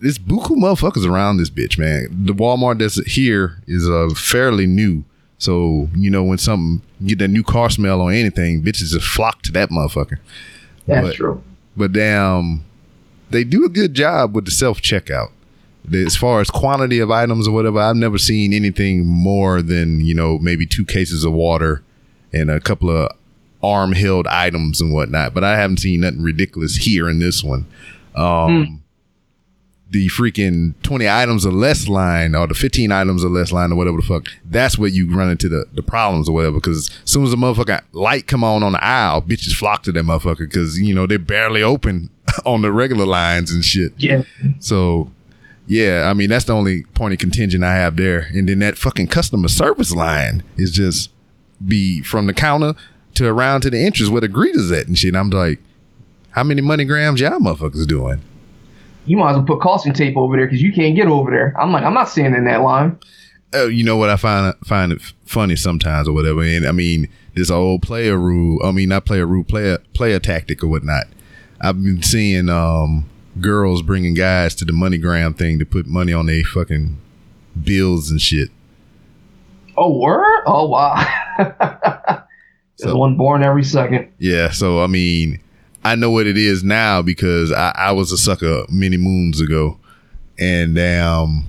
there's 0.00 0.18
buku 0.18 0.50
motherfuckers 0.56 1.08
around 1.08 1.38
this 1.38 1.50
bitch, 1.50 1.76
man. 1.78 2.06
The 2.24 2.32
Walmart 2.32 2.78
that's 2.78 3.04
here 3.04 3.60
is 3.66 3.88
uh, 3.88 4.10
fairly 4.14 4.66
new. 4.66 5.02
So, 5.38 5.88
you 5.96 6.10
know, 6.10 6.22
when 6.22 6.38
something 6.38 6.82
get 7.04 7.18
that 7.18 7.28
new 7.28 7.42
car 7.42 7.70
smell 7.70 8.00
or 8.00 8.10
anything, 8.12 8.62
bitches 8.62 8.92
just 8.92 9.06
flock 9.06 9.42
to 9.42 9.52
that 9.52 9.70
motherfucker. 9.70 10.18
That's 10.86 11.08
But- 11.08 11.14
true. 11.16 11.42
But 11.76 11.92
damn, 11.92 12.64
they 13.30 13.44
do 13.44 13.64
a 13.64 13.68
good 13.68 13.94
job 13.94 14.34
with 14.34 14.44
the 14.46 14.50
self 14.50 14.80
checkout. 14.80 15.30
As 15.92 16.16
far 16.16 16.40
as 16.40 16.50
quantity 16.50 16.98
of 16.98 17.10
items 17.10 17.46
or 17.48 17.52
whatever, 17.52 17.78
I've 17.80 17.96
never 17.96 18.18
seen 18.18 18.52
anything 18.52 19.06
more 19.06 19.62
than, 19.62 20.00
you 20.00 20.12
know, 20.14 20.38
maybe 20.38 20.66
two 20.66 20.84
cases 20.84 21.24
of 21.24 21.32
water 21.32 21.82
and 22.32 22.50
a 22.50 22.60
couple 22.60 22.90
of 22.90 23.10
arm 23.62 23.92
held 23.92 24.26
items 24.26 24.80
and 24.80 24.92
whatnot. 24.92 25.34
But 25.34 25.44
I 25.44 25.56
haven't 25.56 25.78
seen 25.78 26.00
nothing 26.00 26.22
ridiculous 26.22 26.76
here 26.76 27.08
in 27.08 27.20
this 27.20 27.42
one. 27.42 27.64
Um, 28.18 28.82
The 29.90 30.08
freaking 30.08 30.74
20 30.82 31.08
items 31.08 31.46
or 31.46 31.52
less 31.52 31.88
line 31.88 32.34
or 32.34 32.46
the 32.46 32.52
15 32.54 32.92
items 32.92 33.24
or 33.24 33.28
less 33.30 33.52
line 33.52 33.72
or 33.72 33.76
whatever 33.76 33.96
the 33.96 34.02
fuck, 34.02 34.26
that's 34.44 34.76
where 34.76 34.90
you 34.90 35.10
run 35.14 35.30
into 35.30 35.48
the, 35.48 35.64
the 35.72 35.82
problems 35.82 36.28
or 36.28 36.32
whatever. 36.34 36.56
Because 36.56 36.90
as 36.90 37.10
soon 37.10 37.24
as 37.24 37.30
the 37.30 37.38
motherfucker 37.38 37.80
light 37.92 38.26
come 38.26 38.44
on 38.44 38.62
on 38.62 38.72
the 38.72 38.84
aisle, 38.84 39.22
bitches 39.22 39.54
flock 39.54 39.82
to 39.84 39.92
that 39.92 40.04
motherfucker 40.04 40.40
because, 40.40 40.78
you 40.78 40.94
know, 40.94 41.06
they're 41.06 41.18
barely 41.18 41.62
open 41.62 42.10
on 42.44 42.60
the 42.60 42.70
regular 42.70 43.06
lines 43.06 43.50
and 43.50 43.64
shit. 43.64 43.94
Yeah. 43.96 44.24
So, 44.58 45.10
yeah, 45.66 46.08
I 46.10 46.12
mean, 46.12 46.28
that's 46.28 46.44
the 46.44 46.54
only 46.54 46.82
point 46.92 47.14
of 47.14 47.18
contention 47.18 47.64
I 47.64 47.72
have 47.76 47.96
there. 47.96 48.28
And 48.34 48.46
then 48.48 48.58
that 48.58 48.76
fucking 48.76 49.06
customer 49.06 49.48
service 49.48 49.94
line 49.94 50.42
is 50.58 50.70
just 50.70 51.10
be 51.66 52.02
from 52.02 52.26
the 52.26 52.34
counter 52.34 52.74
to 53.14 53.26
around 53.26 53.62
to 53.62 53.70
the 53.70 53.78
entrance 53.78 54.10
where 54.10 54.20
the 54.20 54.28
greeters 54.28 54.70
at 54.78 54.86
and 54.86 54.98
shit. 54.98 55.16
I'm 55.16 55.30
like, 55.30 55.60
how 56.38 56.44
many 56.44 56.60
money 56.60 56.84
grams 56.84 57.20
y'all 57.20 57.40
motherfuckers 57.40 57.84
doing? 57.84 58.22
You 59.06 59.16
might 59.16 59.30
as 59.30 59.36
well 59.38 59.44
put 59.44 59.60
caution 59.60 59.92
tape 59.92 60.16
over 60.16 60.36
there 60.36 60.46
because 60.46 60.62
you 60.62 60.72
can't 60.72 60.94
get 60.94 61.08
over 61.08 61.32
there. 61.32 61.52
I'm 61.58 61.72
like, 61.72 61.82
I'm 61.82 61.94
not 61.94 62.08
standing 62.08 62.34
in 62.38 62.44
that 62.44 62.60
line. 62.62 62.96
Oh, 63.52 63.66
you 63.66 63.82
know 63.82 63.96
what 63.96 64.08
I 64.08 64.14
find 64.16 64.54
find 64.64 64.92
it 64.92 65.02
funny 65.24 65.56
sometimes 65.56 66.06
or 66.06 66.12
whatever. 66.12 66.44
And 66.44 66.64
I 66.64 66.70
mean, 66.70 67.08
this 67.34 67.50
old 67.50 67.82
player 67.82 68.16
rule. 68.16 68.60
I 68.64 68.70
mean, 68.70 68.88
not 68.90 69.04
player 69.04 69.26
rule, 69.26 69.42
player 69.42 69.78
player 69.94 70.20
tactic 70.20 70.62
or 70.62 70.68
whatnot. 70.68 71.06
I've 71.60 71.82
been 71.82 72.02
seeing 72.04 72.48
um, 72.48 73.10
girls 73.40 73.82
bringing 73.82 74.14
guys 74.14 74.54
to 74.56 74.64
the 74.64 74.72
MoneyGram 74.72 75.36
thing 75.36 75.58
to 75.58 75.64
put 75.66 75.86
money 75.88 76.12
on 76.12 76.26
their 76.26 76.44
fucking 76.44 76.98
bills 77.60 78.12
and 78.12 78.20
shit. 78.22 78.50
Oh, 79.76 79.98
word? 79.98 80.42
Oh, 80.46 80.68
wow. 80.68 81.04
There's 82.78 82.92
So- 82.92 82.96
one 82.96 83.16
born 83.16 83.42
every 83.42 83.64
second. 83.64 84.12
Yeah, 84.18 84.50
so 84.50 84.84
I 84.84 84.86
mean, 84.86 85.40
I 85.88 85.94
know 85.94 86.10
what 86.10 86.26
it 86.26 86.36
is 86.36 86.62
now 86.62 87.00
because 87.00 87.50
I, 87.50 87.72
I 87.74 87.92
was 87.92 88.12
a 88.12 88.18
sucker 88.18 88.66
many 88.68 88.98
moons 88.98 89.40
ago, 89.40 89.78
and 90.38 90.78
um, 90.78 91.48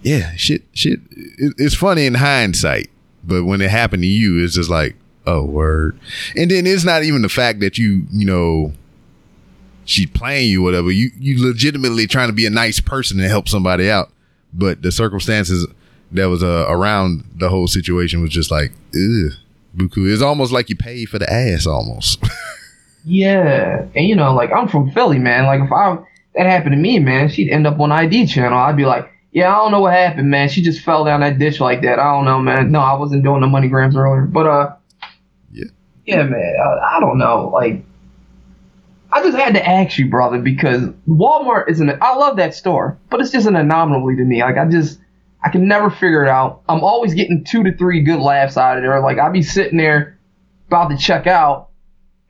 yeah, 0.00 0.34
shit, 0.34 0.62
shit. 0.72 1.00
It, 1.10 1.52
it's 1.58 1.74
funny 1.74 2.06
in 2.06 2.14
hindsight, 2.14 2.88
but 3.22 3.44
when 3.44 3.60
it 3.60 3.68
happened 3.70 4.02
to 4.02 4.08
you, 4.08 4.42
it's 4.42 4.54
just 4.54 4.70
like, 4.70 4.96
oh 5.26 5.44
word. 5.44 6.00
And 6.34 6.50
then 6.50 6.66
it's 6.66 6.84
not 6.84 7.02
even 7.02 7.20
the 7.20 7.28
fact 7.28 7.60
that 7.60 7.76
you, 7.76 8.06
you 8.10 8.24
know, 8.24 8.72
she's 9.84 10.08
playing 10.08 10.50
you, 10.50 10.62
whatever. 10.62 10.90
You 10.90 11.10
you 11.18 11.46
legitimately 11.46 12.06
trying 12.06 12.28
to 12.28 12.34
be 12.34 12.46
a 12.46 12.50
nice 12.50 12.80
person 12.80 13.20
and 13.20 13.28
help 13.28 13.46
somebody 13.46 13.90
out, 13.90 14.10
but 14.54 14.80
the 14.80 14.90
circumstances 14.90 15.66
that 16.12 16.30
was 16.30 16.42
uh, 16.42 16.64
around 16.66 17.24
the 17.34 17.50
whole 17.50 17.66
situation 17.66 18.22
was 18.22 18.30
just 18.30 18.50
like, 18.50 18.72
ugh, 18.94 19.32
buku. 19.76 20.10
It's 20.10 20.22
almost 20.22 20.50
like 20.50 20.70
you 20.70 20.76
paid 20.76 21.10
for 21.10 21.18
the 21.18 21.30
ass, 21.30 21.66
almost. 21.66 22.24
Yeah. 23.06 23.86
And, 23.94 24.06
you 24.06 24.16
know, 24.16 24.34
like, 24.34 24.50
I'm 24.52 24.66
from 24.68 24.90
Philly, 24.90 25.18
man. 25.20 25.46
Like, 25.46 25.60
if 25.60 25.72
I 25.72 25.96
that 26.34 26.46
happened 26.46 26.72
to 26.72 26.76
me, 26.76 26.98
man, 26.98 27.28
she'd 27.28 27.50
end 27.50 27.66
up 27.66 27.78
on 27.80 27.92
ID 27.92 28.26
channel. 28.26 28.58
I'd 28.58 28.76
be 28.76 28.84
like, 28.84 29.08
yeah, 29.32 29.54
I 29.54 29.58
don't 29.58 29.70
know 29.70 29.80
what 29.80 29.92
happened, 29.92 30.28
man. 30.28 30.48
She 30.48 30.60
just 30.60 30.82
fell 30.82 31.04
down 31.04 31.20
that 31.20 31.38
ditch 31.38 31.60
like 31.60 31.82
that. 31.82 31.98
I 32.00 32.12
don't 32.12 32.24
know, 32.24 32.40
man. 32.40 32.72
No, 32.72 32.80
I 32.80 32.94
wasn't 32.94 33.22
doing 33.22 33.40
the 33.40 33.46
money 33.46 33.68
grams 33.68 33.96
earlier. 33.96 34.22
But, 34.22 34.46
uh, 34.46 34.76
Yeah. 35.52 35.64
Yeah, 36.04 36.22
man. 36.24 36.54
I, 36.60 36.96
I 36.96 37.00
don't 37.00 37.18
know. 37.18 37.50
Like, 37.52 37.84
I 39.12 39.22
just 39.22 39.38
had 39.38 39.54
to 39.54 39.66
ask 39.66 39.98
you, 39.98 40.10
brother, 40.10 40.40
because 40.40 40.88
Walmart 41.08 41.70
is 41.70 41.80
an, 41.80 41.96
I 42.02 42.16
love 42.16 42.36
that 42.38 42.54
store, 42.54 42.98
but 43.08 43.20
it's 43.20 43.30
just 43.30 43.46
an 43.46 43.54
anomaly 43.56 44.16
to 44.16 44.24
me. 44.24 44.42
Like, 44.42 44.58
I 44.58 44.68
just, 44.68 44.98
I 45.44 45.50
can 45.50 45.68
never 45.68 45.90
figure 45.90 46.24
it 46.24 46.28
out. 46.28 46.62
I'm 46.68 46.82
always 46.82 47.14
getting 47.14 47.44
two 47.44 47.62
to 47.62 47.76
three 47.76 48.02
good 48.02 48.18
laughs 48.18 48.56
out 48.56 48.78
of 48.78 48.82
there. 48.82 49.00
Like, 49.00 49.18
I'd 49.18 49.32
be 49.32 49.42
sitting 49.42 49.78
there 49.78 50.18
about 50.66 50.88
to 50.88 50.96
check 50.96 51.28
out, 51.28 51.68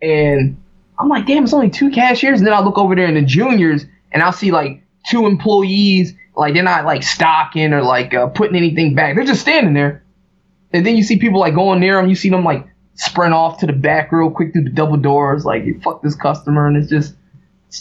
and 0.03 0.59
I'm 0.99 1.09
like, 1.09 1.27
damn, 1.27 1.45
it's 1.45 1.53
only 1.53 1.71
two 1.71 1.91
cashiers. 1.91 2.39
And 2.39 2.47
then 2.47 2.55
I 2.55 2.61
look 2.61 2.79
over 2.79 2.95
there 2.95 3.07
in 3.07 3.15
the 3.15 3.23
juniors, 3.23 3.85
and 4.13 4.23
I'll 4.23 4.33
see 4.33 4.51
like 4.51 4.83
two 5.09 5.27
employees. 5.27 6.15
Like 6.37 6.55
they're 6.55 6.63
not 6.63 6.85
like 6.85 7.03
stocking 7.03 7.73
or 7.73 7.83
like 7.83 8.15
uh, 8.15 8.29
putting 8.29 8.57
anything 8.57 8.95
back. 8.95 9.15
They're 9.15 9.25
just 9.25 9.41
standing 9.41 9.75
there. 9.75 10.03
And 10.73 10.85
then 10.85 10.97
you 10.97 11.03
see 11.03 11.19
people 11.19 11.41
like 11.41 11.55
going 11.55 11.81
near 11.81 12.01
them. 12.01 12.09
You 12.09 12.15
see 12.17 12.31
them 12.31 12.45
like 12.45 12.67
sprint 12.95 13.33
off 13.35 13.59
to 13.61 13.67
the 13.67 13.73
back 13.73 14.13
real 14.13 14.31
quick 14.31 14.53
through 14.53 14.65
the 14.65 14.71
double 14.71 14.97
doors. 14.97 15.45
Like 15.45 15.65
fuck 15.83 16.03
this 16.03 16.15
customer, 16.15 16.67
and 16.67 16.77
it's 16.77 16.91
just. 16.91 17.15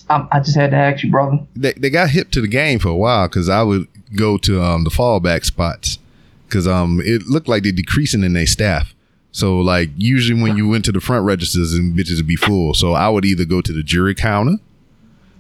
I, 0.10 0.28
I 0.32 0.40
just 0.40 0.58
had 0.58 0.72
to 0.72 0.78
ask 0.78 1.04
you, 1.04 1.12
brother. 1.12 1.40
they, 1.56 1.72
they 1.74 1.90
got 1.92 2.10
hip 2.10 2.32
to 2.32 2.42
the 2.42 2.48
game 2.48 2.80
for 2.80 2.90
a 2.90 2.96
while 2.96 3.28
because 3.28 3.48
I 3.48 3.62
would 3.62 3.88
go 4.16 4.38
to 4.40 4.62
um 4.62 4.84
the 4.84 4.90
fallback 4.90 5.46
spots 5.46 6.00
because 6.48 6.68
um 6.68 7.00
it 7.06 7.28
looked 7.28 7.48
like 7.48 7.64
they're 7.64 7.72
decreasing 7.72 8.24
in 8.24 8.34
their 8.34 8.48
staff. 8.48 8.95
So 9.36 9.60
like 9.60 9.90
usually 9.98 10.42
when 10.42 10.56
you 10.56 10.66
went 10.66 10.86
to 10.86 10.94
the 10.94 11.02
front 11.02 11.26
registers 11.26 11.74
and 11.74 11.94
bitches 11.94 12.16
would 12.16 12.26
be 12.26 12.38
full. 12.38 12.74
So 12.74 12.94
I 12.94 13.10
would 13.10 13.26
either 13.26 13.44
go 13.44 13.60
to 13.60 13.74
the 13.74 13.84
jury 13.84 14.16
counter 14.16 14.60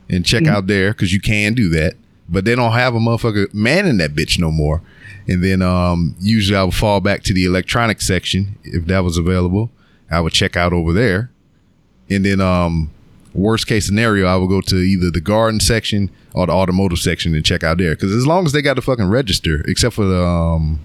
and 0.09 0.25
check 0.25 0.47
out 0.47 0.67
there 0.67 0.91
because 0.91 1.13
you 1.13 1.21
can 1.21 1.53
do 1.53 1.69
that, 1.69 1.93
but 2.27 2.43
they 2.43 2.55
don't 2.55 2.73
have 2.73 2.93
a 2.93 2.99
motherfucker 2.99 3.53
manning 3.53 3.95
that 3.99 4.13
bitch 4.13 4.37
no 4.37 4.51
more. 4.51 4.81
And 5.29 5.41
then 5.41 5.61
um 5.61 6.13
usually 6.19 6.57
I 6.57 6.65
would 6.65 6.73
fall 6.75 6.99
back 6.99 7.23
to 7.23 7.33
the 7.33 7.45
electronic 7.45 8.01
section 8.01 8.57
if 8.65 8.85
that 8.87 9.05
was 9.05 9.17
available. 9.17 9.71
I 10.11 10.19
would 10.19 10.33
check 10.33 10.57
out 10.57 10.73
over 10.73 10.91
there, 10.91 11.31
and 12.09 12.25
then 12.25 12.41
um 12.41 12.91
worst 13.33 13.65
case 13.65 13.85
scenario 13.85 14.27
I 14.27 14.35
would 14.35 14.49
go 14.49 14.59
to 14.59 14.75
either 14.75 15.09
the 15.09 15.21
garden 15.21 15.61
section 15.61 16.11
or 16.33 16.47
the 16.47 16.51
automotive 16.51 16.99
section 16.99 17.33
and 17.33 17.45
check 17.45 17.63
out 17.63 17.77
there 17.77 17.95
because 17.95 18.11
as 18.11 18.27
long 18.27 18.45
as 18.45 18.51
they 18.51 18.61
got 18.61 18.75
the 18.75 18.81
fucking 18.81 19.07
register, 19.07 19.63
except 19.69 19.95
for 19.95 20.03
the 20.03 20.21
um 20.21 20.81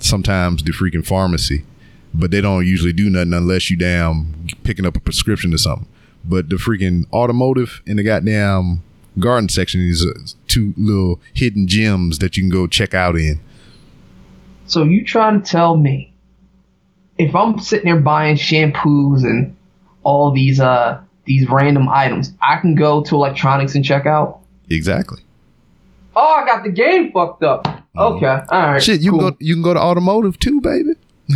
sometimes 0.00 0.64
the 0.64 0.72
freaking 0.72 1.06
pharmacy 1.06 1.64
but 2.12 2.30
they 2.30 2.40
don't 2.40 2.66
usually 2.66 2.92
do 2.92 3.08
nothing 3.08 3.32
unless 3.32 3.70
you 3.70 3.76
damn 3.76 4.46
picking 4.64 4.86
up 4.86 4.96
a 4.96 5.00
prescription 5.00 5.54
or 5.54 5.58
something. 5.58 5.88
But 6.24 6.48
the 6.48 6.56
freaking 6.56 7.10
automotive 7.12 7.80
and 7.86 7.98
the 7.98 8.02
goddamn 8.02 8.82
garden 9.18 9.48
section 9.48 9.80
is 9.80 10.04
uh, 10.04 10.12
two 10.48 10.74
little 10.76 11.20
hidden 11.34 11.66
gems 11.66 12.18
that 12.18 12.36
you 12.36 12.42
can 12.42 12.50
go 12.50 12.66
check 12.66 12.94
out 12.94 13.16
in. 13.16 13.40
So 14.66 14.84
you 14.84 15.04
trying 15.04 15.42
to 15.42 15.50
tell 15.50 15.76
me 15.76 16.12
if 17.18 17.34
I'm 17.34 17.58
sitting 17.58 17.86
there 17.86 18.00
buying 18.00 18.36
shampoos 18.36 19.24
and 19.24 19.56
all 20.02 20.30
these 20.30 20.60
uh 20.60 21.00
these 21.24 21.48
random 21.48 21.88
items, 21.88 22.32
I 22.42 22.56
can 22.58 22.74
go 22.74 23.02
to 23.04 23.14
electronics 23.14 23.74
and 23.74 23.84
check 23.84 24.06
out? 24.06 24.40
Exactly. 24.68 25.22
Oh, 26.16 26.40
I 26.42 26.46
got 26.46 26.64
the 26.64 26.70
game 26.70 27.12
fucked 27.12 27.42
up. 27.42 27.66
Okay, 27.96 28.26
all 28.26 28.46
right. 28.50 28.82
Shit, 28.82 29.00
you 29.00 29.10
cool. 29.12 29.20
can 29.20 29.30
go 29.30 29.36
you 29.40 29.54
can 29.54 29.62
go 29.62 29.74
to 29.74 29.80
automotive 29.80 30.38
too, 30.38 30.60
baby. 30.60 30.94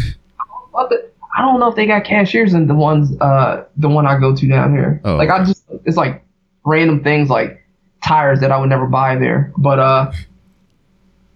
But 0.75 0.91
the- 0.91 1.11
I 1.37 1.43
don't 1.43 1.59
know 1.59 1.69
if 1.69 1.75
they 1.75 1.87
got 1.87 2.05
cashiers 2.05 2.55
in 2.55 2.67
the 2.69 2.75
ones 2.75 3.11
uh 3.21 3.65
the 3.77 3.89
one 3.89 4.07
I 4.07 4.19
go 4.21 4.37
to 4.37 4.49
down 4.49 4.73
here. 4.73 5.01
Oh. 5.05 5.17
Like 5.17 5.31
I 5.31 5.45
just 5.45 5.65
it's 5.85 5.97
like 5.97 6.23
random 6.65 7.03
things 7.03 7.29
like 7.29 7.61
tires 8.05 8.39
that 8.41 8.53
I 8.53 8.59
would 8.59 8.69
never 8.69 8.87
buy 8.87 9.17
there. 9.17 9.53
But 9.57 9.79
uh 9.81 10.13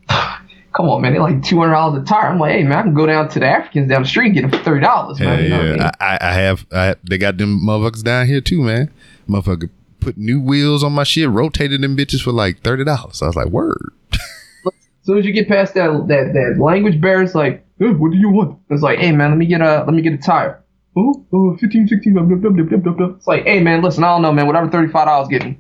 come 0.72 0.88
on 0.88 1.02
man, 1.02 1.12
they're 1.12 1.22
like 1.22 1.42
two 1.42 1.58
hundred 1.58 1.72
dollars 1.72 2.02
a 2.02 2.04
tire. 2.06 2.28
I'm 2.30 2.38
like, 2.38 2.52
hey 2.52 2.62
man, 2.62 2.78
I 2.78 2.82
can 2.82 2.94
go 2.94 3.06
down 3.06 3.28
to 3.30 3.40
the 3.40 3.46
Africans 3.46 3.88
down 3.88 4.02
the 4.02 4.08
street 4.08 4.26
and 4.26 4.34
get 4.34 4.42
them 4.42 4.50
for 4.50 4.58
thirty 4.58 4.80
dollars, 4.82 5.18
Yeah, 5.18 5.26
man. 5.26 5.42
You 5.44 5.48
know 5.50 5.56
what 5.56 5.66
I 5.66 5.68
mean? 5.70 5.78
yeah. 5.78 5.90
I, 6.00 6.18
I 6.20 6.32
have 6.34 6.66
I 6.72 6.94
they 7.08 7.18
got 7.18 7.38
them 7.38 7.60
motherfuckers 7.66 8.04
down 8.04 8.26
here 8.26 8.40
too, 8.40 8.62
man. 8.62 8.90
Motherfucker 9.28 9.70
put 10.00 10.16
new 10.16 10.40
wheels 10.40 10.84
on 10.84 10.92
my 10.92 11.02
shit, 11.04 11.28
rotated 11.28 11.80
them 11.82 11.96
bitches 11.96 12.20
for 12.22 12.30
like 12.32 12.60
thirty 12.62 12.84
dollars. 12.84 13.20
I 13.22 13.26
was 13.26 13.36
like, 13.36 13.48
word. 13.48 13.92
As 14.12 15.10
soon 15.10 15.18
as 15.18 15.24
you 15.26 15.32
get 15.32 15.48
past 15.48 15.74
that 15.74 15.88
that, 16.08 16.32
that 16.34 16.62
language 16.62 17.00
barrier, 17.00 17.22
it's 17.24 17.34
like, 17.34 17.64
"Hey, 17.78 17.90
what 17.90 18.12
do 18.12 18.18
you 18.18 18.30
want? 18.30 18.58
It's 18.70 18.82
like, 18.82 18.98
hey 18.98 19.12
man, 19.12 19.30
let 19.30 19.38
me 19.38 19.46
get 19.46 19.60
a 19.60 19.84
let 19.84 19.94
me 19.94 20.02
get 20.02 20.12
a 20.12 20.18
tire. 20.18 20.62
Oh, 20.96 21.24
oh 21.32 21.56
15, 21.58 21.86
16, 21.86 22.12
blah, 22.12 22.22
blah, 22.22 22.36
blah, 22.36 22.50
blah, 22.50 22.64
blah, 22.64 22.78
blah, 22.78 22.92
blah. 22.92 23.16
It's 23.16 23.26
like, 23.26 23.44
hey 23.44 23.60
man, 23.60 23.82
listen, 23.82 24.02
I 24.02 24.08
don't 24.08 24.22
know, 24.22 24.32
man. 24.32 24.46
Whatever 24.46 24.68
thirty 24.68 24.90
five 24.90 25.06
dollars 25.06 25.28
get 25.28 25.44
me. 25.44 25.58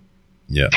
Yeah. 0.48 0.68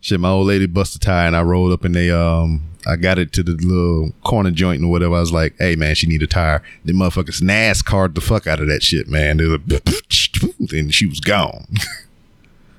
Shit, 0.00 0.20
my 0.20 0.28
old 0.28 0.46
lady 0.46 0.66
busted 0.66 1.02
a 1.02 1.04
tire 1.06 1.26
and 1.26 1.36
I 1.36 1.42
rolled 1.42 1.72
up 1.72 1.84
and 1.84 1.94
they 1.94 2.10
um 2.10 2.62
I 2.86 2.96
got 2.96 3.18
it 3.18 3.32
to 3.32 3.42
the 3.42 3.52
little 3.52 4.12
corner 4.22 4.50
joint 4.50 4.82
and 4.82 4.90
whatever. 4.90 5.14
I 5.14 5.20
was 5.20 5.32
like, 5.32 5.54
hey 5.58 5.76
man, 5.76 5.94
she 5.94 6.06
need 6.06 6.22
a 6.22 6.26
tire. 6.26 6.62
The 6.84 6.92
motherfuckers 6.92 7.40
NASCAR 7.40 8.14
the 8.14 8.20
fuck 8.20 8.46
out 8.46 8.60
of 8.60 8.68
that 8.68 8.82
shit, 8.82 9.08
man. 9.08 9.38
They 9.38 9.44
was 9.44 9.60
like, 9.66 10.70
and 10.72 10.94
she 10.94 11.06
was 11.06 11.20
gone. 11.20 11.66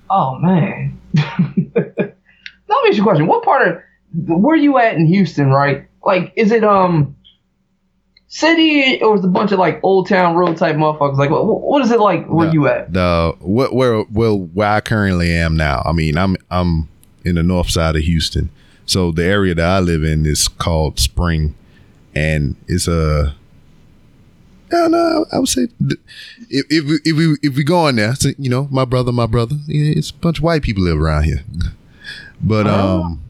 Oh 0.10 0.38
man. 0.38 1.00
Let 1.76 2.84
me 2.84 2.90
ask 2.90 2.98
you 2.98 3.02
a 3.02 3.04
question. 3.04 3.28
What 3.28 3.44
part 3.44 3.68
of 3.68 3.82
where 4.28 4.56
you 4.56 4.78
at 4.78 4.96
in 4.96 5.08
Houston, 5.08 5.50
right? 5.50 5.88
Like, 6.04 6.34
is 6.36 6.52
it 6.52 6.64
um 6.64 7.15
city 8.40 9.02
or 9.02 9.16
is 9.16 9.22
it 9.24 9.28
a 9.28 9.30
bunch 9.30 9.52
of 9.54 9.60
like 9.60 9.80
old 9.82 10.08
town 10.10 10.36
road 10.36 10.58
type 10.58 10.76
motherfuckers? 10.76 11.18
Like, 11.18 11.30
what, 11.30 11.46
what 11.46 11.82
is 11.84 11.92
it 11.92 12.00
like 12.00 12.28
where 12.28 12.48
No. 12.48 12.54
you 12.54 12.68
at? 12.68 12.92
the 12.92 13.34
what 13.40 13.74
where 13.74 14.04
well 14.12 14.38
where 14.40 14.68
I 14.70 14.82
currently 14.82 15.32
am 15.34 15.56
now. 15.56 15.82
I 15.86 15.92
mean, 15.94 16.18
I'm 16.18 16.36
I'm 16.52 16.90
in 17.24 17.36
the 17.36 17.44
north 17.44 17.70
side 17.70 17.96
of 17.96 18.02
Houston. 18.04 18.50
So 18.86 19.12
the 19.12 19.24
area 19.24 19.56
that 19.56 19.66
I 19.66 19.80
live 19.80 20.04
in 20.04 20.26
is 20.26 20.48
called 20.48 21.00
Spring 21.00 21.56
and 22.14 22.56
it's 22.68 22.88
a 22.88 23.34
I 24.72 24.76
don't 24.76 24.92
know. 24.92 25.26
I 25.32 25.40
would 25.40 25.48
say 25.48 25.68
if 26.50 26.66
if 26.70 26.86
we, 26.86 27.00
if 27.06 27.16
we 27.16 27.38
if 27.42 27.56
we 27.56 27.64
go 27.64 27.78
on 27.86 27.96
there, 27.96 28.16
so, 28.16 28.30
you 28.38 28.50
know, 28.50 28.68
my 28.70 28.84
brother, 28.84 29.12
my 29.12 29.28
brother, 29.28 29.56
it's 29.68 30.10
a 30.10 30.14
bunch 30.16 30.40
of 30.40 30.44
white 30.44 30.62
people 30.64 30.84
live 30.84 31.00
around 31.00 31.24
here. 31.24 31.44
But 32.42 32.68
Oh. 32.68 33.04
um, 33.04 33.22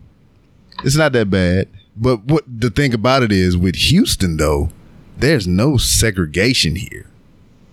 it's 0.84 0.96
not 0.96 1.12
that 1.14 1.30
bad. 1.30 1.68
But 1.96 2.24
what 2.26 2.44
the 2.48 2.70
thing 2.70 2.94
about 2.94 3.22
it 3.24 3.32
is 3.32 3.56
with 3.56 3.76
Houston 3.76 4.38
though, 4.38 4.70
there's 5.18 5.48
no 5.48 5.78
segregation 5.78 6.76
here. 6.76 7.08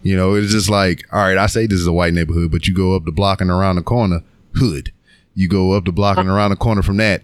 You 0.03 0.17
know, 0.17 0.35
it's 0.35 0.51
just 0.53 0.69
like, 0.69 1.05
all 1.13 1.21
right, 1.21 1.39
I 1.39 1.47
say 1.47 1.67
this 1.67 1.79
is 1.81 1.87
a 1.87 1.93
white 1.93 2.13
neighborhood, 2.13 2.51
but 2.51 2.67
you 2.67 2.75
go 2.75 2.97
up 2.97 3.05
the 3.05 3.13
block 3.13 3.41
and 3.41 3.51
around 3.51 3.77
the 3.77 3.83
corner, 3.83 4.23
hood. 4.57 4.93
You 5.35 5.49
go 5.49 5.73
up 5.73 5.85
the 5.85 5.93
block 5.93 6.19
and 6.19 6.29
around 6.29 6.51
the 6.51 6.57
corner 6.57 6.83
from 6.83 6.97
that, 6.99 7.23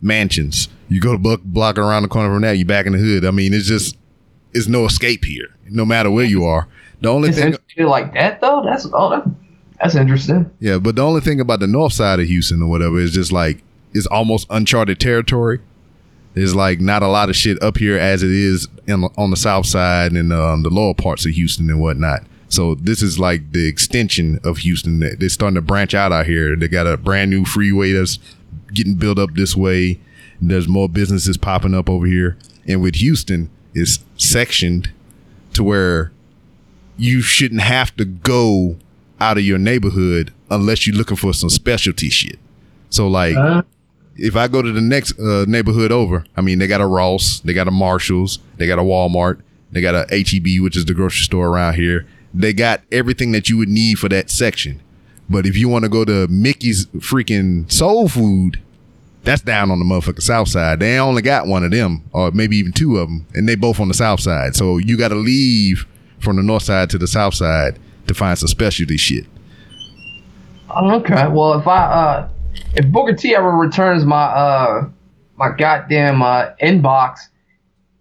mansions. 0.00 0.68
You 0.88 1.00
go 1.00 1.16
to 1.16 1.38
block, 1.38 1.78
around 1.78 2.02
the 2.02 2.08
corner 2.08 2.32
from 2.34 2.42
that, 2.42 2.58
you 2.58 2.64
back 2.64 2.86
in 2.86 2.92
the 2.92 2.98
hood. 2.98 3.24
I 3.24 3.30
mean, 3.30 3.54
it's 3.54 3.66
just, 3.66 3.96
it's 4.52 4.66
no 4.66 4.84
escape 4.86 5.24
here, 5.24 5.48
no 5.68 5.84
matter 5.84 6.10
where 6.10 6.24
you 6.24 6.44
are. 6.44 6.66
The 7.00 7.08
only 7.08 7.30
It's 7.30 7.38
thing, 7.38 7.54
like 7.86 8.12
that 8.14 8.40
though. 8.40 8.62
That's 8.62 8.86
oh, 8.92 9.22
that's 9.80 9.94
interesting. 9.94 10.50
yeah, 10.60 10.78
but 10.78 10.96
the 10.96 11.02
only 11.02 11.22
thing 11.22 11.40
about 11.40 11.60
the 11.60 11.66
north 11.66 11.94
side 11.94 12.20
of 12.20 12.26
Houston 12.26 12.60
or 12.60 12.68
whatever 12.68 12.98
is 12.98 13.12
just 13.12 13.32
like, 13.32 13.62
it's 13.94 14.06
almost 14.06 14.46
uncharted 14.50 15.00
territory. 15.00 15.60
There's 16.34 16.54
like 16.54 16.80
not 16.80 17.02
a 17.02 17.08
lot 17.08 17.28
of 17.28 17.36
shit 17.36 17.60
up 17.62 17.76
here 17.76 17.98
as 17.98 18.22
it 18.22 18.30
is 18.30 18.68
in, 18.86 19.04
on 19.16 19.30
the 19.30 19.36
south 19.36 19.66
side 19.66 20.12
and 20.12 20.32
um, 20.32 20.62
the 20.62 20.70
lower 20.70 20.94
parts 20.94 21.26
of 21.26 21.32
Houston 21.32 21.68
and 21.70 21.80
whatnot. 21.80 22.20
So 22.48 22.74
this 22.76 23.02
is 23.02 23.18
like 23.18 23.52
the 23.52 23.66
extension 23.66 24.38
of 24.44 24.58
Houston. 24.58 25.00
They- 25.00 25.14
They're 25.14 25.28
starting 25.28 25.54
to 25.56 25.60
branch 25.62 25.94
out 25.94 26.12
out 26.12 26.26
here. 26.26 26.56
They 26.56 26.68
got 26.68 26.86
a 26.86 26.96
brand 26.96 27.30
new 27.30 27.44
freeway 27.44 27.92
that's 27.92 28.18
getting 28.72 28.94
built 28.94 29.18
up 29.18 29.34
this 29.34 29.56
way. 29.56 30.00
There's 30.40 30.68
more 30.68 30.88
businesses 30.88 31.36
popping 31.36 31.74
up 31.74 31.88
over 31.90 32.06
here. 32.06 32.36
And 32.66 32.80
with 32.80 32.96
Houston, 32.96 33.50
it's 33.74 33.98
sectioned 34.16 34.90
to 35.54 35.62
where 35.64 36.12
you 36.96 37.20
shouldn't 37.20 37.60
have 37.62 37.94
to 37.96 38.04
go 38.04 38.76
out 39.20 39.36
of 39.38 39.44
your 39.44 39.58
neighborhood 39.58 40.32
unless 40.50 40.86
you're 40.86 40.96
looking 40.96 41.16
for 41.16 41.32
some 41.34 41.50
specialty 41.50 42.08
shit. 42.08 42.38
So 42.88 43.06
like 43.08 43.34
Huh? 43.36 43.62
If 44.20 44.36
I 44.36 44.48
go 44.48 44.60
to 44.60 44.70
the 44.70 44.82
next 44.82 45.18
uh, 45.18 45.46
neighborhood 45.48 45.90
over, 45.90 46.24
I 46.36 46.42
mean, 46.42 46.58
they 46.58 46.66
got 46.66 46.82
a 46.82 46.86
Ross, 46.86 47.40
they 47.40 47.54
got 47.54 47.66
a 47.68 47.70
Marshalls, 47.70 48.38
they 48.58 48.66
got 48.66 48.78
a 48.78 48.82
Walmart, 48.82 49.40
they 49.72 49.80
got 49.80 49.94
a 49.94 50.06
HEB, 50.10 50.62
which 50.62 50.76
is 50.76 50.84
the 50.84 50.94
grocery 50.94 51.24
store 51.24 51.48
around 51.48 51.74
here. 51.74 52.06
They 52.34 52.52
got 52.52 52.82
everything 52.92 53.32
that 53.32 53.48
you 53.48 53.56
would 53.56 53.68
need 53.68 53.98
for 53.98 54.08
that 54.10 54.30
section. 54.30 54.82
But 55.28 55.46
if 55.46 55.56
you 55.56 55.68
want 55.68 55.84
to 55.84 55.88
go 55.88 56.04
to 56.04 56.26
Mickey's 56.28 56.86
freaking 56.86 57.70
soul 57.72 58.08
food, 58.08 58.60
that's 59.22 59.42
down 59.42 59.70
on 59.70 59.78
the 59.78 59.84
motherfucking 59.84 60.22
south 60.22 60.48
side. 60.48 60.80
They 60.80 60.98
only 60.98 61.22
got 61.22 61.46
one 61.46 61.64
of 61.64 61.70
them, 61.70 62.04
or 62.12 62.30
maybe 62.30 62.56
even 62.56 62.72
two 62.72 62.98
of 62.98 63.08
them, 63.08 63.26
and 63.34 63.48
they 63.48 63.54
both 63.54 63.80
on 63.80 63.88
the 63.88 63.94
south 63.94 64.20
side. 64.20 64.54
So 64.54 64.78
you 64.78 64.98
got 64.98 65.08
to 65.08 65.14
leave 65.14 65.86
from 66.18 66.36
the 66.36 66.42
north 66.42 66.64
side 66.64 66.90
to 66.90 66.98
the 66.98 67.06
south 67.06 67.34
side 67.34 67.78
to 68.06 68.14
find 68.14 68.38
some 68.38 68.48
specialty 68.48 68.96
shit. 68.96 69.24
Okay. 70.70 71.26
Well, 71.28 71.58
if 71.58 71.66
I 71.66 71.84
uh, 71.84 72.28
if 72.74 72.86
Booker 72.86 73.14
T 73.14 73.34
ever 73.34 73.50
returns 73.50 74.04
my 74.04 74.22
uh, 74.22 74.88
my 75.36 75.50
goddamn 75.56 76.22
uh 76.22 76.50
inbox, 76.62 77.28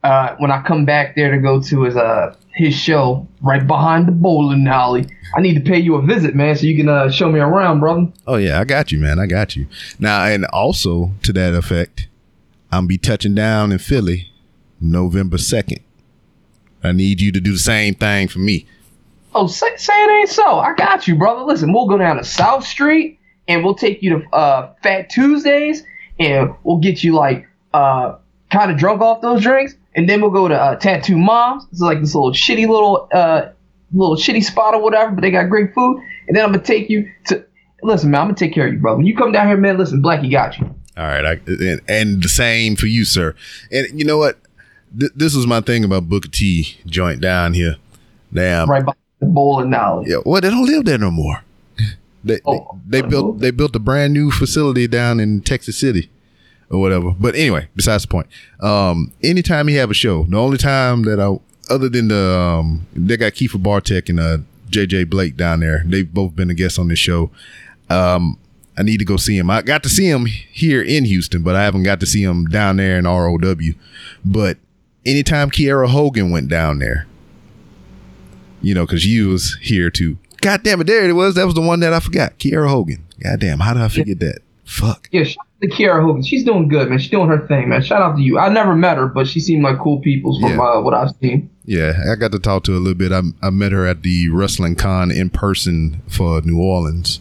uh, 0.03 0.35
when 0.37 0.51
I 0.51 0.61
come 0.61 0.85
back 0.85 1.15
there 1.15 1.31
to 1.31 1.39
go 1.39 1.61
to 1.61 1.83
his 1.83 1.95
uh 1.95 2.35
his 2.53 2.75
show 2.75 3.27
right 3.41 3.65
behind 3.65 4.07
the 4.07 4.11
bowling 4.11 4.67
alley, 4.67 5.07
I 5.35 5.41
need 5.41 5.53
to 5.55 5.61
pay 5.61 5.79
you 5.79 5.95
a 5.95 6.01
visit, 6.01 6.35
man, 6.35 6.55
so 6.55 6.65
you 6.65 6.75
can 6.75 6.89
uh 6.89 7.09
show 7.09 7.31
me 7.31 7.39
around, 7.39 7.79
brother. 7.79 8.07
Oh 8.27 8.35
yeah, 8.35 8.59
I 8.59 8.65
got 8.65 8.91
you, 8.91 8.99
man. 8.99 9.19
I 9.19 9.25
got 9.25 9.55
you. 9.55 9.67
Now, 9.97 10.25
and 10.25 10.45
also 10.45 11.11
to 11.23 11.33
that 11.33 11.53
effect, 11.53 12.07
I'm 12.71 12.87
be 12.87 12.97
touching 12.97 13.35
down 13.35 13.71
in 13.71 13.79
Philly 13.79 14.31
November 14.79 15.37
second. 15.37 15.79
I 16.83 16.93
need 16.93 17.19
you 17.19 17.31
to 17.33 17.41
do 17.41 17.53
the 17.53 17.59
same 17.59 17.95
thing 17.95 18.29
for 18.29 18.39
me. 18.39 18.65
Oh, 19.35 19.47
say, 19.47 19.75
say 19.75 19.93
it 19.93 20.21
ain't 20.21 20.29
so. 20.29 20.59
I 20.59 20.73
got 20.73 21.07
you, 21.07 21.15
brother. 21.15 21.43
Listen, 21.43 21.73
we'll 21.73 21.87
go 21.87 21.97
down 21.97 22.17
to 22.17 22.23
South 22.23 22.65
Street 22.65 23.18
and 23.49 23.65
we'll 23.65 23.75
take 23.75 24.01
you 24.01 24.19
to 24.19 24.29
uh, 24.33 24.73
Fat 24.81 25.09
Tuesdays 25.09 25.83
and 26.19 26.53
we'll 26.63 26.77
get 26.77 27.03
you 27.03 27.13
like 27.13 27.47
uh, 27.73 28.15
kind 28.51 28.71
of 28.71 28.77
drunk 28.77 29.01
off 29.01 29.21
those 29.21 29.41
drinks, 29.41 29.75
and 29.95 30.07
then 30.07 30.21
we'll 30.21 30.31
go 30.31 30.47
to 30.47 30.55
uh, 30.55 30.75
Tattoo 30.75 31.17
Moms. 31.17 31.65
It's 31.71 31.81
like 31.81 31.99
this 31.99 32.15
little 32.15 32.31
shitty 32.31 32.67
little 32.67 33.09
uh, 33.11 33.49
little 33.93 34.15
shitty 34.15 34.43
spot 34.43 34.75
or 34.75 34.81
whatever, 34.81 35.11
but 35.11 35.21
they 35.21 35.31
got 35.31 35.49
great 35.49 35.73
food. 35.73 36.01
And 36.27 36.37
then 36.37 36.45
I'm 36.45 36.51
gonna 36.51 36.63
take 36.63 36.89
you 36.89 37.11
to. 37.25 37.45
Listen, 37.81 38.11
man, 38.11 38.21
I'm 38.21 38.27
gonna 38.27 38.37
take 38.37 38.53
care 38.53 38.67
of 38.67 38.73
you, 38.73 38.79
brother. 38.79 38.97
When 38.97 39.05
you 39.05 39.15
come 39.15 39.31
down 39.31 39.47
here, 39.47 39.57
man, 39.57 39.77
listen, 39.77 40.01
Blackie 40.01 40.29
got 40.29 40.57
you. 40.59 40.65
All 40.97 41.05
right, 41.05 41.25
I, 41.25 41.31
and, 41.47 41.81
and 41.87 42.23
the 42.23 42.27
same 42.27 42.75
for 42.75 42.87
you, 42.87 43.05
sir. 43.05 43.33
And 43.71 43.97
you 43.97 44.05
know 44.05 44.17
what? 44.17 44.37
Th- 44.99 45.11
this 45.15 45.33
was 45.33 45.47
my 45.47 45.61
thing 45.61 45.85
about 45.85 46.09
Booker 46.09 46.27
T 46.27 46.77
joint 46.85 47.21
down 47.21 47.53
here. 47.53 47.77
Damn. 48.33 48.69
Right 48.69 48.85
by 48.85 48.93
the 49.19 49.27
bowling 49.27 49.73
alley. 49.73 50.09
Yeah. 50.09 50.17
Well, 50.25 50.41
they 50.41 50.49
don't 50.49 50.65
live 50.65 50.85
there 50.85 50.97
no 50.97 51.09
more. 51.09 51.41
They 52.23 52.39
Oh. 52.45 52.79
they, 52.87 53.01
they 53.01 53.07
built 53.07 53.39
they 53.39 53.51
built 53.51 53.75
a 53.75 53.79
brand 53.79 54.13
new 54.13 54.31
facility 54.31 54.87
down 54.87 55.19
in 55.19 55.41
Texas 55.41 55.77
City. 55.79 56.09
or 56.71 56.79
whatever. 56.79 57.11
But 57.19 57.33
anyway, 57.33 57.67
besides 57.75 58.03
the 58.03 58.09
point. 58.09 58.27
Um, 58.59 59.11
anytime 59.23 59.67
he 59.67 59.75
have 59.75 59.89
a 59.89 59.95
show, 59.95 60.25
the 60.25 60.37
only 60.37 60.57
time 60.59 61.01
that 61.05 61.19
I, 61.19 61.39
other 61.73 61.89
than 61.89 62.09
the, 62.09 62.37
um, 62.37 62.85
they 62.93 63.17
got 63.17 63.33
Kiefer 63.33 63.61
Bartek 63.63 64.07
and 64.07 64.19
uh, 64.19 64.37
JJ 64.69 65.09
Blake 65.09 65.35
down 65.35 65.61
there. 65.61 65.81
They've 65.83 66.13
both 66.13 66.35
been 66.35 66.51
a 66.51 66.53
guest 66.53 66.77
on 66.77 66.87
this 66.89 66.99
show. 66.99 67.31
Um, 67.89 68.37
I 68.77 68.83
need 68.83 68.99
to 68.99 69.05
go 69.05 69.17
see 69.17 69.35
him. 69.35 69.49
I 69.49 69.63
got 69.63 69.81
to 69.81 69.89
see 69.89 70.07
him 70.07 70.27
here 70.27 70.79
in 70.83 71.05
Houston, 71.05 71.41
but 71.41 71.55
I 71.55 71.63
haven't 71.63 71.83
got 71.83 71.99
to 72.01 72.05
see 72.05 72.21
him 72.21 72.45
down 72.45 72.77
there 72.77 72.99
in 72.99 73.05
ROW. 73.05 73.55
But 74.23 74.57
anytime 75.07 75.49
Kiera 75.49 75.89
Hogan 75.89 76.29
went 76.29 76.49
down 76.49 76.77
there, 76.77 77.07
you 78.61 78.75
know, 78.75 78.85
because 78.85 79.07
you 79.07 79.29
was 79.29 79.57
here 79.61 79.89
too. 79.89 80.19
God 80.41 80.63
damn 80.63 80.81
it, 80.81 80.87
there 80.87 81.07
it 81.07 81.13
was. 81.13 81.35
That 81.35 81.45
was 81.45 81.55
the 81.55 81.61
one 81.61 81.79
that 81.81 81.93
I 81.93 81.99
forgot. 81.99 82.37
Kiera 82.39 82.69
Hogan. 82.69 83.05
God 83.21 83.39
damn, 83.39 83.59
how 83.59 83.73
did 83.73 83.83
I 83.83 83.87
forget 83.89 84.19
that? 84.19 84.39
Fuck. 84.65 85.09
Yeah, 85.11 85.23
shout 85.23 85.37
out 85.39 85.61
to 85.61 85.67
Kiera 85.69 86.01
Hogan. 86.01 86.21
She's 86.23 86.43
doing 86.43 86.67
good, 86.67 86.89
man. 86.89 86.99
She's 86.99 87.09
doing 87.11 87.27
her 87.27 87.45
thing, 87.47 87.69
man. 87.69 87.81
Shout 87.81 88.01
out 88.01 88.15
to 88.17 88.21
you. 88.21 88.37
I 88.37 88.49
never 88.49 88.75
met 88.75 88.97
her, 88.97 89.07
but 89.07 89.27
she 89.27 89.39
seemed 89.39 89.63
like 89.63 89.79
cool 89.79 89.99
people 89.99 90.39
from 90.39 90.51
Yeah. 90.51 90.59
uh, 90.61 90.81
what 90.81 90.93
I've 90.93 91.11
seen. 91.21 91.49
Yeah, 91.65 91.99
I 92.11 92.15
got 92.15 92.31
to 92.31 92.39
talk 92.39 92.63
to 92.65 92.71
her 92.71 92.77
a 92.77 92.79
little 92.81 92.97
bit. 92.97 93.11
I, 93.11 93.21
I 93.45 93.49
met 93.49 93.71
her 93.71 93.85
at 93.85 94.03
the 94.03 94.29
wrestling 94.29 94.75
con 94.75 95.11
in 95.11 95.29
person 95.31 96.01
for 96.07 96.41
New 96.41 96.59
Orleans. 96.61 97.19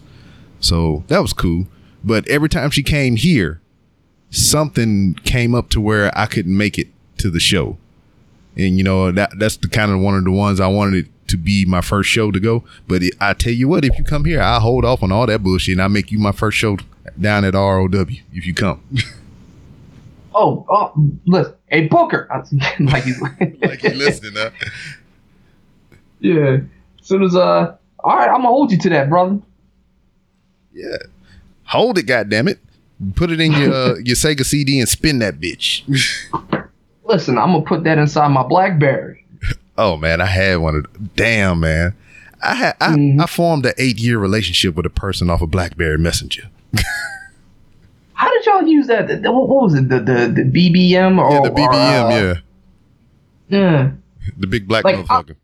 So 0.61 1.05
that 1.09 1.21
was 1.21 1.33
cool. 1.33 1.67
But 2.05 2.27
every 2.29 2.49
time 2.49 2.71
she 2.71 2.83
came 2.83 3.17
here, 3.17 3.61
something 4.31 5.15
came 5.25 5.55
up 5.55 5.71
to 5.71 5.81
where 5.81 6.17
I 6.17 6.27
couldn't 6.27 6.57
make 6.57 6.79
it 6.79 6.89
to 7.19 7.31
the 7.31 7.41
show. 7.41 7.77
And 8.57 8.77
you 8.77 8.85
know, 8.85 9.11
that 9.13 9.39
that's 9.39 9.57
the 9.57 9.69
kind 9.69 9.91
of 9.93 10.01
one 10.01 10.17
of 10.17 10.25
the 10.25 10.31
ones 10.33 10.61
I 10.61 10.67
wanted 10.69 11.09
to 11.29 11.37
be 11.37 11.65
my 11.65 11.81
first 11.81 12.09
show 12.11 12.31
to 12.31 12.41
go. 12.41 12.65
But 12.87 13.03
it, 13.03 13.15
I 13.21 13.35
tell 13.35 13.53
you 13.53 13.69
what, 13.69 13.85
if 13.85 13.97
you 13.99 14.05
come 14.05 14.25
here, 14.25 14.41
I'll 14.41 14.61
hold 14.61 14.85
off 14.85 15.03
on 15.03 15.13
all 15.13 15.27
that 15.27 15.43
bullshit 15.43 15.73
and 15.73 15.83
I'll 15.83 15.89
make 15.89 16.11
you 16.11 16.19
my 16.19 16.33
first 16.33 16.59
show 16.59 16.79
down 17.21 17.45
at 17.45 17.55
ROW 17.55 17.89
if 18.33 18.47
you 18.47 18.55
come. 18.55 18.83
Oh, 20.41 20.65
oh, 20.69 20.93
listen, 21.27 21.55
hey 21.67 21.89
Booker. 21.89 22.29
I 22.31 22.45
see, 22.45 22.61
like 22.85 23.03
he's 23.03 23.21
like 23.61 23.83
you 23.83 23.91
listening, 23.91 24.35
huh? 24.37 24.51
yeah. 26.21 26.59
As 27.01 27.07
soon 27.07 27.25
as 27.25 27.35
uh, 27.35 27.77
all 27.99 28.17
right, 28.17 28.29
I'm 28.29 28.37
gonna 28.37 28.49
hold 28.49 28.71
you 28.71 28.79
to 28.79 28.89
that, 28.91 29.09
brother. 29.09 29.41
Yeah. 30.73 30.99
Hold 31.65 31.99
it, 31.99 32.07
goddammit. 32.07 32.59
Put 33.17 33.33
it 33.33 33.41
in 33.41 33.51
your 33.53 33.73
uh, 33.73 33.95
your 33.97 34.15
Sega 34.15 34.45
CD 34.45 34.79
and 34.79 34.89
spin 34.89 35.19
that 35.19 35.41
bitch. 35.41 35.83
Listen, 37.05 37.37
I'm 37.37 37.53
gonna 37.53 37.65
put 37.65 37.83
that 37.85 37.99
inside 37.99 38.29
my 38.29 38.45
BlackBerry. 38.47 39.25
Oh 39.79 39.97
man, 39.97 40.21
I 40.21 40.27
had 40.27 40.57
one 40.57 40.75
of 40.77 41.15
damn 41.17 41.61
man. 41.61 41.95
I 42.43 42.55
had 42.55 42.77
I, 42.81 42.89
Mhm. 42.91 43.21
I 43.23 43.27
formed 43.27 43.65
an 43.67 43.73
eight 43.79 43.99
year 43.99 44.19
relationship 44.19 44.75
with 44.75 44.85
a 44.87 44.91
person 44.91 45.31
off 45.31 45.41
of 45.41 45.51
BlackBerry 45.51 45.97
Messenger. 45.99 46.51
How 48.13 48.31
did 48.33 48.45
y'all 48.47 48.63
use 48.67 48.87
that? 48.89 49.09
The- 49.09 49.17
the- 49.17 49.33
What 49.33 49.49
what 49.49 49.63
was 49.65 49.75
it? 49.75 49.89
The 49.89 50.01
the, 50.01 50.29
the 50.29 50.43
BBM 50.45 51.19
or 51.19 51.31
yeah, 51.33 51.41
the 51.43 51.51
or, 51.51 51.57
BBM, 51.57 52.05
uh, 52.05 52.11
yeah. 52.11 52.35
Yeah. 53.59 53.91
The 54.37 54.47
big 54.47 54.69
black 54.69 54.85
like, 54.85 54.97
I- 55.09 55.23
motherfucker. 55.25 55.37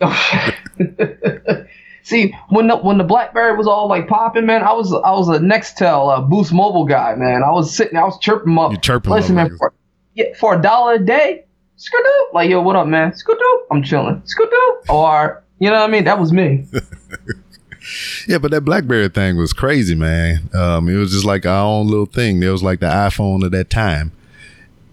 See, 2.04 2.34
when 2.48 2.66
the 2.66 2.76
when 2.78 2.98
the 2.98 3.04
BlackBerry 3.04 3.56
was 3.56 3.68
all 3.68 3.86
like 3.88 4.08
popping, 4.08 4.44
man, 4.46 4.64
I 4.64 4.72
was 4.72 4.92
I 4.92 5.12
was 5.12 5.28
a 5.28 5.38
Nextel 5.38 6.16
uh, 6.18 6.20
Boost 6.22 6.52
Mobile 6.52 6.84
guy, 6.84 7.14
man. 7.14 7.44
I 7.44 7.50
was 7.52 7.72
sitting, 7.74 7.96
I 7.96 8.02
was 8.02 8.18
chirping 8.18 8.58
up. 8.58 8.72
You 8.72 8.78
chirping 8.78 9.12
Listen, 9.12 9.36
man, 9.36 9.50
motherfuckers. 9.50 9.58
for, 9.58 9.72
yeah, 10.14 10.24
for 10.38 10.58
a 10.58 10.60
dollar 10.62 10.94
a 10.94 10.98
day, 10.98 11.44
skidoo. 11.76 12.08
Like, 12.32 12.50
yo, 12.50 12.60
what 12.60 12.76
up, 12.76 12.86
man? 12.86 13.14
Skidoo. 13.14 13.60
I'm 13.70 13.82
chilling. 13.82 14.22
Skidoo. 14.24 14.72
Or 14.88 15.42
you 15.58 15.70
know 15.70 15.80
what 15.80 15.88
I 15.88 15.92
mean? 15.92 16.04
That 16.04 16.18
was 16.18 16.32
me. 16.32 16.66
Yeah, 18.28 18.38
but 18.38 18.50
that 18.52 18.60
BlackBerry 18.62 19.08
thing 19.08 19.36
was 19.36 19.52
crazy, 19.52 19.94
man. 19.94 20.48
Um, 20.54 20.88
it 20.88 20.96
was 20.96 21.12
just 21.12 21.24
like 21.24 21.44
our 21.44 21.64
own 21.64 21.88
little 21.88 22.06
thing. 22.06 22.42
It 22.42 22.48
was 22.48 22.62
like 22.62 22.80
the 22.80 22.86
iPhone 22.86 23.44
of 23.44 23.50
that 23.52 23.70
time. 23.70 24.12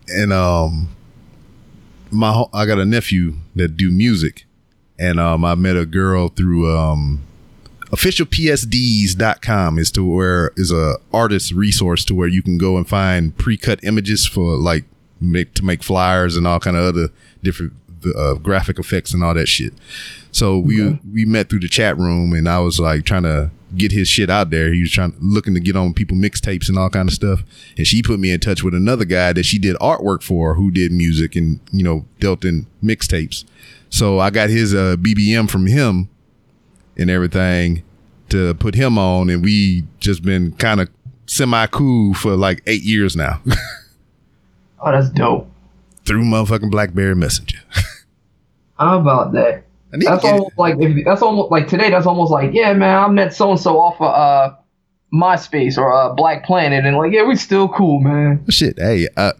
And 0.07 0.33
um, 0.33 0.89
my 2.11 2.45
I 2.51 2.65
got 2.65 2.79
a 2.79 2.85
nephew 2.85 3.35
that 3.55 3.77
do 3.77 3.91
music, 3.91 4.45
and 4.97 5.19
um, 5.19 5.45
I 5.45 5.53
met 5.55 5.77
a 5.77 5.85
girl 5.85 6.29
through 6.29 6.75
um, 6.75 7.21
officialpsds.com 7.91 9.77
is 9.77 9.91
to 9.91 10.05
where 10.05 10.51
is 10.55 10.71
a 10.71 10.95
artist 11.13 11.51
resource 11.51 12.03
to 12.05 12.15
where 12.15 12.27
you 12.27 12.41
can 12.41 12.57
go 12.57 12.75
and 12.77 12.87
find 12.89 13.37
pre-cut 13.37 13.83
images 13.83 14.25
for 14.25 14.55
like 14.57 14.85
make 15.21 15.53
to 15.55 15.65
make 15.65 15.83
flyers 15.83 16.35
and 16.35 16.47
all 16.47 16.59
kind 16.59 16.77
of 16.77 16.83
other 16.83 17.09
different 17.43 17.73
uh, 18.15 18.35
graphic 18.35 18.79
effects 18.79 19.13
and 19.13 19.23
all 19.23 19.33
that 19.33 19.47
shit. 19.47 19.73
So 20.31 20.57
we 20.59 20.99
we 21.11 21.25
met 21.25 21.49
through 21.49 21.61
the 21.61 21.69
chat 21.69 21.97
room, 21.97 22.33
and 22.33 22.47
I 22.47 22.59
was 22.59 22.79
like 22.79 23.03
trying 23.05 23.23
to 23.23 23.51
get 23.75 23.91
his 23.91 24.07
shit 24.07 24.29
out 24.29 24.49
there. 24.49 24.73
He 24.73 24.81
was 24.81 24.91
trying 24.91 25.13
looking 25.19 25.53
to 25.53 25.59
get 25.59 25.75
on 25.75 25.93
people 25.93 26.17
mixtapes 26.17 26.69
and 26.69 26.77
all 26.77 26.89
kind 26.89 27.07
of 27.09 27.13
stuff. 27.13 27.43
And 27.77 27.85
she 27.85 28.01
put 28.01 28.19
me 28.19 28.31
in 28.31 28.39
touch 28.39 28.63
with 28.63 28.73
another 28.73 29.05
guy 29.05 29.33
that 29.33 29.43
she 29.43 29.59
did 29.59 29.75
artwork 29.77 30.23
for, 30.23 30.55
who 30.55 30.71
did 30.71 30.91
music 30.91 31.35
and 31.35 31.59
you 31.71 31.83
know 31.83 32.05
dealt 32.19 32.45
in 32.45 32.67
mixtapes. 32.83 33.45
So 33.89 34.19
I 34.19 34.29
got 34.29 34.49
his 34.49 34.73
uh, 34.73 34.95
BBM 34.99 35.49
from 35.49 35.67
him 35.67 36.09
and 36.97 37.09
everything 37.09 37.83
to 38.29 38.53
put 38.53 38.75
him 38.75 38.97
on, 38.97 39.29
and 39.29 39.43
we 39.43 39.83
just 39.99 40.21
been 40.23 40.51
kind 40.53 40.81
of 40.81 40.89
semi 41.25 41.65
cool 41.67 42.13
for 42.13 42.35
like 42.35 42.61
eight 42.65 42.81
years 42.81 43.15
now 43.15 43.39
Oh, 44.81 44.91
that's 44.91 45.09
dope. 45.09 45.47
through 46.05 46.23
motherfucking 46.23 46.71
BlackBerry 46.71 47.15
Messenger. 47.15 47.59
How 48.79 48.99
about 48.99 49.33
that? 49.33 49.65
I 49.91 49.97
need 49.97 50.05
to 50.05 50.11
That's 50.11 50.23
it. 50.23 50.31
almost 50.31 50.57
like 50.57 50.75
if, 50.79 51.03
that's 51.05 51.21
almost 51.21 51.51
like 51.51 51.67
today. 51.67 51.89
That's 51.89 52.05
almost 52.05 52.31
like 52.31 52.53
yeah, 52.53 52.73
man. 52.73 52.95
I 53.03 53.07
met 53.07 53.33
so 53.33 53.49
and 53.51 53.59
so 53.59 53.79
off 53.79 53.99
of 53.99 54.07
uh, 54.13 54.55
MySpace 55.13 55.77
or 55.77 55.91
uh, 55.93 56.13
Black 56.13 56.45
Planet, 56.45 56.85
and 56.85 56.95
like 56.95 57.11
yeah, 57.11 57.23
we 57.25 57.35
still 57.35 57.67
cool, 57.67 57.99
man. 57.99 58.45
Shit, 58.49 58.77
hey, 58.79 59.07
uh, 59.17 59.33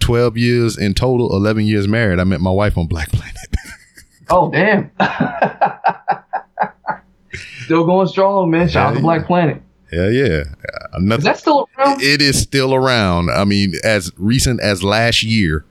12 0.00 0.36
years 0.36 0.76
in 0.78 0.92
total, 0.94 1.34
11 1.34 1.64
years 1.64 1.88
married. 1.88 2.20
I 2.20 2.24
met 2.24 2.40
my 2.40 2.50
wife 2.50 2.76
on 2.78 2.86
Black 2.86 3.08
Planet. 3.10 3.36
Oh 4.28 4.50
damn. 4.50 4.90
still 7.64 7.84
going 7.86 8.08
strong, 8.08 8.50
man. 8.50 8.68
Shout 8.68 8.88
out 8.90 8.94
to 8.96 9.00
Black 9.00 9.24
Planet. 9.24 9.62
Yeah. 9.92 10.44
Uh, 10.92 10.98
Is 10.98 11.02
nothing, 11.02 11.24
that 11.24 11.38
still 11.38 11.68
around? 11.78 12.02
it 12.02 12.20
is 12.20 12.40
still 12.40 12.74
around. 12.74 13.30
I 13.30 13.44
mean, 13.44 13.74
as 13.84 14.12
recent 14.16 14.60
as 14.60 14.82
last 14.82 15.22
year, 15.22 15.64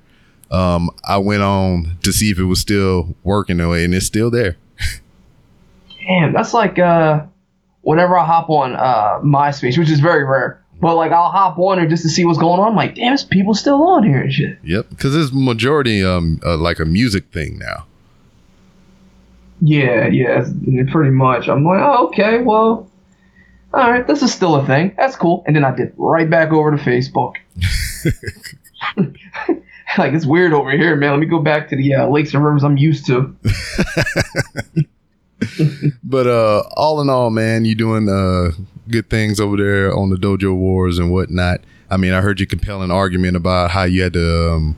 um, 0.51 0.89
I 1.05 1.17
went 1.17 1.43
on 1.43 1.97
to 2.03 2.13
see 2.13 2.29
if 2.31 2.39
it 2.39 2.45
was 2.45 2.59
still 2.59 3.15
working 3.23 3.59
away, 3.59 3.83
and 3.83 3.93
it's 3.93 4.05
still 4.05 4.31
there. 4.31 4.57
Damn, 6.07 6.33
that's 6.33 6.53
like 6.53 6.77
uh, 6.79 7.25
whenever 7.81 8.17
I 8.17 8.25
hop 8.25 8.49
on 8.49 8.75
uh 8.75 9.19
MySpace, 9.23 9.77
which 9.77 9.89
is 9.89 9.99
very 9.99 10.23
rare. 10.23 10.61
But 10.81 10.95
like 10.95 11.11
I'll 11.11 11.31
hop 11.31 11.57
on 11.57 11.77
there 11.77 11.87
just 11.87 12.03
to 12.03 12.09
see 12.09 12.25
what's 12.25 12.37
going 12.37 12.59
on. 12.59 12.69
I'm 12.69 12.75
like, 12.75 12.95
damn, 12.95 13.07
there's 13.07 13.23
people 13.23 13.53
still 13.53 13.81
on 13.81 14.03
here 14.03 14.21
and 14.21 14.31
shit. 14.31 14.59
Yep, 14.63 14.89
because 14.89 15.15
it's 15.15 15.33
majority 15.33 16.03
um 16.03 16.39
uh, 16.45 16.57
like 16.57 16.79
a 16.79 16.85
music 16.85 17.31
thing 17.31 17.57
now. 17.57 17.85
Yeah, 19.61 20.07
yeah, 20.07 20.45
pretty 20.91 21.11
much. 21.11 21.47
I'm 21.47 21.63
like, 21.63 21.79
oh, 21.81 22.07
okay, 22.07 22.41
well, 22.41 22.89
all 23.75 23.91
right, 23.91 24.07
this 24.07 24.23
is 24.23 24.33
still 24.33 24.55
a 24.55 24.65
thing. 24.65 24.95
That's 24.97 25.15
cool. 25.15 25.43
And 25.45 25.55
then 25.55 25.65
I 25.65 25.75
did 25.75 25.93
right 25.97 26.29
back 26.29 26.51
over 26.51 26.71
to 26.71 26.77
Facebook. 26.77 27.35
like 29.97 30.13
it's 30.13 30.25
weird 30.25 30.53
over 30.53 30.71
here, 30.71 30.95
man. 30.95 31.11
Let 31.11 31.19
me 31.19 31.25
go 31.25 31.39
back 31.39 31.69
to 31.69 31.75
the 31.75 31.95
uh, 31.95 32.07
lakes 32.07 32.33
and 32.33 32.43
rivers 32.43 32.63
I'm 32.63 32.77
used 32.77 33.05
to. 33.07 33.35
But 36.03 36.27
uh, 36.27 36.63
all 36.75 37.01
in 37.01 37.09
all, 37.09 37.29
man, 37.29 37.65
you're 37.65 37.75
doing 37.75 38.09
uh 38.09 38.51
good 38.89 39.09
things 39.09 39.39
over 39.39 39.57
there 39.57 39.95
on 39.95 40.09
the 40.09 40.15
Dojo 40.15 40.55
Wars 40.55 40.97
and 40.97 41.11
whatnot. 41.11 41.61
I 41.89 41.97
mean, 41.97 42.13
I 42.13 42.21
heard 42.21 42.39
you 42.39 42.47
compelling 42.47 42.89
argument 42.89 43.35
about 43.35 43.71
how 43.71 43.83
you 43.83 44.03
had 44.03 44.13
to 44.13 44.53
um, 44.53 44.77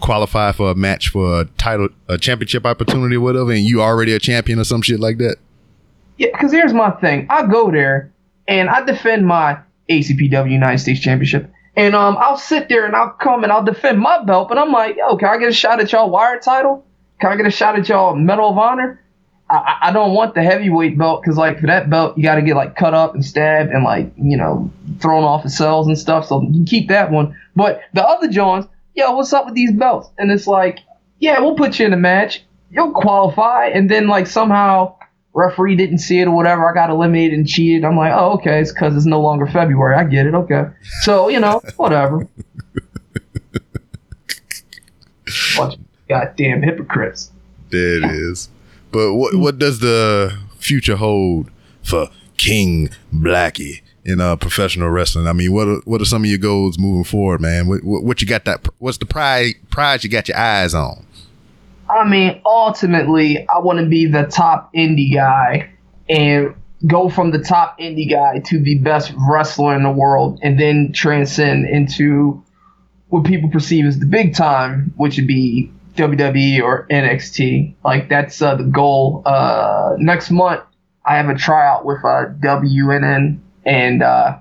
qualify 0.00 0.52
for 0.52 0.70
a 0.70 0.74
match 0.74 1.08
for 1.08 1.40
a 1.40 1.44
title, 1.58 1.88
a 2.08 2.18
championship 2.18 2.66
opportunity, 2.66 3.16
or 3.16 3.20
whatever, 3.20 3.52
and 3.52 3.62
you 3.62 3.80
already 3.80 4.12
a 4.12 4.18
champion 4.18 4.58
or 4.58 4.64
some 4.64 4.82
shit 4.82 5.00
like 5.00 5.18
that. 5.18 5.36
Yeah, 6.16 6.28
because 6.32 6.52
here's 6.52 6.72
my 6.72 6.90
thing. 6.92 7.26
I 7.30 7.46
go 7.46 7.70
there 7.70 8.12
and 8.46 8.68
I 8.68 8.84
defend 8.84 9.26
my 9.26 9.58
ACPW 9.88 10.50
United 10.50 10.78
States 10.78 11.00
Championship. 11.00 11.50
And 11.76 11.94
um, 11.96 12.16
I'll 12.20 12.36
sit 12.36 12.68
there 12.68 12.86
and 12.86 12.94
I'll 12.94 13.10
come 13.10 13.42
and 13.42 13.52
I'll 13.52 13.64
defend 13.64 13.98
my 13.98 14.22
belt. 14.24 14.48
But 14.48 14.58
I'm 14.58 14.70
like, 14.70 14.96
yo, 14.96 15.16
can 15.16 15.28
I 15.28 15.38
get 15.38 15.48
a 15.48 15.52
shot 15.52 15.80
at 15.80 15.90
y'all 15.92 16.08
wire 16.10 16.38
title? 16.38 16.86
Can 17.20 17.32
I 17.32 17.36
get 17.36 17.46
a 17.46 17.50
shot 17.50 17.76
at 17.78 17.88
y'all 17.88 18.14
Medal 18.14 18.50
of 18.50 18.58
Honor? 18.58 19.00
I, 19.50 19.78
I- 19.82 19.92
don't 19.92 20.14
want 20.14 20.34
the 20.34 20.42
heavyweight 20.42 20.96
belt 20.96 21.22
because, 21.22 21.36
like, 21.36 21.60
for 21.60 21.66
that 21.66 21.90
belt, 21.90 22.16
you 22.16 22.22
got 22.22 22.36
to 22.36 22.42
get, 22.42 22.56
like, 22.56 22.76
cut 22.76 22.94
up 22.94 23.14
and 23.14 23.24
stabbed 23.24 23.70
and, 23.70 23.84
like, 23.84 24.12
you 24.16 24.36
know, 24.36 24.70
thrown 25.00 25.24
off 25.24 25.42
the 25.42 25.50
cells 25.50 25.86
and 25.86 25.98
stuff. 25.98 26.26
So 26.26 26.42
you 26.50 26.64
keep 26.64 26.88
that 26.88 27.10
one. 27.10 27.36
But 27.56 27.82
the 27.92 28.02
other 28.06 28.28
Johns, 28.28 28.66
yo, 28.94 29.12
what's 29.12 29.32
up 29.32 29.44
with 29.46 29.54
these 29.54 29.72
belts? 29.72 30.08
And 30.16 30.30
it's 30.30 30.46
like, 30.46 30.78
yeah, 31.18 31.40
we'll 31.40 31.56
put 31.56 31.78
you 31.78 31.86
in 31.86 31.92
a 31.92 31.96
match. 31.98 32.42
You'll 32.70 32.92
qualify. 32.92 33.66
And 33.66 33.90
then, 33.90 34.06
like, 34.08 34.26
somehow 34.26 34.96
referee 35.34 35.76
didn't 35.76 35.98
see 35.98 36.20
it 36.20 36.28
or 36.28 36.30
whatever. 36.30 36.68
I 36.68 36.74
got 36.74 36.90
eliminated 36.90 37.38
and 37.38 37.46
cheated. 37.46 37.84
I'm 37.84 37.96
like, 37.96 38.12
oh, 38.14 38.32
okay, 38.34 38.60
it's 38.60 38.72
because 38.72 38.96
it's 38.96 39.06
no 39.06 39.20
longer 39.20 39.46
February. 39.46 39.96
I 39.96 40.04
get 40.04 40.26
it. 40.26 40.34
Okay. 40.34 40.64
So, 41.02 41.28
you 41.28 41.40
know, 41.40 41.60
whatever. 41.76 42.28
Bunch 45.56 45.74
of 45.74 45.80
goddamn 46.08 46.62
hypocrites. 46.62 47.30
There 47.70 47.96
it 47.96 48.04
is. 48.04 48.48
But 48.92 49.14
what 49.14 49.34
what 49.34 49.58
does 49.58 49.80
the 49.80 50.38
future 50.58 50.96
hold 50.96 51.50
for 51.82 52.08
King 52.36 52.90
Blackie 53.12 53.80
in 54.04 54.20
uh, 54.20 54.36
professional 54.36 54.90
wrestling. 54.90 55.26
I 55.26 55.32
mean, 55.32 55.52
what 55.52 55.66
are, 55.66 55.80
what 55.84 56.00
are 56.00 56.04
some 56.04 56.24
of 56.24 56.30
your 56.30 56.38
goals 56.38 56.78
moving 56.78 57.04
forward, 57.04 57.40
man? 57.40 57.66
What, 57.66 57.82
what, 57.82 58.04
what 58.04 58.20
you 58.20 58.26
got 58.26 58.44
that? 58.44 58.66
What's 58.78 58.98
the 58.98 59.06
prize 59.06 59.54
prize 59.70 60.04
you 60.04 60.10
got 60.10 60.28
your 60.28 60.36
eyes 60.36 60.74
on? 60.74 61.06
I 61.94 62.08
mean, 62.08 62.40
ultimately, 62.44 63.46
I 63.48 63.60
want 63.60 63.78
to 63.78 63.86
be 63.86 64.06
the 64.06 64.24
top 64.24 64.72
indie 64.74 65.14
guy 65.14 65.70
and 66.08 66.54
go 66.86 67.08
from 67.08 67.30
the 67.30 67.38
top 67.38 67.78
indie 67.78 68.10
guy 68.10 68.40
to 68.40 68.58
the 68.60 68.78
best 68.78 69.12
wrestler 69.28 69.76
in 69.76 69.84
the 69.84 69.90
world, 69.90 70.40
and 70.42 70.58
then 70.58 70.92
transcend 70.92 71.66
into 71.66 72.42
what 73.08 73.24
people 73.24 73.48
perceive 73.48 73.86
as 73.86 73.98
the 74.00 74.06
big 74.06 74.34
time, 74.34 74.92
which 74.96 75.16
would 75.16 75.28
be 75.28 75.70
WWE 75.94 76.62
or 76.62 76.86
NXT. 76.90 77.74
Like 77.84 78.08
that's 78.08 78.42
uh, 78.42 78.56
the 78.56 78.64
goal. 78.64 79.22
Uh, 79.24 79.94
next 79.98 80.30
month, 80.30 80.62
I 81.04 81.16
have 81.16 81.28
a 81.28 81.36
tryout 81.36 81.84
with 81.84 81.98
uh, 81.98 82.26
WWN, 82.40 83.38
and 83.64 84.02
uh, 84.02 84.38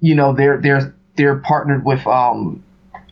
you 0.00 0.16
know 0.16 0.34
they're 0.34 0.60
they're 0.60 0.94
they're 1.16 1.36
partnered 1.36 1.84
with 1.84 2.04
um, 2.08 2.64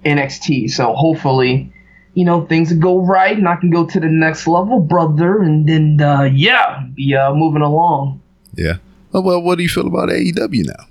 NXT. 0.05 0.71
So 0.71 0.93
hopefully, 0.93 1.73
you 2.19 2.25
know 2.25 2.45
things 2.47 2.73
go 2.73 3.01
right, 3.01 3.37
and 3.39 3.49
I 3.49 3.55
can 3.57 3.71
go 3.71 3.87
to 3.87 4.01
the 4.01 4.09
next 4.09 4.47
level, 4.49 4.81
brother. 4.81 5.41
And 5.41 5.69
then 5.69 6.01
uh, 6.01 6.23
yeah, 6.25 6.83
be 6.95 7.15
uh, 7.15 7.33
moving 7.33 7.63
along. 7.63 8.21
Yeah. 8.55 8.79
Well, 9.13 9.41
what 9.41 9.57
do 9.57 9.63
you 9.63 9.69
feel 9.69 9.87
about 9.87 10.09
AEW 10.09 10.67
now? 10.67 10.85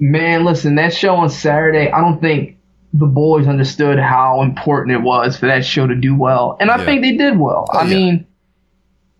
Man, 0.00 0.44
listen, 0.44 0.76
that 0.76 0.94
show 0.94 1.14
on 1.16 1.28
Saturday, 1.28 1.90
I 1.90 2.00
don't 2.00 2.20
think 2.20 2.56
the 2.92 3.06
boys 3.06 3.46
understood 3.46 3.98
how 3.98 4.42
important 4.42 4.96
it 4.96 5.02
was 5.02 5.36
for 5.36 5.46
that 5.46 5.64
show 5.64 5.86
to 5.86 5.94
do 5.94 6.14
well. 6.16 6.56
And 6.60 6.70
I 6.70 6.78
Yeah. 6.78 6.84
think 6.84 7.02
they 7.02 7.16
did 7.16 7.38
well. 7.38 7.66
Oh, 7.72 7.78
I 7.78 7.84
yeah. 7.84 7.94
mean, 7.96 8.26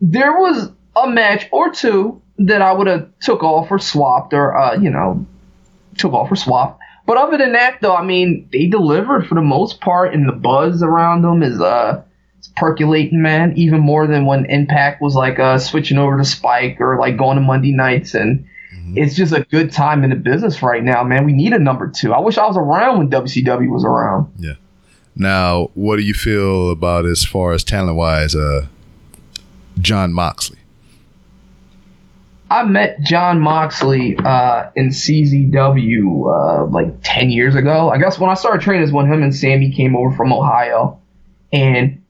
there 0.00 0.32
was 0.38 0.70
a 0.96 1.08
match 1.10 1.46
or 1.52 1.70
two 1.70 2.22
that 2.38 2.62
I 2.62 2.72
would 2.72 2.86
have 2.86 3.08
took 3.20 3.42
off 3.42 3.70
or 3.70 3.78
swapped 3.78 4.32
or 4.32 4.56
uh, 4.56 4.74
you 4.78 4.90
know, 4.90 5.26
took 5.96 6.12
off 6.12 6.30
or 6.30 6.36
swapped. 6.36 6.77
But 7.08 7.16
other 7.16 7.38
than 7.38 7.52
that 7.52 7.80
though, 7.80 7.96
I 7.96 8.04
mean, 8.04 8.48
they 8.52 8.66
delivered 8.66 9.26
for 9.26 9.34
the 9.34 9.40
most 9.40 9.80
part 9.80 10.12
and 10.12 10.28
the 10.28 10.32
buzz 10.32 10.82
around 10.82 11.22
them 11.22 11.42
is 11.42 11.58
uh 11.58 12.02
it's 12.38 12.48
percolating, 12.54 13.22
man, 13.22 13.54
even 13.56 13.80
more 13.80 14.06
than 14.06 14.26
when 14.26 14.44
Impact 14.44 15.00
was 15.00 15.14
like 15.14 15.38
uh 15.38 15.58
switching 15.58 15.96
over 15.96 16.18
to 16.18 16.24
Spike 16.24 16.80
or 16.80 16.98
like 16.98 17.16
going 17.16 17.36
to 17.36 17.42
Monday 17.42 17.72
nights 17.72 18.14
and 18.14 18.46
it's 18.94 19.14
just 19.14 19.32
a 19.32 19.40
good 19.50 19.72
time 19.72 20.04
in 20.04 20.10
the 20.10 20.16
business 20.16 20.62
right 20.62 20.82
now, 20.82 21.02
man. 21.02 21.24
We 21.24 21.32
need 21.32 21.52
a 21.52 21.58
number 21.58 21.88
two. 21.88 22.12
I 22.12 22.20
wish 22.20 22.38
I 22.38 22.46
was 22.46 22.56
around 22.56 22.98
when 22.98 23.10
WCW 23.10 23.68
was 23.70 23.84
around. 23.84 24.32
Yeah. 24.38 24.54
Now, 25.16 25.70
what 25.74 25.96
do 25.96 26.02
you 26.02 26.14
feel 26.14 26.70
about 26.70 27.04
as 27.04 27.24
far 27.24 27.52
as 27.52 27.64
talent 27.64 27.96
wise, 27.96 28.34
uh, 28.34 28.66
John 29.80 30.12
Moxley? 30.12 30.58
I 32.50 32.64
met 32.64 33.00
John 33.02 33.40
Moxley 33.40 34.16
uh, 34.16 34.70
in 34.74 34.88
CZW 34.88 36.62
uh, 36.62 36.66
like 36.66 36.94
10 37.02 37.30
years 37.30 37.54
ago. 37.54 37.90
I 37.90 37.98
guess 37.98 38.18
when 38.18 38.30
I 38.30 38.34
started 38.34 38.62
training 38.62 38.84
is 38.84 38.92
when 38.92 39.06
him 39.06 39.22
and 39.22 39.34
Sami 39.34 39.70
came 39.72 39.94
over 39.94 40.14
from 40.16 40.32
Ohio. 40.32 41.00
And 41.52 42.02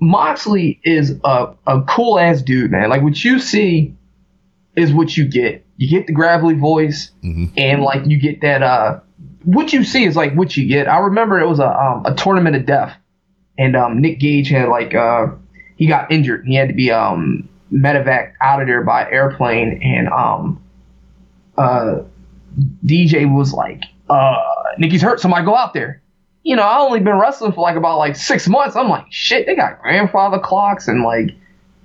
Moxley 0.00 0.80
is 0.84 1.18
a, 1.24 1.54
a 1.66 1.82
cool 1.82 2.18
ass 2.18 2.42
dude, 2.42 2.70
man. 2.70 2.88
Like 2.88 3.02
what 3.02 3.22
you 3.24 3.38
see 3.38 3.94
is 4.76 4.92
what 4.92 5.16
you 5.16 5.26
get. 5.26 5.64
You 5.76 5.88
get 5.88 6.06
the 6.06 6.12
gravelly 6.12 6.54
voice 6.54 7.10
Mhm. 7.24 7.50
and 7.56 7.82
like 7.82 8.06
you 8.06 8.18
get 8.18 8.40
that 8.42 8.62
uh 8.62 9.00
what 9.44 9.72
you 9.72 9.84
see 9.84 10.04
is 10.04 10.14
like 10.16 10.34
what 10.34 10.56
you 10.56 10.66
get. 10.68 10.88
I 10.88 10.98
remember 10.98 11.38
it 11.40 11.48
was 11.48 11.58
a 11.60 11.68
um, 11.68 12.02
a 12.06 12.14
tournament 12.14 12.56
of 12.56 12.66
death 12.66 12.96
and 13.56 13.76
um 13.76 14.00
Nick 14.00 14.18
Gage 14.20 14.48
had 14.48 14.68
like 14.68 14.94
uh 14.94 15.28
he 15.76 15.86
got 15.86 16.10
injured. 16.12 16.44
He 16.46 16.54
had 16.54 16.68
to 16.68 16.74
be 16.74 16.90
um 16.92 17.48
medevac 17.72 18.32
out 18.40 18.60
of 18.60 18.66
there 18.66 18.82
by 18.82 19.10
airplane 19.10 19.80
and 19.82 20.08
um 20.08 20.62
uh 21.56 22.02
DJ 22.84 23.32
was 23.32 23.52
like 23.52 23.82
uh 24.08 24.36
Nikki's 24.78 25.02
hurt 25.02 25.20
somebody 25.20 25.44
go 25.44 25.54
out 25.54 25.74
there. 25.74 26.02
You 26.44 26.56
know, 26.56 26.62
I 26.62 26.78
only 26.78 27.00
been 27.00 27.18
wrestling 27.18 27.52
for 27.52 27.60
like 27.60 27.76
about 27.76 27.98
like 27.98 28.16
6 28.16 28.48
months. 28.48 28.74
I'm 28.76 28.88
like, 28.88 29.06
shit, 29.10 29.46
they 29.46 29.54
got 29.54 29.82
grandfather 29.82 30.38
clocks 30.38 30.88
and 30.88 31.02
like 31.02 31.30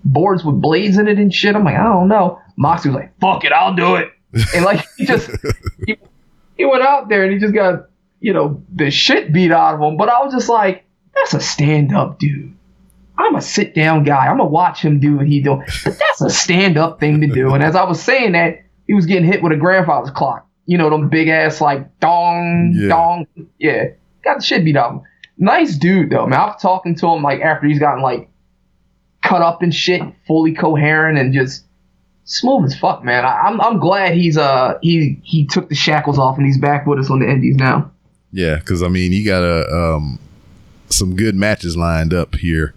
boards 0.06 0.44
with 0.44 0.62
blades 0.62 0.98
in 0.98 1.08
it 1.08 1.18
and 1.18 1.34
shit. 1.34 1.56
I'm 1.56 1.64
like, 1.64 1.76
I 1.76 1.84
don't 1.84 2.08
know. 2.08 2.40
Moxley 2.56 2.92
was 2.92 2.96
like, 3.02 3.20
fuck 3.20 3.44
it, 3.44 3.52
I'll 3.52 3.76
do 3.76 3.96
it. 3.96 4.12
And 4.56 4.64
like 4.64 4.86
he 4.98 5.06
just 5.06 5.30
he, 5.86 5.98
he 6.56 6.66
went 6.66 6.84
out 6.84 7.10
there 7.10 7.24
and 7.24 7.34
he 7.34 7.40
just 7.40 7.54
got, 7.54 7.88
you 8.20 8.34
know, 8.34 8.64
the 8.74 8.90
shit 8.90 9.34
beat 9.34 9.52
out 9.52 9.76
of 9.76 9.82
him. 9.82 9.98
But 9.98 10.10
I 10.10 10.24
was 10.24 10.34
just 10.34 10.50
like, 10.50 10.86
that's 11.16 11.34
a 11.34 11.42
stand 11.42 11.94
up 11.94 12.20
dude. 12.20 12.56
I'm 13.18 13.36
a 13.36 13.42
sit 13.42 13.76
down 13.76 14.04
guy. 14.04 14.26
I'm 14.28 14.38
gonna 14.38 14.50
watch 14.50 14.82
him 14.82 15.00
do 15.00 15.18
what 15.18 15.28
he 15.28 15.42
do. 15.42 15.62
But 15.84 15.98
that's 16.00 16.22
a 16.22 16.30
stand 16.30 16.78
up 16.78 17.00
thing 17.00 17.22
to 17.22 17.28
do. 17.28 17.54
And 17.54 17.64
as 17.64 17.76
I 17.76 17.84
was 17.84 18.02
saying 18.02 18.32
that, 18.34 18.64
he 18.88 18.94
was 18.94 19.06
getting 19.06 19.26
hit 19.26 19.42
with 19.44 19.52
a 19.52 19.56
grandfather's 19.58 20.12
clock. 20.12 20.48
You 20.66 20.78
know, 20.78 20.90
them 20.90 21.10
big 21.10 21.28
ass 21.28 21.62
like 21.62 22.00
dong, 22.00 22.74
Yeah. 22.76 22.88
dong. 22.88 23.28
Yeah. 23.60 23.86
Got 24.24 24.38
the 24.40 24.44
shit 24.44 24.64
beat 24.66 24.76
out 24.78 24.90
of 24.90 24.96
him. 24.98 25.02
Nice 25.38 25.76
dude 25.78 26.10
though, 26.10 26.26
man. 26.28 26.40
I 26.40 26.46
was 26.46 26.62
talking 26.62 26.96
to 26.96 27.08
him 27.08 27.22
like 27.22 27.42
after 27.42 27.68
he's 27.68 27.80
gotten 27.80 28.02
like 28.02 28.30
cut 29.22 29.42
up 29.42 29.62
and 29.62 29.74
shit, 29.74 30.02
fully 30.28 30.54
coherent 30.54 31.18
and 31.20 31.34
just 31.34 31.66
smooth 32.26 32.66
as 32.66 32.78
fuck, 32.78 33.04
man. 33.04 33.26
I, 33.26 33.42
I'm 33.42 33.60
I'm 33.62 33.80
glad 33.80 34.16
he's 34.16 34.38
uh 34.38 34.78
he 34.82 35.20
he 35.24 35.46
took 35.46 35.70
the 35.70 35.76
shackles 35.76 36.18
off 36.18 36.38
and 36.38 36.46
he's 36.46 36.58
back 36.58 36.86
with 36.88 37.00
us 37.00 37.10
on 37.10 37.20
the 37.20 37.30
Indies 37.30 37.56
now. 37.58 37.92
Yeah, 38.32 38.56
because 38.56 38.82
I 38.82 38.88
mean, 38.88 39.12
he 39.12 39.24
got 39.24 39.44
a 39.44 39.68
um, 39.96 40.18
some 40.90 41.16
good 41.16 41.36
matches 41.36 41.76
lined 41.78 42.14
up 42.14 42.36
here. 42.36 42.74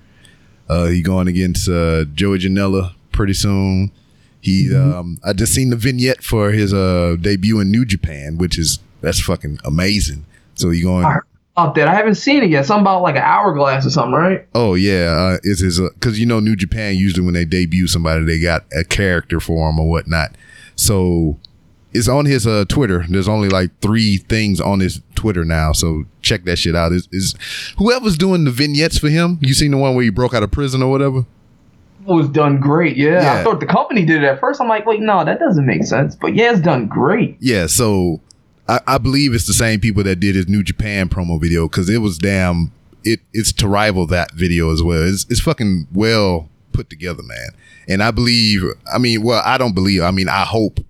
Uh, 0.69 0.87
he 0.87 1.03
going 1.03 1.29
against 1.29 1.69
uh, 1.69 2.05
Joey 2.15 2.39
Janela 2.39 2.95
pretty 3.13 3.35
soon. 3.35 3.93
He, 4.41 4.75
um, 4.75 5.19
I 5.25 5.33
just 5.33 5.55
seen 5.55 5.71
the 5.71 5.77
vignette 5.77 6.23
for 6.23 6.53
his 6.53 6.73
uh, 6.73 7.17
debut 7.21 7.59
in 7.61 7.71
New 7.71 7.85
Japan, 7.85 8.39
which 8.39 8.59
is 8.59 8.79
that's 9.01 9.21
fucking 9.21 9.59
amazing. 9.65 10.25
So 10.55 10.71
he 10.71 10.83
going, 10.83 11.05
Alright. 11.05 11.23
Out 11.59 11.75
there, 11.75 11.89
I 11.89 11.95
haven't 11.95 12.17
seen 12.17 12.43
it 12.43 12.51
yet. 12.51 12.67
Something 12.67 12.83
about 12.83 13.01
like 13.01 13.17
an 13.17 13.23
hourglass 13.23 13.87
or 13.87 13.91
something, 13.91 14.13
right? 14.13 14.47
oh 14.55 14.75
yeah, 14.75 15.37
uh, 15.37 15.39
it's 15.43 15.61
his 15.61 15.81
because 15.81 16.21
you 16.21 16.27
know 16.27 16.39
New 16.39 16.55
Japan 16.55 16.97
usually 16.97 17.25
when 17.25 17.33
they 17.33 17.47
debut 17.47 17.87
somebody 17.87 18.27
they 18.27 18.39
got 18.39 18.65
a 18.77 18.85
character 18.85 19.41
for 19.41 19.71
him 19.71 19.81
or 19.81 19.89
whatnot. 19.89 20.33
So 20.75 21.39
it's 21.97 22.09
on 22.09 22.27
his 22.27 22.47
uh, 22.47 22.64
Twitter. 22.68 23.05
There's 23.09 23.28
only 23.28 23.48
like 23.48 23.70
three 23.81 24.18
things 24.18 24.60
on 24.60 24.81
his 24.81 25.01
Twitter 25.14 25.44
now, 25.44 25.73
so 25.73 26.05
check 26.23 26.44
that 26.44 26.56
shit 26.56 26.77
out. 26.77 26.93
Is 26.93 27.09
is 27.12 27.35
whoever's 27.78 28.16
doing 28.16 28.44
the 28.44 28.51
vignettes 28.51 28.98
for 28.98 29.09
him? 29.09 29.39
You 29.40 29.55
seen 29.55 29.70
the 29.70 29.77
one 29.78 29.94
where 29.94 30.05
he 30.05 30.10
broke 30.10 30.35
out 30.35 30.43
of 30.43 30.51
prison 30.51 30.82
or 30.82 30.90
whatever? 30.90 31.20
It 32.06 32.12
was 32.12 32.28
done 32.28 32.60
great. 32.60 32.97
Yeah. 32.97 33.23
Yeah. 33.23 33.40
I 33.40 33.43
thought 33.43 33.59
the 33.59 33.66
company 33.66 34.05
did 34.05 34.23
it 34.23 34.27
at 34.27 34.39
first. 34.39 34.60
I'm 34.60 34.68
like, 34.68 34.86
wait, 34.86 35.01
no, 35.01 35.24
that 35.24 35.40
doesn't 35.40 35.66
make 35.66 35.82
sense. 35.85 36.14
But 36.14 36.35
yeah, 36.35 36.52
it's 36.52 36.60
done 36.60 36.86
great. 36.86 37.36
Yeah, 37.40 37.66
so 37.66 38.20
I, 38.68 38.81
I 38.86 38.98
believe 38.98 39.35
it's 39.35 39.47
the 39.47 39.52
same 39.52 39.81
people 39.81 40.05
that 40.05 40.20
did 40.20 40.36
his 40.36 40.48
New 40.48 40.62
Japan 40.62 41.09
promo 41.09 41.40
video 41.40 41.68
because 41.68 41.89
it 41.89 41.98
was 41.98 42.18
damn. 42.18 42.73
It 43.05 43.20
it's 43.32 43.52
to 43.55 43.68
rival 43.68 44.06
that 44.09 44.32
video 44.32 44.73
as 44.73 44.82
well. 44.82 45.02
It's 45.02 45.27
it's 45.31 45.40
fucking 45.40 45.89
well 45.93 46.48
put 46.73 46.90
together, 46.90 47.23
man. 47.23 47.48
And 47.89 48.02
I 48.02 48.10
believe. 48.10 48.64
I 48.93 48.98
mean, 48.98 49.23
well, 49.23 49.43
I 49.44 49.59
don't 49.59 49.74
believe. 49.74 50.02
I 50.02 50.10
mean, 50.10 50.28
I 50.28 50.44
hope 50.44 50.81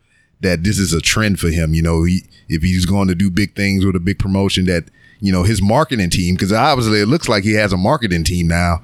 that 0.41 0.65
this 0.65 0.79
is 0.79 0.93
a 0.93 1.01
trend 1.01 1.41
for 1.41 1.49
him. 1.49 1.75
You 1.75 1.83
know, 1.83 2.05
he, 2.05 2.23
if 2.49 2.63
he's 2.63 2.87
going 2.87 3.09
to 3.09 3.15
do 3.15 3.31
big 3.31 3.55
things 3.55 3.85
with 3.85 3.97
a 3.97 4.01
big 4.01 4.19
promotion, 4.19 4.67
that 4.67 4.85
you 5.21 5.33
know 5.33 5.43
his 5.43 5.63
marketing 5.63 6.11
team, 6.11 6.35
because 6.35 6.53
obviously 6.53 7.01
it 7.01 7.07
looks 7.07 7.29
like 7.29 7.45
he 7.45 7.55
has 7.55 7.73
a 7.73 7.77
marketing 7.77 8.25
team 8.25 8.49
now 8.49 8.83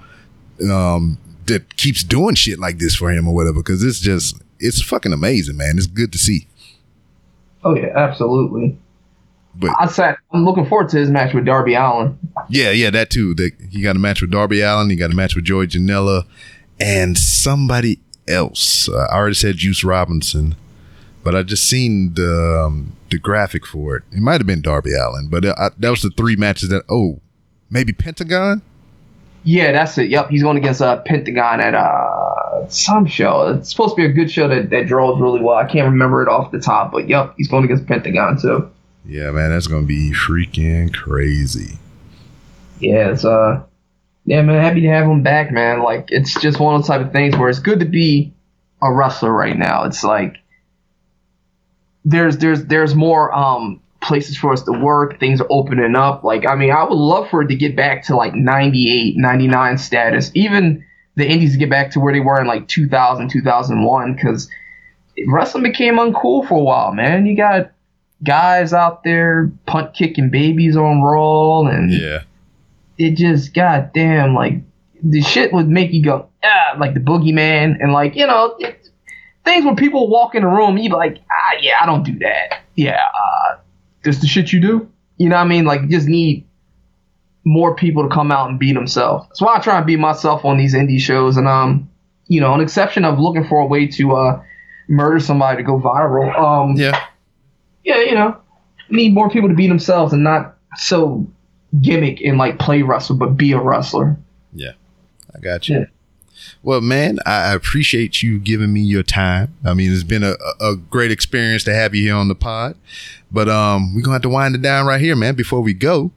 um, 0.70 1.18
that 1.46 1.76
keeps 1.76 2.02
doing 2.02 2.34
shit 2.34 2.58
like 2.58 2.78
this 2.78 2.94
for 2.94 3.10
him 3.10 3.28
or 3.28 3.34
whatever. 3.34 3.58
Because 3.58 3.82
it's 3.82 4.00
just 4.00 4.40
it's 4.58 4.82
fucking 4.82 5.12
amazing, 5.12 5.56
man. 5.56 5.76
It's 5.76 5.86
good 5.86 6.12
to 6.12 6.18
see. 6.18 6.46
Oh 7.64 7.74
yeah, 7.74 7.92
absolutely. 7.94 8.78
But 9.54 9.76
I 9.78 9.86
sat. 9.86 10.18
I'm 10.32 10.44
looking 10.44 10.66
forward 10.66 10.88
to 10.90 10.98
his 10.98 11.10
match 11.10 11.34
with 11.34 11.44
Darby 11.44 11.74
Allin. 11.74 12.18
Yeah, 12.48 12.70
yeah, 12.70 12.90
that 12.90 13.10
too. 13.10 13.34
That 13.34 13.52
he 13.70 13.82
got 13.82 13.96
a 13.96 13.98
match 13.98 14.22
with 14.22 14.30
Darby 14.30 14.62
Allin. 14.62 14.88
He 14.88 14.96
got 14.96 15.10
a 15.10 15.14
match 15.14 15.36
with 15.36 15.44
Joey 15.44 15.66
Janela 15.66 16.24
and 16.80 17.18
somebody 17.18 18.00
else. 18.26 18.88
Uh, 18.88 19.06
I 19.10 19.16
already 19.16 19.34
said 19.34 19.56
Juice 19.56 19.84
Robinson, 19.84 20.54
but 21.22 21.34
I 21.34 21.42
just 21.42 21.68
seen 21.68 22.14
the 22.14 22.64
um, 22.66 22.96
the 23.10 23.18
graphic 23.18 23.66
for 23.66 23.96
it. 23.96 24.02
It 24.12 24.20
might 24.20 24.40
have 24.40 24.46
been 24.46 24.62
Darby 24.62 24.90
Allin, 24.94 25.28
but 25.28 25.44
uh, 25.44 25.54
I, 25.58 25.70
that 25.78 25.90
was 25.90 26.02
the 26.02 26.10
three 26.10 26.36
matches 26.36 26.68
that. 26.70 26.84
Oh, 26.88 27.20
maybe 27.70 27.92
Pentagon. 27.92 28.62
Yeah, 29.44 29.72
that's 29.72 29.98
it. 29.98 30.08
Yep, 30.08 30.30
he's 30.30 30.42
going 30.42 30.56
against 30.56 30.80
uh, 30.80 30.98
Pentagon 31.02 31.60
at 31.60 31.74
uh, 31.74 32.68
some 32.68 33.06
show. 33.06 33.48
It's 33.48 33.70
supposed 33.70 33.96
to 33.96 34.02
be 34.02 34.04
a 34.04 34.12
good 34.12 34.30
show 34.30 34.46
that, 34.46 34.70
that 34.70 34.86
draws 34.86 35.20
really 35.20 35.40
well. 35.40 35.56
I 35.56 35.64
can't 35.64 35.86
remember 35.86 36.22
it 36.22 36.28
off 36.28 36.52
the 36.52 36.60
top, 36.60 36.92
but 36.92 37.08
yep, 37.08 37.34
he's 37.36 37.48
going 37.48 37.64
against 37.64 37.86
Pentagon 37.86 38.40
too. 38.40 38.70
Yeah, 39.04 39.32
man, 39.32 39.50
that's 39.50 39.66
gonna 39.66 39.86
be 39.86 40.12
freaking 40.12 40.94
crazy. 40.94 41.78
Yeah, 42.78 43.10
it's 43.10 43.24
uh, 43.24 43.64
yeah, 44.24 44.42
man, 44.42 44.62
happy 44.62 44.82
to 44.82 44.88
have 44.88 45.06
him 45.06 45.22
back, 45.22 45.50
man. 45.50 45.82
Like, 45.82 46.06
it's 46.08 46.40
just 46.40 46.60
one 46.60 46.76
of 46.76 46.82
those 46.82 46.88
type 46.88 47.04
of 47.04 47.12
things 47.12 47.36
where 47.36 47.48
it's 47.48 47.58
good 47.58 47.80
to 47.80 47.86
be 47.86 48.32
a 48.80 48.92
wrestler 48.92 49.32
right 49.32 49.56
now. 49.56 49.84
It's 49.84 50.04
like 50.04 50.36
there's 52.04 52.38
there's 52.38 52.64
there's 52.66 52.94
more 52.94 53.32
um 53.32 53.80
places 54.00 54.36
for 54.36 54.52
us 54.52 54.62
to 54.62 54.72
work. 54.72 55.20
Things 55.20 55.40
are 55.40 55.46
opening 55.48 55.94
up. 55.94 56.24
Like, 56.24 56.44
I 56.46 56.56
mean, 56.56 56.72
I 56.72 56.82
would 56.82 56.94
love 56.96 57.28
for 57.30 57.42
it 57.42 57.46
to 57.48 57.54
get 57.54 57.76
back 57.76 58.02
to 58.06 58.16
like 58.16 58.34
98, 58.34 59.16
99 59.16 59.78
status. 59.78 60.32
Even 60.34 60.84
the 61.14 61.24
indies 61.24 61.52
to 61.52 61.58
get 61.58 61.70
back 61.70 61.92
to 61.92 62.00
where 62.00 62.12
they 62.12 62.18
were 62.18 62.40
in 62.40 62.48
like 62.48 62.66
2000, 62.66 63.28
2001, 63.30 64.14
because 64.14 64.48
wrestling 65.28 65.62
became 65.62 65.98
uncool 65.98 66.46
for 66.48 66.58
a 66.58 66.62
while, 66.64 66.92
man. 66.92 67.26
You 67.26 67.36
got 67.36 67.70
guys 68.24 68.72
out 68.72 69.04
there 69.04 69.52
punt 69.66 69.94
kicking 69.94 70.30
babies 70.30 70.76
on 70.76 71.02
roll, 71.02 71.68
and 71.68 71.92
Yeah. 71.92 72.22
it 72.98 73.16
just 73.16 73.54
goddamn 73.54 74.34
like 74.34 74.54
the 75.02 75.20
shit 75.20 75.52
would 75.52 75.68
make 75.68 75.92
you 75.92 76.02
go 76.02 76.28
ah 76.44 76.76
like 76.78 76.94
the 76.94 77.00
boogeyman 77.00 77.76
and 77.80 77.92
like 77.92 78.14
you 78.16 78.26
know 78.26 78.54
it, 78.58 78.81
things 79.44 79.64
where 79.64 79.74
people 79.74 80.08
walk 80.08 80.34
in 80.34 80.42
the 80.42 80.48
room 80.48 80.76
you 80.78 80.88
be 80.90 80.94
like 80.96 81.18
ah 81.30 81.56
yeah 81.60 81.74
I 81.80 81.86
don't 81.86 82.04
do 82.04 82.18
that 82.20 82.60
yeah 82.76 83.00
uh 83.14 83.56
this 84.04 84.18
the 84.20 84.26
shit 84.26 84.52
you 84.52 84.60
do 84.60 84.88
you 85.18 85.28
know 85.28 85.36
what 85.36 85.42
I 85.42 85.48
mean 85.48 85.64
like 85.64 85.82
you 85.82 85.88
just 85.88 86.08
need 86.08 86.46
more 87.44 87.74
people 87.74 88.08
to 88.08 88.14
come 88.14 88.30
out 88.30 88.48
and 88.50 88.58
be 88.58 88.72
themselves 88.72 89.26
that's 89.28 89.40
why 89.40 89.56
I 89.56 89.60
try 89.60 89.76
and 89.78 89.86
be 89.86 89.96
myself 89.96 90.44
on 90.44 90.56
these 90.58 90.74
indie 90.74 91.00
shows 91.00 91.36
and 91.36 91.48
um 91.48 91.88
you 92.28 92.40
know 92.40 92.54
an 92.54 92.60
exception 92.60 93.04
of 93.04 93.18
looking 93.18 93.44
for 93.46 93.60
a 93.60 93.66
way 93.66 93.86
to 93.88 94.12
uh 94.12 94.42
murder 94.88 95.18
somebody 95.20 95.56
to 95.58 95.62
go 95.62 95.78
viral 95.78 96.36
um 96.38 96.76
Yeah. 96.76 97.00
yeah, 97.84 98.00
you 98.00 98.14
know, 98.14 98.36
need 98.90 99.14
more 99.14 99.30
people 99.30 99.48
to 99.48 99.54
be 99.54 99.66
themselves 99.68 100.12
and 100.12 100.22
not 100.22 100.56
so 100.76 101.26
gimmick 101.80 102.20
and 102.20 102.36
like 102.38 102.58
play 102.58 102.82
wrestle, 102.82 103.16
but 103.16 103.36
be 103.36 103.52
a 103.52 103.60
wrestler. 103.60 104.16
Yeah. 104.52 104.72
I 105.34 105.38
got 105.38 105.68
you. 105.68 105.78
Yeah. 105.80 105.84
Well, 106.62 106.80
man, 106.80 107.18
I 107.26 107.52
appreciate 107.52 108.22
you 108.22 108.38
giving 108.38 108.72
me 108.72 108.80
your 108.80 109.02
time. 109.02 109.54
I 109.64 109.74
mean, 109.74 109.92
it's 109.92 110.02
been 110.02 110.22
a, 110.22 110.34
a 110.60 110.76
great 110.76 111.10
experience 111.10 111.64
to 111.64 111.74
have 111.74 111.94
you 111.94 112.02
here 112.02 112.14
on 112.14 112.28
the 112.28 112.34
pod. 112.34 112.76
But 113.30 113.48
um, 113.48 113.94
we're 113.94 114.02
gonna 114.02 114.14
have 114.14 114.22
to 114.22 114.28
wind 114.28 114.54
it 114.54 114.62
down 114.62 114.86
right 114.86 115.00
here, 115.00 115.16
man. 115.16 115.34
Before 115.34 115.60
we 115.60 115.74
go, 115.74 116.10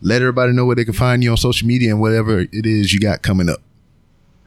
let 0.00 0.22
everybody 0.22 0.52
know 0.52 0.64
where 0.64 0.76
they 0.76 0.84
can 0.84 0.94
find 0.94 1.22
you 1.22 1.30
on 1.30 1.36
social 1.36 1.66
media 1.66 1.90
and 1.90 2.00
whatever 2.00 2.40
it 2.40 2.66
is 2.66 2.92
you 2.92 3.00
got 3.00 3.22
coming 3.22 3.48
up. 3.48 3.60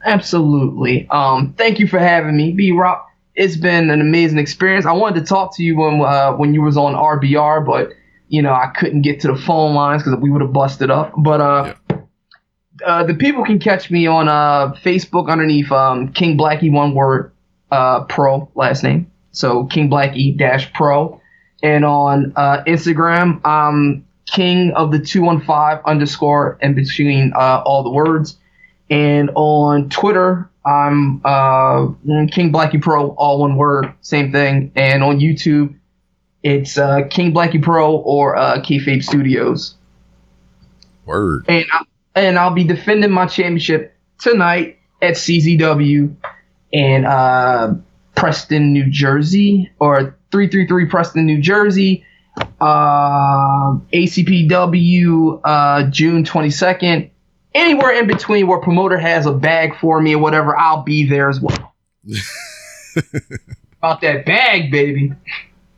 Absolutely. 0.04 1.08
Um, 1.10 1.54
thank 1.56 1.78
you 1.78 1.86
for 1.86 1.98
having 1.98 2.36
me, 2.36 2.52
B 2.52 2.72
Rock. 2.72 3.10
It's 3.34 3.56
been 3.56 3.90
an 3.90 4.00
amazing 4.00 4.38
experience. 4.38 4.86
I 4.86 4.92
wanted 4.92 5.20
to 5.20 5.26
talk 5.26 5.56
to 5.56 5.62
you 5.62 5.76
when 5.76 6.00
uh, 6.00 6.32
when 6.32 6.54
you 6.54 6.62
was 6.62 6.76
on 6.76 6.94
RBR, 6.94 7.64
but 7.66 7.90
you 8.28 8.42
know 8.42 8.52
I 8.52 8.68
couldn't 8.68 9.02
get 9.02 9.20
to 9.20 9.28
the 9.28 9.36
phone 9.36 9.74
lines 9.74 10.02
because 10.02 10.18
we 10.20 10.30
would 10.30 10.40
have 10.40 10.52
busted 10.52 10.90
up. 10.90 11.12
But 11.16 11.40
uh, 11.40 11.74
uh, 12.84 13.04
the 13.04 13.14
people 13.14 13.44
can 13.44 13.58
catch 13.58 13.90
me 13.90 14.06
on 14.06 14.28
uh, 14.28 14.72
Facebook 14.82 15.28
underneath 15.28 15.70
um, 15.70 16.12
King 16.12 16.36
Blackie 16.36 16.72
one 16.72 16.94
word 16.94 17.32
uh, 17.70 18.04
pro 18.04 18.48
last 18.54 18.82
name, 18.82 19.10
so 19.32 19.64
King 19.66 19.90
Blackie 19.90 20.36
dash 20.36 20.72
pro, 20.72 21.20
and 21.62 21.84
on 21.84 22.32
uh, 22.36 22.64
Instagram 22.66 23.40
I'm 23.44 24.06
King 24.26 24.72
of 24.74 24.90
the 24.90 24.98
two 24.98 25.22
one 25.22 25.40
five 25.40 25.80
underscore 25.84 26.58
in 26.60 26.74
between 26.74 27.32
uh, 27.34 27.62
all 27.64 27.82
the 27.82 27.90
words, 27.90 28.38
and 28.90 29.30
on 29.34 29.88
Twitter 29.88 30.50
I'm 30.64 31.20
uh, 31.24 31.86
King 32.32 32.52
Blackie 32.52 32.80
Pro 32.80 33.10
all 33.10 33.40
one 33.40 33.56
word 33.56 33.92
same 34.00 34.32
thing, 34.32 34.72
and 34.74 35.02
on 35.02 35.20
YouTube 35.20 35.76
it's 36.42 36.76
uh, 36.76 37.02
King 37.08 37.32
Blackie 37.32 37.62
Pro 37.62 37.96
or 37.96 38.36
uh, 38.36 38.60
Kayfabe 38.60 39.02
Studios. 39.02 39.76
Word. 41.06 41.44
and 41.48 41.66
I, 41.70 41.82
and 42.14 42.38
I'll 42.38 42.54
be 42.54 42.64
defending 42.64 43.10
my 43.10 43.26
championship 43.26 43.94
tonight 44.20 44.78
at 45.02 45.14
CZW 45.14 46.14
in 46.72 47.04
uh, 47.04 47.74
Preston, 48.14 48.72
New 48.72 48.90
Jersey, 48.90 49.70
or 49.78 50.16
three 50.30 50.48
three 50.48 50.66
three 50.66 50.86
Preston, 50.86 51.26
New 51.26 51.40
Jersey. 51.40 52.04
Uh, 52.60 53.76
ACPW 53.92 55.40
uh, 55.44 55.90
June 55.90 56.24
twenty 56.24 56.50
second. 56.50 57.10
Anywhere 57.54 57.92
in 57.92 58.08
between 58.08 58.48
where 58.48 58.58
promoter 58.58 58.98
has 58.98 59.26
a 59.26 59.32
bag 59.32 59.76
for 59.76 60.00
me 60.00 60.16
or 60.16 60.18
whatever, 60.18 60.56
I'll 60.56 60.82
be 60.82 61.08
there 61.08 61.30
as 61.30 61.40
well. 61.40 61.74
About 63.78 64.00
that 64.00 64.26
bag, 64.26 64.72
baby. 64.72 65.12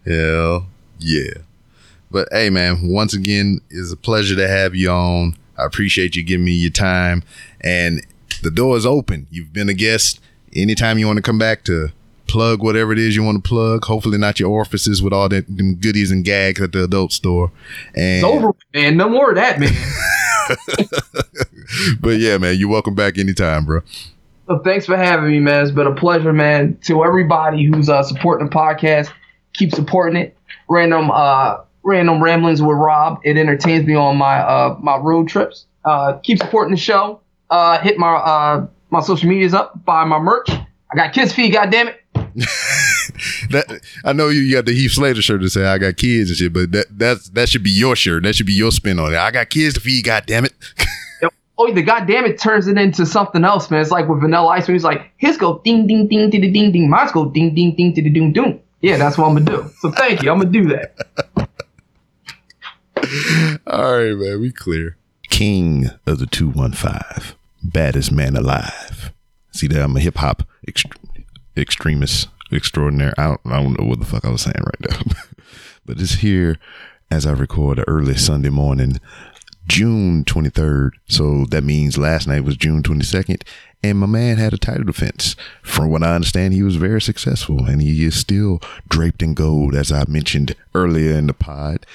Hell 0.06 0.66
yeah. 0.98 1.34
But 2.10 2.28
hey, 2.30 2.48
man, 2.48 2.88
once 2.88 3.12
again, 3.12 3.60
it's 3.68 3.92
a 3.92 3.96
pleasure 3.96 4.36
to 4.36 4.48
have 4.48 4.74
you 4.74 4.90
on. 4.90 5.36
I 5.58 5.64
appreciate 5.64 6.16
you 6.16 6.22
giving 6.22 6.44
me 6.44 6.52
your 6.52 6.70
time. 6.70 7.22
And 7.60 8.04
the 8.42 8.50
door 8.50 8.76
is 8.76 8.86
open. 8.86 9.26
You've 9.30 9.52
been 9.52 9.68
a 9.68 9.74
guest. 9.74 10.20
Anytime 10.54 10.98
you 10.98 11.06
want 11.06 11.16
to 11.16 11.22
come 11.22 11.38
back 11.38 11.64
to 11.64 11.88
plug 12.26 12.62
whatever 12.62 12.92
it 12.92 12.98
is 12.98 13.14
you 13.14 13.22
want 13.22 13.42
to 13.42 13.48
plug, 13.48 13.84
hopefully 13.84 14.18
not 14.18 14.40
your 14.40 14.50
orifices 14.50 15.02
with 15.02 15.12
all 15.12 15.28
that 15.28 15.46
them 15.56 15.76
goodies 15.76 16.10
and 16.10 16.24
gags 16.24 16.60
at 16.60 16.72
the 16.72 16.84
adult 16.84 17.12
store. 17.12 17.50
And 17.94 18.16
It's 18.16 18.24
over, 18.24 18.52
man. 18.74 18.96
No 18.96 19.08
more 19.08 19.30
of 19.30 19.36
that, 19.36 19.60
man. 19.60 19.72
but 22.00 22.18
yeah, 22.18 22.38
man, 22.38 22.56
you're 22.58 22.68
welcome 22.68 22.94
back 22.94 23.18
anytime, 23.18 23.64
bro. 23.64 23.80
Well, 24.46 24.60
thanks 24.60 24.86
for 24.86 24.96
having 24.96 25.30
me, 25.30 25.40
man. 25.40 25.62
It's 25.62 25.72
been 25.72 25.86
a 25.88 25.94
pleasure, 25.94 26.32
man. 26.32 26.78
To 26.84 27.04
everybody 27.04 27.64
who's 27.64 27.88
uh, 27.88 28.02
supporting 28.02 28.48
the 28.48 28.54
podcast, 28.54 29.10
keep 29.54 29.74
supporting 29.74 30.20
it. 30.20 30.36
Random, 30.68 31.10
uh, 31.10 31.58
random 31.86 32.22
ramblings 32.22 32.60
with 32.60 32.76
Rob. 32.76 33.20
It 33.24 33.38
entertains 33.38 33.86
me 33.86 33.94
on 33.94 34.16
my 34.16 34.38
uh, 34.38 34.76
my 34.80 34.98
road 34.98 35.28
trips. 35.28 35.66
Uh, 35.84 36.18
keep 36.18 36.38
supporting 36.38 36.74
the 36.74 36.80
show. 36.80 37.20
Uh, 37.48 37.78
hit 37.78 37.96
my 37.96 38.14
uh, 38.14 38.66
my 38.90 39.00
social 39.00 39.28
medias 39.28 39.54
up. 39.54 39.84
Buy 39.84 40.04
my 40.04 40.18
merch. 40.18 40.50
I 40.50 40.96
got 40.96 41.12
kids 41.14 41.30
to 41.30 41.36
feed. 41.36 41.52
Goddamn 41.52 41.88
it. 41.88 42.02
That 43.50 43.80
I 44.04 44.12
know 44.12 44.28
you 44.28 44.52
got 44.52 44.66
the 44.66 44.72
Heath 44.72 44.92
Slater 44.92 45.22
shirt 45.22 45.40
to 45.40 45.48
say 45.48 45.64
I 45.64 45.78
got 45.78 45.96
kids 45.96 46.28
and 46.28 46.36
shit, 46.36 46.52
but 46.52 46.72
that 46.72 46.86
that's 46.90 47.30
that 47.30 47.48
should 47.48 47.62
be 47.62 47.70
your 47.70 47.96
shirt. 47.96 48.24
That 48.24 48.34
should 48.34 48.46
be 48.46 48.52
your 48.52 48.72
spin 48.72 48.98
on 48.98 49.14
it. 49.14 49.16
I 49.16 49.30
got 49.30 49.48
kids 49.48 49.74
to 49.74 49.80
feed. 49.80 50.04
God 50.04 50.24
damn 50.26 50.44
it. 50.44 50.52
Oh, 51.58 51.72
the 51.72 51.80
goddamn 51.80 52.26
it 52.26 52.38
turns 52.38 52.66
it 52.66 52.76
into 52.76 53.06
something 53.06 53.42
else, 53.42 53.70
man. 53.70 53.80
It's 53.80 53.90
like 53.90 54.08
with 54.08 54.20
Vanilla 54.20 54.48
Ice, 54.48 54.68
when 54.68 54.74
he's 54.74 54.84
like, 54.84 55.10
his 55.16 55.38
go 55.38 55.62
ding 55.64 55.86
ding 55.86 56.06
ding 56.06 56.30
to 56.30 56.38
the 56.38 56.50
ding 56.50 56.70
ding, 56.70 56.90
mine's 56.90 57.12
go 57.12 57.24
ding 57.24 57.54
ding 57.54 57.74
ding 57.74 57.94
to 57.94 58.02
the 58.02 58.10
doom 58.10 58.34
doom. 58.34 58.60
Yeah, 58.82 58.98
that's 58.98 59.16
what 59.16 59.26
I'm 59.26 59.42
gonna 59.42 59.62
do. 59.62 59.70
So 59.78 59.90
thank 59.90 60.22
you. 60.22 60.30
I'm 60.30 60.38
gonna 60.38 60.50
do 60.50 60.66
that. 60.68 60.96
All 63.66 63.98
right, 63.98 64.16
man, 64.16 64.40
we 64.40 64.52
clear. 64.52 64.96
King 65.28 65.90
of 66.06 66.18
the 66.18 66.26
215, 66.26 67.36
baddest 67.62 68.12
man 68.12 68.36
alive. 68.36 69.12
See 69.52 69.66
that 69.68 69.82
I'm 69.82 69.96
a 69.96 70.00
hip 70.00 70.16
hop 70.16 70.44
ext- 70.68 70.96
extremist 71.56 72.28
extraordinaire. 72.52 73.14
I 73.18 73.28
don't, 73.28 73.40
I 73.46 73.62
don't 73.62 73.78
know 73.78 73.86
what 73.86 74.00
the 74.00 74.06
fuck 74.06 74.24
I 74.24 74.30
was 74.30 74.42
saying 74.42 74.62
right 74.64 74.90
now. 74.90 75.12
but 75.86 76.00
it's 76.00 76.16
here 76.16 76.58
as 77.10 77.26
I 77.26 77.32
record 77.32 77.82
early 77.86 78.16
Sunday 78.16 78.50
morning, 78.50 79.00
June 79.68 80.24
23rd. 80.24 80.92
So 81.08 81.44
that 81.50 81.64
means 81.64 81.98
last 81.98 82.26
night 82.26 82.44
was 82.44 82.56
June 82.56 82.82
22nd. 82.82 83.42
And 83.82 83.98
my 83.98 84.06
man 84.06 84.38
had 84.38 84.52
a 84.52 84.58
title 84.58 84.84
defense. 84.84 85.36
From 85.62 85.90
what 85.90 86.02
I 86.02 86.14
understand, 86.14 86.54
he 86.54 86.62
was 86.62 86.76
very 86.76 87.00
successful 87.00 87.66
and 87.66 87.80
he 87.82 88.04
is 88.04 88.16
still 88.16 88.60
draped 88.88 89.22
in 89.22 89.34
gold, 89.34 89.74
as 89.74 89.92
I 89.92 90.04
mentioned 90.08 90.56
earlier 90.74 91.12
in 91.12 91.26
the 91.26 91.34
pod 91.34 91.86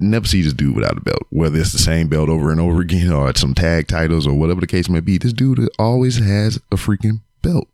never 0.00 0.26
see 0.26 0.42
this 0.42 0.52
dude 0.52 0.74
without 0.74 0.96
a 0.96 1.00
belt, 1.00 1.26
whether 1.30 1.58
it's 1.58 1.72
the 1.72 1.78
same 1.78 2.08
belt 2.08 2.28
over 2.28 2.50
and 2.50 2.60
over 2.60 2.80
again 2.80 3.12
or 3.12 3.34
some 3.34 3.54
tag 3.54 3.88
titles 3.88 4.26
or 4.26 4.34
whatever 4.34 4.60
the 4.60 4.66
case 4.66 4.88
may 4.88 5.00
be. 5.00 5.18
This 5.18 5.32
dude 5.32 5.68
always 5.78 6.18
has 6.18 6.56
a 6.70 6.76
freaking 6.76 7.20
belt. 7.42 7.68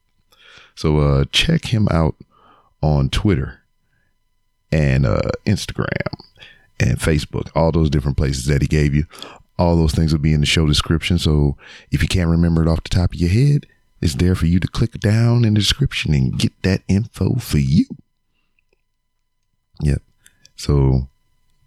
So 0.75 0.99
uh, 0.99 1.25
check 1.31 1.67
him 1.67 1.89
out 1.91 2.17
on 2.83 3.11
Twitter 3.11 3.61
and 4.73 5.07
uh, 5.07 5.31
Instagram 5.47 5.87
and 6.81 6.99
Facebook, 6.99 7.51
all 7.55 7.71
those 7.71 7.91
different 7.91 8.17
places 8.17 8.47
that 8.47 8.63
he 8.63 8.69
gave 8.69 8.95
you. 8.95 9.07
All 9.57 9.77
those 9.77 9.93
things 9.93 10.13
will 10.13 10.21
be 10.21 10.33
in 10.35 10.41
the 10.41 10.47
show 10.47 10.67
description. 10.67 11.19
So 11.19 11.57
if 11.93 12.03
you 12.03 12.09
can't 12.09 12.29
remember 12.29 12.63
it 12.63 12.69
off 12.69 12.83
the 12.83 12.89
top 12.89 13.15
of 13.15 13.21
your 13.21 13.31
head, 13.31 13.67
it's 14.01 14.17
there 14.17 14.35
for 14.35 14.47
you 14.47 14.59
to 14.59 14.67
click 14.67 14.99
down 14.99 15.45
in 15.45 15.55
the 15.55 15.61
description 15.61 16.13
and 16.13 16.39
get 16.39 16.53
that 16.63 16.83
info 16.89 17.37
for 17.37 17.59
you. 17.59 17.87
Yep. 19.81 20.03
So 20.57 21.09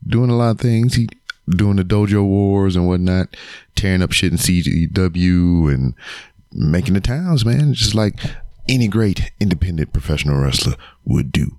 doing 0.07 0.29
a 0.29 0.35
lot 0.35 0.51
of 0.51 0.59
things. 0.59 0.95
He 0.95 1.07
doing 1.49 1.77
the 1.77 1.83
dojo 1.83 2.25
wars 2.25 2.75
and 2.75 2.87
whatnot, 2.87 3.35
tearing 3.75 4.01
up 4.01 4.11
shit 4.11 4.31
in 4.31 4.37
CW 4.37 5.73
and 5.73 5.93
making 6.51 6.93
the 6.93 7.01
towns, 7.01 7.45
man. 7.45 7.73
Just 7.73 7.95
like 7.95 8.19
any 8.67 8.87
great 8.87 9.31
independent 9.39 9.93
professional 9.93 10.39
wrestler 10.39 10.75
would 11.05 11.31
do. 11.31 11.57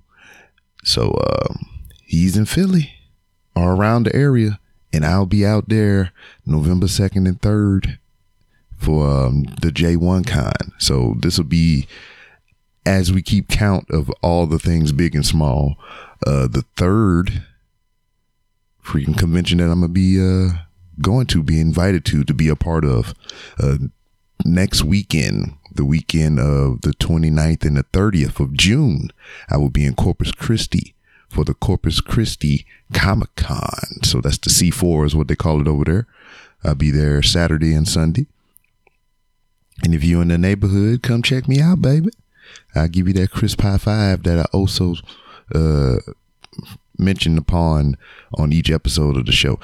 So 0.83 1.13
um, 1.13 1.65
he's 2.03 2.37
in 2.37 2.45
Philly 2.45 2.93
or 3.55 3.73
around 3.73 4.03
the 4.03 4.15
area, 4.15 4.59
and 4.93 5.05
I'll 5.05 5.25
be 5.25 5.45
out 5.45 5.69
there 5.69 6.11
November 6.45 6.87
second 6.87 7.27
and 7.27 7.41
third 7.41 7.99
for 8.77 9.25
um, 9.25 9.43
the 9.61 9.71
J1 9.71 10.25
Con. 10.25 10.73
So 10.77 11.15
this 11.19 11.37
will 11.37 11.45
be 11.45 11.87
as 12.85 13.11
we 13.11 13.21
keep 13.21 13.49
count 13.49 13.89
of 13.91 14.09
all 14.21 14.47
the 14.47 14.59
things 14.59 14.91
big 14.91 15.15
and 15.15 15.25
small. 15.25 15.77
Uh, 16.25 16.47
the 16.47 16.63
third 16.75 17.43
freaking 18.89 19.17
convention 19.17 19.59
that 19.59 19.69
I'm 19.69 19.81
gonna 19.81 19.89
be 19.89 20.19
uh 20.19 20.49
going 21.01 21.27
to 21.27 21.43
be 21.43 21.61
invited 21.61 22.03
to 22.05 22.23
to 22.23 22.33
be 22.33 22.49
a 22.49 22.55
part 22.55 22.83
of. 22.83 23.13
Uh 23.61 23.77
next 24.45 24.83
weekend 24.83 25.53
the 25.71 25.85
weekend 25.85 26.39
of 26.39 26.81
the 26.81 26.91
29th 26.91 27.65
and 27.65 27.77
the 27.77 27.83
30th 27.83 28.39
of 28.39 28.53
June 28.53 29.09
I 29.49 29.57
will 29.57 29.69
be 29.69 29.85
in 29.85 29.95
Corpus 29.95 30.31
Christi 30.31 30.95
for 31.27 31.43
the 31.43 31.53
Corpus 31.53 32.01
Christi 32.01 32.65
Comic 32.93 33.35
Con 33.35 34.01
so 34.03 34.21
that's 34.21 34.37
the 34.37 34.49
C4 34.49 35.05
is 35.07 35.15
what 35.15 35.27
they 35.27 35.35
call 35.35 35.61
it 35.61 35.67
over 35.67 35.83
there. 35.83 36.07
I'll 36.63 36.75
be 36.75 36.89
there 36.91 37.21
Saturday 37.21 37.73
and 37.73 37.87
Sunday. 37.87 38.27
And 39.83 39.93
if 39.93 40.03
you're 40.03 40.21
in 40.21 40.29
the 40.29 40.37
neighborhood 40.37 41.03
come 41.03 41.21
check 41.21 41.47
me 41.47 41.61
out 41.61 41.81
baby. 41.81 42.09
I'll 42.73 42.87
give 42.87 43.07
you 43.07 43.13
that 43.15 43.31
crisp 43.31 43.61
high 43.61 43.77
five 43.77 44.23
that 44.23 44.39
I 44.39 44.45
also 44.53 44.95
uh, 45.53 45.97
mentioned 46.99 47.37
upon 47.37 47.97
on 48.37 48.53
each 48.53 48.69
episode 48.69 49.17
of 49.17 49.25
the 49.25 49.31
show. 49.31 49.59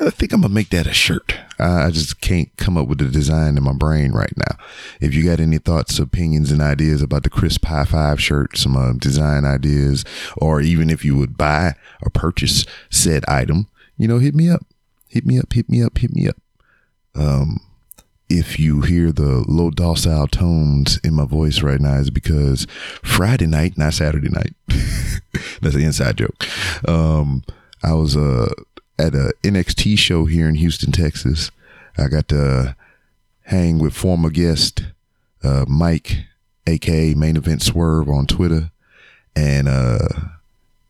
I 0.00 0.10
think 0.10 0.32
I'm 0.32 0.42
gonna 0.42 0.54
make 0.54 0.70
that 0.70 0.86
a 0.86 0.92
shirt. 0.92 1.34
I 1.58 1.90
just 1.90 2.20
can't 2.20 2.56
come 2.56 2.76
up 2.76 2.86
with 2.86 2.98
the 2.98 3.08
design 3.08 3.56
in 3.56 3.64
my 3.64 3.72
brain 3.72 4.12
right 4.12 4.32
now. 4.36 4.56
If 5.00 5.12
you 5.12 5.24
got 5.24 5.40
any 5.40 5.58
thoughts, 5.58 5.98
opinions, 5.98 6.52
and 6.52 6.62
ideas 6.62 7.02
about 7.02 7.24
the 7.24 7.30
crisp 7.30 7.64
high 7.64 7.84
five 7.84 8.20
shirt, 8.20 8.56
some 8.56 8.76
uh, 8.76 8.92
design 8.92 9.44
ideas, 9.44 10.04
or 10.36 10.60
even 10.60 10.88
if 10.88 11.04
you 11.04 11.16
would 11.16 11.36
buy 11.36 11.74
or 12.02 12.10
purchase 12.10 12.64
said 12.90 13.24
item, 13.26 13.66
you 13.96 14.06
know, 14.06 14.18
hit 14.18 14.36
me 14.36 14.48
up. 14.48 14.64
Hit 15.08 15.26
me 15.26 15.38
up. 15.38 15.52
Hit 15.52 15.68
me 15.68 15.82
up. 15.82 15.98
Hit 15.98 16.14
me 16.14 16.28
up. 16.28 16.36
Um, 17.16 17.60
if 18.30 18.58
you 18.58 18.82
hear 18.82 19.10
the 19.12 19.44
low 19.48 19.70
docile 19.70 20.28
tones 20.28 20.98
in 21.02 21.14
my 21.14 21.24
voice 21.24 21.62
right 21.62 21.80
now, 21.80 21.94
is 21.94 22.10
because 22.10 22.66
Friday 23.02 23.46
night, 23.46 23.78
not 23.78 23.94
Saturday 23.94 24.28
night. 24.28 24.54
That's 25.60 25.74
an 25.74 25.82
inside 25.82 26.18
joke. 26.18 26.46
Um, 26.86 27.42
I 27.82 27.94
was 27.94 28.16
uh 28.16 28.52
at 28.98 29.14
a 29.14 29.32
NXT 29.42 29.98
show 29.98 30.24
here 30.24 30.48
in 30.48 30.56
Houston, 30.56 30.92
Texas. 30.92 31.50
I 31.96 32.08
got 32.08 32.28
to 32.28 32.76
hang 33.42 33.78
with 33.78 33.94
former 33.94 34.30
guest 34.30 34.82
uh, 35.42 35.64
Mike, 35.68 36.24
aka 36.66 37.14
Main 37.14 37.36
Event 37.36 37.62
Swerve 37.62 38.08
on 38.08 38.26
Twitter, 38.26 38.70
and 39.36 39.68
uh, 39.68 40.08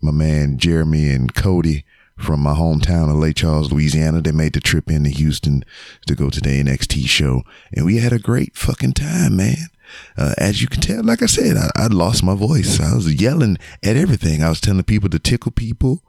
my 0.00 0.10
man 0.10 0.58
Jeremy 0.58 1.10
and 1.10 1.34
Cody 1.34 1.84
from 2.18 2.40
my 2.40 2.54
hometown 2.54 3.10
of 3.10 3.16
Lake 3.16 3.36
Charles, 3.36 3.72
Louisiana. 3.72 4.20
They 4.20 4.32
made 4.32 4.52
the 4.52 4.60
trip 4.60 4.90
into 4.90 5.10
Houston 5.10 5.64
to 6.06 6.14
go 6.14 6.30
to 6.30 6.40
the 6.40 6.62
NXT 6.62 7.06
show, 7.08 7.42
and 7.72 7.86
we 7.86 7.98
had 7.98 8.12
a 8.12 8.18
great 8.18 8.56
fucking 8.56 8.92
time, 8.92 9.36
man. 9.36 9.68
Uh, 10.16 10.34
as 10.36 10.60
you 10.60 10.68
can 10.68 10.82
tell, 10.82 11.02
like 11.02 11.22
I 11.22 11.26
said, 11.26 11.56
I, 11.56 11.70
I 11.74 11.86
lost 11.86 12.22
my 12.22 12.34
voice. 12.34 12.80
I 12.80 12.94
was 12.94 13.14
yelling 13.14 13.56
at 13.82 13.96
everything. 13.96 14.42
I 14.42 14.50
was 14.50 14.60
telling 14.60 14.82
people 14.82 15.08
to 15.10 15.18
tickle 15.18 15.52
people 15.52 16.02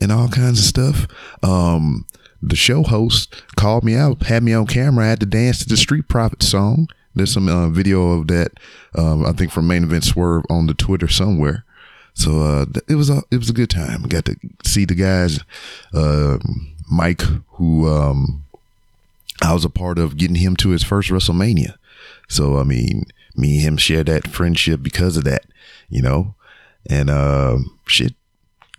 and 0.00 0.10
all 0.10 0.28
kinds 0.28 0.58
of 0.58 0.64
stuff. 0.64 1.06
Um, 1.42 2.06
the 2.42 2.56
show 2.56 2.82
host 2.82 3.42
called 3.56 3.84
me 3.84 3.94
out, 3.94 4.22
had 4.24 4.42
me 4.42 4.54
on 4.54 4.66
camera. 4.66 5.04
I 5.04 5.08
had 5.08 5.20
to 5.20 5.26
dance 5.26 5.58
to 5.58 5.68
the 5.68 5.76
Street 5.76 6.08
Profit 6.08 6.42
song. 6.42 6.88
There's 7.14 7.32
some 7.32 7.48
uh, 7.48 7.68
video 7.68 8.12
of 8.12 8.28
that, 8.28 8.52
um, 8.96 9.26
I 9.26 9.32
think 9.32 9.50
from 9.50 9.66
Main 9.66 9.82
Event 9.82 10.04
Swerve 10.04 10.44
on 10.48 10.66
the 10.66 10.74
Twitter 10.74 11.08
somewhere. 11.08 11.64
So 12.20 12.42
uh, 12.42 12.66
it 12.86 12.96
was 12.96 13.08
a 13.08 13.22
it 13.30 13.38
was 13.38 13.48
a 13.48 13.54
good 13.54 13.70
time. 13.70 14.02
Got 14.02 14.26
to 14.26 14.36
see 14.62 14.84
the 14.84 14.94
guys, 14.94 15.40
uh, 15.94 16.36
Mike, 16.90 17.22
who 17.52 17.88
um, 17.88 18.44
I 19.42 19.54
was 19.54 19.64
a 19.64 19.70
part 19.70 19.98
of 19.98 20.18
getting 20.18 20.36
him 20.36 20.54
to 20.56 20.68
his 20.68 20.82
first 20.82 21.08
WrestleMania. 21.08 21.76
So 22.28 22.58
I 22.58 22.64
mean, 22.64 23.04
me 23.34 23.56
and 23.56 23.62
him 23.62 23.76
share 23.78 24.04
that 24.04 24.28
friendship 24.28 24.82
because 24.82 25.16
of 25.16 25.24
that, 25.24 25.46
you 25.88 26.02
know. 26.02 26.34
And 26.90 27.08
uh, 27.08 27.56
shit, 27.86 28.14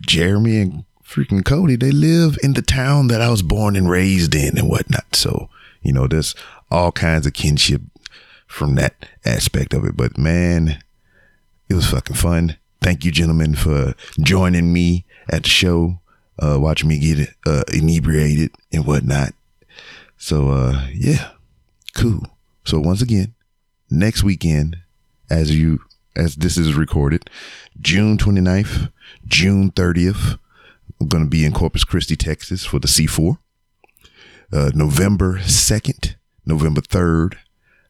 Jeremy 0.06 0.60
and 0.60 0.84
freaking 1.04 1.44
Cody, 1.44 1.74
they 1.74 1.90
live 1.90 2.38
in 2.44 2.52
the 2.52 2.62
town 2.62 3.08
that 3.08 3.20
I 3.20 3.28
was 3.28 3.42
born 3.42 3.74
and 3.74 3.90
raised 3.90 4.36
in 4.36 4.56
and 4.56 4.68
whatnot. 4.68 5.16
So, 5.16 5.48
you 5.82 5.92
know, 5.92 6.06
there's 6.06 6.36
all 6.70 6.92
kinds 6.92 7.26
of 7.26 7.32
kinship 7.32 7.82
from 8.46 8.76
that 8.76 9.04
aspect 9.24 9.74
of 9.74 9.84
it. 9.84 9.96
But 9.96 10.16
man, 10.16 10.80
it 11.68 11.74
was 11.74 11.90
fucking 11.90 12.14
fun. 12.14 12.56
Thank 12.82 13.04
you, 13.04 13.12
gentlemen, 13.12 13.54
for 13.54 13.94
joining 14.20 14.72
me 14.72 15.04
at 15.28 15.44
the 15.44 15.48
show, 15.48 16.00
uh, 16.40 16.58
watching 16.58 16.88
me 16.88 16.98
get 16.98 17.28
uh, 17.46 17.62
inebriated 17.72 18.50
and 18.72 18.84
whatnot. 18.84 19.34
So, 20.16 20.48
uh, 20.48 20.88
yeah, 20.92 21.30
cool. 21.94 22.26
So 22.64 22.80
once 22.80 23.00
again, 23.00 23.34
next 23.88 24.24
weekend, 24.24 24.78
as 25.30 25.56
you, 25.56 25.84
as 26.16 26.34
this 26.34 26.58
is 26.58 26.74
recorded, 26.74 27.30
June 27.80 28.18
29th, 28.18 28.90
June 29.28 29.70
30th, 29.70 30.36
I'm 31.00 31.06
going 31.06 31.22
to 31.22 31.30
be 31.30 31.44
in 31.44 31.52
Corpus 31.52 31.84
Christi, 31.84 32.16
Texas 32.16 32.64
for 32.64 32.80
the 32.80 32.88
C4. 32.88 33.38
Uh, 34.52 34.72
November 34.74 35.38
2nd, 35.38 36.16
November 36.44 36.80
3rd, 36.80 37.34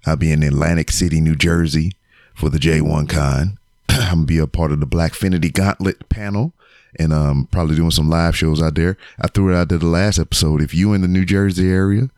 I'll 0.04 0.16
be 0.16 0.32
in 0.32 0.42
Atlantic 0.42 0.90
City, 0.90 1.22
New 1.22 1.34
Jersey 1.34 1.92
for 2.34 2.50
the 2.50 2.58
J1 2.58 3.08
Con. 3.08 3.58
I'm 4.10 4.20
to 4.20 4.26
be 4.26 4.38
a 4.38 4.46
part 4.46 4.72
of 4.72 4.80
the 4.80 4.86
Blackfinity 4.86 5.52
Gauntlet 5.52 6.08
panel 6.08 6.52
and 6.98 7.12
um, 7.12 7.48
probably 7.50 7.76
doing 7.76 7.90
some 7.90 8.08
live 8.08 8.36
shows 8.36 8.62
out 8.62 8.74
there. 8.74 8.96
I 9.20 9.28
threw 9.28 9.52
it 9.52 9.58
out 9.58 9.68
there 9.68 9.78
the 9.78 9.86
last 9.86 10.18
episode. 10.18 10.62
If 10.62 10.74
you 10.74 10.92
in 10.92 11.02
the 11.02 11.08
New 11.08 11.24
Jersey 11.24 11.70
area, 11.70 12.10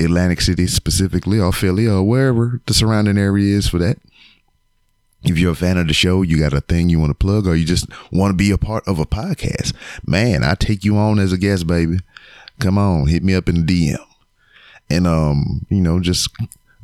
Atlantic 0.00 0.40
City 0.40 0.66
specifically, 0.66 1.38
or 1.38 1.52
Philly, 1.52 1.86
or 1.86 2.02
wherever 2.02 2.60
the 2.66 2.74
surrounding 2.74 3.18
area 3.18 3.56
is 3.56 3.68
for 3.68 3.78
that, 3.78 3.98
if 5.22 5.38
you're 5.38 5.52
a 5.52 5.56
fan 5.56 5.78
of 5.78 5.88
the 5.88 5.94
show, 5.94 6.22
you 6.22 6.38
got 6.38 6.52
a 6.52 6.60
thing 6.60 6.88
you 6.88 6.98
want 6.98 7.10
to 7.10 7.14
plug, 7.14 7.46
or 7.46 7.54
you 7.54 7.64
just 7.64 7.86
want 8.12 8.30
to 8.30 8.36
be 8.36 8.50
a 8.50 8.58
part 8.58 8.86
of 8.86 8.98
a 8.98 9.06
podcast, 9.06 9.72
man, 10.06 10.44
I 10.44 10.54
take 10.54 10.84
you 10.84 10.96
on 10.96 11.18
as 11.18 11.32
a 11.32 11.38
guest, 11.38 11.66
baby. 11.66 11.98
Come 12.60 12.78
on, 12.78 13.06
hit 13.06 13.22
me 13.22 13.34
up 13.34 13.48
in 13.48 13.66
the 13.66 13.92
DM, 13.92 14.04
and 14.90 15.06
um, 15.06 15.66
you 15.70 15.80
know, 15.80 15.98
just 15.98 16.28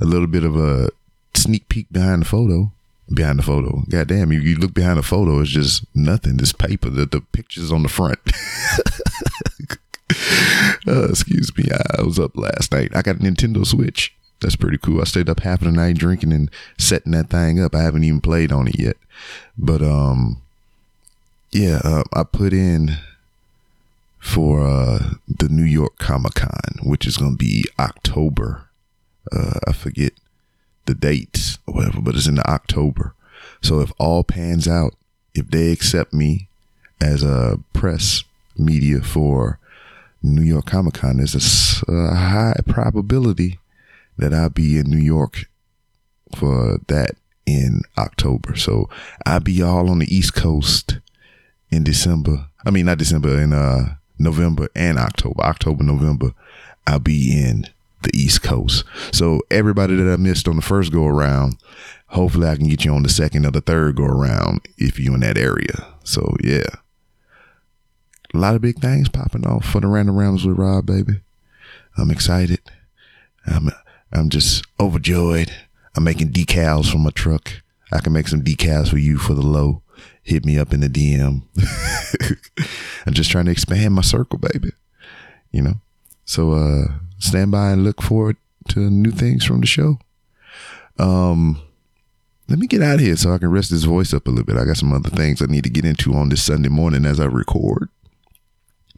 a 0.00 0.04
little 0.04 0.26
bit 0.26 0.42
of 0.42 0.56
a 0.56 0.90
sneak 1.34 1.68
peek 1.68 1.86
behind 1.92 2.22
the 2.22 2.26
photo. 2.26 2.72
Behind 3.12 3.40
the 3.40 3.42
photo, 3.42 3.82
goddamn, 3.88 4.30
you, 4.32 4.40
you 4.40 4.56
look 4.56 4.72
behind 4.72 4.98
the 4.98 5.02
photo, 5.02 5.40
it's 5.40 5.50
just 5.50 5.84
nothing. 5.96 6.36
This 6.36 6.52
paper, 6.52 6.88
the 6.90 7.06
the 7.06 7.20
pictures 7.20 7.72
on 7.72 7.82
the 7.82 7.88
front. 7.88 8.20
uh, 10.86 11.08
excuse 11.08 11.56
me, 11.56 11.64
I 11.98 12.02
was 12.02 12.20
up 12.20 12.36
last 12.36 12.70
night. 12.70 12.94
I 12.94 13.02
got 13.02 13.16
a 13.16 13.18
Nintendo 13.18 13.66
Switch. 13.66 14.14
That's 14.40 14.56
pretty 14.56 14.78
cool. 14.78 15.00
I 15.00 15.04
stayed 15.04 15.28
up 15.28 15.40
half 15.40 15.60
of 15.60 15.66
the 15.66 15.72
night 15.72 15.98
drinking 15.98 16.32
and 16.32 16.50
setting 16.78 17.12
that 17.12 17.30
thing 17.30 17.60
up. 17.60 17.74
I 17.74 17.82
haven't 17.82 18.04
even 18.04 18.20
played 18.20 18.52
on 18.52 18.68
it 18.68 18.78
yet, 18.78 18.96
but 19.58 19.82
um, 19.82 20.40
yeah, 21.50 21.80
uh, 21.82 22.04
I 22.12 22.22
put 22.22 22.52
in 22.52 22.96
for 24.20 24.60
uh 24.60 25.14
the 25.26 25.48
New 25.48 25.64
York 25.64 25.98
Comic 25.98 26.34
Con, 26.34 26.78
which 26.82 27.06
is 27.06 27.16
gonna 27.16 27.36
be 27.36 27.64
October. 27.78 28.68
Uh, 29.32 29.58
I 29.66 29.72
forget 29.72 30.12
the 30.90 30.94
dates 30.96 31.58
or 31.66 31.74
whatever, 31.74 32.00
but 32.00 32.16
it's 32.16 32.26
in 32.26 32.34
the 32.34 32.50
October. 32.50 33.14
So 33.62 33.80
if 33.80 33.92
all 33.98 34.24
pans 34.24 34.66
out, 34.66 34.94
if 35.34 35.48
they 35.48 35.70
accept 35.70 36.12
me 36.12 36.48
as 37.00 37.22
a 37.22 37.60
press 37.72 38.24
media 38.58 39.00
for 39.00 39.58
New 40.22 40.42
York 40.42 40.66
Comic 40.66 40.94
Con, 40.94 41.18
there's 41.18 41.82
a 41.88 42.14
high 42.14 42.56
probability 42.66 43.60
that 44.18 44.34
I'll 44.34 44.50
be 44.50 44.78
in 44.78 44.90
New 44.90 44.98
York 44.98 45.48
for 46.36 46.78
that 46.88 47.12
in 47.46 47.82
October. 47.96 48.56
So 48.56 48.90
I'll 49.24 49.40
be 49.40 49.62
all 49.62 49.88
on 49.88 50.00
the 50.00 50.14
East 50.14 50.34
Coast 50.34 50.98
in 51.70 51.84
December. 51.84 52.46
I 52.66 52.70
mean, 52.70 52.86
not 52.86 52.98
December, 52.98 53.40
in 53.40 53.52
uh, 53.52 53.94
November 54.18 54.68
and 54.74 54.98
October. 54.98 55.42
October, 55.42 55.84
November, 55.84 56.32
I'll 56.86 56.98
be 56.98 57.32
in 57.32 57.66
the 58.02 58.10
East 58.14 58.42
Coast. 58.42 58.84
So 59.12 59.40
everybody 59.50 59.96
that 59.96 60.12
I 60.12 60.16
missed 60.16 60.48
on 60.48 60.56
the 60.56 60.62
first 60.62 60.92
go 60.92 61.06
around, 61.06 61.56
hopefully 62.08 62.48
I 62.48 62.56
can 62.56 62.68
get 62.68 62.84
you 62.84 62.92
on 62.92 63.02
the 63.02 63.08
second 63.08 63.46
or 63.46 63.50
the 63.50 63.60
third 63.60 63.96
go 63.96 64.04
around 64.04 64.60
if 64.76 64.98
you're 64.98 65.14
in 65.14 65.20
that 65.20 65.38
area. 65.38 65.94
So 66.04 66.36
yeah. 66.42 66.66
A 68.32 68.38
lot 68.38 68.54
of 68.54 68.62
big 68.62 68.78
things 68.78 69.08
popping 69.08 69.46
off 69.46 69.64
for 69.64 69.80
the 69.80 69.88
Random 69.88 70.16
Rounds 70.16 70.44
with 70.44 70.56
Rob, 70.56 70.86
baby. 70.86 71.20
I'm 71.96 72.10
excited. 72.10 72.60
I'm 73.46 73.70
I'm 74.12 74.28
just 74.28 74.64
overjoyed. 74.78 75.52
I'm 75.96 76.04
making 76.04 76.32
decals 76.32 76.90
for 76.90 76.98
my 76.98 77.10
truck. 77.10 77.62
I 77.92 78.00
can 78.00 78.12
make 78.12 78.28
some 78.28 78.42
decals 78.42 78.88
for 78.88 78.98
you 78.98 79.18
for 79.18 79.34
the 79.34 79.42
low. 79.42 79.82
Hit 80.22 80.44
me 80.44 80.58
up 80.58 80.72
in 80.72 80.80
the 80.80 80.88
DM. 80.88 81.42
I'm 83.06 83.14
just 83.14 83.30
trying 83.30 83.46
to 83.46 83.50
expand 83.50 83.94
my 83.94 84.02
circle, 84.02 84.38
baby. 84.38 84.70
You 85.50 85.62
know? 85.62 85.74
So 86.30 86.52
uh 86.52 86.84
stand 87.18 87.50
by 87.50 87.72
and 87.72 87.82
look 87.82 88.00
forward 88.00 88.36
to 88.68 88.88
new 88.88 89.10
things 89.10 89.44
from 89.44 89.62
the 89.62 89.66
show. 89.66 89.98
Um 90.96 91.60
let 92.48 92.60
me 92.60 92.68
get 92.68 92.82
out 92.82 92.94
of 92.94 93.00
here 93.00 93.16
so 93.16 93.32
I 93.32 93.38
can 93.38 93.50
rest 93.50 93.72
this 93.72 93.82
voice 93.82 94.14
up 94.14 94.28
a 94.28 94.30
little 94.30 94.44
bit. 94.44 94.56
I 94.56 94.64
got 94.64 94.76
some 94.76 94.92
other 94.92 95.10
things 95.10 95.42
I 95.42 95.46
need 95.46 95.64
to 95.64 95.70
get 95.70 95.84
into 95.84 96.14
on 96.14 96.28
this 96.28 96.40
Sunday 96.40 96.68
morning 96.68 97.04
as 97.04 97.18
I 97.18 97.24
record. 97.24 97.88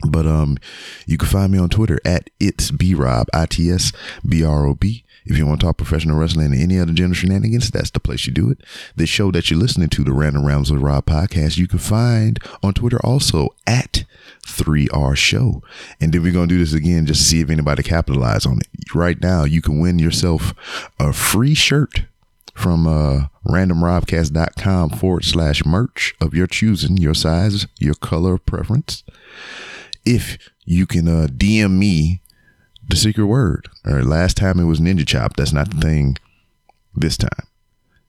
But 0.07 0.27
um, 0.27 0.59
you 1.07 1.17
can 1.17 1.27
find 1.27 1.51
me 1.51 1.59
on 1.59 1.71
Twitter 1.71 1.99
at 2.05 2.29
it's 2.39 2.71
b 2.71 2.95
rob 2.95 3.29
i 3.33 3.47
t 3.47 3.71
s 3.71 3.93
b 4.29 4.45
r 4.45 4.67
o 4.67 4.75
b. 4.75 5.03
If 5.25 5.39
you 5.39 5.47
want 5.47 5.61
to 5.61 5.67
talk 5.67 5.77
professional 5.77 6.19
wrestling 6.19 6.53
and 6.53 6.61
any 6.61 6.79
other 6.79 6.93
general 6.93 7.15
shenanigans, 7.15 7.71
that's 7.71 7.91
the 7.91 8.01
place 8.01 8.27
you 8.27 8.33
do 8.33 8.51
it. 8.51 8.63
The 8.97 9.07
show 9.07 9.31
that 9.31 9.51
you're 9.51 9.61
listening 9.61 9.89
to, 9.91 10.05
the 10.05 10.13
Random 10.13 10.45
Rounds 10.45 10.71
with 10.71 10.83
Rob 10.83 11.07
podcast, 11.07 11.57
you 11.57 11.69
can 11.69 11.79
find 11.79 12.39
on 12.63 12.75
Twitter 12.75 12.99
also 13.05 13.51
at 13.67 14.05
3R 14.47 15.17
Show. 15.17 15.63
And 16.01 16.13
then 16.13 16.23
we're 16.23 16.33
going 16.33 16.49
to 16.49 16.55
do 16.55 16.59
this 16.59 16.75
again 16.75 17.07
just 17.07 17.21
to 17.21 17.27
see 17.27 17.41
if 17.41 17.51
anybody 17.51 17.83
capitalize 17.83 18.47
on 18.47 18.59
it. 18.59 18.95
Right 18.95 19.21
now, 19.21 19.45
you 19.45 19.63
can 19.63 19.79
win 19.79 19.99
yourself 19.99 20.55
a 20.99 21.13
free 21.13 21.55
shirt 21.55 22.05
from 22.55 22.87
uh, 22.87 23.29
randomrobcast.com 23.47 24.91
forward 24.91 25.25
slash 25.25 25.65
merch 25.65 26.15
of 26.21 26.35
your 26.35 26.47
choosing, 26.47 26.97
your 26.97 27.15
size, 27.15 27.67
your 27.79 27.95
color 27.95 28.39
preference 28.39 29.05
if 30.05 30.39
you 30.65 30.87
can 30.87 31.09
uh, 31.09 31.27
DM 31.29 31.73
me 31.79 32.21
the 32.93 32.99
secret 32.99 33.27
word. 33.27 33.69
Or 33.87 34.05
last 34.05 34.37
time 34.37 34.61
it 34.61 34.65
was 34.65 34.79
Ninja 34.79 35.07
Chop. 35.07 35.37
That's 35.37 35.53
not 35.53 35.71
the 35.71 35.81
thing 35.81 36.19
this 36.95 37.17
time. 37.17 37.47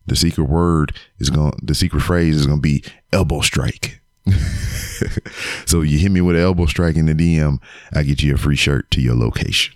The 0.06 0.16
secret 0.18 0.46
word 0.46 0.94
is 1.20 1.30
going. 1.30 1.58
The 1.62 1.74
secret 1.74 2.02
phrase 2.02 2.36
is 2.36 2.48
to 2.48 2.58
be 2.58 2.84
elbow 3.14 3.40
strike. 3.40 4.02
so 5.66 5.82
you 5.82 6.00
hit 6.00 6.12
me 6.12 6.20
with 6.20 6.36
an 6.36 6.42
elbow 6.42 6.66
strike 6.66 6.98
in 6.98 7.06
the 7.06 7.14
DM, 7.14 7.60
I 7.94 8.04
get 8.04 8.22
you 8.22 8.36
a 8.36 8.38
free 8.38 8.58
shirt 8.58 8.92
to 8.92 9.02
your 9.02 9.16
location. 9.16 9.74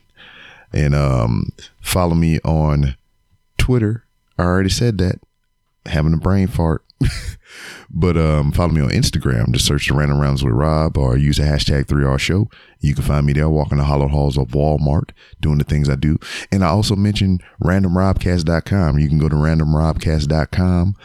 And 0.74 0.94
um, 0.94 1.54
follow 1.82 2.14
me 2.14 2.40
on 2.44 2.98
Twitter. 3.58 4.04
I 4.38 4.44
already 4.44 4.70
said 4.70 4.98
that. 4.98 5.20
Having 5.86 6.16
a 6.16 6.18
brain 6.18 6.48
fart. 6.48 6.84
But 7.90 8.18
um, 8.18 8.52
follow 8.52 8.72
me 8.72 8.82
on 8.82 8.90
Instagram. 8.90 9.52
Just 9.52 9.66
search 9.66 9.88
the 9.88 9.96
Random 9.96 10.20
Rounds 10.20 10.44
with 10.44 10.54
Rob 10.54 10.98
or 10.98 11.18
use 11.18 11.38
the 11.38 11.44
hashtag 11.44 11.86
3R 11.86 12.20
Show. 12.20 12.50
You 12.80 12.94
can 12.94 13.04
find 13.04 13.26
me 13.26 13.34
there 13.34 13.50
walking 13.50 13.78
the 13.78 13.84
hollow 13.86 14.08
halls 14.08 14.38
of 14.38 14.50
Walmart 14.50 15.12
doing 15.40 15.58
the 15.58 15.64
things 15.64 15.90
I 15.90 15.96
do. 15.96 16.18
And 16.52 16.64
I 16.64 16.68
also 16.68 16.96
mentioned 16.96 17.44
randomrobcast.com. 17.64 19.00
You 19.00 19.08
can 19.08 19.20
go 19.20 19.30
to 19.30 19.36
randomrobcast.com 19.36 20.96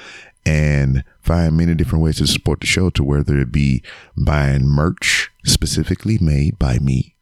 and 0.44 1.04
find 1.20 1.56
many 1.56 1.74
different 1.74 2.02
ways 2.02 2.16
to 2.18 2.26
support 2.26 2.60
the 2.60 2.66
show 2.66 2.90
to 2.90 3.04
whether 3.04 3.38
it 3.38 3.52
be 3.52 3.82
buying 4.16 4.66
merch 4.66 5.30
specifically 5.44 6.18
made 6.18 6.58
by 6.58 6.78
me 6.78 7.14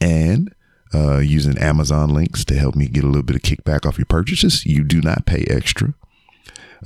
and 0.00 0.54
uh, 0.94 1.18
using 1.18 1.58
Amazon 1.58 2.10
links 2.10 2.44
to 2.44 2.54
help 2.54 2.74
me 2.74 2.86
get 2.86 3.04
a 3.04 3.08
little 3.08 3.22
bit 3.22 3.36
of 3.36 3.42
kickback 3.42 3.84
off 3.84 3.98
your 3.98 4.06
purchases. 4.06 4.64
You 4.64 4.84
do 4.84 5.00
not 5.00 5.26
pay 5.26 5.44
extra. 5.48 5.94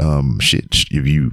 Um, 0.01 0.39
shit, 0.41 0.87
if 0.91 1.07
you 1.07 1.33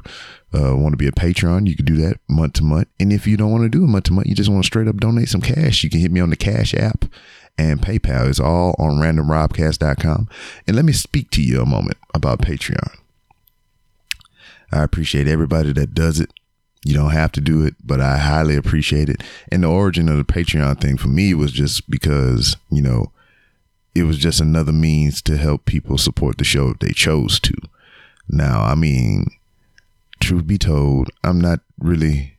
uh, 0.53 0.75
want 0.75 0.93
to 0.93 0.97
be 0.97 1.07
a 1.07 1.11
Patreon, 1.11 1.67
you 1.67 1.75
can 1.75 1.85
do 1.85 1.97
that 1.97 2.19
month 2.27 2.53
to 2.53 2.63
month. 2.63 2.87
And 2.99 3.13
if 3.13 3.27
you 3.27 3.37
don't 3.37 3.51
want 3.51 3.63
to 3.63 3.69
do 3.69 3.83
it 3.83 3.87
month 3.87 4.05
to 4.05 4.13
month, 4.13 4.27
you 4.27 4.35
just 4.35 4.49
want 4.49 4.63
to 4.63 4.67
straight 4.67 4.87
up 4.87 4.97
donate 4.97 5.29
some 5.29 5.41
cash, 5.41 5.83
you 5.83 5.89
can 5.89 5.99
hit 5.99 6.11
me 6.11 6.19
on 6.19 6.29
the 6.29 6.35
Cash 6.35 6.73
app 6.73 7.05
and 7.57 7.81
PayPal. 7.81 8.29
It's 8.29 8.39
all 8.39 8.75
on 8.79 8.99
randomrobcast.com. 8.99 10.29
And 10.67 10.75
let 10.75 10.85
me 10.85 10.93
speak 10.93 11.29
to 11.31 11.41
you 11.41 11.61
a 11.61 11.65
moment 11.65 11.97
about 12.13 12.39
Patreon. 12.39 12.97
I 14.71 14.83
appreciate 14.83 15.27
everybody 15.27 15.73
that 15.73 15.93
does 15.93 16.19
it. 16.19 16.31
You 16.85 16.93
don't 16.93 17.11
have 17.11 17.33
to 17.33 17.41
do 17.41 17.65
it, 17.65 17.75
but 17.83 17.99
I 17.99 18.17
highly 18.17 18.55
appreciate 18.55 19.09
it. 19.09 19.21
And 19.51 19.63
the 19.63 19.67
origin 19.67 20.07
of 20.07 20.17
the 20.17 20.23
Patreon 20.23 20.79
thing 20.79 20.95
for 20.95 21.09
me 21.09 21.33
was 21.33 21.51
just 21.51 21.89
because, 21.89 22.55
you 22.69 22.81
know, 22.81 23.11
it 23.93 24.03
was 24.03 24.17
just 24.17 24.39
another 24.39 24.71
means 24.71 25.21
to 25.23 25.35
help 25.35 25.65
people 25.65 25.97
support 25.97 26.37
the 26.37 26.43
show 26.43 26.69
if 26.69 26.79
they 26.79 26.91
chose 26.91 27.39
to. 27.41 27.53
Now, 28.29 28.61
I 28.61 28.75
mean, 28.75 29.27
truth 30.19 30.45
be 30.45 30.57
told, 30.57 31.09
I'm 31.23 31.41
not 31.41 31.61
really, 31.79 32.37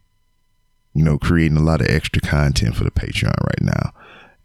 you 0.95 1.05
know, 1.05 1.19
creating 1.19 1.57
a 1.57 1.63
lot 1.63 1.81
of 1.81 1.89
extra 1.89 2.23
content 2.23 2.77
for 2.77 2.85
the 2.85 2.91
Patreon 2.91 3.35
right 3.45 3.63
now. 3.63 3.93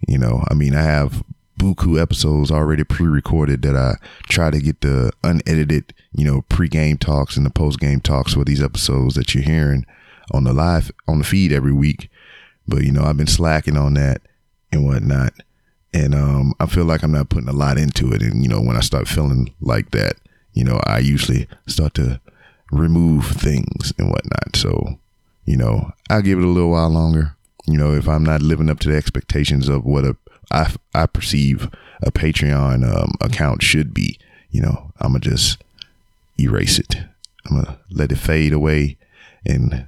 You 0.07 0.17
know, 0.17 0.43
I 0.49 0.53
mean, 0.53 0.75
I 0.75 0.81
have 0.81 1.23
buku 1.59 2.01
episodes 2.01 2.51
already 2.51 2.83
pre-recorded 2.83 3.61
that 3.61 3.75
I 3.75 3.95
try 4.27 4.51
to 4.51 4.59
get 4.59 4.81
the 4.81 5.11
unedited, 5.23 5.93
you 6.11 6.25
know, 6.25 6.41
pre-game 6.49 6.97
talks 6.97 7.37
and 7.37 7.45
the 7.45 7.49
post-game 7.49 8.01
talks 8.01 8.33
for 8.33 8.43
these 8.43 8.61
episodes 8.61 9.15
that 9.15 9.33
you're 9.33 9.43
hearing 9.43 9.85
on 10.31 10.43
the 10.43 10.53
live 10.53 10.91
on 11.07 11.19
the 11.19 11.23
feed 11.23 11.51
every 11.51 11.73
week. 11.73 12.09
But 12.67 12.83
you 12.83 12.91
know, 12.91 13.03
I've 13.03 13.17
been 13.17 13.27
slacking 13.27 13.77
on 13.77 13.93
that 13.93 14.21
and 14.71 14.85
whatnot, 14.85 15.33
and 15.93 16.15
um, 16.15 16.53
I 16.59 16.65
feel 16.65 16.85
like 16.85 17.03
I'm 17.03 17.11
not 17.11 17.29
putting 17.29 17.49
a 17.49 17.53
lot 17.53 17.77
into 17.77 18.11
it. 18.11 18.21
And 18.21 18.41
you 18.41 18.49
know, 18.49 18.61
when 18.61 18.75
I 18.75 18.81
start 18.81 19.07
feeling 19.07 19.53
like 19.61 19.91
that, 19.91 20.15
you 20.55 20.63
know, 20.63 20.79
I 20.85 20.99
usually 20.99 21.47
start 21.67 21.93
to 21.95 22.19
remove 22.71 23.27
things 23.27 23.93
and 23.99 24.09
whatnot. 24.09 24.55
So, 24.55 24.97
you 25.45 25.57
know, 25.57 25.91
I'll 26.09 26.21
give 26.21 26.39
it 26.39 26.45
a 26.45 26.47
little 26.47 26.71
while 26.71 26.89
longer. 26.89 27.35
You 27.67 27.77
know, 27.77 27.93
if 27.93 28.07
I'm 28.07 28.23
not 28.23 28.41
living 28.41 28.69
up 28.69 28.79
to 28.79 28.89
the 28.89 28.97
expectations 28.97 29.69
of 29.69 29.85
what 29.85 30.05
a 30.05 30.15
I, 30.51 30.73
I 30.93 31.05
perceive 31.07 31.69
a 32.03 32.11
Patreon 32.11 32.87
um, 32.87 33.11
account 33.19 33.63
should 33.63 33.93
be, 33.93 34.17
you 34.51 34.61
know, 34.61 34.91
I'm 34.99 35.09
gonna 35.11 35.19
just 35.19 35.61
erase 36.39 36.79
it. 36.79 36.95
I'm 37.45 37.57
gonna 37.57 37.79
let 37.89 38.11
it 38.11 38.17
fade 38.17 38.53
away 38.53 38.97
and 39.45 39.87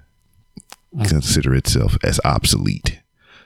consider 1.08 1.54
itself 1.56 1.98
as 2.04 2.20
obsolete. 2.26 3.00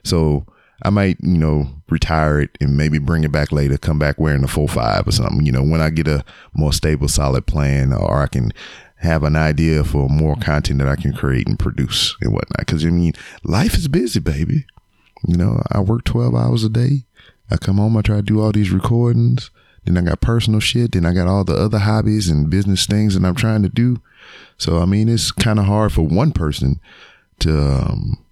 So 0.03 0.45
I 0.83 0.89
might, 0.89 1.17
you 1.21 1.37
know, 1.37 1.67
retire 1.89 2.39
it 2.39 2.57
and 2.59 2.77
maybe 2.77 2.97
bring 2.97 3.23
it 3.23 3.31
back 3.31 3.51
later, 3.51 3.77
come 3.77 3.99
back 3.99 4.19
wearing 4.19 4.43
a 4.43 4.47
full 4.47 4.67
five 4.67 5.07
or 5.07 5.11
something, 5.11 5.45
you 5.45 5.51
know, 5.51 5.63
when 5.63 5.81
I 5.81 5.89
get 5.89 6.07
a 6.07 6.23
more 6.53 6.73
stable, 6.73 7.07
solid 7.07 7.45
plan 7.45 7.93
or 7.93 8.21
I 8.21 8.27
can 8.27 8.51
have 8.95 9.23
an 9.23 9.35
idea 9.35 9.83
for 9.83 10.09
more 10.09 10.35
content 10.35 10.79
that 10.79 10.87
I 10.87 10.95
can 10.95 11.13
create 11.13 11.47
and 11.47 11.57
produce 11.57 12.15
and 12.21 12.33
whatnot. 12.33 12.65
Cause 12.67 12.85
I 12.85 12.89
mean, 12.89 13.13
life 13.43 13.75
is 13.75 13.87
busy, 13.87 14.19
baby. 14.19 14.65
You 15.27 15.37
know, 15.37 15.61
I 15.71 15.79
work 15.79 16.03
12 16.03 16.33
hours 16.35 16.63
a 16.63 16.69
day. 16.69 17.05
I 17.49 17.57
come 17.57 17.77
home, 17.77 17.97
I 17.97 18.01
try 18.01 18.17
to 18.17 18.21
do 18.21 18.41
all 18.41 18.51
these 18.51 18.71
recordings. 18.71 19.51
Then 19.83 19.97
I 19.97 20.01
got 20.01 20.21
personal 20.21 20.59
shit. 20.59 20.91
Then 20.91 21.05
I 21.05 21.13
got 21.13 21.27
all 21.27 21.43
the 21.43 21.55
other 21.55 21.79
hobbies 21.79 22.29
and 22.29 22.49
business 22.49 22.85
things 22.85 23.15
that 23.15 23.27
I'm 23.27 23.35
trying 23.35 23.63
to 23.63 23.69
do. 23.69 24.01
So, 24.57 24.79
I 24.79 24.85
mean, 24.85 25.09
it's 25.09 25.31
kind 25.31 25.59
of 25.59 25.65
hard 25.65 25.91
for 25.91 26.03
one 26.03 26.31
person 26.31 26.79
to 27.39 27.59
um, 27.59 28.23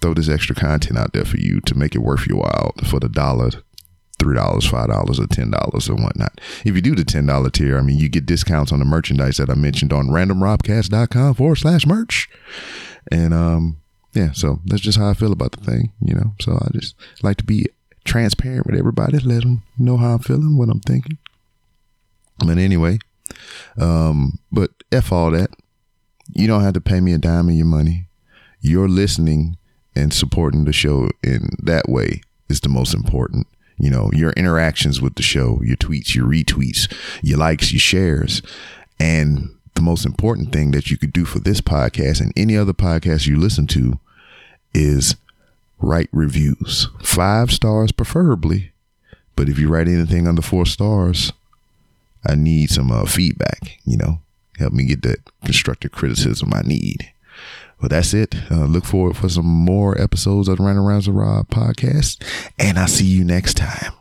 throw 0.00 0.14
this 0.14 0.28
extra 0.28 0.54
content 0.54 0.98
out 0.98 1.12
there 1.12 1.24
for 1.24 1.38
you 1.38 1.60
to 1.62 1.74
make 1.74 1.94
it 1.94 2.00
worth 2.00 2.26
your 2.26 2.38
while 2.38 2.72
for 2.88 3.00
the 3.00 3.08
dollar, 3.08 3.50
three 4.18 4.34
dollars, 4.34 4.66
five 4.66 4.88
dollars, 4.88 5.18
or 5.18 5.26
ten 5.26 5.50
dollars, 5.50 5.88
or 5.88 5.96
whatnot. 5.96 6.40
If 6.64 6.74
you 6.74 6.80
do 6.80 6.94
the 6.94 7.04
ten 7.04 7.26
dollar 7.26 7.50
tier, 7.50 7.78
I 7.78 7.82
mean, 7.82 7.98
you 7.98 8.08
get 8.08 8.26
discounts 8.26 8.72
on 8.72 8.78
the 8.78 8.84
merchandise 8.84 9.38
that 9.38 9.50
I 9.50 9.54
mentioned 9.54 9.92
on 9.92 10.08
randomrobcast.com 10.08 11.34
forward 11.34 11.56
slash 11.56 11.86
merch. 11.86 12.28
And 13.10 13.32
um, 13.32 13.78
yeah, 14.12 14.32
so 14.32 14.60
that's 14.64 14.82
just 14.82 14.98
how 14.98 15.08
I 15.10 15.14
feel 15.14 15.32
about 15.32 15.52
the 15.52 15.64
thing, 15.64 15.92
you 16.00 16.14
know. 16.14 16.34
So 16.40 16.52
I 16.54 16.68
just 16.72 16.94
like 17.22 17.36
to 17.38 17.44
be 17.44 17.66
transparent 18.04 18.66
with 18.66 18.76
everybody, 18.76 19.18
let 19.18 19.42
them 19.42 19.62
know 19.78 19.96
how 19.96 20.14
I'm 20.14 20.18
feeling, 20.20 20.56
what 20.56 20.68
I'm 20.68 20.80
thinking. 20.80 21.18
But 22.38 22.58
anyway, 22.58 22.98
um, 23.78 24.38
but 24.50 24.70
f 24.92 25.12
all 25.12 25.30
that. 25.32 25.50
You 26.32 26.46
don't 26.46 26.62
have 26.62 26.74
to 26.74 26.80
pay 26.80 27.00
me 27.00 27.12
a 27.12 27.18
dime 27.18 27.48
of 27.48 27.54
your 27.54 27.66
money. 27.66 28.08
You're 28.60 28.88
listening 28.88 29.56
and 29.96 30.12
supporting 30.12 30.64
the 30.64 30.72
show 30.72 31.10
in 31.22 31.48
that 31.62 31.88
way 31.88 32.20
is 32.48 32.60
the 32.60 32.68
most 32.68 32.94
important. 32.94 33.46
You 33.78 33.90
know, 33.90 34.10
your 34.12 34.30
interactions 34.32 35.00
with 35.00 35.16
the 35.16 35.22
show, 35.22 35.60
your 35.62 35.76
tweets, 35.76 36.14
your 36.14 36.26
retweets, 36.26 36.92
your 37.22 37.38
likes, 37.38 37.72
your 37.72 37.80
shares, 37.80 38.42
and 38.98 39.50
the 39.74 39.82
most 39.82 40.06
important 40.06 40.52
thing 40.52 40.70
that 40.70 40.90
you 40.90 40.96
could 40.96 41.12
do 41.12 41.24
for 41.24 41.38
this 41.38 41.60
podcast 41.60 42.20
and 42.20 42.32
any 42.36 42.56
other 42.56 42.72
podcast 42.72 43.26
you 43.26 43.36
listen 43.38 43.66
to 43.68 43.98
is 44.72 45.16
write 45.78 46.08
reviews. 46.12 46.88
Five 47.02 47.50
stars 47.50 47.92
preferably. 47.92 48.72
But 49.36 49.50
if 49.50 49.58
you 49.58 49.68
write 49.68 49.88
anything 49.88 50.26
under 50.26 50.40
four 50.40 50.64
stars, 50.64 51.32
I 52.26 52.34
need 52.34 52.70
some 52.70 52.90
uh, 52.90 53.04
feedback, 53.04 53.78
you 53.84 53.98
know, 53.98 54.20
help 54.58 54.72
me 54.72 54.86
get 54.86 55.02
that 55.02 55.18
constructive 55.44 55.92
criticism 55.92 56.52
I 56.54 56.62
need. 56.62 57.12
Well, 57.80 57.88
that's 57.90 58.14
it. 58.14 58.34
Uh, 58.50 58.64
look 58.64 58.84
forward 58.84 59.16
for 59.16 59.28
some 59.28 59.46
more 59.46 60.00
episodes 60.00 60.48
of 60.48 60.56
the 60.56 60.64
Random 60.64 60.84
Rounds 60.84 61.08
of 61.08 61.14
Rob 61.14 61.48
podcast. 61.48 62.22
And 62.58 62.78
I'll 62.78 62.88
see 62.88 63.04
you 63.04 63.24
next 63.24 63.54
time. 63.58 63.92